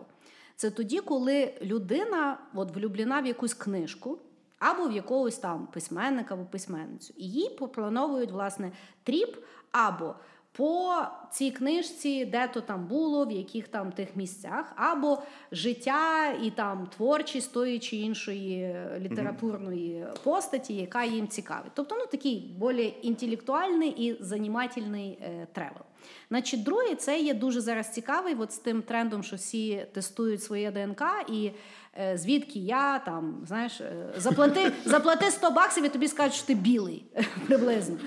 Це 0.55 0.69
тоді, 0.71 0.99
коли 0.99 1.53
людина 1.61 2.37
от, 2.53 2.75
влюблена 2.75 3.21
в 3.21 3.25
якусь 3.25 3.53
книжку. 3.53 4.17
Або 4.59 4.87
в 4.87 4.91
якогось 4.91 5.37
там 5.37 5.67
письменника 5.73 6.33
або 6.33 6.45
письменницю. 6.45 7.13
І 7.17 7.29
їй 7.29 7.49
поплановують, 7.49 8.31
власне, 8.31 8.71
тріп 9.03 9.37
або 9.71 10.15
по 10.57 10.95
цій 11.31 11.51
книжці, 11.51 12.25
де 12.25 12.47
то 12.47 12.61
там 12.61 12.85
було, 12.88 13.25
в 13.25 13.31
яких 13.31 13.67
там 13.67 13.91
тих 13.91 14.15
місцях, 14.15 14.73
або 14.75 15.21
життя 15.51 16.30
і 16.43 16.51
там 16.51 16.88
творчість 16.97 17.53
тої 17.53 17.80
чи 17.80 17.95
іншої 17.95 18.75
літературної 18.99 20.05
постаті, 20.23 20.73
яка 20.73 21.03
їм 21.03 21.27
цікавить. 21.27 21.71
Тобто, 21.73 21.95
ну 21.99 22.05
такий 22.05 22.55
більш 22.61 22.93
інтелектуальний 23.01 23.89
і 23.89 24.23
занімательний 24.23 25.19
е, 25.21 25.47
travel. 25.53 25.84
Значить, 26.30 26.63
другий 26.63 26.95
це 26.95 27.19
є 27.19 27.34
дуже 27.34 27.61
зараз 27.61 27.89
цікавий, 27.89 28.35
от 28.35 28.51
з 28.51 28.57
тим 28.57 28.81
трендом, 28.81 29.23
що 29.23 29.35
всі 29.35 29.85
тестують 29.93 30.43
своє 30.43 30.71
ДНК, 30.71 31.01
і 31.30 31.51
е, 31.99 32.17
звідки 32.17 32.59
я 32.59 32.99
там, 32.99 33.43
знаєш, 33.47 33.81
е, 33.81 34.13
заплати, 34.17 34.71
заплати 34.85 35.31
100 35.31 35.51
баксів 35.51 35.85
і 35.85 35.89
тобі 35.89 36.07
скажуть, 36.07 36.34
що 36.34 36.47
ти 36.47 36.55
білий 36.55 37.05
приблизно. 37.47 37.97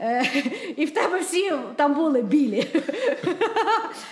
Е, 0.00 0.26
і 0.76 0.84
в 0.84 0.90
тебе 0.90 1.18
всі 1.18 1.52
там 1.76 1.94
були 1.94 2.22
білі. 2.22 2.66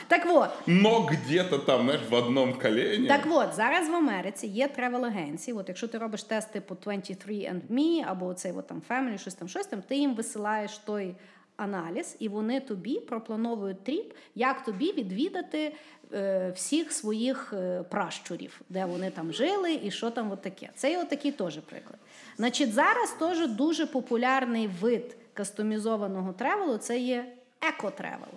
Так 0.08 0.22
от. 0.26 0.50
Но 0.66 1.00
где-то 1.00 1.58
там, 1.58 1.82
знаешь, 1.82 2.00
в 2.10 2.14
одном 2.14 2.54
колене. 2.62 3.08
Так 3.08 3.20
от, 3.30 3.54
зараз 3.54 3.88
в 3.88 3.94
Америці 3.94 4.46
є 4.46 4.68
travel 4.68 5.04
агенції. 5.04 5.56
От 5.56 5.68
якщо 5.68 5.88
ти 5.88 5.98
робиш 5.98 6.22
тести 6.22 6.60
по 6.60 6.74
23andMe 6.74 8.04
або 8.06 8.34
цей 8.34 8.52
от 8.52 8.66
там 8.66 8.82
Family, 8.90 9.18
щось 9.18 9.34
там, 9.34 9.48
щось 9.48 9.66
там, 9.66 9.82
ти 9.82 9.96
їм 9.96 10.14
висилаєш 10.14 10.78
той. 10.78 11.14
Аналіз, 11.56 12.16
і 12.18 12.28
вони 12.28 12.60
тобі 12.60 13.00
проплановують 13.00 13.84
trip, 13.84 14.12
як 14.34 14.64
тобі 14.64 14.92
відвідати 14.92 15.74
е, 16.12 16.52
всіх 16.56 16.92
своїх 16.92 17.52
е, 17.52 17.82
пращурів, 17.90 18.60
де 18.68 18.84
вони 18.84 19.10
там 19.10 19.32
жили, 19.32 19.80
і 19.82 19.90
що 19.90 20.10
там 20.10 20.32
от 20.32 20.42
таке. 20.42 20.70
Це 20.74 20.90
є 20.90 20.98
отакий 20.98 21.32
теж 21.32 21.58
приклад. 21.58 21.98
Значить, 22.36 22.72
зараз 22.72 23.10
теж 23.18 23.48
дуже 23.48 23.86
популярний 23.86 24.70
вид 24.80 25.16
кастомізованого 25.38 26.32
travel 26.32 26.70
у 26.70 26.76
це 26.76 26.98
є 26.98 27.32
еко 27.60 27.82
travel. 27.82 28.34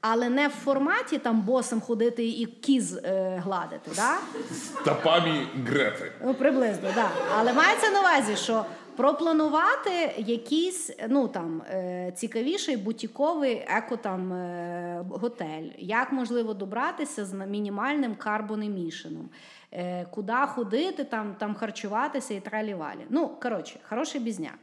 Але 0.00 0.28
не 0.28 0.48
в 0.48 0.50
форматі 0.50 1.18
там 1.18 1.40
босом 1.40 1.80
ходити 1.80 2.28
і 2.28 2.46
кіз 2.46 2.96
е, 2.96 3.42
гладити. 3.44 3.90
Да? 3.96 4.16
Стопами 4.54 5.46
Грети. 5.66 6.12
Ну, 6.24 6.34
приблизно, 6.34 6.82
так. 6.82 6.94
Да. 6.94 7.10
Але 7.38 7.52
мається 7.52 7.90
на 7.90 8.00
увазі, 8.00 8.36
що 8.36 8.64
пропланувати 8.96 10.14
якийсь 10.18 10.90
ну, 11.08 11.28
там, 11.28 11.62
е, 11.70 12.12
цікавіший 12.16 12.76
бутіковий 12.76 13.64
еко 13.68 13.96
там, 13.96 14.32
е, 14.32 15.04
готель, 15.10 15.68
як 15.78 16.12
можливо 16.12 16.54
добратися 16.54 17.24
з 17.24 17.32
мінімальним 17.32 18.14
carbon 18.14 18.54
emission 18.54 19.08
ом, 19.08 19.28
е, 19.72 20.06
куди 20.10 20.32
ходити, 20.32 21.04
там, 21.04 21.34
там 21.38 21.54
харчуватися 21.54 22.34
і 22.34 22.40
тралі-валі. 22.40 23.06
Ну, 23.10 23.28
коротше, 23.42 23.80
хороший 23.88 24.20
бізняк. 24.20 24.58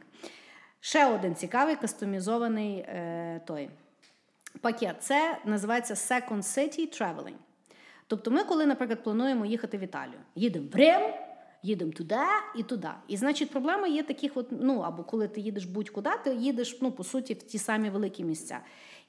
Ще 0.80 1.06
один 1.06 1.34
цікавий 1.34 1.76
кастомізований 1.76 2.78
е, 2.78 3.40
той 3.46 3.70
пакет. 4.60 4.96
Це 5.00 5.38
називається 5.44 5.94
Second 5.94 6.42
City 6.42 7.00
Traveling. 7.00 7.34
Тобто, 8.06 8.30
ми, 8.30 8.44
коли, 8.44 8.66
наприклад, 8.66 9.04
плануємо 9.04 9.46
їхати 9.46 9.78
в 9.78 9.80
Італію, 9.80 10.20
їдемо 10.34 10.68
в 10.72 10.76
Рим, 10.76 11.00
їдемо 11.62 11.92
туди 11.92 12.20
і 12.56 12.62
туди. 12.62 12.88
І 13.08 13.16
значить, 13.16 13.50
проблема 13.50 13.86
є 13.86 14.02
таких, 14.02 14.36
от, 14.36 14.46
ну 14.50 14.80
або 14.80 15.04
коли 15.04 15.28
ти 15.28 15.40
їдеш 15.40 15.64
будь-куди, 15.64 16.10
ти 16.24 16.34
їдеш 16.34 16.78
ну, 16.80 16.92
по 16.92 17.04
суті 17.04 17.34
в 17.34 17.42
ті 17.42 17.58
самі 17.58 17.90
великі 17.90 18.24
місця. 18.24 18.60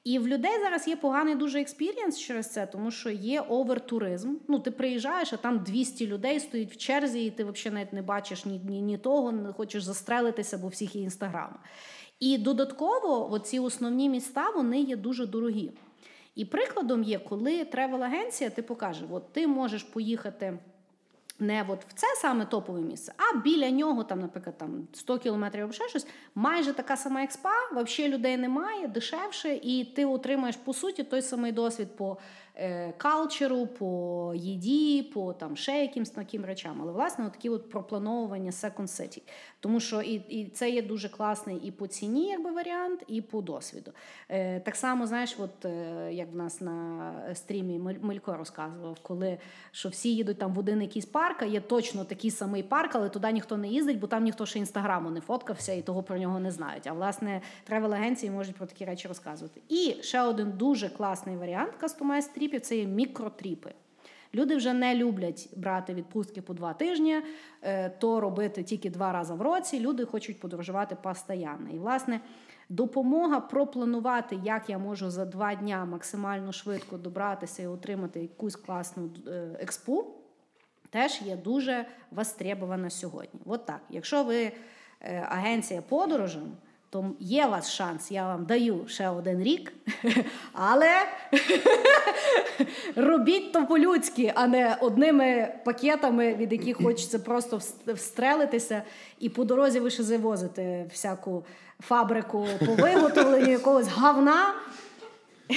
І 0.04 0.20
в 0.20 0.28
людей 0.28 0.52
зараз 0.62 0.88
є 0.88 0.96
поганий 0.96 1.36
дуже 1.36 1.62
experience 1.62 2.20
через 2.20 2.52
це, 2.52 2.66
тому 2.66 2.92
що 2.92 3.10
є 3.10 3.42
overtourism. 3.42 4.36
Ну, 4.48 4.60
ти 4.60 4.72
приїжджаєш, 4.72 5.34
а 5.34 5.38
там 5.38 5.60
200 5.60 6.08
людей 6.08 6.40
стоять 6.40 6.72
в 6.72 6.78
черзі, 6.78 7.26
і 7.26 7.32
ти 7.32 7.44
взагалі 7.44 7.76
навіть 7.76 7.94
не 7.94 8.02
бачиш 8.02 8.46
ні, 8.46 8.62
ні, 8.66 8.82
ні 8.82 8.98
того, 8.98 9.32
не 9.32 9.54
хочеш 9.54 9.84
застрелитися, 9.84 10.58
бо 10.58 10.68
всіх 10.68 10.96
є 10.96 11.02
інстаграм. 11.02 11.60
І 12.20 12.38
додатково, 12.38 13.32
оці 13.32 13.60
основні 13.60 14.10
міста 14.10 14.50
вони 14.50 14.82
є 14.82 14.96
дуже 14.96 15.26
дорогі. 15.26 15.72
І 16.36 16.46
прикладом 16.46 17.04
є, 17.04 17.20
коли 17.20 17.64
тревел-агенція 17.64 18.50
ти 18.50 18.62
покаже, 18.62 19.06
от 19.12 19.34
ти 19.34 19.48
можеш 19.48 19.84
поїхати. 19.84 20.60
Не 21.40 21.66
от 21.68 21.86
в 21.86 21.94
це 21.94 22.08
саме 22.22 22.46
топове 22.46 22.82
місце, 22.82 23.14
а 23.18 23.38
біля 23.38 23.70
нього, 23.70 24.04
там, 24.04 24.20
наприклад, 24.20 24.58
там 24.58 24.88
100 24.94 25.18
кілометрів 25.18 25.64
або 25.64 25.74
ще 25.74 25.90
щось, 25.90 26.08
майже 26.36 26.74
така 26.74 26.98
сама 26.98 27.24
експа, 27.24 27.52
взагалі 27.72 28.14
людей 28.14 28.38
немає, 28.38 28.88
дешевше, 28.88 29.60
і 29.64 29.86
ти 29.86 30.06
отримаєш 30.06 30.56
по 30.56 30.74
суті 30.74 31.04
той 31.04 31.22
самий 31.22 31.52
досвід 31.52 31.96
по 31.96 32.18
калчеру, 32.98 33.68
по 33.68 34.34
їді, 34.36 35.04
по 35.04 35.34
там 35.34 35.56
ще 35.58 35.82
якимсь 35.82 36.10
таким 36.10 36.46
речам. 36.46 36.80
Але 36.82 36.92
власне 36.92 37.30
такі 37.30 37.50
от 37.50 37.70
проплановування 37.70 38.52
Second 38.52 38.88
City. 38.88 39.22
Тому 39.60 39.80
що 39.80 40.02
і 40.02 40.14
і 40.14 40.46
це 40.46 40.70
є 40.70 40.82
дуже 40.82 41.10
класний 41.10 41.58
і 41.58 41.72
по 41.72 41.88
ціні, 41.88 42.28
якби 42.28 42.52
варіант, 42.52 43.04
і 43.08 43.22
по 43.22 43.42
досвіду. 43.42 43.92
Е, 44.30 44.60
Так 44.60 44.76
само, 44.76 45.08
знаєш, 45.08 45.36
от 45.40 45.66
е, 45.66 46.10
як 46.14 46.34
в 46.34 46.36
нас 46.36 46.62
на 46.62 47.12
стрімі 47.34 47.80
Мелько 48.02 48.38
розказував, 48.38 48.98
коли 49.02 49.38
що 49.72 49.90
всі 49.90 50.16
їдуть 50.16 50.38
там 50.38 50.54
в 50.54 50.60
один 50.60 50.82
якийсь 50.82 51.06
парк 51.06 51.30
парка 51.30 51.46
є 51.46 51.62
точно 51.62 52.06
такий 52.06 52.32
самий 52.32 52.64
парк, 52.64 52.96
але 52.96 53.10
туди 53.10 53.32
ніхто 53.32 53.58
не 53.58 53.68
їздить, 53.68 54.00
бо 54.00 54.08
там 54.08 54.24
ніхто 54.24 54.46
ще 54.46 54.60
інстаграму 54.60 55.10
не 55.10 55.22
фоткався 55.22 55.74
і 55.74 55.82
того 55.82 56.04
про 56.04 56.18
нього 56.18 56.40
не 56.40 56.52
знають. 56.52 56.88
А 56.88 56.94
власне 56.94 57.42
тревел-агенції 57.70 58.32
можуть 58.32 58.56
про 58.56 58.66
такі 58.66 58.86
речі 58.86 59.08
розказувати. 59.08 59.62
І 59.70 59.96
ще 60.02 60.22
один 60.22 60.52
дуже 60.52 60.90
класний 60.90 61.38
варіант 61.38 61.72
кастомайз 61.80 62.28
тріпів 62.50 62.62
це 62.62 62.78
є 62.78 62.86
мікротріпи. 62.86 63.74
Люди 64.34 64.56
вже 64.56 64.74
не 64.74 64.96
люблять 64.96 65.50
брати 65.56 65.94
відпустки 65.94 66.42
по 66.42 66.54
два 66.54 66.74
тижні, 66.74 67.22
е, 67.62 67.90
то 67.90 68.20
робити 68.20 68.64
тільки 68.64 68.90
два 68.90 69.12
рази 69.12 69.34
в 69.34 69.42
році. 69.42 69.80
Люди 69.80 70.06
хочуть 70.06 70.40
подорожувати 70.40 70.96
постійно. 70.96 71.70
І, 71.74 71.78
власне, 71.78 72.20
допомога 72.70 73.40
пропланувати, 73.40 74.40
як 74.44 74.70
я 74.70 74.78
можу 74.78 75.10
за 75.10 75.26
два 75.26 75.56
дні 75.56 75.76
максимально 75.76 76.52
швидко 76.52 76.98
добратися 76.98 77.64
і 77.64 77.68
отримати 77.68 78.22
якусь 78.22 78.56
класну 78.56 79.10
е, 79.28 79.58
експу 79.60 80.06
теж 80.90 81.22
є 81.22 81.38
дуже 81.38 81.86
востребована 82.12 82.90
сьогодні. 82.90 83.40
От 83.46 83.66
так. 83.66 83.82
Якщо 83.90 84.24
ви 84.24 84.52
е, 85.02 85.28
агенція 85.30 85.82
подорожем, 85.82 86.52
то 86.90 87.12
є 87.20 87.46
у 87.46 87.50
вас 87.50 87.72
шанс, 87.72 88.12
я 88.12 88.28
вам 88.28 88.46
даю 88.46 88.88
ще 88.88 89.10
один 89.10 89.44
рік, 89.44 89.74
але 90.54 90.96
робіть 92.96 93.54
то 93.54 93.66
по-людськи, 93.66 94.34
а 94.36 94.48
не 94.48 94.78
одними 94.82 95.54
пакетами, 95.66 96.36
від 96.36 96.52
яких 96.52 96.78
хочеться 96.84 97.20
просто 97.20 97.60
встрелитися, 97.88 98.84
і 99.20 99.30
по 99.30 99.44
дорозі 99.44 99.80
ви 99.80 99.90
ще 99.90 100.04
завозите 100.04 100.86
всяку 100.92 101.46
фабрику 101.80 102.48
по 102.66 102.74
виготовленню 102.74 103.52
якогось 103.52 103.88
говна. 103.88 104.54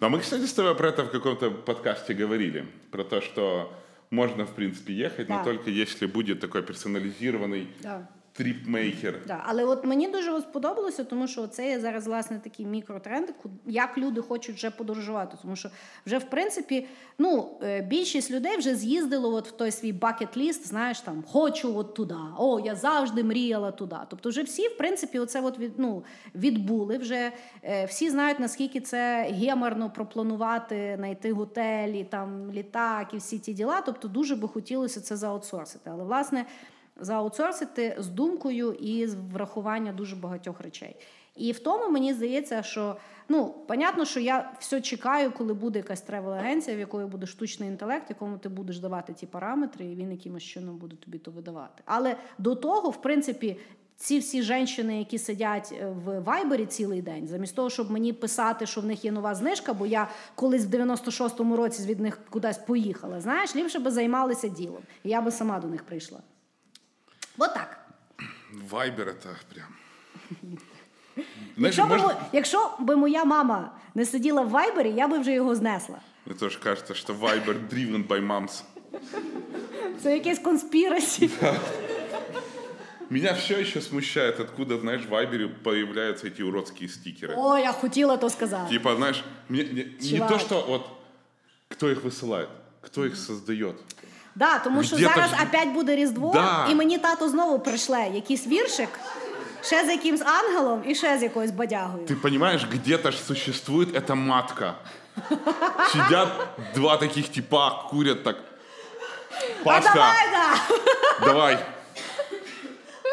Но 0.00 0.10
мы, 0.10 0.20
кстати, 0.20 0.44
с 0.44 0.52
тобой 0.52 0.74
про 0.74 0.88
это 0.88 1.04
в 1.04 1.10
каком-то 1.10 1.50
подкасте 1.50 2.14
говорили. 2.14 2.66
Про 2.90 3.04
то, 3.04 3.20
что 3.20 3.72
можно, 4.14 4.46
в 4.46 4.54
принципе, 4.54 4.94
ехать, 4.94 5.26
да. 5.26 5.38
но 5.38 5.44
только 5.44 5.70
если 5.70 6.06
будет 6.06 6.40
такой 6.40 6.62
персонализированный 6.62 7.68
да. 7.82 8.08
Тріпмейкер. 8.34 9.20
Да, 9.26 9.42
але 9.46 9.64
от 9.64 9.84
мені 9.84 10.08
дуже 10.08 10.40
сподобалося, 10.40 11.04
тому 11.04 11.28
що 11.28 11.46
це 11.46 11.68
є 11.68 11.80
зараз 11.80 12.06
власне 12.06 12.40
такий 12.44 12.66
мікротренд, 12.66 13.28
як 13.66 13.98
люди 13.98 14.20
хочуть 14.20 14.56
вже 14.56 14.70
подорожувати. 14.70 15.36
Тому 15.42 15.56
що 15.56 15.70
вже 16.06 16.18
в 16.18 16.24
принципі, 16.24 16.86
ну 17.18 17.58
е, 17.62 17.82
більшість 17.82 18.30
людей 18.30 18.56
вже 18.56 18.74
з'їздило 18.74 19.34
от 19.34 19.48
в 19.48 19.50
той 19.50 19.70
свій 19.70 19.92
бакет-ліст, 19.92 20.66
знаєш, 20.66 21.00
там 21.00 21.24
хочу 21.28 21.76
от 21.76 21.94
туди. 21.94 22.14
О, 22.38 22.60
я 22.60 22.74
завжди 22.74 23.24
мріяла 23.24 23.70
туди. 23.70 23.96
Тобто, 24.08 24.28
вже 24.28 24.42
всі, 24.42 24.68
в 24.68 24.76
принципі, 24.76 25.18
оце 25.18 25.40
от 25.40 25.58
від, 25.58 25.72
ну, 25.76 26.04
відбули. 26.34 26.98
Вже 26.98 27.32
е, 27.62 27.84
всі 27.84 28.10
знають, 28.10 28.40
наскільки 28.40 28.80
це 28.80 29.28
геморно 29.30 29.90
пропланувати, 29.90 30.94
знайти 30.98 31.32
готелі, 31.32 32.04
там 32.04 32.52
літак 32.52 33.14
і 33.14 33.16
всі 33.16 33.38
ті 33.38 33.52
діла. 33.52 33.80
Тобто, 33.80 34.08
дуже 34.08 34.36
би 34.36 34.48
хотілося 34.48 35.00
це 35.00 35.16
заутсорсити. 35.16 35.90
Але 35.90 36.04
власне 36.04 36.46
заутсорсити 36.96 37.96
з 37.98 38.08
думкою 38.08 38.72
і 38.72 39.06
з 39.06 39.14
врахування 39.14 39.92
дуже 39.92 40.16
багатьох 40.16 40.60
речей. 40.60 40.96
І 41.36 41.52
в 41.52 41.58
тому 41.58 41.90
мені 41.90 42.14
здається, 42.14 42.62
що 42.62 42.96
ну 43.28 43.54
понятно, 43.66 44.04
що 44.04 44.20
я 44.20 44.52
все 44.58 44.80
чекаю, 44.80 45.30
коли 45.30 45.54
буде 45.54 45.78
якась 45.78 46.02
тревел-агенція, 46.08 46.76
в 46.76 46.78
якої 46.78 47.06
буде 47.06 47.26
штучний 47.26 47.68
інтелект, 47.68 48.10
якому 48.10 48.38
ти 48.38 48.48
будеш 48.48 48.78
давати 48.78 49.12
ті 49.12 49.26
параметри, 49.26 49.84
і 49.84 49.94
він 49.94 50.10
якимось 50.10 50.42
чином 50.42 50.76
буде 50.76 50.96
тобі 50.96 51.18
то 51.18 51.30
видавати. 51.30 51.82
Але 51.84 52.16
до 52.38 52.54
того, 52.54 52.90
в 52.90 53.02
принципі. 53.02 53.56
Ці 53.96 54.18
всі 54.18 54.42
жінки, 54.42 54.82
які 54.82 55.18
сидять 55.18 55.74
е, 55.80 55.86
в 55.86 56.20
Вайбері 56.20 56.66
цілий 56.66 57.02
день, 57.02 57.28
замість 57.28 57.56
того, 57.56 57.70
щоб 57.70 57.90
мені 57.90 58.12
писати, 58.12 58.66
що 58.66 58.80
в 58.80 58.86
них 58.86 59.04
є 59.04 59.12
нова 59.12 59.34
знижка, 59.34 59.74
бо 59.74 59.86
я 59.86 60.08
колись 60.34 60.66
в 60.66 60.68
96-му 60.68 61.56
році 61.56 61.86
від 61.86 62.00
них 62.00 62.18
кудись 62.30 62.58
поїхала. 62.58 63.20
Знаєш, 63.20 63.56
ліпше 63.56 63.78
би 63.78 63.90
займалися 63.90 64.48
ділом. 64.48 64.82
І 65.04 65.08
я 65.08 65.20
би 65.20 65.30
сама 65.30 65.60
до 65.60 65.68
них 65.68 65.82
прийшла. 65.82 66.20
От 67.37 67.53
так. 67.53 67.79
Вайбер 68.69 69.07
это 69.07 69.35
прям. 69.53 69.67
Знаешь, 71.57 71.75
Якщо, 71.77 71.85
может- 71.87 72.07
би, 72.07 72.13
мо- 72.13 72.19
якщо 72.33 72.71
би 72.79 72.95
моя 72.95 73.25
мама 73.25 73.71
не 73.95 74.05
сиділа 74.05 74.41
в 74.41 74.49
Вайбері, 74.49 74.91
я 74.91 75.07
би 75.07 75.19
вже 75.19 75.31
його 75.31 75.55
знесла. 75.55 75.99
Мне 76.25 76.35
тоже 76.35 76.59
кажется, 76.59 76.93
что 76.93 77.13
Viber 77.13 77.55
driven 77.73 78.07
by 78.07 78.27
moms. 78.27 78.63
Це 80.03 80.13
якесь 80.13 80.39
конспірасі. 80.39 81.29
Меня 83.09 83.31
все 83.33 83.59
еще 83.59 83.81
смущает, 83.81 84.39
откуда, 84.39 84.77
знаешь, 84.77 85.05
в 85.05 85.09
Вайбере 85.09 85.47
появляются 85.47 86.27
эти 86.27 86.43
уродские 86.43 86.89
стикеры. 86.89 87.33
О, 87.37 87.57
я 87.57 87.71
хотіла 87.71 88.17
то 88.17 88.29
сказати. 88.29 88.69
Типа, 88.69 88.95
знаешь, 88.95 89.23
мне, 89.49 89.63
не, 89.63 89.85
не 90.01 90.09
Чувак. 90.09 90.29
то, 90.29 90.39
что 90.39 90.65
вот 90.67 90.81
кто 91.69 91.89
их 91.89 92.03
высылает, 92.03 92.47
кто 92.81 93.05
их 93.05 93.17
создает. 93.17 93.75
Да, 94.35 94.59
тому 94.59 94.83
що 94.83 94.95
Где-то 94.95 95.13
зараз 95.15 95.29
ж- 95.31 95.37
опять 95.49 95.67
буде 95.67 95.95
Різдво, 95.95 96.31
Да. 96.33 96.67
і 96.69 96.75
мені 96.75 96.97
тато 96.97 97.29
знову 97.29 97.59
пришле 97.59 98.07
якийсь 98.13 98.47
віршик, 98.47 98.89
ще 99.61 99.85
з 99.85 99.89
якимсь 99.89 100.21
ангелом 100.21 100.83
і 100.87 100.95
ще 100.95 101.17
з 101.17 101.23
якоюсь 101.23 101.51
бадягою. 101.51 102.05
Ты 102.05 102.15
понимаешь, 102.15 102.65
где-то 102.73 103.11
же 103.11 103.17
существует 103.17 103.95
эта 103.95 104.15
матка. 104.15 104.73
Сидят 105.91 106.29
два 106.75 106.97
таких 106.97 107.29
типа, 107.29 107.69
курят 107.89 108.23
так. 108.23 108.35
А 109.61 109.63
Пасха, 109.63 109.93
давай, 109.93 110.27
да! 110.31 111.25
давай. 111.25 111.57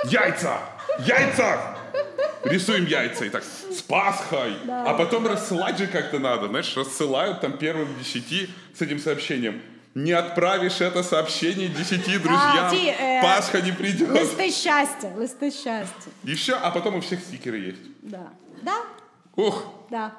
Яйца! 0.04 0.58
Яйца! 1.06 1.76
Рисуем 2.44 2.86
яйца 2.86 3.24
и 3.24 3.28
так 3.28 3.42
с 3.42 3.82
Пасхой. 3.82 4.56
А 4.68 4.94
потом 4.94 5.26
рассылать 5.26 5.78
же 5.78 5.86
как-то 5.86 6.18
надо. 6.18 6.46
Знаешь, 6.48 6.76
рассылают 6.76 7.40
там 7.40 7.52
первым 7.52 7.88
десяти 7.98 8.48
с 8.78 8.82
этим 8.82 8.98
сообщением. 8.98 9.60
Не 9.95 10.13
отправишь 10.13 10.81
это 10.81 11.03
сообщение 11.03 11.67
десяти 11.67 12.17
друзьям, 12.19 12.69
ті, 12.71 12.95
е, 13.01 13.21
Пасха 13.21 13.61
не 13.61 13.71
придет. 13.73 14.09
Листи 14.09 14.51
щастя, 14.51 15.11
листи 15.17 15.51
щастя. 15.51 16.09
И 16.23 16.33
все, 16.33 16.57
а 16.61 16.71
потом 16.71 16.95
у 16.95 16.99
всех 16.99 17.19
стикеры 17.19 17.57
есть. 17.57 17.81
Да. 18.01 18.29
Да, 18.61 18.77
Ух, 19.35 19.63
да. 19.89 20.11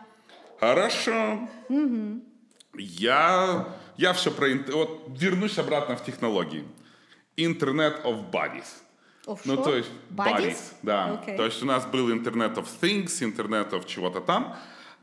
Хорошо. 0.61 1.39
Я, 2.78 3.66
я 3.97 4.12
все 4.12 4.31
про... 4.31 4.49
Вот 4.73 5.09
вернусь 5.20 5.59
обратно 5.59 5.97
в 5.97 6.05
технологии. 6.05 6.65
Internet 7.36 8.03
of 8.05 8.31
Bodies. 8.31 8.66
Of 9.27 9.40
Ну, 9.44 9.57
то 9.57 9.74
есть 9.77 9.90
Bodies? 10.11 10.57
да. 10.82 11.19
Окей. 11.23 11.36
То 11.36 11.44
есть 11.44 11.62
у 11.62 11.66
нас 11.66 11.85
был 11.86 12.11
Internet 12.11 12.55
of 12.55 12.66
Things, 12.81 13.23
Internet 13.23 13.70
of 13.70 13.86
чего-то 13.86 14.20
там. 14.20 14.57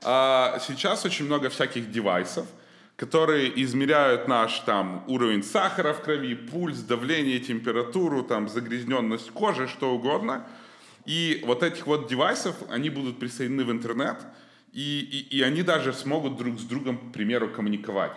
А 0.04 0.60
сейчас 0.68 1.06
очень 1.06 1.26
много 1.26 1.50
всяких 1.50 1.91
девайсов, 1.91 2.46
которые 3.00 3.64
измеряют 3.64 4.28
наш 4.28 4.60
там 4.60 5.06
уровень 5.08 5.42
сахара 5.42 5.94
в 5.94 6.02
крови, 6.02 6.36
пульс, 6.36 6.80
давление, 6.80 7.40
температуру, 7.40 8.24
там 8.24 8.50
загрязненность 8.50 9.32
кожи, 9.32 9.70
что 9.70 9.92
угодно. 9.96 10.46
И 11.06 11.42
вот 11.46 11.64
этих 11.64 11.88
вот 11.88 12.10
девайсов, 12.10 12.56
они 12.70 12.90
будут 12.90 13.18
присоединены 13.18 13.64
в 13.64 13.72
интернет, 13.72 14.18
и, 14.74 15.00
и, 15.32 15.38
и 15.38 15.42
они 15.42 15.64
даже 15.64 15.94
смогут 15.94 16.36
друг 16.38 16.60
с 16.60 16.64
другом, 16.64 16.98
к 16.98 17.14
примеру, 17.14 17.48
коммуниковать. 17.48 18.12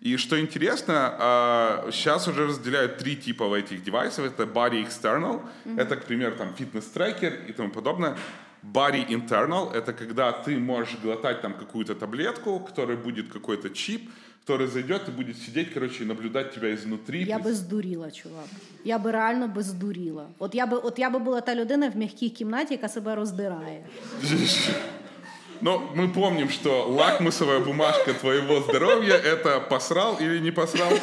И 0.00 0.16
что 0.16 0.40
интересно, 0.40 1.14
а, 1.18 1.88
сейчас 1.92 2.26
уже 2.26 2.46
разделяют 2.46 2.96
три 2.96 3.16
типа 3.16 3.54
этих 3.54 3.82
девайсов. 3.82 4.24
Это 4.24 4.44
body 4.44 4.86
external, 4.86 5.42
это, 5.76 5.96
к 5.96 6.06
примеру, 6.06 6.36
там 6.36 6.54
фитнес-трекер 6.54 7.44
и 7.48 7.52
тому 7.52 7.70
подобное. 7.70 8.16
Body 8.63 9.05
internal — 9.09 9.73
это 9.73 9.91
когда 9.91 10.31
ты 10.31 10.59
можешь 10.59 10.95
глотать 11.03 11.41
там 11.41 11.53
какую-то 11.53 11.95
таблетку, 11.95 12.59
которая 12.59 12.97
будет 12.97 13.33
какой-то 13.33 13.69
чип, 13.69 14.09
который 14.45 14.67
зайдет 14.67 15.07
и 15.07 15.11
будет 15.11 15.37
сидеть, 15.37 15.73
короче, 15.73 16.03
и 16.03 16.05
наблюдать 16.05 16.53
тебя 16.53 16.73
изнутри. 16.73 17.23
Я 17.23 17.39
би 17.39 17.53
здуріла, 17.53 18.11
чувак. 18.11 18.45
Я 18.83 18.97
би 18.97 19.11
реально 19.11 19.47
би 19.47 19.63
здуріла. 19.63 20.27
От 20.39 20.55
я 20.55 20.65
би, 20.65 20.77
от 20.77 20.99
я 20.99 21.09
би 21.09 21.19
була 21.19 21.41
та 21.41 21.55
людина 21.55 21.89
в 21.89 21.97
м'якій 21.97 22.29
кімнаті, 22.29 22.73
яка 22.73 22.89
себе 22.89 23.15
роздирає. 23.15 23.83
Но 25.61 25.79
мы 25.95 26.09
помним, 26.09 26.49
что 26.49 26.87
лакмусовая 26.87 27.59
бумажка 27.59 28.13
твоего 28.13 28.61
здоровья — 28.61 29.23
это 29.33 29.59
посрал 29.59 30.17
или 30.21 30.39
не 30.39 30.51
посрал. 30.51 30.89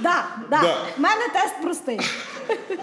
Да, 0.00 0.26
да. 0.50 0.60
Да. 0.62 0.76
В 0.96 1.00
мене 1.00 1.28
тест 1.32 1.62
простий. 1.62 2.00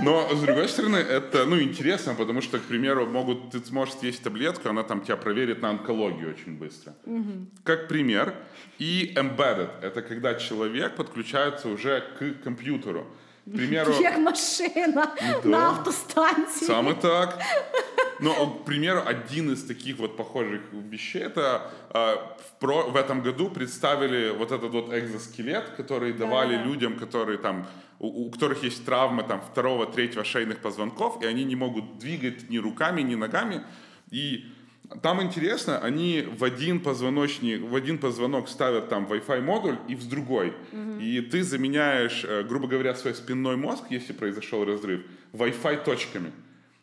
Но, 0.01 0.29
с 0.35 0.41
другой 0.41 0.69
стороны, 0.69 0.97
это, 0.97 1.47
ну, 1.47 1.61
интересно, 1.61 2.15
потому 2.15 2.43
что, 2.43 2.59
к 2.59 2.63
примеру, 2.63 3.07
могут, 3.07 3.51
ты 3.51 3.59
сможешь 3.61 3.95
съесть 3.95 4.23
таблетку, 4.23 4.69
она 4.69 4.83
там 4.83 5.01
тебя 5.01 5.17
проверит 5.17 5.63
на 5.63 5.71
онкологию 5.71 6.31
очень 6.31 6.59
быстро. 6.59 6.95
Как 7.65 7.89
пример. 7.89 8.35
И 8.79 9.13
embedded— 9.17 9.71
это 9.83 10.03
когда 10.03 10.35
человек 10.35 10.97
подключается 10.97 11.69
уже 11.69 12.03
к 12.19 12.43
компьютеру. 12.45 13.07
К 13.47 13.57
примеру, 13.57 13.93
Як 14.01 14.19
машина 14.19 15.07
да. 15.43 15.49
на 15.49 15.59
автостанції. 15.59 16.67
Сам 16.67 16.89
и 16.89 16.95
так. 16.95 17.39
Но, 18.21 18.47
к 18.47 18.65
примеру, 18.65 19.03
один 19.07 19.53
из 19.53 19.63
таких 19.63 19.99
вот 19.99 20.17
похожих 20.17 20.61
вещей, 20.91 21.23
это 21.23 21.61
э, 21.95 22.15
в, 22.17 22.59
про, 22.59 22.83
в 22.91 22.97
этом 22.97 23.23
году 23.23 23.51
представили 23.51 24.31
вот 24.31 24.53
этот 24.53 24.73
вот 24.73 24.93
экзоскелет, 24.93 25.65
который 25.77 26.13
давали 26.13 26.57
Да-да-да. 26.57 26.71
людям, 26.71 26.97
которые 26.99 27.39
там, 27.39 27.67
у, 27.99 28.27
у 28.27 28.31
которых 28.31 28.65
есть 28.65 28.85
травмы 28.85 29.23
там 29.23 29.41
второго, 29.41 29.87
третьего 29.87 30.25
шейных 30.25 30.59
позвонков, 30.59 31.23
и 31.23 31.27
они 31.27 31.45
не 31.45 31.57
могут 31.57 31.99
двигать 31.99 32.51
ни 32.51 32.59
руками, 32.59 33.03
ни 33.03 33.15
ногами. 33.17 33.63
И 34.11 34.45
там 35.03 35.23
интересно, 35.23 35.79
они 35.79 36.23
в 36.23 36.45
один 36.45 36.81
позвоночник, 36.81 37.63
в 37.63 37.75
один 37.75 37.99
позвонок 37.99 38.49
ставят 38.49 38.89
там 38.89 39.07
Wi-Fi 39.07 39.41
модуль 39.41 39.79
и 39.89 39.95
в 39.95 40.09
другой. 40.09 40.53
И 41.01 41.21
ты 41.21 41.43
заменяешь, 41.43 42.25
э, 42.25 42.43
грубо 42.43 42.69
говоря, 42.69 42.95
свой 42.95 43.15
спинной 43.15 43.57
мозг, 43.57 43.85
если 43.91 44.13
произошел 44.13 44.65
разрыв, 44.65 45.03
Wi-Fi 45.33 45.85
точками. 45.85 46.33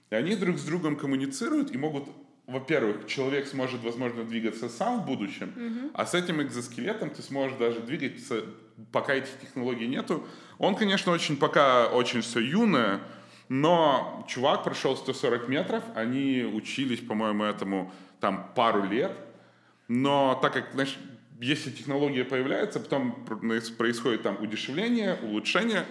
И 0.09 0.15
они 0.15 0.35
друг 0.35 0.57
с 0.57 0.63
другом 0.63 0.95
коммуницируют 0.95 1.73
и 1.73 1.77
могут, 1.77 2.07
во-первых, 2.45 3.07
человек 3.07 3.47
сможет, 3.47 3.83
возможно, 3.83 4.23
двигаться 4.23 4.69
сам 4.69 5.01
в 5.01 5.05
будущем, 5.05 5.91
а 5.93 6.05
с 6.05 6.13
этим 6.13 6.41
экзоскелетом 6.41 7.09
ты 7.09 7.21
сможешь 7.21 7.57
даже 7.57 7.79
двигаться, 7.79 8.43
пока 8.91 9.13
этих 9.13 9.39
технологий 9.41 9.87
нету. 9.87 10.27
Он, 10.59 10.75
конечно, 10.75 11.11
очень 11.11 11.37
пока 11.37 11.87
очень 11.87 12.21
все 12.21 12.39
юное, 12.39 12.99
но 13.53 14.25
чувак 14.27 14.63
прошел 14.63 14.97
140 14.97 15.47
метров, 15.47 15.83
они 15.93 16.43
учились, 16.43 16.99
по-моему, 17.01 17.43
этому 17.43 17.91
там 18.19 18.49
пару 18.55 18.83
лет, 18.83 19.11
но 19.87 20.39
так 20.41 20.53
как, 20.53 20.71
знаешь, 20.73 20.97
если 21.39 21.69
технология 21.69 22.23
появляется, 22.23 22.79
потом 22.79 23.11
пр- 23.25 23.61
происходит 23.77 24.23
там 24.23 24.41
удешевление, 24.41 25.19
улучшение, 25.21 25.85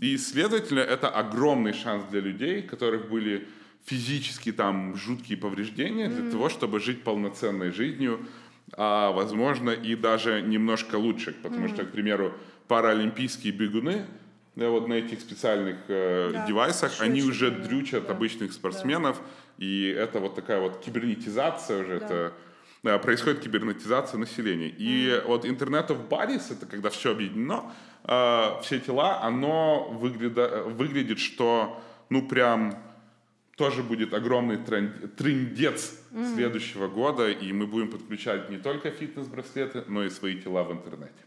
и, 0.00 0.16
следовательно, 0.16 0.80
это 0.80 1.08
огромный 1.08 1.74
шанс 1.74 2.04
для 2.10 2.20
людей, 2.20 2.62
которых 2.62 3.08
были 3.08 3.46
физически 3.84 4.50
там 4.50 4.96
жуткие 4.96 5.38
повреждения, 5.38 6.08
для 6.08 6.28
того, 6.32 6.48
чтобы 6.48 6.80
жить 6.80 7.04
полноценной 7.04 7.70
жизнью, 7.70 8.18
а, 8.72 9.12
возможно, 9.12 9.70
и 9.70 9.94
даже 9.94 10.42
немножко 10.42 10.96
лучше, 10.96 11.36
потому 11.40 11.68
что, 11.68 11.84
к 11.84 11.92
примеру, 11.92 12.32
паралимпийские 12.66 13.52
бегуны, 13.52 14.06
да, 14.56 14.70
вот 14.70 14.88
на 14.88 14.94
этих 14.94 15.20
специальных 15.20 15.76
э, 15.88 16.30
Да, 16.32 16.46
девайсах, 16.46 17.00
они 17.00 17.20
шучу, 17.20 17.30
уже 17.30 17.50
да, 17.50 17.64
дрючат 17.64 18.06
да, 18.06 18.12
обычных 18.12 18.52
спортсменов, 18.52 19.20
и 19.58 19.86
это 19.88 20.18
вот 20.18 20.34
такая 20.34 20.60
вот 20.60 20.80
кибернетизация 20.80 21.82
уже, 21.82 21.92
это 21.94 22.32
да, 22.82 22.98
происходит 22.98 23.40
кибернетизация 23.40 24.18
населения. 24.18 24.68
И 24.68 25.22
вот 25.26 25.44
Internet 25.44 25.88
of 25.88 26.08
Bodies, 26.08 26.52
это 26.52 26.66
когда 26.66 26.88
все 26.88 27.12
объединено, 27.12 27.70
э, 28.04 28.60
все 28.62 28.80
тела, 28.80 29.22
оно 29.22 29.90
выгляда- 29.92 30.64
выглядит, 30.64 31.18
что 31.18 31.80
ну 32.08 32.26
прям 32.26 32.74
тоже 33.56 33.82
будет 33.82 34.14
огромный 34.14 34.56
тренд, 34.56 35.16
трендец 35.16 35.98
mm-hmm. 36.12 36.34
следующего 36.34 36.88
года, 36.88 37.30
и 37.30 37.52
мы 37.52 37.66
будем 37.66 37.90
подключать 37.90 38.48
не 38.48 38.58
только 38.58 38.90
фитнес-браслеты, 38.90 39.84
но 39.86 40.04
и 40.04 40.10
свои 40.10 40.40
тела 40.40 40.62
в 40.64 40.72
интернете. 40.72 41.25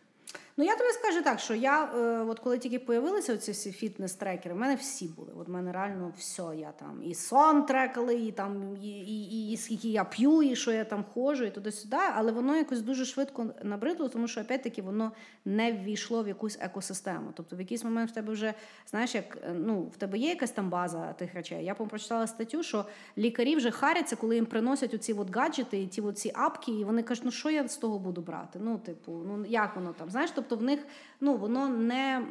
Ну 0.60 0.66
я 0.66 0.76
тобі 0.76 0.90
скажу 0.90 1.22
так, 1.22 1.40
що 1.40 1.56
я, 1.56 1.84
е, 1.84 1.98
от 2.28 2.40
коли 2.40 2.58
тільки 2.58 2.80
появилися 2.80 3.38
ці 3.38 3.52
всі 3.52 3.72
фітнес-трекери, 3.72 4.54
в 4.54 4.58
мене 4.58 4.76
всі 4.76 5.08
були. 5.08 5.32
От 5.40 5.48
в 5.48 5.52
мене 5.52 5.72
реально 5.72 6.14
все. 6.18 6.44
Я 6.58 6.72
там 6.72 7.02
і 7.04 7.16
сон 7.16 7.66
трекали, 7.66 8.16
і 8.16 8.32
там 8.32 8.78
і, 8.82 8.90
і, 8.90 9.52
і, 9.52 9.58
скільки 9.58 9.90
я 9.90 10.04
п'ю, 10.04 10.42
і 10.42 10.56
що 10.56 10.72
я 10.72 10.86
там 10.86 11.06
ходжу, 11.14 11.46
і 11.46 11.52
туди-сюди. 11.52 11.98
Але 12.16 12.32
воно 12.32 12.56
якось 12.56 12.82
дуже 12.82 13.06
швидко 13.06 13.46
набридло, 13.64 14.10
тому 14.10 14.28
що 14.28 14.42
опять-таки 14.42 14.82
воно 14.82 15.12
не 15.46 15.72
ввійшло 15.72 16.24
в 16.24 16.28
якусь 16.28 16.58
екосистему. 16.62 17.32
Тобто 17.36 17.56
в 17.56 17.60
якийсь 17.60 17.84
момент 17.84 18.12
в 18.12 18.14
тебе 18.14 18.34
вже 18.34 18.54
знаєш, 18.88 19.16
як 19.16 19.38
е, 19.44 19.54
ну 19.54 19.82
в 19.82 19.98
тебе 19.98 20.18
є 20.18 20.30
якась 20.30 20.52
там 20.52 20.70
база 20.70 21.14
тих 21.14 21.34
речей. 21.34 21.66
Я 21.66 21.76
прочитала 21.76 22.28
статтю, 22.28 22.64
що 22.64 22.86
лікарі 23.18 23.56
вже 23.56 23.72
харяться, 23.72 24.16
коли 24.16 24.36
їм 24.36 24.46
приносять 24.46 24.94
оці 24.94 25.14
от 25.14 25.36
гаджети 25.36 25.82
і 25.82 25.88
ті 25.88 26.02
оці 26.02 26.32
апки, 26.36 26.72
і 26.72 26.84
вони 26.84 27.04
кажуть, 27.04 27.26
ну 27.26 27.32
що 27.32 27.50
я 27.50 27.68
з 27.68 27.78
того 27.78 28.00
буду 28.00 28.22
брати? 28.22 28.60
Ну, 28.62 28.78
типу, 28.78 29.12
ну 29.12 29.46
як 29.46 29.76
воно 29.76 29.94
там? 29.94 30.10
Знаєш, 30.10 30.32
тобто 30.36 30.49
в 30.56 30.64
них 30.64 30.80
ну, 31.22 31.36
воно 31.36 31.70
не 31.70 32.22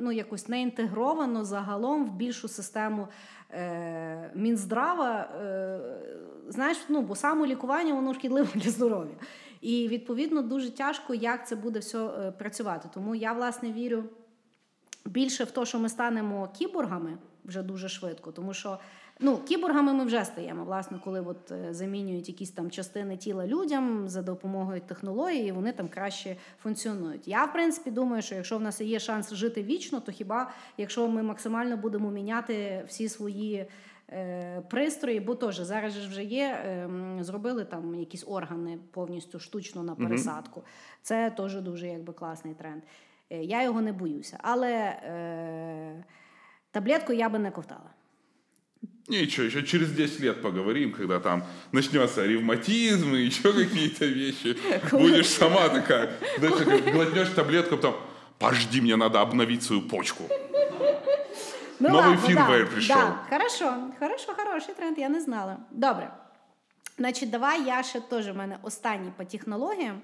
ну, 0.00 0.12
якось 0.12 0.48
не 0.48 0.62
інтегровано 0.62 1.44
загалом 1.44 2.04
в 2.04 2.12
більшу 2.12 2.48
систему 2.48 3.08
е, 3.50 4.30
Мінздрава. 4.34 5.20
Е, 5.20 5.80
знаєш, 6.48 6.78
ну, 6.88 7.02
бо 7.02 7.14
самолікування 7.16 7.94
воно 7.94 8.14
шкідливе 8.14 8.48
для 8.54 8.70
здоров'я. 8.70 9.14
І 9.60 9.88
відповідно 9.88 10.42
дуже 10.42 10.70
тяжко, 10.70 11.14
як 11.14 11.48
це 11.48 11.56
буде 11.56 11.78
все 11.78 12.06
е, 12.06 12.30
працювати. 12.30 12.88
Тому 12.94 13.14
я 13.14 13.32
власне 13.32 13.72
вірю 13.72 14.04
більше 15.04 15.44
в 15.44 15.50
те, 15.50 15.64
що 15.64 15.78
ми 15.78 15.88
станемо 15.88 16.48
кіборгами 16.58 17.18
вже 17.44 17.62
дуже 17.62 17.88
швидко, 17.88 18.32
тому 18.32 18.54
що 18.54 18.78
ну, 19.24 19.38
кіборгами 19.38 19.92
ми 19.92 20.04
вже 20.04 20.24
стаємо, 20.24 20.64
власне, 20.64 21.00
коли 21.04 21.20
от 21.20 21.52
е, 21.52 21.74
замінюють 21.74 22.28
якісь 22.28 22.50
там 22.50 22.70
частини 22.70 23.16
тіла 23.16 23.46
людям 23.46 24.08
за 24.08 24.22
допомогою 24.22 24.80
технології, 24.80 25.52
вони 25.52 25.72
там 25.72 25.88
краще 25.88 26.36
функціонують. 26.62 27.28
Я 27.28 27.44
в 27.44 27.52
принципі 27.52 27.90
думаю, 27.90 28.22
що 28.22 28.34
якщо 28.34 28.58
в 28.58 28.60
нас 28.60 28.80
є 28.80 28.98
шанс 28.98 29.32
жити 29.32 29.62
вічно, 29.62 30.00
то 30.00 30.12
хіба 30.12 30.50
якщо 30.78 31.08
ми 31.08 31.22
максимально 31.22 31.76
будемо 31.76 32.10
міняти 32.10 32.84
всі 32.88 33.08
свої. 33.08 33.66
Е, 34.10 34.62
пристрої, 34.70 35.20
бо 35.20 35.34
теж 35.34 35.58
зараз 35.58 35.92
ж 35.92 36.08
вже 36.08 36.24
є, 36.24 36.44
е, 36.44 36.88
зробили 37.20 37.64
там 37.64 37.94
якісь 37.94 38.24
органи 38.26 38.78
повністю 38.90 39.38
штучно 39.38 39.82
на 39.82 39.94
пересадку. 39.94 40.60
Mm-hmm. 40.60 40.98
Це 41.02 41.30
теж 41.30 41.60
дуже 41.60 41.88
якби 41.88 42.12
класний 42.12 42.54
тренд. 42.54 42.82
Я 43.30 43.62
його 43.62 43.80
не 43.80 43.92
боюся. 43.92 44.38
Але 44.42 44.72
е, 44.72 46.04
таблетку 46.70 47.12
я 47.12 47.28
би 47.28 47.38
не 47.38 47.50
ковтала. 47.50 47.90
Ничего, 49.08 49.46
еще 49.46 49.62
через 49.62 49.92
10 49.92 50.20
лет 50.20 50.42
поговорим, 50.42 50.92
когда 50.92 51.20
там 51.20 51.44
начнется 51.72 52.24
ревматизм 52.24 53.14
и 53.14 53.22
еще 53.22 53.52
какие-то 53.52 54.06
вещи. 54.06 54.56
Будешь 54.92 55.28
сама 55.28 55.68
такая, 55.68 56.10
глотнешь 56.38 57.28
таблетку, 57.28 57.76
потом, 57.76 57.96
пожди, 58.38 58.80
мне 58.80 58.96
надо 58.96 59.20
обновить 59.20 59.62
свою 59.62 59.82
почку. 59.82 60.24
Ну, 61.80 61.88
Новий 61.88 62.16
фірмвейр 62.16 62.64
да, 62.64 62.70
прийшов. 62.70 62.96
Да. 62.96 63.18
Хорошо, 63.30 63.74
хорошо, 63.98 64.34
хороший 64.36 64.74
тренд, 64.74 64.98
я 64.98 65.08
не 65.08 65.20
знала. 65.20 65.58
Добре. 65.70 66.10
Значить, 66.98 67.30
давай 67.30 67.64
я 67.64 67.82
ще 67.82 68.00
теж 68.00 68.28
в 68.28 68.36
мене 68.36 68.58
останній 68.62 69.12
по 69.16 69.24
технологіям. 69.24 70.00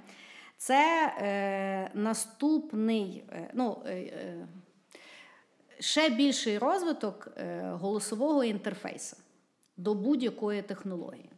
Це 0.56 1.12
е, 1.18 1.90
наступний, 1.94 3.24
е, 3.32 3.50
ну, 3.54 3.82
е, 3.86 3.90
е 3.92 4.46
ще 5.80 6.10
більший 6.10 6.58
розвиток 6.58 7.28
е, 7.36 7.62
голосового 7.72 8.44
інтерфейсу 8.44 9.16
до 9.76 9.94
будь-якої 9.94 10.62
технології. 10.62 11.30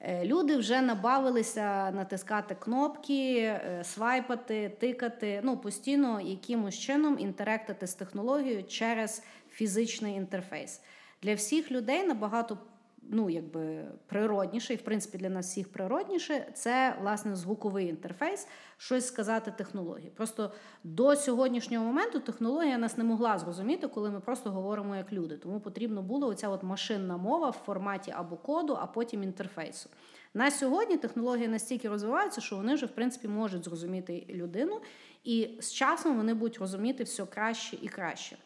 Е, 0.00 0.24
люди 0.24 0.56
вже 0.56 0.80
набавилися 0.80 1.90
натискати 1.90 2.54
кнопки, 2.54 3.36
е, 3.38 3.80
свайпати, 3.84 4.68
тикати, 4.80 5.40
ну 5.44 5.56
постійно 5.56 6.20
якимось 6.20 6.78
чином 6.78 7.18
інтеректити 7.18 7.86
з 7.86 7.94
технологією 7.94 8.64
через 8.64 9.22
фізичний 9.50 10.14
інтерфейс. 10.14 10.80
Для 11.22 11.34
всіх 11.34 11.70
людей 11.70 12.06
набагато 12.06 12.58
ну, 13.10 13.30
якби 13.30 13.84
природніше, 14.06 14.74
і 14.74 14.76
в 14.76 14.82
принципі 14.82 15.18
для 15.18 15.28
нас 15.28 15.46
всіх 15.46 15.72
природніше, 15.72 16.46
це 16.54 16.96
власне 17.00 17.36
звуковий 17.36 17.88
інтерфейс, 17.88 18.48
щось 18.76 19.06
сказати 19.06 19.52
технології. 19.56 20.10
Просто 20.10 20.52
до 20.84 21.16
сьогоднішнього 21.16 21.84
моменту 21.84 22.20
технологія 22.20 22.78
нас 22.78 22.98
не 22.98 23.04
могла 23.04 23.38
зрозуміти, 23.38 23.88
коли 23.88 24.10
ми 24.10 24.20
просто 24.20 24.50
говоримо 24.50 24.96
як 24.96 25.12
люди. 25.12 25.36
Тому 25.36 25.60
потрібно 25.60 26.02
було 26.02 26.26
оця 26.26 26.48
от 26.48 26.62
машинна 26.62 27.16
мова 27.16 27.50
в 27.50 27.60
форматі 27.66 28.12
або 28.16 28.36
коду, 28.36 28.78
а 28.80 28.86
потім 28.86 29.22
інтерфейсу. 29.22 29.90
На 30.34 30.50
сьогодні 30.50 30.96
технології 30.96 31.48
настільки 31.48 31.88
розвиваються, 31.88 32.40
що 32.40 32.56
вони 32.56 32.74
вже 32.74 32.86
в 32.86 32.90
принципі 32.94 33.28
можуть 33.28 33.64
зрозуміти 33.64 34.26
людину, 34.30 34.80
і 35.24 35.50
з 35.60 35.72
часом 35.72 36.16
вони 36.16 36.34
будуть 36.34 36.58
розуміти 36.58 37.04
все 37.04 37.26
краще 37.26 37.76
і 37.82 37.88
краще. 37.88 38.36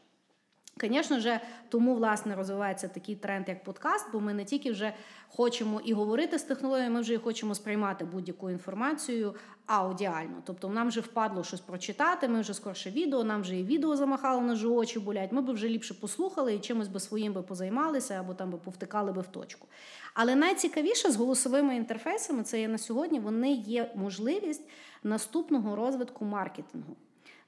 Звісно 0.80 1.20
ж, 1.20 1.40
тому 1.68 1.94
власне 1.94 2.34
розвивається 2.34 2.88
такий 2.88 3.16
тренд, 3.16 3.48
як 3.48 3.64
подкаст, 3.64 4.06
бо 4.12 4.20
ми 4.20 4.34
не 4.34 4.44
тільки 4.44 4.70
вже 4.70 4.94
хочемо 5.28 5.80
і 5.84 5.92
говорити 5.92 6.38
з 6.38 6.42
технологіями, 6.42 6.94
ми 6.94 7.00
вже 7.00 7.14
і 7.14 7.18
хочемо 7.18 7.54
сприймати 7.54 8.04
будь-яку 8.04 8.50
інформацію 8.50 9.34
аудіально. 9.66 10.42
Тобто 10.44 10.68
нам 10.68 10.88
вже 10.88 11.00
впадло 11.00 11.44
щось 11.44 11.60
прочитати, 11.60 12.28
ми 12.28 12.40
вже 12.40 12.54
скорше 12.54 12.90
відео, 12.90 13.24
нам 13.24 13.40
вже 13.40 13.56
і 13.56 13.64
відео 13.64 13.96
замахало, 13.96 14.40
на 14.40 14.54
же 14.54 14.68
очі 14.68 14.98
болять. 14.98 15.32
Ми 15.32 15.42
б 15.42 15.50
вже 15.50 15.68
ліпше 15.68 15.94
послухали 15.94 16.54
і 16.54 16.58
чимось 16.58 16.88
би 16.88 17.00
своїм 17.00 17.32
би 17.32 17.42
позаймалися 17.42 18.14
або 18.14 18.34
там 18.34 18.50
би 18.50 18.58
повтикали 18.58 19.12
би 19.12 19.22
в 19.22 19.26
точку. 19.26 19.68
Але 20.14 20.34
найцікавіше 20.34 21.10
з 21.10 21.16
голосовими 21.16 21.76
інтерфейсами 21.76 22.42
це 22.42 22.60
є 22.60 22.68
на 22.68 22.78
сьогодні. 22.78 23.20
Вони 23.20 23.52
є 23.52 23.92
можливість 23.94 24.68
наступного 25.02 25.76
розвитку 25.76 26.24
маркетингу, 26.24 26.96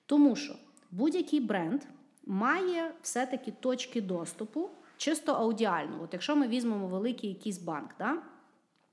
тому 0.07 0.37
що 0.37 0.55
будь-який 0.91 1.41
бренд 1.41 1.83
має 2.31 2.91
все-таки 3.03 3.53
точки 3.61 4.01
доступу 4.01 4.71
чисто 4.97 5.33
аудіально. 5.33 5.99
От 6.03 6.09
Якщо 6.13 6.37
ми 6.37 6.49
візьмемо 6.49 6.87
великий 6.87 7.31
якийсь 7.31 7.59
банк, 7.59 7.91
да? 7.99 8.17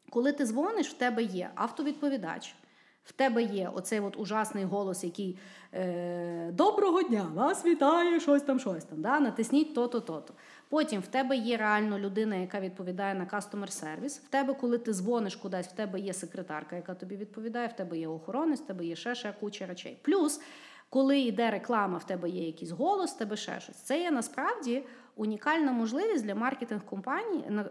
коли 0.09 0.31
ти 0.31 0.45
дзвониш, 0.45 0.89
в 0.89 0.93
тебе 0.93 1.23
є 1.23 1.49
автовідповідач. 1.55 2.55
В 3.03 3.11
тебе 3.11 3.43
є 3.43 3.71
оцей 3.75 3.99
от 3.99 4.17
ужасний 4.17 4.63
голос, 4.63 5.03
який 5.03 5.39
е, 5.73 6.51
Доброго 6.51 7.03
дня! 7.03 7.31
Вас 7.33 7.65
вітає, 7.65 8.19
щось 8.19 8.41
там, 8.41 8.59
щось 8.59 8.83
там. 8.83 9.01
Да? 9.01 9.19
Натисніть 9.19 9.75
то-то, 9.75 9.99
то-то. 9.99 10.33
Потім 10.69 11.01
в 11.01 11.07
тебе 11.07 11.37
є 11.37 11.57
реально 11.57 11.99
людина, 11.99 12.35
яка 12.35 12.59
відповідає 12.59 13.15
на 13.15 13.25
кастомер 13.25 13.71
сервіс. 13.71 14.19
В 14.19 14.27
тебе, 14.27 14.53
коли 14.53 14.77
ти 14.77 14.93
дзвониш 14.93 15.35
кудись, 15.35 15.67
в 15.67 15.71
тебе 15.71 15.99
є 15.99 16.13
секретарка, 16.13 16.75
яка 16.75 16.93
тобі 16.93 17.15
відповідає, 17.15 17.67
в 17.67 17.73
тебе 17.73 17.97
є 17.97 18.07
охоронець, 18.07 18.61
в 18.61 18.65
тебе 18.65 18.85
є 18.85 18.95
ще 18.95 19.15
ще 19.15 19.33
куча 19.39 19.65
речей. 19.65 19.99
Плюс 20.01 20.41
коли 20.89 21.19
йде 21.19 21.51
реклама, 21.51 21.97
в 21.97 22.03
тебе 22.03 22.29
є 22.29 22.45
якийсь 22.45 22.71
голос, 22.71 23.13
в 23.13 23.17
тебе 23.17 23.35
ще 23.35 23.59
щось. 23.59 23.75
Це 23.75 24.01
є 24.01 24.11
насправді 24.11 24.83
унікальна 25.15 25.71
можливість 25.71 26.25
для 26.25 26.35
маркетинг 26.35 26.81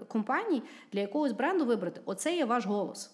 компаній 0.08 0.62
для 0.92 1.00
якогось 1.00 1.32
бренду 1.32 1.64
вибрати. 1.64 2.00
Оце 2.04 2.36
є 2.36 2.44
ваш 2.44 2.66
голос. 2.66 3.10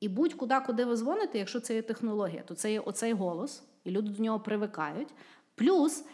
І 0.00 0.08
будь-куди, 0.08 0.60
куди 0.66 0.84
ви 0.84 0.96
дзвоните, 0.96 1.38
якщо 1.38 1.60
це 1.60 1.74
є 1.74 1.82
технологія, 1.82 2.42
то 2.42 2.54
це 2.54 2.72
є 2.72 2.80
оцей 2.80 3.12
голос, 3.12 3.64
і 3.84 3.90
люди 3.90 4.08
до 4.08 4.22
нього 4.22 4.40
привикають. 4.40 5.08
Плюс 5.54 6.04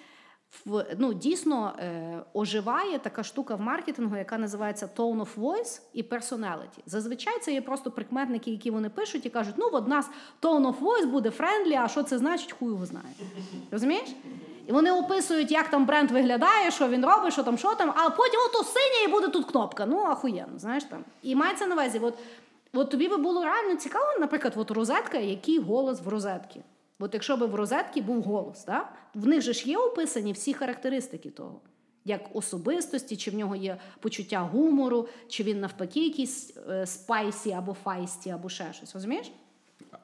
ну, 0.99 1.15
дійсно 1.15 1.73
е, 1.79 2.23
оживає 2.33 2.99
така 2.99 3.23
штука 3.23 3.55
в 3.55 3.61
маркетингу, 3.61 4.17
яка 4.17 4.39
називається 4.39 4.91
tone 4.97 5.21
of 5.21 5.29
voice 5.37 5.81
і 5.93 6.03
personality. 6.03 6.81
Зазвичай 6.87 7.41
це 7.41 7.53
є 7.53 7.63
просто 7.63 7.91
прикметники, 7.91 8.51
які 8.51 8.71
вони 8.71 8.89
пишуть 8.89 9.27
і 9.27 9.31
кажуть, 9.31 9.55
ну 9.59 9.69
от 9.73 9.89
нас 9.89 10.11
tone 10.43 10.67
of 10.67 10.79
voice 10.81 11.07
буде 11.07 11.29
friendly, 11.29 11.81
а 11.85 11.89
що 11.89 12.03
це 12.03 12.19
значить, 12.19 12.53
хуй 12.53 12.69
його 12.69 12.87
знає. 12.87 13.15
Розумієш? 13.71 14.09
І 14.67 14.73
вони 14.73 14.93
описують, 14.93 15.51
як 15.53 15.69
там 15.69 15.87
бренд 15.87 16.11
виглядає, 16.11 16.71
що 16.71 16.89
він 16.89 17.07
робить, 17.07 17.33
що 17.33 17.43
там, 17.43 17.59
що 17.59 17.75
там, 17.75 17.93
а 17.97 18.11
потім 18.11 18.41
ото 18.49 18.65
синє 18.65 19.05
і 19.05 19.09
буде 19.09 19.29
тут 19.29 19.47
кнопка. 19.47 19.87
Ну, 19.87 20.01
ахуєнно, 20.01 20.59
знаєш 20.59 20.85
там. 20.85 21.05
І 21.23 21.35
мається 21.35 21.67
на 21.67 21.75
увазі, 21.75 21.99
от, 21.99 22.15
от 22.73 22.91
тобі 22.91 23.09
би 23.09 23.17
було 23.17 23.45
реально 23.45 23.77
цікаво, 23.77 24.07
наприклад, 24.21 24.53
от 24.57 24.71
розетка, 24.71 25.19
який 25.19 25.59
голос 25.59 26.01
в 26.01 26.09
розетки. 26.09 26.61
От 27.01 27.15
якщо 27.15 27.37
би 27.37 27.47
в 27.47 27.55
розетці 27.55 28.01
був 28.01 28.23
голос, 28.23 28.65
да? 28.65 28.89
в 29.15 29.27
них 29.27 29.43
же 29.43 29.53
ж 29.53 29.69
є 29.69 29.79
описані 29.79 30.33
всі 30.33 30.55
характеристики 30.55 31.31
того, 31.31 31.61
як 32.05 32.21
особистості, 32.37 33.17
чи 33.17 33.31
в 33.31 33.35
нього 33.35 33.57
є 33.57 33.77
почуття 34.01 34.41
гумору, 34.41 35.09
чи 35.29 35.43
він 35.43 35.61
навпаки 35.61 36.05
якийсь 36.05 36.57
е, 36.69 36.87
spicy 36.87 37.53
або 37.53 37.75
feisty, 37.85 38.31
або 38.31 38.49
ще 38.49 38.73
щось. 38.73 38.95
Розумієш? 38.95 39.33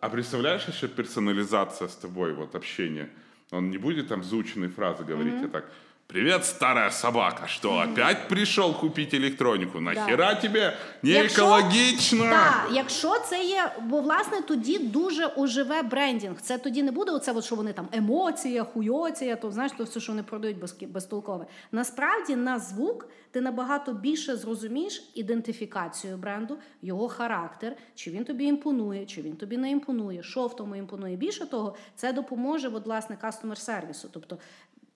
А 0.01 0.09
представляешь 0.09 0.69
еще 0.69 0.89
персонализация 0.89 1.89
с 1.89 1.97
тобой, 1.97 2.33
вот 2.33 2.55
общение? 2.55 3.09
Он 3.53 3.71
не 3.71 3.79
будет 3.79 4.09
там 4.09 4.23
заученные 4.23 4.69
фразы 4.69 5.05
говорить, 5.05 5.35
mm-hmm. 5.35 5.45
а 5.45 5.49
так 5.49 5.71
Привет, 6.09 6.45
старая 6.45 6.91
собака. 6.91 7.49
Что, 7.49 7.81
опять 7.81 8.29
пришел 8.29 8.73
купить 8.75 9.13
электронику? 9.13 9.81
Нахера 9.81 10.35
тебе 10.35 10.77
не 11.03 11.11
Якщо- 11.11 11.43
екологічно? 11.43 12.25
Так, 12.25 12.69
якщо 12.73 13.19
це 13.19 13.45
є, 13.45 13.73
бо 13.83 14.01
власне 14.01 14.43
тоді 14.43 14.79
дуже 14.79 15.27
оживе 15.27 15.83
брендінг. 15.83 16.41
Це 16.41 16.59
тоді 16.59 16.83
не 16.83 16.93
буде 16.93 17.13
оце, 17.13 17.33
от, 17.33 17.45
що 17.45 17.57
вони 17.57 17.73
там 17.73 17.89
емоція, 17.93 18.65
хуйоція, 18.65 19.37
то 19.37 19.51
знаєш, 19.51 19.73
то 19.79 19.85
все, 19.85 20.01
що 20.01 20.13
вони 20.13 20.23
продають 20.23 20.59
без, 20.59 20.77
безтолкове. 20.83 21.47
Насправді 21.73 22.37
на 22.37 22.59
звук 22.59 23.09
ти 23.31 23.41
набагато 23.41 23.93
більше 23.93 24.37
зрозумієш 24.37 25.11
ідентифікацію 25.15 26.17
бренду, 26.17 26.59
його 26.83 27.09
характер, 27.09 27.77
чи 27.95 28.11
він 28.11 28.25
тобі 28.25 28.45
імпонує, 28.45 29.07
чи 29.07 29.23
він 29.23 29.37
тобі 29.37 29.57
не 29.57 29.71
імпонує, 29.71 30.23
що 30.23 30.47
в 30.47 30.57
тому 30.57 30.77
імпонує. 30.77 31.17
Більше 31.17 31.47
того, 31.47 31.77
це 31.97 32.13
допоможе, 32.13 32.69
от, 32.69 32.87
власне, 32.87 33.17
кастомер 33.17 33.59
сервісу. 33.59 34.09
Тобто, 34.13 34.39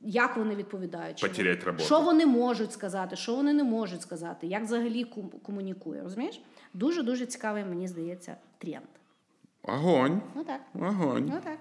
як 0.01 0.37
вони 0.37 0.55
відповідають, 0.55 1.21
Потерять 1.21 1.65
роботу. 1.65 1.85
що 1.85 2.01
вони 2.01 2.27
можуть 2.27 2.73
сказати, 2.73 3.17
що 3.17 3.35
вони 3.35 3.53
не 3.53 3.65
можуть 3.65 4.03
сказати, 4.03 4.47
як 4.47 4.63
взагалі 4.63 5.05
комунікує. 5.43 6.03
Розумієш? 6.03 6.41
Дуже 6.75 7.03
дуже 7.03 7.27
цікавий, 7.27 7.65
мені 7.65 7.89
здається, 7.89 8.37
тренд. 8.59 8.85
Огонь, 9.63 10.23
Ну 10.35 10.45
так. 10.45 10.61
огонь. 10.75 11.25
Ну 11.35 11.41
так. 11.45 11.59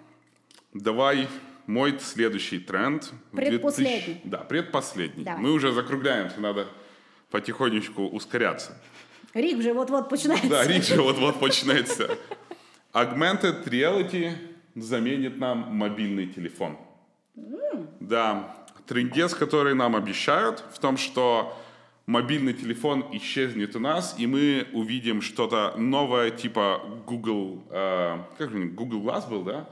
Давай 0.73 1.27
мой 1.67 1.99
следующий 1.99 2.59
тренд. 2.59 3.01
Предпоследний. 3.31 3.99
2000 3.99 4.21
Да, 4.29 4.37
предпоследний. 4.37 5.25
Давай. 5.25 5.43
Мы 5.43 5.51
уже 5.51 5.71
закругляемся, 5.73 6.39
надо 6.41 6.65
потихонечку 7.29 8.03
ускоряться. 8.03 8.71
Рік 9.33 9.57
вже 9.57 9.73
от-от 9.73 10.09
починається. 10.09 10.49
Да, 10.49 10.63
речь 10.67 10.91
вот-вот 10.97 11.39
починается. 11.39 12.09
Augmented 12.93 13.69
reality 13.69 14.31
заменит 14.75 15.37
нам 15.37 15.65
мобильный 15.71 16.27
телефон. 16.35 16.75
Да, 18.09 18.55
трендец, 18.87 19.35
который 19.35 19.75
нам 19.75 19.95
обещают, 19.95 20.63
в 20.73 20.79
том, 20.79 20.97
что 20.97 21.55
мобильный 22.07 22.53
телефон 22.53 23.05
исчезнет 23.11 23.75
у 23.75 23.79
нас, 23.79 24.15
и 24.17 24.25
мы 24.25 24.67
увидим 24.73 25.21
что-то 25.21 25.75
новое, 25.77 26.31
типа 26.31 26.81
Google, 27.05 27.63
э, 27.69 28.17
как 28.39 28.49
же, 28.49 28.65
Google 28.65 29.01
Glass 29.01 29.29
был, 29.29 29.43
да? 29.43 29.69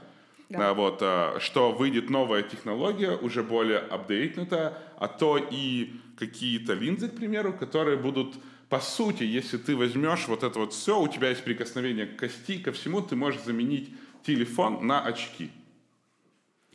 Да. 0.50 0.70
А, 0.70 0.74
вот, 0.74 0.98
э, 1.00 1.40
что 1.40 1.72
выйдет 1.72 2.10
новая 2.10 2.42
технология, 2.44 3.16
уже 3.16 3.42
более 3.42 3.80
апдейтнутая, 3.80 4.78
а 4.98 5.08
то 5.08 5.36
и 5.36 5.90
какие-то 6.16 6.74
линзы, 6.74 7.08
к 7.08 7.16
примеру, 7.16 7.52
которые 7.52 7.96
будут, 7.96 8.36
по 8.68 8.78
сути, 8.78 9.24
если 9.24 9.58
ты 9.58 9.76
возьмешь 9.76 10.28
вот 10.28 10.44
это 10.44 10.60
вот 10.60 10.72
все, 10.72 11.00
у 11.00 11.08
тебя 11.08 11.30
есть 11.30 11.42
прикосновение 11.42 12.06
к 12.06 12.20
кости, 12.20 12.58
ко 12.58 12.70
всему, 12.70 13.00
ты 13.00 13.16
можешь 13.16 13.42
заменить 13.42 13.92
телефон 14.24 14.86
на 14.86 15.04
очки 15.04 15.50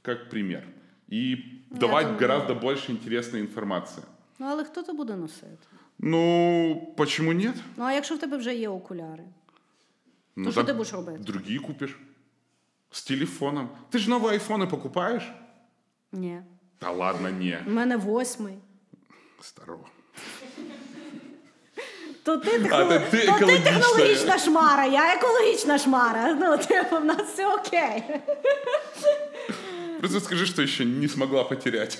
как 0.03 0.29
пример. 0.29 0.65
И 1.12 1.36
давать 1.70 2.06
думаю- 2.06 2.18
гораздо 2.20 2.54
больше 2.54 2.92
интересной 2.92 3.40
информации. 3.40 4.02
Ну, 4.38 4.46
але 4.46 4.64
хто 4.64 4.82
то 4.82 4.92
буде 4.92 5.16
носити? 5.16 5.66
Ну, 5.98 6.94
почему 6.96 7.32
нет? 7.32 7.54
Ну, 7.76 7.84
а 7.84 7.92
якщо 7.92 8.14
в 8.14 8.18
тебе 8.18 8.36
вже 8.36 8.54
є 8.54 8.68
окуляри? 8.68 9.24
Ну, 10.36 10.52
що 10.52 10.60
так 10.60 10.66
ти 10.66 10.72
будеш 10.72 10.92
робити? 10.92 11.18
Другие 11.18 11.58
купишь. 11.58 11.98
С 12.90 13.02
телефоном. 13.02 13.68
Ты 13.90 13.98
же 13.98 14.10
новые 14.10 14.38
айфоны 14.38 14.66
покупаешь? 14.66 15.32
Ні. 16.12 16.42
Да 16.80 16.90
ладно, 16.90 17.30
не. 17.30 17.64
У 17.66 17.70
мене 17.70 17.96
восьмий. 17.96 18.54
Здорово. 19.42 19.84
То 22.22 22.36
ти, 22.36 22.58
технолог... 22.58 22.88
то 22.88 22.98
ти 22.98 23.04
то 23.04 23.10
ти 23.10 23.28
екологічна. 23.28 23.72
технологічна 23.72 24.38
шмара, 24.38 24.84
я 24.86 25.14
екологічна 25.14 25.78
шмара. 25.78 26.34
Ну, 26.34 26.58
типу, 26.58 26.96
в 26.96 27.04
нас 27.04 27.22
все 27.32 27.54
окей. 27.54 28.02
Просто 30.02 30.20
скажи, 30.20 30.46
что 30.46 30.62
еще 30.62 30.84
не 30.84 31.08
смогла 31.08 31.44
потерять. 31.44 31.98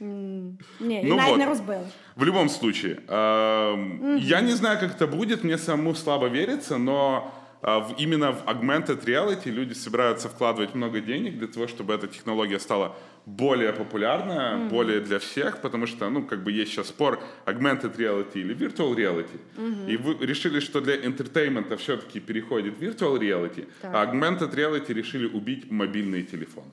Ні, 0.00 0.54
і 0.80 1.02
Ну 1.04 1.16
навіть 1.16 1.30
вот. 1.30 1.38
не 1.38 1.46
розбили. 1.46 1.86
В 2.16 2.24
любом 2.24 2.48
случае, 2.48 2.96
эм, 3.08 4.18
я 4.18 4.40
не 4.40 4.52
знаю, 4.52 4.80
как 4.80 5.00
это 5.00 5.06
будет, 5.06 5.44
мне 5.44 5.58
самому 5.58 5.94
слабо 5.94 6.28
верится, 6.28 6.78
но 6.78 7.22
э, 7.26 7.30
в- 7.65 7.95
именно 7.97 8.31
в 8.31 8.43
augmented 8.45 9.03
reality 9.05 9.49
люди 9.49 9.73
собираются 9.73 10.29
вкладывать 10.29 10.75
много 10.75 11.01
денег 11.01 11.37
для 11.39 11.47
того, 11.47 11.67
чтобы 11.67 11.93
эта 11.95 12.07
технология 12.07 12.59
стала 12.59 12.95
более 13.25 13.73
популярная, 13.73 14.69
более 14.69 14.99
для 14.99 15.17
всех, 15.17 15.61
потому 15.61 15.87
что, 15.87 16.09
ну, 16.11 16.21
как 16.27 16.43
бы 16.43 16.51
есть 16.51 16.71
сейчас 16.71 16.87
спор 16.89 17.19
augmented 17.47 17.97
reality 17.97 18.35
или 18.35 18.53
virtual 18.55 18.93
reality. 18.95 19.39
И 19.89 19.97
вы 19.97 20.13
решили, 20.25 20.59
что 20.59 20.79
для 20.79 20.95
интертеймента 20.95 21.75
все-таки 21.75 22.19
переходит 22.19 22.77
virtual 22.79 23.17
reality, 23.19 23.67
Так. 23.81 23.95
а 23.95 24.05
augmented 24.05 24.53
reality 24.53 24.93
решили 24.93 25.25
убить 25.25 25.71
мобильные 25.71 26.21
телефоны. 26.23 26.69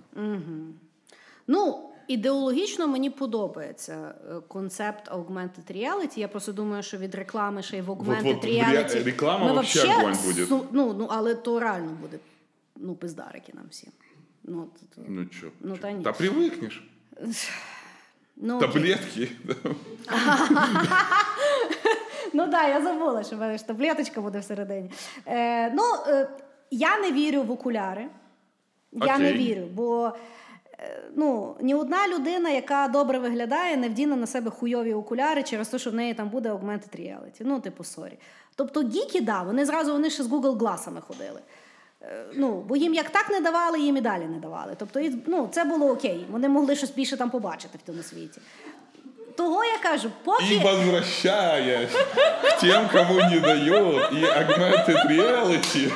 Ну, 1.47 1.92
ідеологічно 2.09 2.89
мені 2.89 3.11
подобається 3.11 4.15
е, 4.31 4.35
концепт 4.49 5.11
augmented 5.11 5.73
reality. 5.77 6.19
Я 6.19 6.29
просто 6.29 6.53
думаю, 6.53 6.83
що 6.83 6.97
від 6.97 7.15
реклами 7.15 7.63
ще 7.63 7.77
й 7.77 7.81
в 7.81 7.91
augmented 7.91 8.23
Вот-вот 8.23 8.45
reality. 8.45 9.05
реклама 9.05 9.47
ми 9.47 9.53
вообще 9.53 9.79
вообще 9.87 10.03
огонь 10.03 10.17
буде. 10.27 10.47
ну, 10.73 10.95
ну, 10.99 11.07
але 11.11 11.35
то 11.35 11.61
реально 11.61 11.91
буде 12.01 12.19
ну, 12.77 12.95
пиздарики 12.95 13.53
нам 13.55 13.65
всім. 13.71 13.91
Ну, 14.45 14.63
то- 14.81 14.87
то- 15.03 15.07
Ну, 15.09 15.27
что? 15.33 15.47
Ну, 15.61 15.77
та 15.77 15.93
ні. 15.93 16.03
Да 16.03 16.11
привыкнешь. 16.11 16.83
ну. 18.37 18.61
Таблетки. 18.61 19.29
Ну 22.35 22.49
так, 22.51 22.69
я 22.69 22.83
забула, 22.83 23.25
що 23.25 23.37
в 23.37 23.39
мене 23.39 23.59
ж 23.59 23.67
таблеточка 23.67 24.21
буде 24.21 24.39
всередині. 24.39 24.91
Е, 25.27 25.71
ну, 25.71 25.83
е, 26.07 26.29
я 26.71 26.99
не 26.99 27.13
вірю 27.13 27.43
в 27.43 27.51
окуляри. 27.51 28.07
Я 28.93 29.19
не 29.19 29.33
вірю, 29.33 29.67
бо 29.73 30.13
ну, 31.15 31.57
ні 31.61 31.75
одна 31.75 32.09
людина, 32.09 32.51
яка 32.51 32.89
добре 32.89 33.19
виглядає, 33.19 33.77
не 33.77 33.89
вдіне 33.89 34.17
на 34.17 34.27
себе 34.27 34.51
хуйові 34.51 34.95
окуляри 34.95 35.43
через 35.43 35.69
те, 35.69 35.79
що 35.79 35.91
в 35.91 35.95
неї 35.95 36.15
там 36.15 36.29
буде 36.29 36.53
augmented 36.53 37.01
reality. 37.01 37.41
Ну, 37.41 37.61
типу, 37.61 37.85
сорі. 37.85 38.19
Тобто, 38.57 38.83
гіки, 38.83 39.21
да, 39.21 39.43
вони 39.43 39.65
зразу 39.65 39.93
вони 39.93 40.11
ще 40.11 40.23
з 40.23 40.29
Google 40.29 40.57
Glass'ами 40.57 41.01
ходили. 41.01 41.41
Е, 42.03 42.25
Ну, 42.35 42.61
бо 42.69 42.77
їм 42.77 42.95
як 42.95 43.11
так 43.11 43.31
не 43.31 43.41
давали, 43.41 43.81
їм 43.81 43.97
і 43.97 44.01
далі 44.01 44.25
не 44.25 44.39
давали. 44.39 44.75
Тобто, 44.79 45.01
ну, 45.27 45.49
це 45.53 45.65
було 45.65 45.91
окей. 45.91 46.27
Вони 46.31 46.49
могли 46.49 46.77
щось 46.77 46.91
більше 46.91 47.17
там 47.17 47.31
побачити 47.31 47.79
в 47.79 47.87
тому 47.87 48.03
світі. 48.03 48.41
Того 49.37 49.65
я 49.65 49.79
кажу, 49.79 50.11
поки. 50.25 50.55
И 50.55 50.59
возвращаясь 50.59 51.91
к 51.91 52.61
тем, 52.61 52.89
кому 52.89 53.15
не 53.15 53.41
дают, 53.41 54.13
и 54.13 54.25
augmented 54.25 55.07
reality. 55.09 55.93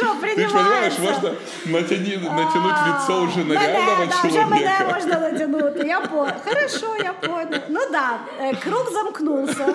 Хорошо, 0.00 0.34
Ты 0.34 0.40
же 0.48 0.54
понимаешь, 0.54 0.98
можно 0.98 1.34
натяни, 1.66 2.16
натянуть 2.16 2.86
лицо 2.86 3.22
уже 3.22 3.38
Мене, 3.44 3.54
нарядного 3.54 4.06
да, 4.06 4.28
вже 4.28 4.46
мене 4.46 4.60
человека. 4.60 4.94
можна 4.94 5.20
натягнути. 5.20 5.86
Я 5.86 6.00
по... 6.00 6.28
Хорошо, 6.44 6.96
я 6.96 7.12
понял. 7.12 7.60
Ну 7.68 7.80
да, 7.90 8.18
е, 8.40 8.54
круг 8.64 8.90
замкнувся. 8.92 9.74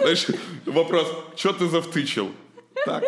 Знаешь, 0.00 0.26
вопрос, 0.66 1.06
что 1.36 1.52
ты 1.52 1.68
завтычил? 1.68 2.28
Так, 2.86 3.02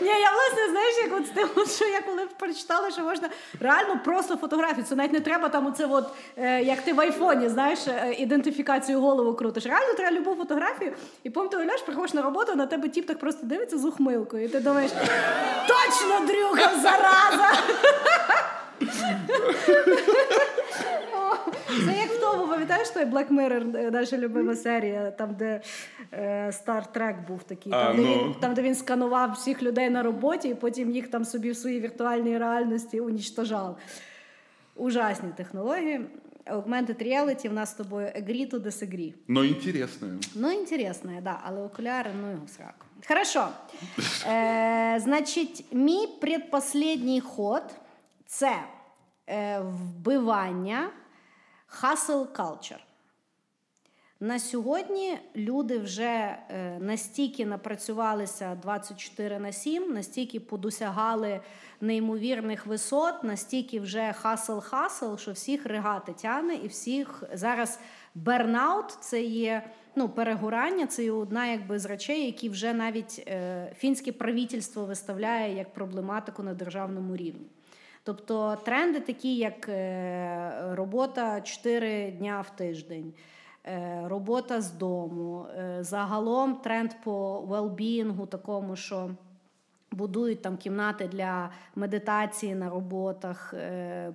Ні, 0.00 0.08
я 0.08 0.30
власне 0.32 0.70
знаєш, 0.70 0.94
як 1.04 1.20
от 1.20 1.26
з 1.26 1.30
тим, 1.30 1.66
що 1.76 1.84
я 1.84 2.00
коли 2.00 2.26
прочитала, 2.38 2.90
що 2.90 3.02
можна 3.02 3.28
реально 3.60 4.00
просто 4.04 4.36
фотографію. 4.36 4.84
Це 4.88 4.94
навіть 4.96 5.12
не 5.12 5.20
треба 5.20 5.48
там 5.48 5.66
оце, 5.66 5.86
от, 5.86 6.04
е, 6.36 6.62
як 6.62 6.80
ти 6.80 6.92
в 6.92 7.00
айфоні, 7.00 7.48
знаєш, 7.48 7.78
е, 7.88 8.14
ідентифікацію 8.18 9.00
голову 9.00 9.34
крутиш. 9.34 9.66
Реально 9.66 9.94
треба 9.94 10.16
любу 10.16 10.34
фотографію, 10.34 10.92
і 11.24 11.30
потім 11.30 11.48
ти 11.50 11.56
уявляєш, 11.56 11.82
приходиш 11.82 12.14
на 12.14 12.22
роботу, 12.22 12.54
на 12.54 12.66
тебе 12.66 12.88
тіп 12.88 13.06
так 13.06 13.18
просто 13.18 13.46
дивиться 13.46 13.78
з 13.78 13.84
ухмилкою. 13.84 14.44
І 14.44 14.48
ти 14.48 14.60
думаєш, 14.60 14.90
точно 15.68 16.26
дрюка, 16.26 16.70
зараза! 16.82 17.52
Це 21.86 21.98
як 21.98 22.10
в 22.10 22.20
тому, 22.20 22.48
пам'ятаєш 22.48 22.90
той 22.90 23.04
Black 23.04 23.28
Mirror, 23.28 23.76
е, 23.76 23.90
наша 23.90 24.18
любима 24.18 24.56
серія, 24.56 25.10
там, 25.10 25.34
де 25.34 25.60
е, 26.12 26.46
Star 26.50 26.84
Trek 26.96 27.26
був 27.26 27.42
такий, 27.42 27.72
А, 27.72 27.84
там, 27.84 27.96
де 27.96 28.02
ну. 28.02 28.24
він, 28.24 28.34
там, 28.40 28.54
де 28.54 28.62
він 28.62 28.74
сканував 28.74 29.32
всіх 29.32 29.62
людей 29.62 29.90
на 29.90 30.02
роботі, 30.02 30.48
і 30.48 30.54
потім 30.54 30.90
їх 30.90 31.08
там 31.08 31.24
собі 31.24 31.50
в 31.50 31.56
своїй 31.56 31.80
віртуальній 31.80 32.38
реальності 32.38 33.00
унічтожав. 33.00 33.78
Ужасні 34.76 35.28
технології. 35.36 36.00
Augmented 36.46 37.02
reality 37.02 37.48
в 37.48 37.52
нас 37.52 37.70
з 37.70 37.74
тобою 37.74 38.06
agree 38.06 38.50
to 38.50 38.58
disagree. 38.62 39.14
но 39.28 39.44
интересное. 39.44 40.12
Ну, 40.34 40.50
інтересне, 40.52 41.20
да, 41.24 41.40
але 41.44 41.62
окуляри, 41.62 42.10
ну 42.22 42.30
його 42.30 42.48
сраку. 42.48 42.86
Хорошо. 43.08 43.48
Е, 44.28 45.00
значить, 45.04 45.64
мій 45.72 46.06
предпоследній 46.20 47.20
ход 47.20 47.62
це 48.26 48.52
е, 49.28 49.60
вбивання 49.60 50.88
hustle 51.82 52.26
culture. 52.26 52.80
На 54.22 54.38
сьогодні 54.38 55.18
люди 55.36 55.78
вже 55.78 56.04
е, 56.04 56.78
настільки 56.80 57.46
напрацювалися 57.46 58.54
24 58.62 59.38
на 59.38 59.52
7, 59.52 59.92
настільки 59.92 60.40
подосягали 60.40 61.40
неймовірних 61.80 62.66
висот, 62.66 63.24
настільки 63.24 63.80
вже 63.80 64.14
хасл-хасл, 64.22 65.18
що 65.18 65.32
всіх 65.32 65.66
ригати 65.66 66.12
тяне, 66.12 66.54
і 66.54 66.68
всіх 66.68 67.22
зараз 67.32 67.80
burnout 68.14 68.90
це 68.90 69.22
є 69.22 69.70
ну, 69.96 70.08
перегорання, 70.08 70.86
це 70.86 71.04
є 71.04 71.12
одна 71.12 71.46
якби, 71.46 71.78
з 71.78 71.84
речей, 71.84 72.26
які 72.26 72.48
вже 72.48 72.74
навіть 72.74 73.24
е, 73.28 73.72
фінське 73.78 74.12
правительство 74.12 74.84
виставляє 74.84 75.56
як 75.56 75.74
проблематику 75.74 76.42
на 76.42 76.54
державному 76.54 77.16
рівні. 77.16 77.46
Тобто 78.02 78.56
тренди 78.64 79.00
такі, 79.00 79.36
як 79.36 79.68
е, 79.68 80.62
робота 80.72 81.40
4 81.40 82.10
дня 82.10 82.40
в 82.40 82.56
тиждень. 82.56 83.12
Е, 83.66 84.02
робота 84.04 84.60
з 84.60 84.72
дому, 84.72 85.46
е, 85.58 85.78
загалом 85.80 86.54
тренд 86.54 86.90
по 87.04 87.40
велбінгу, 87.40 88.26
такому, 88.26 88.76
що 88.76 89.10
будують 89.92 90.42
там 90.42 90.56
кімнати 90.56 91.08
для 91.08 91.50
медитації 91.74 92.54
на 92.54 92.70
роботах, 92.70 93.54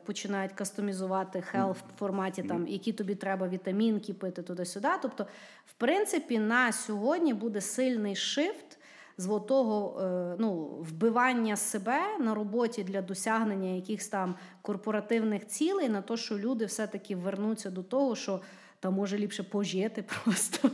починають 0.06 0.52
кастомізувати 0.52 1.42
хелф 1.42 1.82
в 1.82 2.00
форматі, 2.00 2.44
там, 2.44 2.68
які 2.68 2.94
тобі 2.94 3.16
треба 3.16 3.48
вітамінки 3.48 4.14
пити 4.14 4.42
туди-сюди. 4.42 4.88
Тобто, 5.02 5.26
в 5.66 5.74
принципі, 5.74 6.40
на 6.40 6.72
сьогодні 6.72 7.34
буде 7.34 7.62
сильний 7.62 8.16
шифт 8.16 8.80
з 9.18 9.40
того 9.48 10.02
ну, 10.40 10.54
вбивання 10.82 11.56
себе 11.56 12.00
на 12.20 12.36
роботі 12.36 12.84
для 12.84 13.02
досягнення 13.02 13.70
якихось 13.70 14.08
там 14.08 14.36
корпоративних 14.62 15.48
цілей, 15.48 15.90
на 15.90 16.02
те, 16.02 16.18
що 16.18 16.38
люди 16.38 16.66
все-таки 16.66 17.16
вернуться 17.16 17.70
до 17.70 17.84
того, 17.84 18.16
що 18.16 18.42
то 18.80 18.92
може 18.92 19.18
ліпше 19.18 19.44
пожити 19.44 20.04
просто 20.24 20.70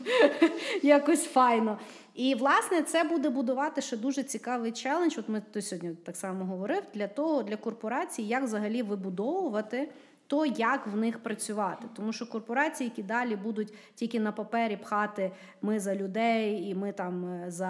якось 0.84 1.26
файно. 1.26 1.80
І, 2.14 2.36
власне, 2.36 2.84
це 2.84 3.04
буде 3.04 3.30
будувати 3.30 3.82
ще 3.82 3.98
дуже 3.98 4.24
цікавий 4.24 4.72
челендж. 4.72 5.18
От 5.18 5.30
ми 5.30 5.42
то 5.52 5.62
сьогодні 5.62 5.96
так 5.96 6.18
само 6.18 6.46
говорив 6.46 6.84
для 6.94 7.08
того, 7.08 7.44
для 7.44 7.58
корпорацій, 7.58 8.22
як 8.24 8.44
взагалі 8.44 8.84
вибудовувати 8.84 9.90
то 10.32 10.46
як 10.46 10.88
в 10.88 10.98
них 10.98 11.20
працювати. 11.20 11.88
Тому 11.96 12.14
що 12.14 12.30
корпорації, 12.30 12.90
які 12.90 13.04
далі 13.04 13.36
будуть 13.36 13.74
тільки 13.96 14.20
на 14.20 14.32
папері 14.32 14.78
пхати 14.78 15.32
ми 15.62 15.80
за 15.80 15.96
людей, 15.96 16.70
і 16.70 16.76
ми 16.76 16.92
там 16.92 17.26
е, 17.26 17.52
за 17.52 17.68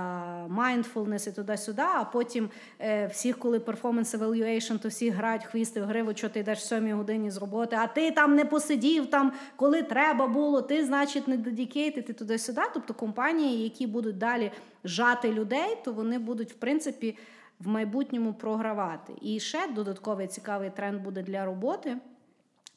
mindfulness 0.47 1.29
і 1.29 1.31
туди-сюди, 1.31 1.81
а 1.81 2.03
потім 2.03 2.49
е, 2.79 3.07
всіх, 3.07 3.39
коли 3.39 3.59
performance 3.59 4.17
evaluation, 4.17 4.79
то 4.79 4.89
всі 4.89 5.09
грають 5.09 5.43
хвісти 5.43 5.81
в 5.81 5.85
гриву, 5.85 6.13
що 6.15 6.29
ти 6.29 6.39
йдеш 6.39 6.59
в 6.59 6.61
сьомій 6.61 6.93
годині 6.93 7.31
з 7.31 7.37
роботи, 7.37 7.75
а 7.79 7.87
ти 7.87 8.11
там 8.11 8.35
не 8.35 8.45
посидів, 8.45 9.09
там, 9.09 9.31
коли 9.55 9.83
треба 9.83 10.27
було, 10.27 10.61
ти, 10.61 10.85
значить, 10.85 11.27
не 11.27 11.37
dedicated 11.37 12.09
і 12.09 12.13
туди-сюди. 12.13 12.61
Тобто 12.73 12.93
компанії, 12.93 13.63
які 13.63 13.87
будуть 13.87 14.17
далі 14.17 14.51
жати 14.83 15.31
людей, 15.31 15.77
то 15.85 15.93
вони 15.93 16.19
будуть, 16.19 16.51
в 16.51 16.55
принципі, 16.55 17.17
в 17.59 17.67
майбутньому 17.67 18.33
програвати. 18.33 19.13
І 19.21 19.39
ще 19.39 19.67
додатковий 19.67 20.27
цікавий 20.27 20.69
тренд 20.69 21.01
буде 21.01 21.23
для 21.23 21.45
роботи. 21.45 21.97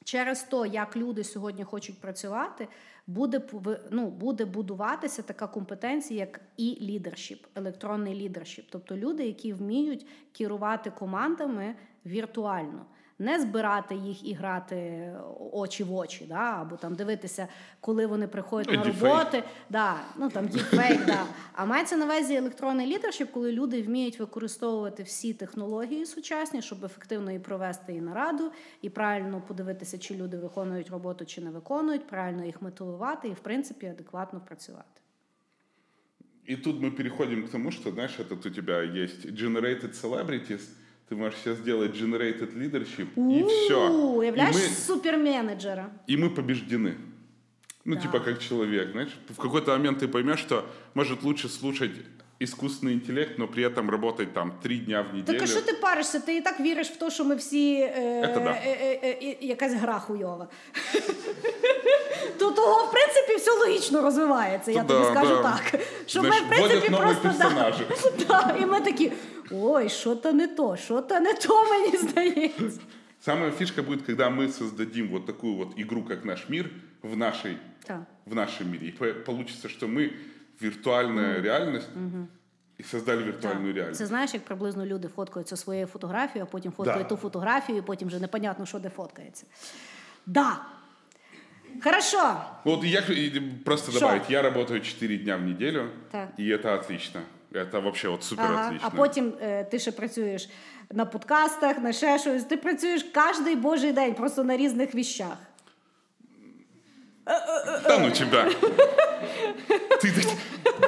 Через 0.05 0.43
то, 0.43 0.67
як 0.67 0.97
люди 0.97 1.25
сьогодні 1.25 1.65
хочуть 1.65 2.01
працювати, 2.01 2.69
буде 3.07 3.43
ну, 3.91 4.11
буде 4.11 4.45
будуватися 4.45 5.23
така 5.23 5.47
компетенція, 5.47 6.21
як 6.21 6.41
і 6.57 6.79
лідершіп, 6.81 7.47
електронний 7.55 8.15
лідершіп. 8.15 8.67
Тобто 8.71 8.97
люди, 8.97 9.27
які 9.27 9.53
вміють 9.53 10.07
керувати 10.33 10.91
командами 10.91 11.75
віртуально 12.07 12.87
не 13.19 13.41
збирати 13.41 13.95
їх 13.95 14.29
і 14.29 14.35
грати 14.35 15.11
очі 15.53 15.85
в 15.85 15.95
очі, 15.95 16.25
да, 16.29 16.61
або 16.61 16.77
там 16.77 16.95
дивитися, 16.95 17.49
коли 17.81 18.07
вони 18.07 18.27
приходять 18.27 18.69
ну, 18.71 18.77
на 18.77 18.85
роботи. 18.85 19.43
Да, 19.71 19.97
ну 20.17 20.31
там 20.31 20.49
діпфейк, 20.49 21.07
да. 21.07 21.27
А 21.53 21.65
мається 21.65 21.97
на 21.97 22.05
увазі 22.05 22.35
електронний 22.35 22.87
лідершіп, 22.87 23.31
коли 23.31 23.53
люди 23.53 23.83
вміють 23.83 24.21
використовувати 24.21 25.03
всі 25.03 25.35
технології 25.35 26.07
сучасні, 26.07 26.63
щоб 26.63 26.85
ефективно 26.85 27.33
і 27.33 27.39
провести 27.39 27.95
і 27.95 28.01
нараду, 28.01 28.53
і 28.83 28.91
правильно 28.91 29.43
подивитися, 29.49 29.99
чи 29.99 30.15
люди 30.15 30.37
виконують 30.37 30.91
роботу, 30.91 31.25
чи 31.25 31.41
не 31.41 31.51
виконують, 31.51 32.07
правильно 32.07 32.45
їх 32.45 32.63
мотивувати 32.63 33.29
і, 33.29 33.33
в 33.33 33.41
принципі, 33.41 33.87
адекватно 33.87 34.41
працювати. 34.41 35.01
І 36.47 36.57
тут 36.57 36.83
ми 36.83 36.91
переходимо 36.91 37.43
к 37.43 37.49
тому, 37.53 37.71
що 37.71 37.91
знаєш, 37.91 38.21
тут 38.29 38.47
у 38.47 38.51
тебе 38.51 38.87
є 38.87 39.07
generated 39.33 40.03
celebrities, 40.03 40.69
ты 41.09 41.17
можешь 41.17 41.39
сейчас 41.41 41.59
сделать 41.59 41.93
generated 41.95 42.55
leadership, 42.55 43.09
У-у-у, 43.17 43.39
и 43.39 43.43
все. 43.45 44.23
Являешь 44.23 44.55
и 44.55 44.59
мы, 44.59 44.65
суперменеджера. 44.65 45.91
И 46.07 46.17
мы 46.17 46.31
побеждены. 46.31 46.97
Ну, 47.85 47.97
да. 47.97 48.01
типа, 48.01 48.21
как 48.21 48.39
человек, 48.39 48.93
знаешь, 48.93 49.15
в 49.29 49.37
какой-то 49.37 49.73
момент 49.73 49.99
ты 49.99 50.09
поймешь, 50.09 50.39
что 50.39 50.65
может 50.95 51.23
лучше 51.23 51.49
слушать 51.49 51.93
искусственный 52.44 52.94
інтелект, 52.94 53.38
но 53.38 53.48
при 53.48 53.64
этом 53.64 53.90
работать 53.90 54.34
там 54.34 54.54
три 54.64 54.78
дня 54.80 55.04
в 55.04 55.14
неделю. 55.14 55.40
Так 55.40 55.42
а 55.44 55.52
що 55.52 55.62
ти 55.62 55.74
паришся? 55.74 56.20
Ти 56.20 56.36
і 56.36 56.42
так 56.42 56.60
віриш 56.60 56.88
в 56.88 56.96
те, 56.96 57.10
що 57.12 57.26
ми 57.26 57.36
всі 57.36 57.76
е, 57.76 58.32
да. 58.36 58.52
е, 58.52 59.00
е, 59.04 59.18
е, 59.22 59.38
якась 59.42 59.74
гра 59.74 60.00
хуйова. 60.00 60.48
То 62.38 62.52
того, 62.52 62.86
в 62.86 62.92
принципі, 62.92 63.36
все 63.38 63.52
логічно 63.52 64.02
розвивається, 64.02 64.72
я 64.72 64.84
тобі 64.84 65.06
скажу 65.06 65.44
так. 65.44 65.82
Що 66.06 66.24
ми, 66.24 66.30
в 66.30 66.50
принципі, 66.50 66.90
просто 66.90 67.34
да, 68.28 68.56
і 68.62 68.66
ми 68.66 68.82
такі, 68.82 69.12
ой, 69.52 69.90
що-то 69.90 70.34
не 70.34 70.48
то, 70.48 70.78
що-то 70.78 71.20
не 71.20 71.34
то, 71.34 71.64
мені 71.64 71.98
здається. 71.98 72.80
Самая 73.22 73.52
фишка 73.52 73.84
будет, 73.84 74.06
когда 74.06 74.30
мы 74.30 74.48
создадим 74.48 75.10
вот 75.10 75.26
такую 75.26 75.56
вот 75.56 75.78
игру, 75.78 76.04
как 76.04 76.24
наш 76.24 76.48
мир, 76.50 76.72
в, 77.02 77.18
нашей, 77.18 77.58
да. 77.88 78.06
в 78.26 78.34
нашем 78.34 78.72
мире. 78.72 78.88
И 78.88 78.92
получится, 79.26 79.68
что 79.68 79.88
мы 79.88 80.14
віртуальна 80.63 81.23
mm. 81.23 81.43
реальність. 81.43 81.89
Mm-hmm. 81.97 82.27
І 82.79 82.83
создали 82.83 83.23
віртуальну 83.23 83.67
так. 83.67 83.77
реальність. 83.77 83.99
Це 83.99 84.07
знаєш, 84.07 84.35
як 84.35 84.45
приблизно 84.45 84.87
люди 84.87 85.09
фоткаються 85.09 85.57
своєю 85.57 85.87
фотографією, 85.87 86.47
а 86.49 86.53
потім 86.53 86.73
фоткають 86.73 87.03
да. 87.03 87.09
ту 87.09 87.17
фотографію, 87.17 87.79
і 87.79 87.83
потім 87.83 88.09
вже 88.09 88.21
непонятно, 88.21 88.67
що 88.67 88.79
де 88.79 88.89
фоткається. 88.89 89.47
Да. 90.27 90.57
Хорошо. 91.83 92.37
Вот 92.65 92.85
я 92.85 93.03
просто 93.65 93.93
Шо? 93.93 94.01
добавить, 94.01 94.31
я 94.31 94.43
работаю 94.43 94.81
4 94.81 95.17
дня 95.17 95.37
в 95.37 95.43
неделю, 95.43 95.91
так. 96.11 96.29
и 96.39 96.49
это 96.49 96.75
отлично. 96.75 97.21
Это 97.53 97.81
вообще 97.81 98.09
от 98.09 98.25
супер 98.25 98.45
ага. 98.45 98.67
отлично. 98.67 98.89
А 98.93 98.97
потім 98.97 99.33
е, 99.43 99.65
ти 99.65 99.79
ще 99.79 99.93
працюєш 99.93 100.49
на 100.93 101.05
подкастах, 101.05 101.79
на 101.79 101.93
ще 101.93 102.19
щось. 102.19 102.45
Ти 102.45 102.57
працюєш 102.57 103.07
кожен 103.15 103.61
божий 103.61 103.93
день, 103.93 104.15
просто 104.15 104.45
на 104.45 104.57
різних 104.57 104.95
віщах. 104.95 105.37
Да 107.88 108.00
ну 108.00 108.12
тебя. 108.12 108.50
Ты, 110.02 110.14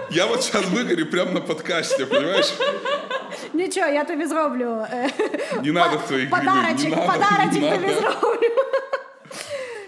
я 0.10 0.26
вот 0.26 0.44
сейчас 0.44 0.66
выгорю 0.66 1.06
прямо 1.06 1.32
на 1.32 1.42
подкасте, 1.42 2.06
понимаешь? 2.06 2.54
Нічого, 3.54 3.88
я 3.88 4.04
тобі 4.04 4.26
зроблю. 4.26 4.88
Не 5.64 5.72
надо 5.72 6.00
своїх 6.08 6.30
Подарочек, 6.30 6.96
подарочек 6.96 7.74
тобі 7.74 7.94
зроблю. 7.94 8.50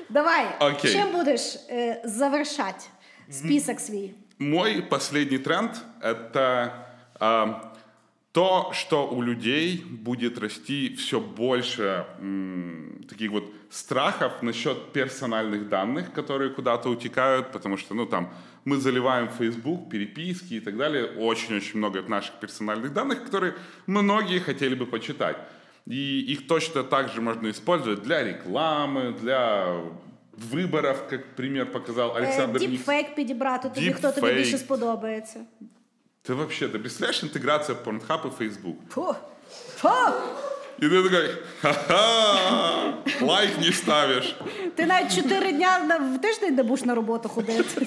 Давай, 0.10 0.45
Окей. 0.60 0.91
чим 0.91 1.11
будеш 1.11 1.41
э, 1.41 1.95
завершать 2.03 2.90
список 3.31 3.80
свій? 3.80 4.14
Мой 4.40 4.81
последний 4.81 5.38
тренд — 5.40 6.02
это 6.02 6.69
э, 7.19 7.53
то, 8.38 8.72
что 8.73 9.07
у 9.07 9.22
людей 9.22 9.84
будет 9.90 10.40
расти 10.40 10.95
все 10.95 11.19
больше 11.19 12.06
м, 12.19 13.03
таких 13.10 13.31
вот 13.31 13.44
страхов 13.69 14.31
насчет 14.41 14.91
персональных 14.91 15.69
данных, 15.69 16.11
которые 16.14 16.49
куда-то 16.49 16.90
утекают, 16.90 17.52
потому 17.52 17.77
что, 17.77 17.94
ну, 17.94 18.06
там, 18.06 18.34
мы 18.65 18.77
заливаем 18.77 19.30
Facebook, 19.30 19.90
переписки 19.90 20.56
и 20.56 20.60
так 20.60 20.77
далее, 20.77 21.06
очень-очень 21.06 21.77
много 21.77 22.02
наших 22.07 22.34
персональных 22.40 22.91
данных, 22.94 23.23
которые 23.23 23.53
многие 23.88 24.40
хотели 24.40 24.76
бы 24.76 24.85
почитать. 24.88 25.38
И 25.85 26.22
их 26.34 26.48
точно 26.48 26.84
так 26.84 27.10
же 27.10 27.22
можно 27.22 27.49
использовать 27.49 28.02
для 28.03 28.23
рекламы, 28.23 29.14
для 29.22 29.80
виборів, 30.52 30.95
як 31.11 31.35
примір 31.35 31.72
показав 31.72 32.10
Олександр 32.15 32.60
Діпфейк 32.60 33.15
підібрати 33.15 33.69
тобі, 33.69 33.94
хто 33.94 34.11
тобі 34.11 34.34
більше 34.34 34.57
сподобається. 34.57 35.40
Ти 36.27 36.34
взагалі, 36.34 36.72
ти 36.72 36.80
представляєш 36.80 37.23
інтеграція 37.23 37.77
Pornhub 37.85 38.19
і 38.27 38.44
Facebook? 38.44 38.76
Фу. 38.90 39.15
Фу. 39.76 39.90
І 40.80 40.90
ти 40.90 41.03
такий, 41.03 41.35
ха-ха, 41.61 42.94
лайк 43.22 43.49
не 43.61 43.72
ставиш. 43.72 44.35
Ти 44.76 44.85
навіть 44.85 45.15
чотири 45.15 45.52
дня 45.52 45.99
в 46.15 46.22
тиждень 46.22 46.56
не 46.56 46.64
будеш 46.64 46.85
на 46.85 46.95
роботу 46.95 47.30
ходити. 47.30 47.85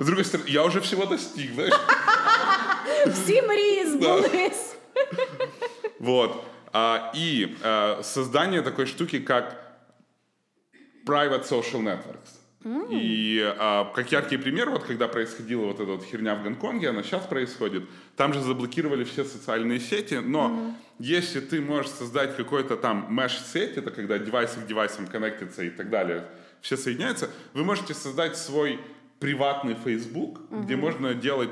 З 0.00 0.06
другої 0.06 0.24
сторони, 0.24 0.50
я 0.50 0.64
вже 0.64 0.78
всього 0.78 1.06
достиг, 1.06 1.54
знаєш. 1.54 1.74
Всі 3.06 3.42
мрії 3.42 3.86
збулись. 3.86 4.74
Вот. 5.98 6.44
А, 6.72 7.12
и 7.14 7.56
а, 7.62 8.02
создание 8.02 8.62
такой 8.62 8.86
штуки, 8.86 9.20
как 9.20 9.56
private 11.06 11.44
social 11.48 11.82
networks. 11.82 12.33
Mm. 12.65 12.87
И 12.89 13.53
а, 13.59 13.85
как 13.93 14.11
яркий 14.11 14.37
пример, 14.37 14.71
вот 14.71 14.85
когда 14.85 15.07
происходила 15.07 15.65
вот 15.65 15.79
эта 15.79 15.91
вот 15.91 16.03
херня 16.03 16.33
в 16.33 16.43
Гонконге, 16.43 16.89
она 16.89 17.03
сейчас 17.03 17.27
происходит, 17.27 17.83
там 18.15 18.33
же 18.33 18.41
заблокировали 18.41 19.03
все 19.03 19.23
социальные 19.23 19.79
сети, 19.79 20.15
но 20.15 20.49
mm. 20.49 20.73
если 20.97 21.41
ты 21.41 21.61
можешь 21.61 21.91
создать 21.91 22.35
какой-то 22.35 22.75
там 22.75 23.07
mesh-сеть, 23.11 23.77
это 23.77 23.91
когда 23.91 24.17
девайс 24.17 24.51
к 24.51 24.65
девайсам 24.65 25.05
коннектится 25.05 25.61
и 25.61 25.69
так 25.69 25.91
далее, 25.91 26.25
все 26.61 26.75
соединяются, 26.75 27.29
вы 27.53 27.63
можете 27.63 27.93
создать 27.93 28.35
свой 28.35 28.79
приватный 29.19 29.75
Facebook, 29.75 30.39
mm-hmm. 30.39 30.63
где 30.63 30.75
можно 30.75 31.13
делать 31.13 31.51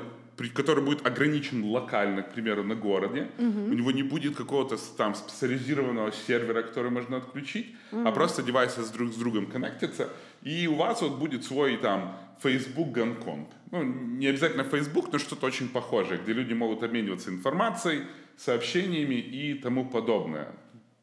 который 0.54 0.82
будет 0.82 1.06
ограничен 1.06 1.64
локально, 1.64 2.22
к 2.22 2.32
примеру, 2.32 2.64
на 2.64 2.74
городе. 2.74 3.28
Угу. 3.38 3.46
У 3.46 3.74
него 3.74 3.90
не 3.92 4.02
будет 4.02 4.36
какого-то 4.36 4.76
там 4.96 5.14
специализированного 5.14 6.12
сервера, 6.26 6.62
который 6.62 6.90
можно 6.90 7.18
отключить, 7.18 7.74
угу. 7.92 8.06
а 8.06 8.12
просто 8.12 8.42
девайсы 8.42 8.82
с 8.82 8.90
друг 8.90 9.12
с 9.12 9.16
другом 9.16 9.46
коннектятся, 9.46 10.08
и 10.43 10.67
у 10.67 10.75
вас 10.75 11.01
вот 11.01 11.17
будет 11.19 11.43
свой 11.43 11.77
там 11.77 12.17
Facebook 12.41 12.91
Гонконг. 12.91 13.47
Ну, 13.71 13.83
не 13.83 14.27
обязательно 14.27 14.63
Facebook, 14.63 15.11
но 15.11 15.19
что-то 15.19 15.45
очень 15.47 15.69
похожее, 15.69 16.19
где 16.23 16.33
люди 16.33 16.53
могут 16.53 16.83
обмениваться 16.83 17.29
информацией, 17.29 18.03
сообщениями 18.37 19.15
и 19.15 19.53
тому 19.53 19.85
подобное. 19.85 20.45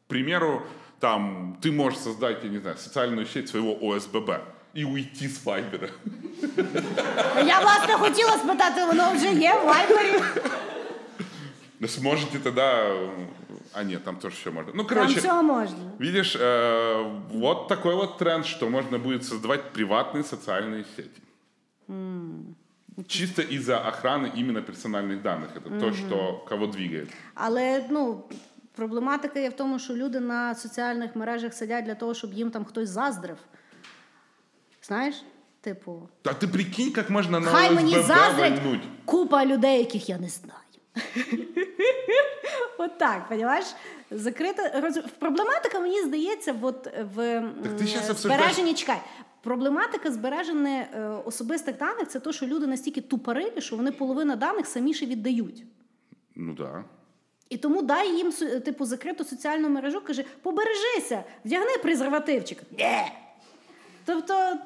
К 0.05 0.09
примеру, 0.09 0.63
там 0.99 1.57
ты 1.61 1.71
можешь 1.71 1.99
создать, 1.99 2.43
я 2.43 2.49
не 2.49 2.57
знаю, 2.57 2.77
социальную 2.77 3.25
сеть 3.25 3.49
своего 3.49 3.77
ОСББ 3.81 4.29
и 4.73 4.83
уйти 4.83 5.27
с 5.27 5.45
Вайбера. 5.45 5.89
Я 7.45 7.59
власне 7.59 7.93
хотіла 7.93 8.37
спитати, 8.37 8.85
воно 8.85 9.11
вже 9.13 9.33
є 9.33 9.53
в 9.53 9.65
вайбері. 9.65 10.21
Сможете 11.87 12.39
тогда... 12.39 12.95
А 13.73 13.83
нет, 13.83 14.03
там 14.03 14.15
тоже 14.15 14.35
все 14.35 14.51
можно. 14.51 14.71
Ну, 14.73 14.83
Там 14.83 14.87
короче, 14.97 15.19
все 15.19 15.41
можна. 15.41 15.77
видишь, 15.99 16.35
э, 16.39 17.21
вот 17.31 17.67
такой 17.67 17.95
вот 17.95 18.17
тренд, 18.17 18.45
что 18.45 18.69
можно 18.69 18.99
будет 18.99 19.23
создавать 19.23 19.71
приватные 19.73 20.23
социальные 20.23 20.85
сети. 20.95 21.21
Чисто 23.07 23.41
из-за 23.41 23.77
охраны 23.77 24.31
именно 24.35 24.61
персональных 24.61 25.21
данных. 25.21 25.49
Это 25.55 25.79
то, 25.79 25.93
что 25.93 26.45
кого 26.49 26.67
двигает. 26.67 27.09
Але 27.35 27.85
ну. 27.89 28.23
Проблематика 28.77 29.39
є 29.39 29.49
в 29.49 29.53
тому, 29.53 29.79
що 29.79 29.93
люди 29.93 30.19
на 30.19 30.55
соціальних 30.55 31.15
мережах 31.15 31.53
сидять 31.53 31.85
для 31.85 31.95
того, 31.95 32.13
щоб 32.13 32.33
їм 32.33 32.51
там 32.51 32.65
хтось 32.65 32.89
заздрив. 32.89 33.37
Знаєш? 34.83 35.15
Типу, 35.61 36.09
А 36.23 36.29
ты 36.29 36.47
прикинь, 36.47 36.91
как 36.91 37.09
можно 37.09 37.39
на 37.39 37.51
хай 37.51 37.71
мені 37.71 37.97
ОСББ 37.97 38.07
заздрять 38.07 38.59
вальнуть. 38.63 38.81
купа 39.05 39.45
людей, 39.45 39.79
яких 39.79 40.09
я 40.09 40.17
не 40.17 40.29
знаю. 40.29 40.59
От 42.78 42.98
так, 42.98 43.26
розумієш? 43.30 43.64
Закрита 44.10 44.80
роз... 44.80 44.98
проблематика, 45.18 45.80
мені 45.80 46.02
здається, 46.02 46.54
от 46.62 46.86
в 47.14 47.42
Так 47.62 47.76
ти 47.76 48.14
збереженні 48.14 48.74
чекай. 48.74 48.98
Проблематика 49.42 50.10
збереження 50.10 50.86
е, 50.94 51.00
особистих 51.24 51.78
даних 51.78 52.08
це 52.08 52.20
те, 52.20 52.32
що 52.32 52.46
люди 52.46 52.66
настільки 52.66 53.00
тупорилі, 53.00 53.60
що 53.60 53.76
вони 53.76 53.92
половину 53.92 54.36
даних 54.36 54.66
самі 54.66 54.94
ще 54.94 55.06
віддають. 55.06 55.64
Ну 56.34 56.54
да. 56.54 56.84
І 57.48 57.56
тому 57.56 57.82
дай 57.82 58.16
їм 58.16 58.32
типу 58.64 58.84
закриту 58.84 59.24
соціальну 59.24 59.68
мережу, 59.68 60.00
каже, 60.00 60.24
побережися, 60.42 61.24
вдягни 61.44 61.78
презервативчик. 61.82 62.58
Де? 62.70 63.12
Тобто, 64.04 64.56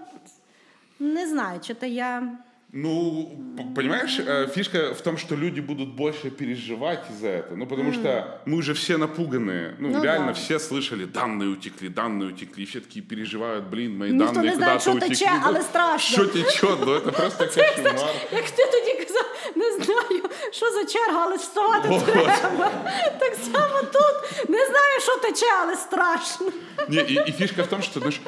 не 0.98 1.28
знаю, 1.28 1.60
чи 1.60 1.74
то 1.74 1.86
я. 1.86 2.38
Ну, 2.75 3.37
п- 3.57 3.63
понимаешь, 3.75 4.17
э, 4.19 4.47
фишка 4.47 4.93
в 4.93 5.01
том, 5.01 5.17
что 5.17 5.35
люди 5.35 5.59
будут 5.59 5.89
больше 5.89 6.29
переживать 6.29 7.03
из-за 7.11 7.27
этого. 7.27 7.57
Ну, 7.57 7.67
потому 7.67 7.91
что 7.93 8.39
мы 8.45 8.57
уже 8.57 8.73
все 8.73 8.97
напуганные. 8.97 9.75
Ну, 9.79 9.89
Ну 9.89 10.01
реально 10.01 10.27
да. 10.27 10.33
все 10.33 10.57
слышали, 10.57 11.03
данные 11.05 11.49
утекли, 11.49 11.89
данные 11.89 12.29
утекли. 12.29 12.63
Все 12.65 12.79
такие 12.79 13.01
переживают, 13.05 13.65
блин, 13.65 13.97
мои 13.97 14.11
Ніхто 14.11 14.25
данные 14.33 14.43
не 14.45 14.55
знає, 14.55 14.55
куда-то 14.55 14.79
що 14.79 14.91
утекли. 14.91 15.09
тече, 15.09 15.31
Ну, 15.33 15.39
але 15.43 15.61
страшно. 15.61 16.17
Что 16.23 16.25
течет? 16.33 16.79
Ну, 16.85 16.93
это 16.95 17.11
просто 17.11 17.45
кошмар. 17.45 18.09
Як 18.31 18.49
ти 18.51 18.63
тоді 18.71 19.05
казав, 19.05 19.25
не 19.55 19.71
знаю, 19.71 20.23
що 20.51 20.71
за 20.71 20.85
черга, 20.85 21.23
але 21.25 21.35
вставати 21.37 21.89
Ого. 21.89 21.99
треба. 22.01 22.71
Так 23.19 23.35
само 23.35 23.81
тут 23.93 24.49
не 24.49 24.65
знаю, 24.65 24.99
що 25.01 25.17
тече, 25.17 25.45
але 25.63 25.75
страшно. 25.75 26.47
Не, 26.89 27.01
и, 27.01 27.23
и 27.29 27.31
фишка 27.31 27.63
в 27.63 27.67
том, 27.67 27.81
что, 27.81 27.99
знаешь, 27.99 28.21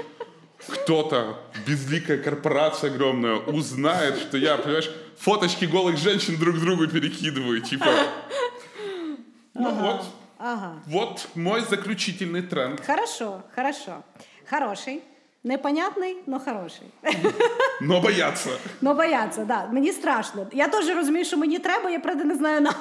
кто-то, 0.68 1.38
безликая 1.68 2.18
корпорация 2.18 2.90
огромная, 2.91 3.35
узнает, 3.35 4.18
что 4.18 4.38
я, 4.38 4.57
понимаешь, 4.57 4.90
фоточки 5.19 5.65
голых 5.65 5.98
женщин 5.98 6.38
друг 6.38 6.57
другу 6.60 6.88
перекидываю, 6.88 7.61
типа. 7.61 7.88
Ну 9.53 9.72
вот, 9.72 10.06
Ага. 10.40 10.73
вот 10.88 11.27
мой 11.35 11.61
заключительный 11.61 12.41
тренд. 12.41 12.80
Хорошо, 12.85 13.41
хорошо. 13.56 14.03
Хороший. 14.49 15.02
Непонятний, 15.44 16.18
но 16.26 16.40
хороший. 16.40 16.88
Но 17.81 17.99
бояться. 18.02 18.49
Ну, 18.81 18.94
бояться, 18.94 19.45
да. 19.45 19.68
Мені 19.72 19.91
страшно. 19.91 20.48
Я 20.53 20.68
теж 20.68 20.88
розумію, 20.95 21.26
що 21.26 21.38
мені 21.38 21.60
треба, 21.60 21.90
я 21.90 21.99
правда 21.99 22.23
не 22.23 22.35
знаю 22.35 22.61
на 22.61 22.72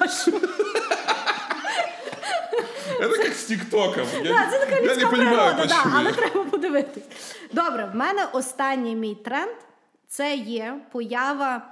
Это 3.00 3.16
как 3.16 3.32
с 3.32 3.44
ТикТоком. 3.44 4.06
Я, 4.24 4.50
це 4.50 4.58
така 4.58 4.80
я 4.80 4.96
не 4.96 5.06
понимаю, 5.06 5.54
природа, 5.54 5.66
да, 5.66 5.90
але 5.96 6.12
треба 6.12 6.44
подивитись. 6.44 7.04
Добре, 7.52 7.90
в 7.92 7.96
мене 7.96 8.26
останній 8.32 8.96
мій 8.96 9.14
тренд 9.14 9.56
це 10.08 10.36
є 10.36 10.74
поява 10.92 11.62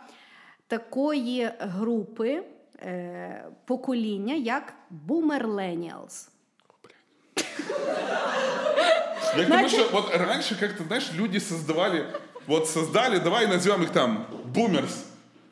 такої 0.67 1.51
групи 1.59 2.43
е, 2.83 3.45
покоління, 3.65 4.35
як 4.35 4.73
бумерленіалс. 4.91 6.29
Я 9.37 9.45
к 9.45 9.49
тому, 9.49 9.69
что 9.69 9.89
вот 9.93 10.17
раньше 10.17 10.55
как-то, 10.55 10.85
знаешь, 10.85 11.13
люди 11.13 11.41
создавали, 11.41 12.07
вот 12.47 12.69
создали, 12.69 13.19
давай 13.19 13.47
назовем 13.47 13.83
их 13.83 13.91
там 13.91 14.27
бумерс, 14.45 15.05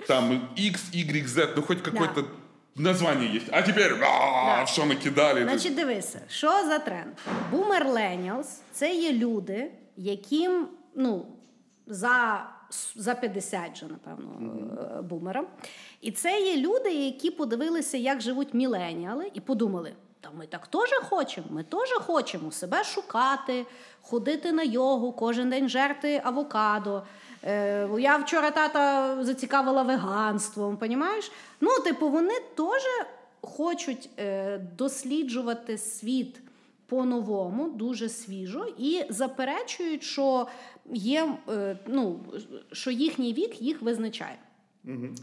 там 0.07 0.49
X, 0.57 0.81
Y, 0.93 1.29
Z, 1.29 1.49
ну 1.57 1.63
хоть 1.63 1.83
какое-то 1.83 2.25
название 2.77 3.37
есть. 3.37 3.47
А 3.53 3.63
теперь 3.63 3.99
Да. 3.99 4.65
все 4.65 4.85
накидали. 4.85 5.43
Значить, 5.43 5.75
дивися, 5.75 6.21
що 6.29 6.49
за 6.49 6.79
тренд? 6.79 7.13
Бумерленіалс 7.51 8.61
це 8.73 8.95
є 8.95 9.13
люди, 9.13 9.71
яким 9.97 10.69
ну, 10.95 11.27
за, 11.87 12.47
за 12.97 13.15
50 13.15 13.73
вже, 13.73 13.87
напевно, 13.87 14.31
е, 14.99 15.03
бумерам. 15.03 15.47
І 16.01 16.11
це 16.13 16.41
є 16.41 16.57
люди, 16.57 16.93
які 16.93 17.31
подивилися, 17.31 17.97
як 17.97 18.21
живуть 18.21 18.55
міленіали, 18.55 19.31
і 19.35 19.41
подумали. 19.41 19.93
Та 20.21 20.31
ми 20.31 20.47
так 20.47 20.67
теж 20.67 20.91
хочемо. 21.03 21.47
Ми 21.51 21.63
теж 21.63 21.91
хочемо 21.93 22.51
себе 22.53 22.85
шукати, 22.85 23.67
ходити 24.03 24.53
на 24.53 24.63
йогу, 24.63 25.13
кожен 25.13 25.51
день 25.51 25.69
жерти 25.69 26.21
авокадо. 26.25 27.03
Е, 27.47 27.89
я 27.99 28.17
вчора 28.17 28.51
тата 28.51 29.17
зацікавила 29.25 29.83
веганством, 29.83 30.77
понімаєш? 30.77 31.33
Ну, 31.61 31.71
типу, 31.85 32.09
вони 32.09 32.35
теж 32.55 32.83
хочуть 33.41 34.11
е, 34.19 34.59
досліджувати 34.59 35.79
світ 35.79 36.41
по-новому, 36.87 37.69
дуже 37.69 38.09
свіжо, 38.09 38.67
і 38.79 39.03
заперечують, 39.09 40.03
що 40.03 40.47
є, 40.93 41.35
е, 41.49 41.79
ну, 41.87 42.21
що 42.73 42.91
їхній 42.91 43.33
вік 43.33 43.63
їх 43.63 43.83
визначає. 43.83 44.39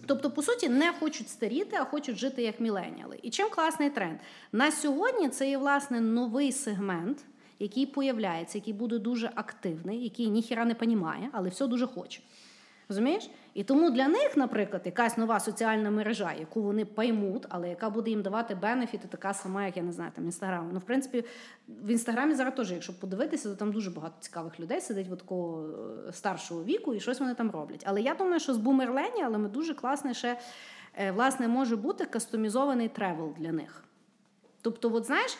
Тобто, 0.08 0.32
по 0.32 0.42
суті, 0.42 0.70
не 0.70 0.94
хочуть 1.00 1.30
старіти, 1.30 1.78
а 1.80 1.86
хочуть 1.86 2.18
жити 2.18 2.42
як 2.42 2.60
міленіали. 2.60 3.20
І 3.22 3.30
чим 3.30 3.50
класний 3.50 3.90
тренд? 3.90 4.20
На 4.52 4.72
сьогодні 4.72 5.30
це 5.30 5.50
є 5.50 5.58
власне 5.58 6.02
новий 6.02 6.52
сегмент, 6.52 7.18
який 7.62 7.86
появляється, 7.86 8.58
який 8.58 8.74
буде 8.74 9.00
дуже 9.00 9.32
активний, 9.36 10.04
який 10.04 10.28
ніхіра 10.28 10.66
не 10.66 10.76
понімає, 10.76 11.30
але 11.32 11.50
все 11.50 11.68
дуже 11.68 11.88
хоче. 11.88 12.22
Розумієш? 12.90 13.30
І 13.54 13.64
тому 13.64 13.90
для 13.90 14.08
них, 14.08 14.38
наприклад, 14.38 14.82
якась 14.86 15.18
нова 15.18 15.40
соціальна 15.40 15.92
мережа, 15.92 16.34
яку 16.40 16.62
вони 16.62 16.86
поймуть, 16.86 17.46
але 17.50 17.70
яка 17.70 17.90
буде 17.90 18.10
їм 18.10 18.22
давати 18.22 18.56
бенефіти, 18.56 19.08
така 19.08 19.34
сама, 19.34 19.66
як 19.66 19.78
я 19.78 19.84
не 19.84 19.92
знаю, 19.92 20.12
там 20.16 20.26
інстаграм. 20.26 20.70
Ну, 20.74 20.80
в 20.80 20.82
принципі, 20.82 21.24
в 21.68 21.90
інстаграмі 21.90 22.36
зараз 22.36 22.54
теж, 22.56 22.72
якщо 22.72 23.00
подивитися, 23.00 23.50
то 23.50 23.56
там 23.56 23.72
дуже 23.72 23.92
багато 23.92 24.16
цікавих 24.20 24.60
людей 24.60 24.82
сидить 24.82 25.08
от 25.12 25.20
такого 25.20 25.70
е, 26.08 26.14
старшого 26.14 26.64
віку, 26.64 26.94
і 26.94 27.00
щось 27.00 27.20
вони 27.20 27.34
там 27.34 27.52
роблять. 27.52 27.84
Але 27.86 28.02
я 28.02 28.14
думаю, 28.14 28.40
що 28.40 28.54
з 28.54 28.58
бумерленіалами 28.58 29.50
дуже 29.50 29.74
класне 29.74 30.14
ще 30.14 30.38
е, 30.96 31.12
власне 31.12 31.48
може 31.48 31.76
бути 31.76 32.06
кастомізований 32.06 32.88
travel 32.88 33.34
для 33.38 33.52
них. 33.52 33.84
Тобто, 34.62 34.94
от 34.94 35.06
знаєш, 35.06 35.38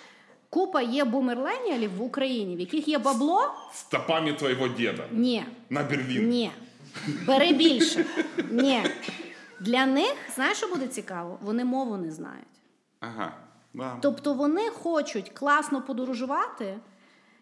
купа 0.52 0.82
є 0.82 1.06
бумерленіалів 1.06 1.98
в 1.98 2.02
Україні, 2.02 2.56
в 2.56 2.60
яких 2.60 2.88
є 2.88 2.98
бабло. 3.00 3.42
Стопами 3.74 4.34
твоего 4.34 4.68
деда 4.68 5.04
Ні. 5.12 5.46
на 5.70 5.84
Берлин. 5.84 6.30
Ні. 6.30 6.52
Бери 7.28 7.54
більше. 7.54 8.06
Ні. 8.52 8.84
Для 9.60 9.86
них, 9.86 10.16
знаєш, 10.36 10.58
що 10.58 10.68
буде 10.68 10.88
цікаво? 10.88 11.38
Вони 11.42 11.66
мову 11.66 11.98
не 11.98 12.12
знають. 12.12 12.46
Ага. 13.00 13.34
Да. 13.74 13.98
Тобто 14.02 14.34
вони 14.34 14.70
хочуть 14.70 15.30
класно 15.30 15.82
подорожувати. 15.82 16.78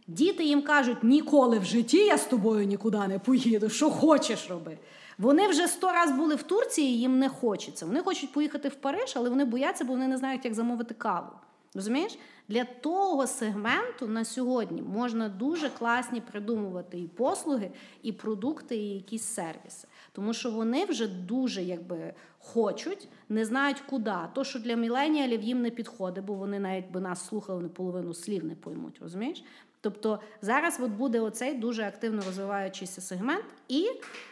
Діти 0.08 0.44
їм 0.44 0.62
кажуть, 0.62 1.04
ніколи 1.04 1.60
в 1.60 1.66
житті 1.66 1.98
я 1.98 2.18
з 2.18 2.26
тобою 2.26 2.66
нікуди 2.66 3.08
не 3.08 3.20
поїду, 3.20 3.70
що 3.70 3.90
хочеш 3.90 4.50
роби. 4.50 4.78
Вони 5.18 5.48
вже 5.48 5.68
сто 5.68 5.92
разів 5.92 6.16
були 6.16 6.36
в 6.36 6.44
Турції, 6.44 7.00
їм 7.00 7.20
не 7.20 7.30
хочеться. 7.30 7.86
Вони 7.86 8.02
хочуть 8.02 8.32
поїхати 8.32 8.70
в 8.70 8.76
Париж, 8.76 9.14
але 9.16 9.30
вони 9.30 9.46
бояться, 9.46 9.86
бо 9.86 9.94
вони 9.94 10.08
не 10.08 10.18
знають, 10.18 10.46
як 10.46 10.54
замовити 10.54 10.94
каву. 10.94 11.30
Розумієш? 11.74 12.18
Для 12.48 12.64
того 12.64 13.28
сегменту 13.28 14.08
на 14.08 14.26
сьогодні 14.26 14.82
можна 14.82 15.30
дуже 15.30 15.70
класні 15.70 16.22
придумувати 16.22 17.00
і 17.00 17.08
послуги, 17.08 17.72
і 18.04 18.12
продукти, 18.12 18.76
і 18.78 18.90
якісь 18.90 19.24
сервіси. 19.24 19.88
Тому 20.12 20.34
що 20.34 20.52
вони 20.52 20.86
вже 20.86 21.08
дуже 21.08 21.64
якби 21.64 22.14
хочуть, 22.40 23.08
не 23.30 23.46
знають 23.46 23.80
куди. 23.80 24.16
То, 24.34 24.44
що 24.44 24.60
для 24.60 24.76
міленіалів 24.76 25.42
їм 25.42 25.62
не 25.62 25.70
підходить, 25.70 26.26
бо 26.26 26.34
вони 26.34 26.60
навіть 26.60 26.92
би 26.92 27.00
нас 27.00 27.28
слухали, 27.28 27.58
вони 27.58 27.70
половину 27.70 28.14
слів 28.14 28.46
не 28.46 28.56
поймуть, 28.56 29.00
розумієш? 29.02 29.44
Тобто 29.82 30.20
зараз 30.42 30.80
от 30.84 30.92
буде 30.92 31.20
оцей 31.20 31.54
дуже 31.54 31.84
активно 31.84 32.22
розвиваючийся 32.26 33.02
сегмент, 33.02 33.46
і 33.68 33.88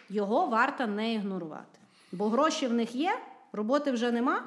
його 0.10 0.46
варто 0.46 0.88
не 0.88 1.14
ігнорувати. 1.14 1.80
Бо 2.12 2.30
гроші 2.30 2.68
в 2.68 2.74
них 2.74 2.96
є, 2.96 3.20
роботи 3.52 3.92
вже 3.92 4.12
нема. 4.12 4.44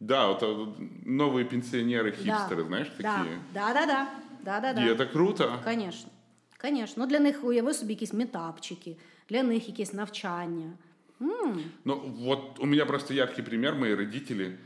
Да, 0.00 0.28
вот 0.28 0.42
э, 0.42 0.66
новые 1.04 1.44
пенсионеры, 1.44 2.12
хипстеры, 2.12 2.62
да. 2.62 2.68
знаешь, 2.68 2.92
да. 2.98 3.16
такие. 3.16 3.38
Да, 3.54 3.74
да, 3.74 3.86
да. 3.86 4.08
Да, 4.42 4.60
да, 4.60 4.72
да. 4.72 4.84
И 4.84 4.88
это 4.88 5.06
круто. 5.06 5.58
Звісно. 5.64 6.10
Звісно. 6.62 6.94
Ну, 6.96 7.06
для 7.06 7.20
них 7.20 7.44
уяви 7.44 7.74
собі 7.74 7.92
якісь 7.92 8.12
метапчики, 8.12 8.96
для 9.28 9.42
них 9.42 9.68
якесь 9.68 9.92
навчання. 9.92 10.72
Ну, 11.84 12.02
вот 12.18 12.58
у 12.58 12.66
меня 12.66 12.86
просто 12.86 13.14
яркий 13.14 13.44
пример, 13.44 13.74
мои 13.74 13.94
родители, 13.94 14.58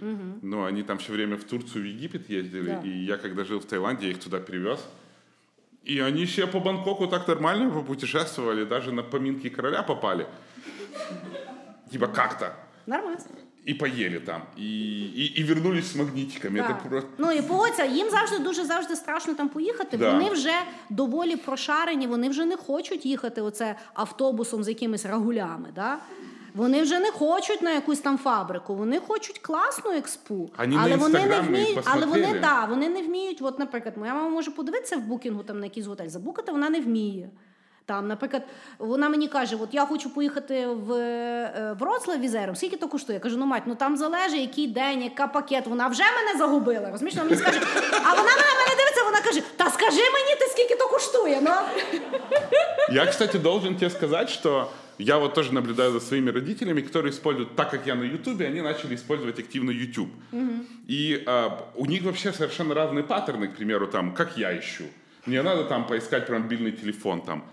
ну, 0.42 0.64
они 0.64 0.82
там 0.82 0.98
все 0.98 1.12
время 1.12 1.36
в 1.36 1.44
Турцию, 1.44 1.84
в 1.84 1.86
Египет 1.86 2.30
ездили, 2.30 2.66
Да. 2.66 2.82
и 2.84 3.04
я 3.04 3.16
когда 3.16 3.44
жил 3.44 3.58
в 3.58 3.64
Таиланде, 3.64 4.06
я 4.06 4.12
их 4.12 4.18
туда 4.18 4.40
привез. 4.40 4.80
И 5.84 6.00
они 6.00 6.24
все 6.24 6.46
по 6.46 6.60
Бангкоку 6.60 7.06
так 7.06 7.28
нормально 7.28 7.70
попутешествовали, 7.70 8.64
даже 8.64 8.92
на 8.92 9.02
поминки 9.02 9.48
короля 9.50 9.82
попали. 9.82 10.26
Типа 11.90 12.06
как-то. 12.08 12.52
Нормально. 12.86 13.20
И 13.65 13.73
поели 13.73 14.19
там, 14.19 14.41
и, 14.57 14.61
и, 14.61 15.39
и 15.39 15.43
вернулись 15.43 15.91
с 15.91 15.95
магнитиками. 15.95 16.59
Так. 16.59 16.69
Это 16.69 16.89
просто... 16.89 17.09
Ну 17.17 17.31
і 17.31 17.41
погодься, 17.41 17.85
їм 17.85 18.09
завжди 18.09 18.39
дуже 18.39 18.63
завжди 18.63 18.95
страшно 18.95 19.33
там 19.33 19.49
поїхати. 19.49 19.97
Да. 19.97 20.11
Вони 20.13 20.29
вже 20.29 20.53
доволі 20.89 21.35
прошарені, 21.35 22.07
вони 22.07 22.29
вже 22.29 22.45
не 22.45 22.57
хочуть 22.57 23.05
їхати 23.05 23.41
оце 23.41 23.75
автобусом 23.93 24.63
з 24.63 24.67
якимись 24.67 25.05
рагулями. 25.05 25.69
Да? 25.75 25.97
Вони 26.53 26.81
вже 26.81 26.99
не 26.99 27.11
хочуть 27.11 27.61
на 27.61 27.71
якусь 27.71 27.99
там 27.99 28.17
фабрику, 28.17 28.75
вони 28.75 28.99
хочуть 28.99 29.39
класну 29.39 29.91
експу. 29.91 30.49
Ані 30.57 30.77
але 30.81 30.95
вони 30.95 31.25
не 31.25 31.41
вміють, 31.41 31.79
але 31.85 32.05
вони 32.05 32.39
да, 32.39 32.65
вони 32.65 32.89
не 32.89 33.01
вміють. 33.01 33.41
От, 33.41 33.59
наприклад, 33.59 33.97
моя 33.97 34.13
мама 34.13 34.29
може 34.29 34.51
подивитися 34.51 34.97
в 34.97 35.01
букінгу 35.01 35.43
там 35.43 35.59
на 35.59 35.65
якийсь 35.65 35.85
готель, 35.85 36.07
забукати 36.07 36.51
вона 36.51 36.69
не 36.69 36.81
вміє. 36.81 37.29
Там, 37.88 38.08
наприклад, 38.08 38.42
вона 38.78 39.08
мені 39.08 39.28
каже: 39.28 39.56
от 39.60 39.68
я 39.74 39.86
хочу 39.86 40.14
поїхати 40.14 40.66
в 40.66 40.92
е, 40.92 41.76
Вроцлав 41.78 42.20
візером, 42.20 42.56
скільки 42.56 42.76
то 42.76 42.88
коштує? 42.88 43.16
Я 43.16 43.20
кажу, 43.20 43.36
ну 43.36 43.46
мать, 43.46 43.62
ну 43.66 43.74
там 43.74 43.96
залежить, 43.96 44.40
який 44.40 44.66
день, 44.66 45.02
яка 45.02 45.26
пакет. 45.26 45.66
Вона 45.66 45.88
вже 45.88 46.02
мене 46.02 46.38
загубила. 46.38 46.90
Розумієш, 46.90 47.16
вона 47.16 47.30
мені 47.30 47.42
скаже, 47.42 47.60
а 47.92 48.10
вона 48.10 48.30
на 48.36 48.54
мене 48.58 48.76
дивиться, 48.76 49.04
вона 49.04 49.20
каже: 49.20 49.42
Та 49.56 49.70
скажи 49.70 50.00
мені, 50.00 50.34
ти 50.40 50.46
скільки 50.46 50.74
то 50.76 50.88
коштує. 50.88 51.40
Ну 51.42 51.50
Я, 52.90 53.06
кстати, 53.06 53.38
должен 53.38 53.74
тебе 53.76 53.90
сказать, 53.90 54.30
что 54.30 54.70
я 54.98 55.18
вот 55.18 55.34
тоже 55.34 55.54
наблюдаю 55.54 55.92
за 55.92 56.00
своими 56.00 56.30
родителями, 56.30 56.80
которые 56.80 57.10
используют, 57.10 57.56
так 57.56 57.70
как 57.70 57.86
я 57.86 57.94
на 57.94 58.02
Ютубе, 58.04 58.46
они 58.46 58.60
начали 58.60 58.94
использовать 58.94 59.38
активно 59.38 59.70
YouTube. 59.70 60.10
И 60.88 61.22
а, 61.26 61.70
у 61.76 61.86
них 61.86 62.02
вообще 62.02 62.32
совершенно 62.32 62.74
разные 62.74 63.04
паттерны, 63.04 63.48
к 63.48 63.56
примеру, 63.56 63.86
там, 63.86 64.14
как 64.14 64.36
я 64.36 64.58
ищу. 64.58 64.84
Мне 65.26 65.42
надо 65.42 65.64
там 65.64 65.86
поискать 65.86 66.26
про 66.26 66.38
мобильный 66.38 66.72
телефон, 66.72 67.20
там, 67.20 67.44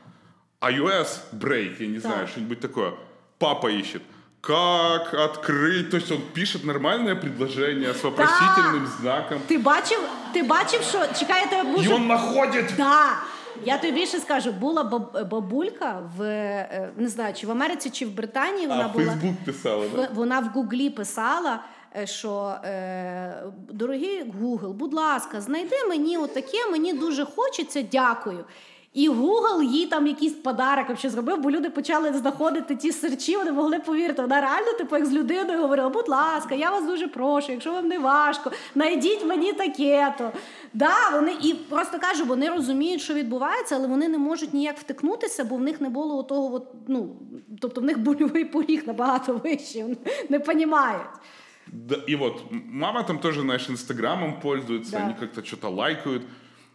iOS 0.61 1.09
break, 1.33 1.81
я 1.81 1.87
не 1.89 1.99
знаю, 1.99 2.27
что-нибудь 2.29 2.61
такое. 2.61 2.93
Папа 3.39 3.69
ищет. 3.69 4.03
Как 4.43 5.15
открыть? 5.15 5.91
То 5.91 5.97
есть 5.97 6.11
он 6.13 6.21
пишет 6.35 6.65
нормальное 6.65 7.15
предложение 7.15 7.93
с 7.95 8.03
вопросительным 8.05 8.87
знаком. 9.01 9.39
ти 9.47 9.59
бачив, 9.59 9.99
ти 10.33 10.43
бачив, 10.43 10.83
що 10.83 10.99
чекай, 11.19 11.43
я 11.43 11.47
тебе 11.47 11.71
И 11.71 11.77
буду. 11.77 11.95
он 11.95 12.07
находит 12.07 12.75
Да. 12.77 13.17
Я 13.65 13.79
тобі 13.79 13.93
більше 13.93 14.19
скажу, 14.19 14.53
була 14.53 14.85
бабулька 15.31 16.03
в 16.17 16.23
е, 16.23 16.91
не 16.97 17.09
знаю, 17.09 17.35
чи 17.35 17.47
в 17.47 17.51
Америці, 17.51 17.91
чи 17.91 18.07
в 18.07 18.11
Британії 18.15 18.67
вона 18.67 18.85
А, 18.85 18.99
була. 18.99 19.05
Facebook 19.05 19.35
писала, 19.45 19.85
да? 19.97 20.09
Вона 20.15 20.41
в 20.41 20.45
Гуглі 20.45 20.91
писала, 20.91 21.61
е, 21.97 22.07
що 22.07 22.55
е, 22.65 23.43
дорогий 23.71 24.25
Google, 24.41 24.73
будь 24.73 24.95
ласка, 24.95 25.41
знайди 25.41 25.77
мені 25.89 26.19
отаке, 26.19 26.71
мені 26.71 26.93
дуже 26.93 27.25
хочеться, 27.25 27.83
дякую. 27.93 28.45
І 28.95 29.09
Google 29.11 29.63
їй 29.63 29.87
там 29.87 30.07
якийсь 30.07 30.33
подарок 30.33 30.87
вообще 30.89 31.11
зробив, 31.11 31.39
бо 31.41 31.51
люди 31.51 31.71
почали 31.71 32.13
знаходити 32.13 32.77
ті 32.77 32.93
серчі, 32.93 33.37
вони 33.37 33.53
могли 33.53 33.79
повірити. 33.79 34.23
Вона 34.23 34.41
реально, 34.41 34.73
типу, 34.79 34.97
як 34.97 35.07
з 35.07 35.13
людиною 35.13 35.61
говорила: 35.61 35.89
будь 35.89 36.09
ласка, 36.09 36.55
я 36.55 36.71
вас 36.71 36.87
дуже 36.87 37.09
прошу, 37.09 37.53
якщо 37.53 37.73
вам 37.73 37.89
не 37.89 37.99
важко, 37.99 38.53
знайдіть 38.75 39.27
мені 39.27 39.53
таке-то. 39.53 40.33
Да, 40.75 40.95
вони 41.13 41.37
і 41.43 41.55
просто 41.55 41.99
кажу, 41.99 42.25
вони 42.25 42.49
розуміють, 42.49 43.01
що 43.03 43.15
відбувається, 43.15 43.77
але 43.77 43.87
вони 43.89 44.09
не 44.09 44.19
можуть 44.19 44.55
ніяк 44.55 44.79
втикнутися, 44.79 45.45
бо 45.45 45.57
в 45.57 45.61
них 45.61 45.81
не 45.81 45.89
було 45.89 46.23
того, 46.23 46.55
от, 46.55 46.67
ну 46.89 47.17
тобто 47.61 47.81
в 47.81 47.85
них 47.85 47.99
больовий 47.99 48.45
поріг 48.45 48.83
набагато 48.87 49.33
вищий, 49.45 49.83
вони 49.83 49.97
не 50.29 50.39
розуміють. 50.39 51.07
Да, 51.73 51.97
и 52.09 52.17
вот 52.17 52.43
мама 52.51 53.03
там 53.03 53.19
тоже, 53.19 53.41
знаешь, 53.41 53.71
инстаграмом 53.71 54.41
пользуется, 54.41 54.91
Да. 54.97 55.05
они 55.05 55.15
как-то 55.21 55.43
что-то 55.43 55.71
лайкают. 55.71 56.23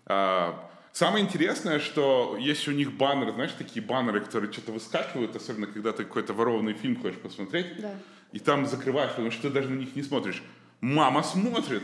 А, 0.08 0.52
самое 0.96 1.26
интересное, 1.26 1.80
что 1.80 2.38
есть 2.40 2.68
у 2.68 2.72
них 2.72 2.94
баннеры, 2.94 3.34
знаешь, 3.34 3.52
такие 3.58 3.86
баннеры, 3.86 4.22
которые 4.22 4.52
что-то 4.52 4.72
выскакивают, 4.72 5.36
особенно 5.36 5.68
когда 5.68 5.92
ты 5.92 6.04
какой-то 6.06 6.34
ворованный 6.34 6.74
фильм 6.74 6.96
хочешь 7.02 7.20
посмотреть, 7.20 7.68
Да. 7.82 7.92
и 8.32 8.40
там 8.40 8.66
закрываешь, 8.66 9.12
потому 9.12 9.30
что 9.32 9.44
ты 9.44 9.50
даже 9.50 9.70
на 9.70 9.78
них 9.78 9.96
не 9.96 10.04
смотришь. 10.04 10.42
Мама 10.82 11.24
смотрит. 11.24 11.84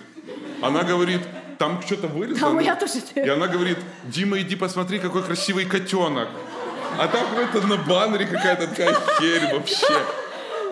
Она 0.62 0.84
говорит, 0.84 1.22
там 1.58 1.82
что-то 1.82 2.08
вылезло. 2.08 2.40
Да, 2.40 2.50
ну, 2.50 2.56
моя 2.56 2.76
тоже. 2.76 3.00
И 3.16 3.28
она 3.30 3.48
говорит, 3.48 3.78
Дима, 4.06 4.40
иди 4.40 4.56
посмотри, 4.56 5.00
какой 5.00 5.24
красивый 5.24 5.66
котенок. 5.66 6.30
А 6.98 7.08
там 7.08 7.26
какой-то 7.36 7.68
на 7.68 7.78
баннере 7.78 8.26
какая-то 8.26 8.68
такая 8.68 8.94
херь 9.20 9.54
вообще. 9.54 9.98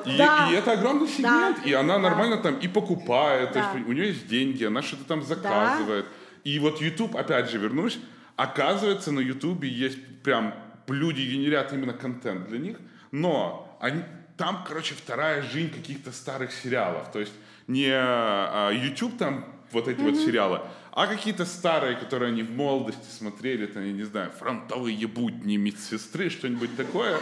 И, 0.06 0.18
Да. 0.18 0.50
и 0.52 0.56
это 0.56 0.74
огромный 0.74 1.08
сегмент, 1.08 1.58
Да. 1.64 1.70
и 1.70 1.74
она 1.74 1.96
Да. 1.96 2.00
нормально 2.10 2.38
там 2.38 2.56
и 2.60 2.68
покупает, 2.68 3.50
то 3.54 3.60
Да. 3.60 3.72
есть 3.74 3.88
у 3.88 3.92
нее 3.92 4.08
есть 4.08 4.28
деньги, 4.28 4.64
она 4.64 4.82
что-то 4.82 5.04
там 5.06 5.24
заказывает. 5.24 6.06
И 6.44 6.58
вот 6.60 6.82
YouTube, 6.82 7.16
опять 7.16 7.50
же, 7.50 7.58
вернусь, 7.58 8.00
оказывается, 8.40 9.12
на 9.12 9.20
YouTube 9.20 9.66
есть 9.66 10.00
прям 10.24 10.56
люди 10.88 11.22
генерят 11.22 11.74
именно 11.74 11.94
контент 11.94 12.48
для 12.48 12.58
них, 12.58 12.78
но 13.12 13.78
они, 13.82 14.02
там, 14.38 14.64
короче, 14.66 14.96
вторая 14.96 15.42
жизнь 15.42 15.72
каких-то 15.72 16.14
старых 16.14 16.54
сериалов. 16.54 17.12
То 17.12 17.20
есть 17.20 17.34
не 17.68 17.92
а, 17.92 18.72
YouTube 18.72 19.18
там 19.18 19.46
вот 19.72 19.90
эти 19.90 20.00
вот 20.00 20.16
сериалы, 20.16 20.62
а 20.92 21.08
какие-то 21.08 21.46
старые, 21.46 21.98
которые 21.98 22.32
они 22.32 22.44
в 22.44 22.52
молодости 22.52 23.12
смотрели, 23.12 23.66
там, 23.66 23.84
я 23.86 23.92
не 23.92 24.04
знаю, 24.04 24.32
фронтовые 24.32 25.06
будни 25.08 25.58
медсестры, 25.58 26.30
что-нибудь 26.30 26.76
такое. 26.78 27.20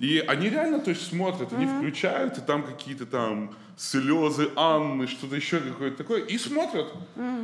И 0.00 0.18
они 0.26 0.50
реально, 0.50 0.80
то 0.80 0.90
есть, 0.90 1.08
смотрят, 1.08 1.52
они 1.52 1.66
включают, 1.66 2.36
и 2.36 2.40
там 2.40 2.64
какие-то 2.64 3.06
там 3.06 3.54
слезы 3.76 4.50
Анны, 4.56 5.06
что-то 5.06 5.36
еще 5.36 5.60
какое-то 5.60 5.96
такое, 5.96 6.22
и 6.22 6.36
смотрят. 6.36 6.92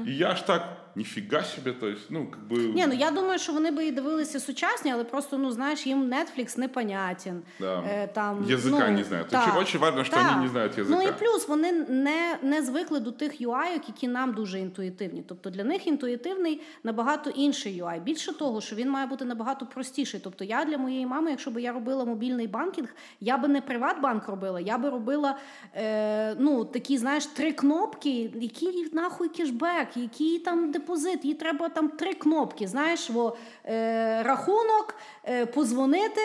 И 0.04 0.10
я 0.10 0.32
аж 0.32 0.42
так, 0.42 0.81
нифига 0.94 1.42
себе, 1.42 1.72
то 1.72 1.88
есть, 1.88 2.10
ну, 2.10 2.26
как 2.26 2.40
бы... 2.48 2.74
Ні, 2.74 2.86
ну 2.86 2.94
я 2.94 3.10
думаю, 3.10 3.38
що 3.38 3.52
вони 3.52 3.70
би 3.70 3.86
і 3.86 3.92
дивилися 3.92 4.40
сучасні, 4.40 4.92
але 4.92 5.04
просто 5.04 5.38
ну 5.38 5.50
знаєш, 5.50 5.86
їм 5.86 6.14
Netflix 6.14 6.58
непонятен. 6.58 7.42
Да. 7.60 7.82
Е, 7.88 8.06
там, 8.06 8.44
Язика 8.48 8.86
ну, 8.88 8.96
не 8.96 9.04
знають. 9.04 9.28
так, 9.28 9.56
Очень- 9.58 9.80
важно, 9.80 10.04
що 10.04 10.16
вони 10.16 10.42
не 10.42 10.48
знають 10.48 10.78
язика. 10.78 11.00
Ну 11.00 11.08
і 11.08 11.12
плюс 11.12 11.48
вони 11.48 11.72
не, 11.72 12.38
не 12.42 12.62
звикли 12.62 13.00
до 13.00 13.12
тих 13.12 13.40
UI, 13.40 13.72
які 13.86 14.08
нам 14.08 14.34
дуже 14.34 14.58
інтуїтивні. 14.58 15.24
Тобто 15.28 15.50
для 15.50 15.64
них 15.64 15.86
інтуїтивний 15.86 16.60
набагато 16.84 17.30
інший 17.30 17.82
UI. 17.82 18.00
Більше 18.00 18.32
того, 18.32 18.60
що 18.60 18.76
він 18.76 18.90
має 18.90 19.06
бути 19.06 19.24
набагато 19.24 19.66
простіший. 19.66 20.20
Тобто 20.24 20.44
я 20.44 20.64
для 20.64 20.78
моєї 20.78 21.06
мами, 21.06 21.30
якщо 21.30 21.50
б 21.50 21.60
я 21.60 21.72
робила 21.72 22.04
мобільний 22.04 22.46
банкінг, 22.46 22.88
я 23.20 23.36
би 23.38 23.48
не 23.48 23.60
Приватбанк 23.60 24.28
робила, 24.28 24.60
я 24.60 24.78
би 24.78 24.90
робила 24.90 25.38
е, 25.74 26.34
ну, 26.38 26.64
такі, 26.64 26.98
знаєш, 26.98 27.26
три 27.26 27.52
кнопки, 27.52 28.32
який 28.34 28.88
нахуй 28.92 29.28
кешбек, 29.28 29.96
який 29.96 30.38
там 30.38 30.72
депозит, 30.82 31.24
їй 31.24 31.34
треба 31.34 31.68
там 31.68 31.88
три 31.88 32.14
кнопки. 32.14 32.66
Знаєш, 32.68 33.10
во, 33.10 33.36
е, 33.64 34.22
рахунок, 34.22 34.94
е, 35.28 35.46
позвонити. 35.46 36.20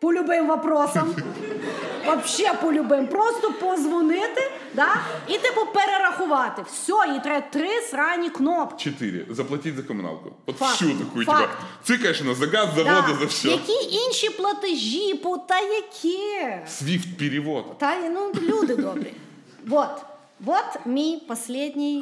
По 0.00 0.12
любим 0.12 0.46
вопросам. 0.46 1.14
Вообще 2.06 2.52
по 2.62 2.72
любим. 2.72 3.06
Просто 3.06 3.52
позвонити, 3.52 4.50
да? 4.74 4.88
і 5.28 5.38
типу 5.38 5.60
перерахувати. 5.74 6.62
Все, 6.72 6.92
їй 7.12 7.20
треба 7.22 7.40
три 7.50 7.80
срані 7.80 8.30
кнопки. 8.30 8.90
Четыре. 8.90 9.34
Заплатить 9.34 9.76
за 9.76 9.82
коммуналку. 9.82 10.32
Вот 10.46 10.56
Факт. 10.56 10.72
всю 10.72 10.98
такую, 10.98 11.26
Факт. 11.26 11.48
типа, 11.84 12.02
цыкаешь 12.02 12.24
на 12.24 12.34
за 12.34 12.46
газ, 12.46 12.68
за 12.76 12.84
Да. 12.84 13.00
воду, 13.00 13.18
за 13.20 13.26
все. 13.26 13.48
Які 13.48 13.96
інші 14.06 14.30
платежі, 14.30 15.14
по 15.14 15.38
та 15.38 15.60
яке? 15.60 16.66
Свифт 16.68 17.18
перевод. 17.18 17.78
Та 17.78 17.96
ну, 18.08 18.32
люди 18.42 18.76
добрі. 18.76 19.14
Вот. 19.66 20.04
Вот 20.40 20.86
мій 20.86 21.22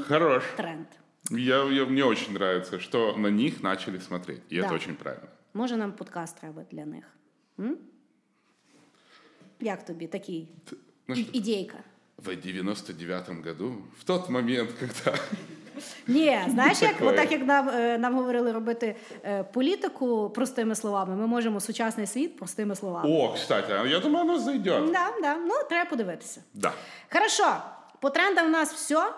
Хорош. 0.08 0.44
тренд. 0.56 0.86
Я, 1.30 1.64
я- 1.64 1.86
мне 1.86 2.04
очень 2.04 2.32
нравится, 2.32 2.78
что 2.80 3.16
на 3.16 3.28
них 3.30 3.62
начали 3.62 3.98
смотреть. 3.98 4.40
И 4.52 4.56
это 4.56 4.74
очень 4.74 4.94
правильно. 4.94 5.28
Може, 5.54 5.76
нам 5.76 5.92
подкаст 5.92 6.36
треба 6.40 6.64
для 6.70 6.84
них. 6.84 7.04
М? 7.60 7.76
Як 9.60 9.84
тобі 9.84 10.06
такий 10.06 10.48
Ну 11.08 11.14
что, 11.16 11.24
ідейка? 11.32 11.78
в 12.18 12.36
99 12.36 13.28
году, 13.44 13.74
в 13.98 14.04
тот 14.04 14.30
момент, 14.30 14.70
когда... 14.80 15.18
Ні, 16.06 16.40
знаєш, 16.48 16.82
як 16.82 16.92
Такое. 16.92 17.08
отак 17.12 17.32
як 17.32 17.46
нам, 17.46 17.68
е, 17.68 17.98
нам 17.98 18.14
говорили 18.14 18.52
робити 18.52 18.96
е, 19.24 19.42
політику 19.44 20.30
простими 20.30 20.74
словами, 20.74 21.16
ми 21.16 21.26
можемо 21.26 21.60
сучасний 21.60 22.06
світ 22.06 22.36
простими 22.36 22.74
словами. 22.76 23.08
О, 23.10 23.32
кстати, 23.34 23.72
а 23.72 23.86
я 23.86 24.00
думаю, 24.00 24.24
оно 24.24 24.38
зайдет. 24.38 24.92
Да, 24.92 25.10
да. 25.22 25.36
Ну, 25.36 25.54
треба 25.68 25.90
подивитися. 25.90 26.42
Да. 26.54 26.72
Хорошо, 27.12 27.56
по 28.00 28.10
трендам 28.10 28.46
в 28.46 28.50
нас 28.50 28.72
все. 28.72 29.12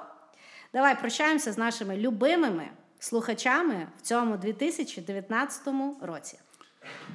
Давай 0.73 1.01
прощаємося 1.01 1.53
з 1.53 1.59
нашими 1.59 1.97
любимими 1.97 2.69
слухачами 2.99 3.87
в 3.99 4.03
цьому 4.03 4.37
2019 4.37 5.69
році. 6.03 6.39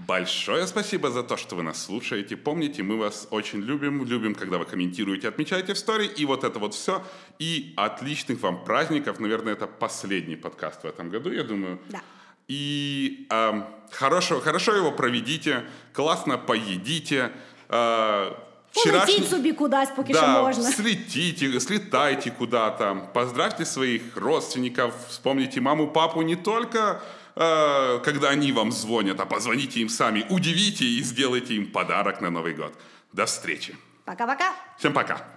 Большое 0.08 0.68
спасибо 0.68 1.10
за 1.10 1.24
то, 1.24 1.38
что 1.38 1.56
вы 1.56 1.64
нас 1.64 1.84
слушаете. 1.86 2.36
Помните, 2.38 2.84
мы 2.84 2.98
вас 2.98 3.28
очень 3.32 3.62
любим. 3.62 4.06
Любим, 4.06 4.36
когда 4.36 4.58
вы 4.58 4.66
комментируете, 4.66 5.28
отмечаете 5.28 5.74
в 5.74 5.78
стори. 5.78 6.06
И 6.20 6.26
вот 6.26 6.44
это 6.44 6.60
вот 6.60 6.74
все. 6.74 7.02
И 7.42 7.74
отличных 7.76 8.42
вам 8.42 8.64
праздников. 8.64 9.20
Наверное, 9.20 9.54
это 9.54 9.68
последний 9.68 10.36
подкаст 10.36 10.84
в 10.84 10.88
этом 10.88 11.10
году, 11.10 11.32
я 11.32 11.44
думаю. 11.44 11.80
Да. 11.90 12.02
И 12.48 13.26
эм, 13.32 13.66
хорошо, 13.92 14.40
хорошо 14.40 14.76
его 14.76 14.92
проведите, 14.92 15.64
классно 15.94 16.38
поедите. 16.38 17.32
э, 17.70 18.32
Полетіть 18.84 19.30
собі 19.30 19.52
кудись, 19.52 19.90
поки 19.96 20.14
да, 20.14 20.20
що 20.20 20.28
можна. 20.28 20.72
слетите, 20.72 21.60
слетайте 21.60 22.32
куда-то, 22.32 22.98
поздравьте 23.14 23.66
своих 23.66 24.02
родственников, 24.18 24.94
вспомните 25.10 25.62
маму, 25.62 25.88
папу 25.88 26.22
не 26.22 26.36
только 26.36 27.02
э, 27.36 28.00
когда 28.00 28.30
они 28.30 28.52
вам 28.52 28.72
звонят, 28.72 29.20
а 29.20 29.26
позвоните 29.26 29.80
им 29.80 29.90
сами, 29.90 30.26
удивите 30.30 30.86
и 30.86 31.04
сделайте 31.04 31.56
им 31.56 31.72
подарок 31.72 32.22
на 32.22 32.30
Новый 32.30 32.54
год. 32.54 32.74
До 33.14 33.26
встречи. 33.26 33.76
Пока-пока. 34.06 34.54
Всем 34.78 34.94
пока. 34.94 35.35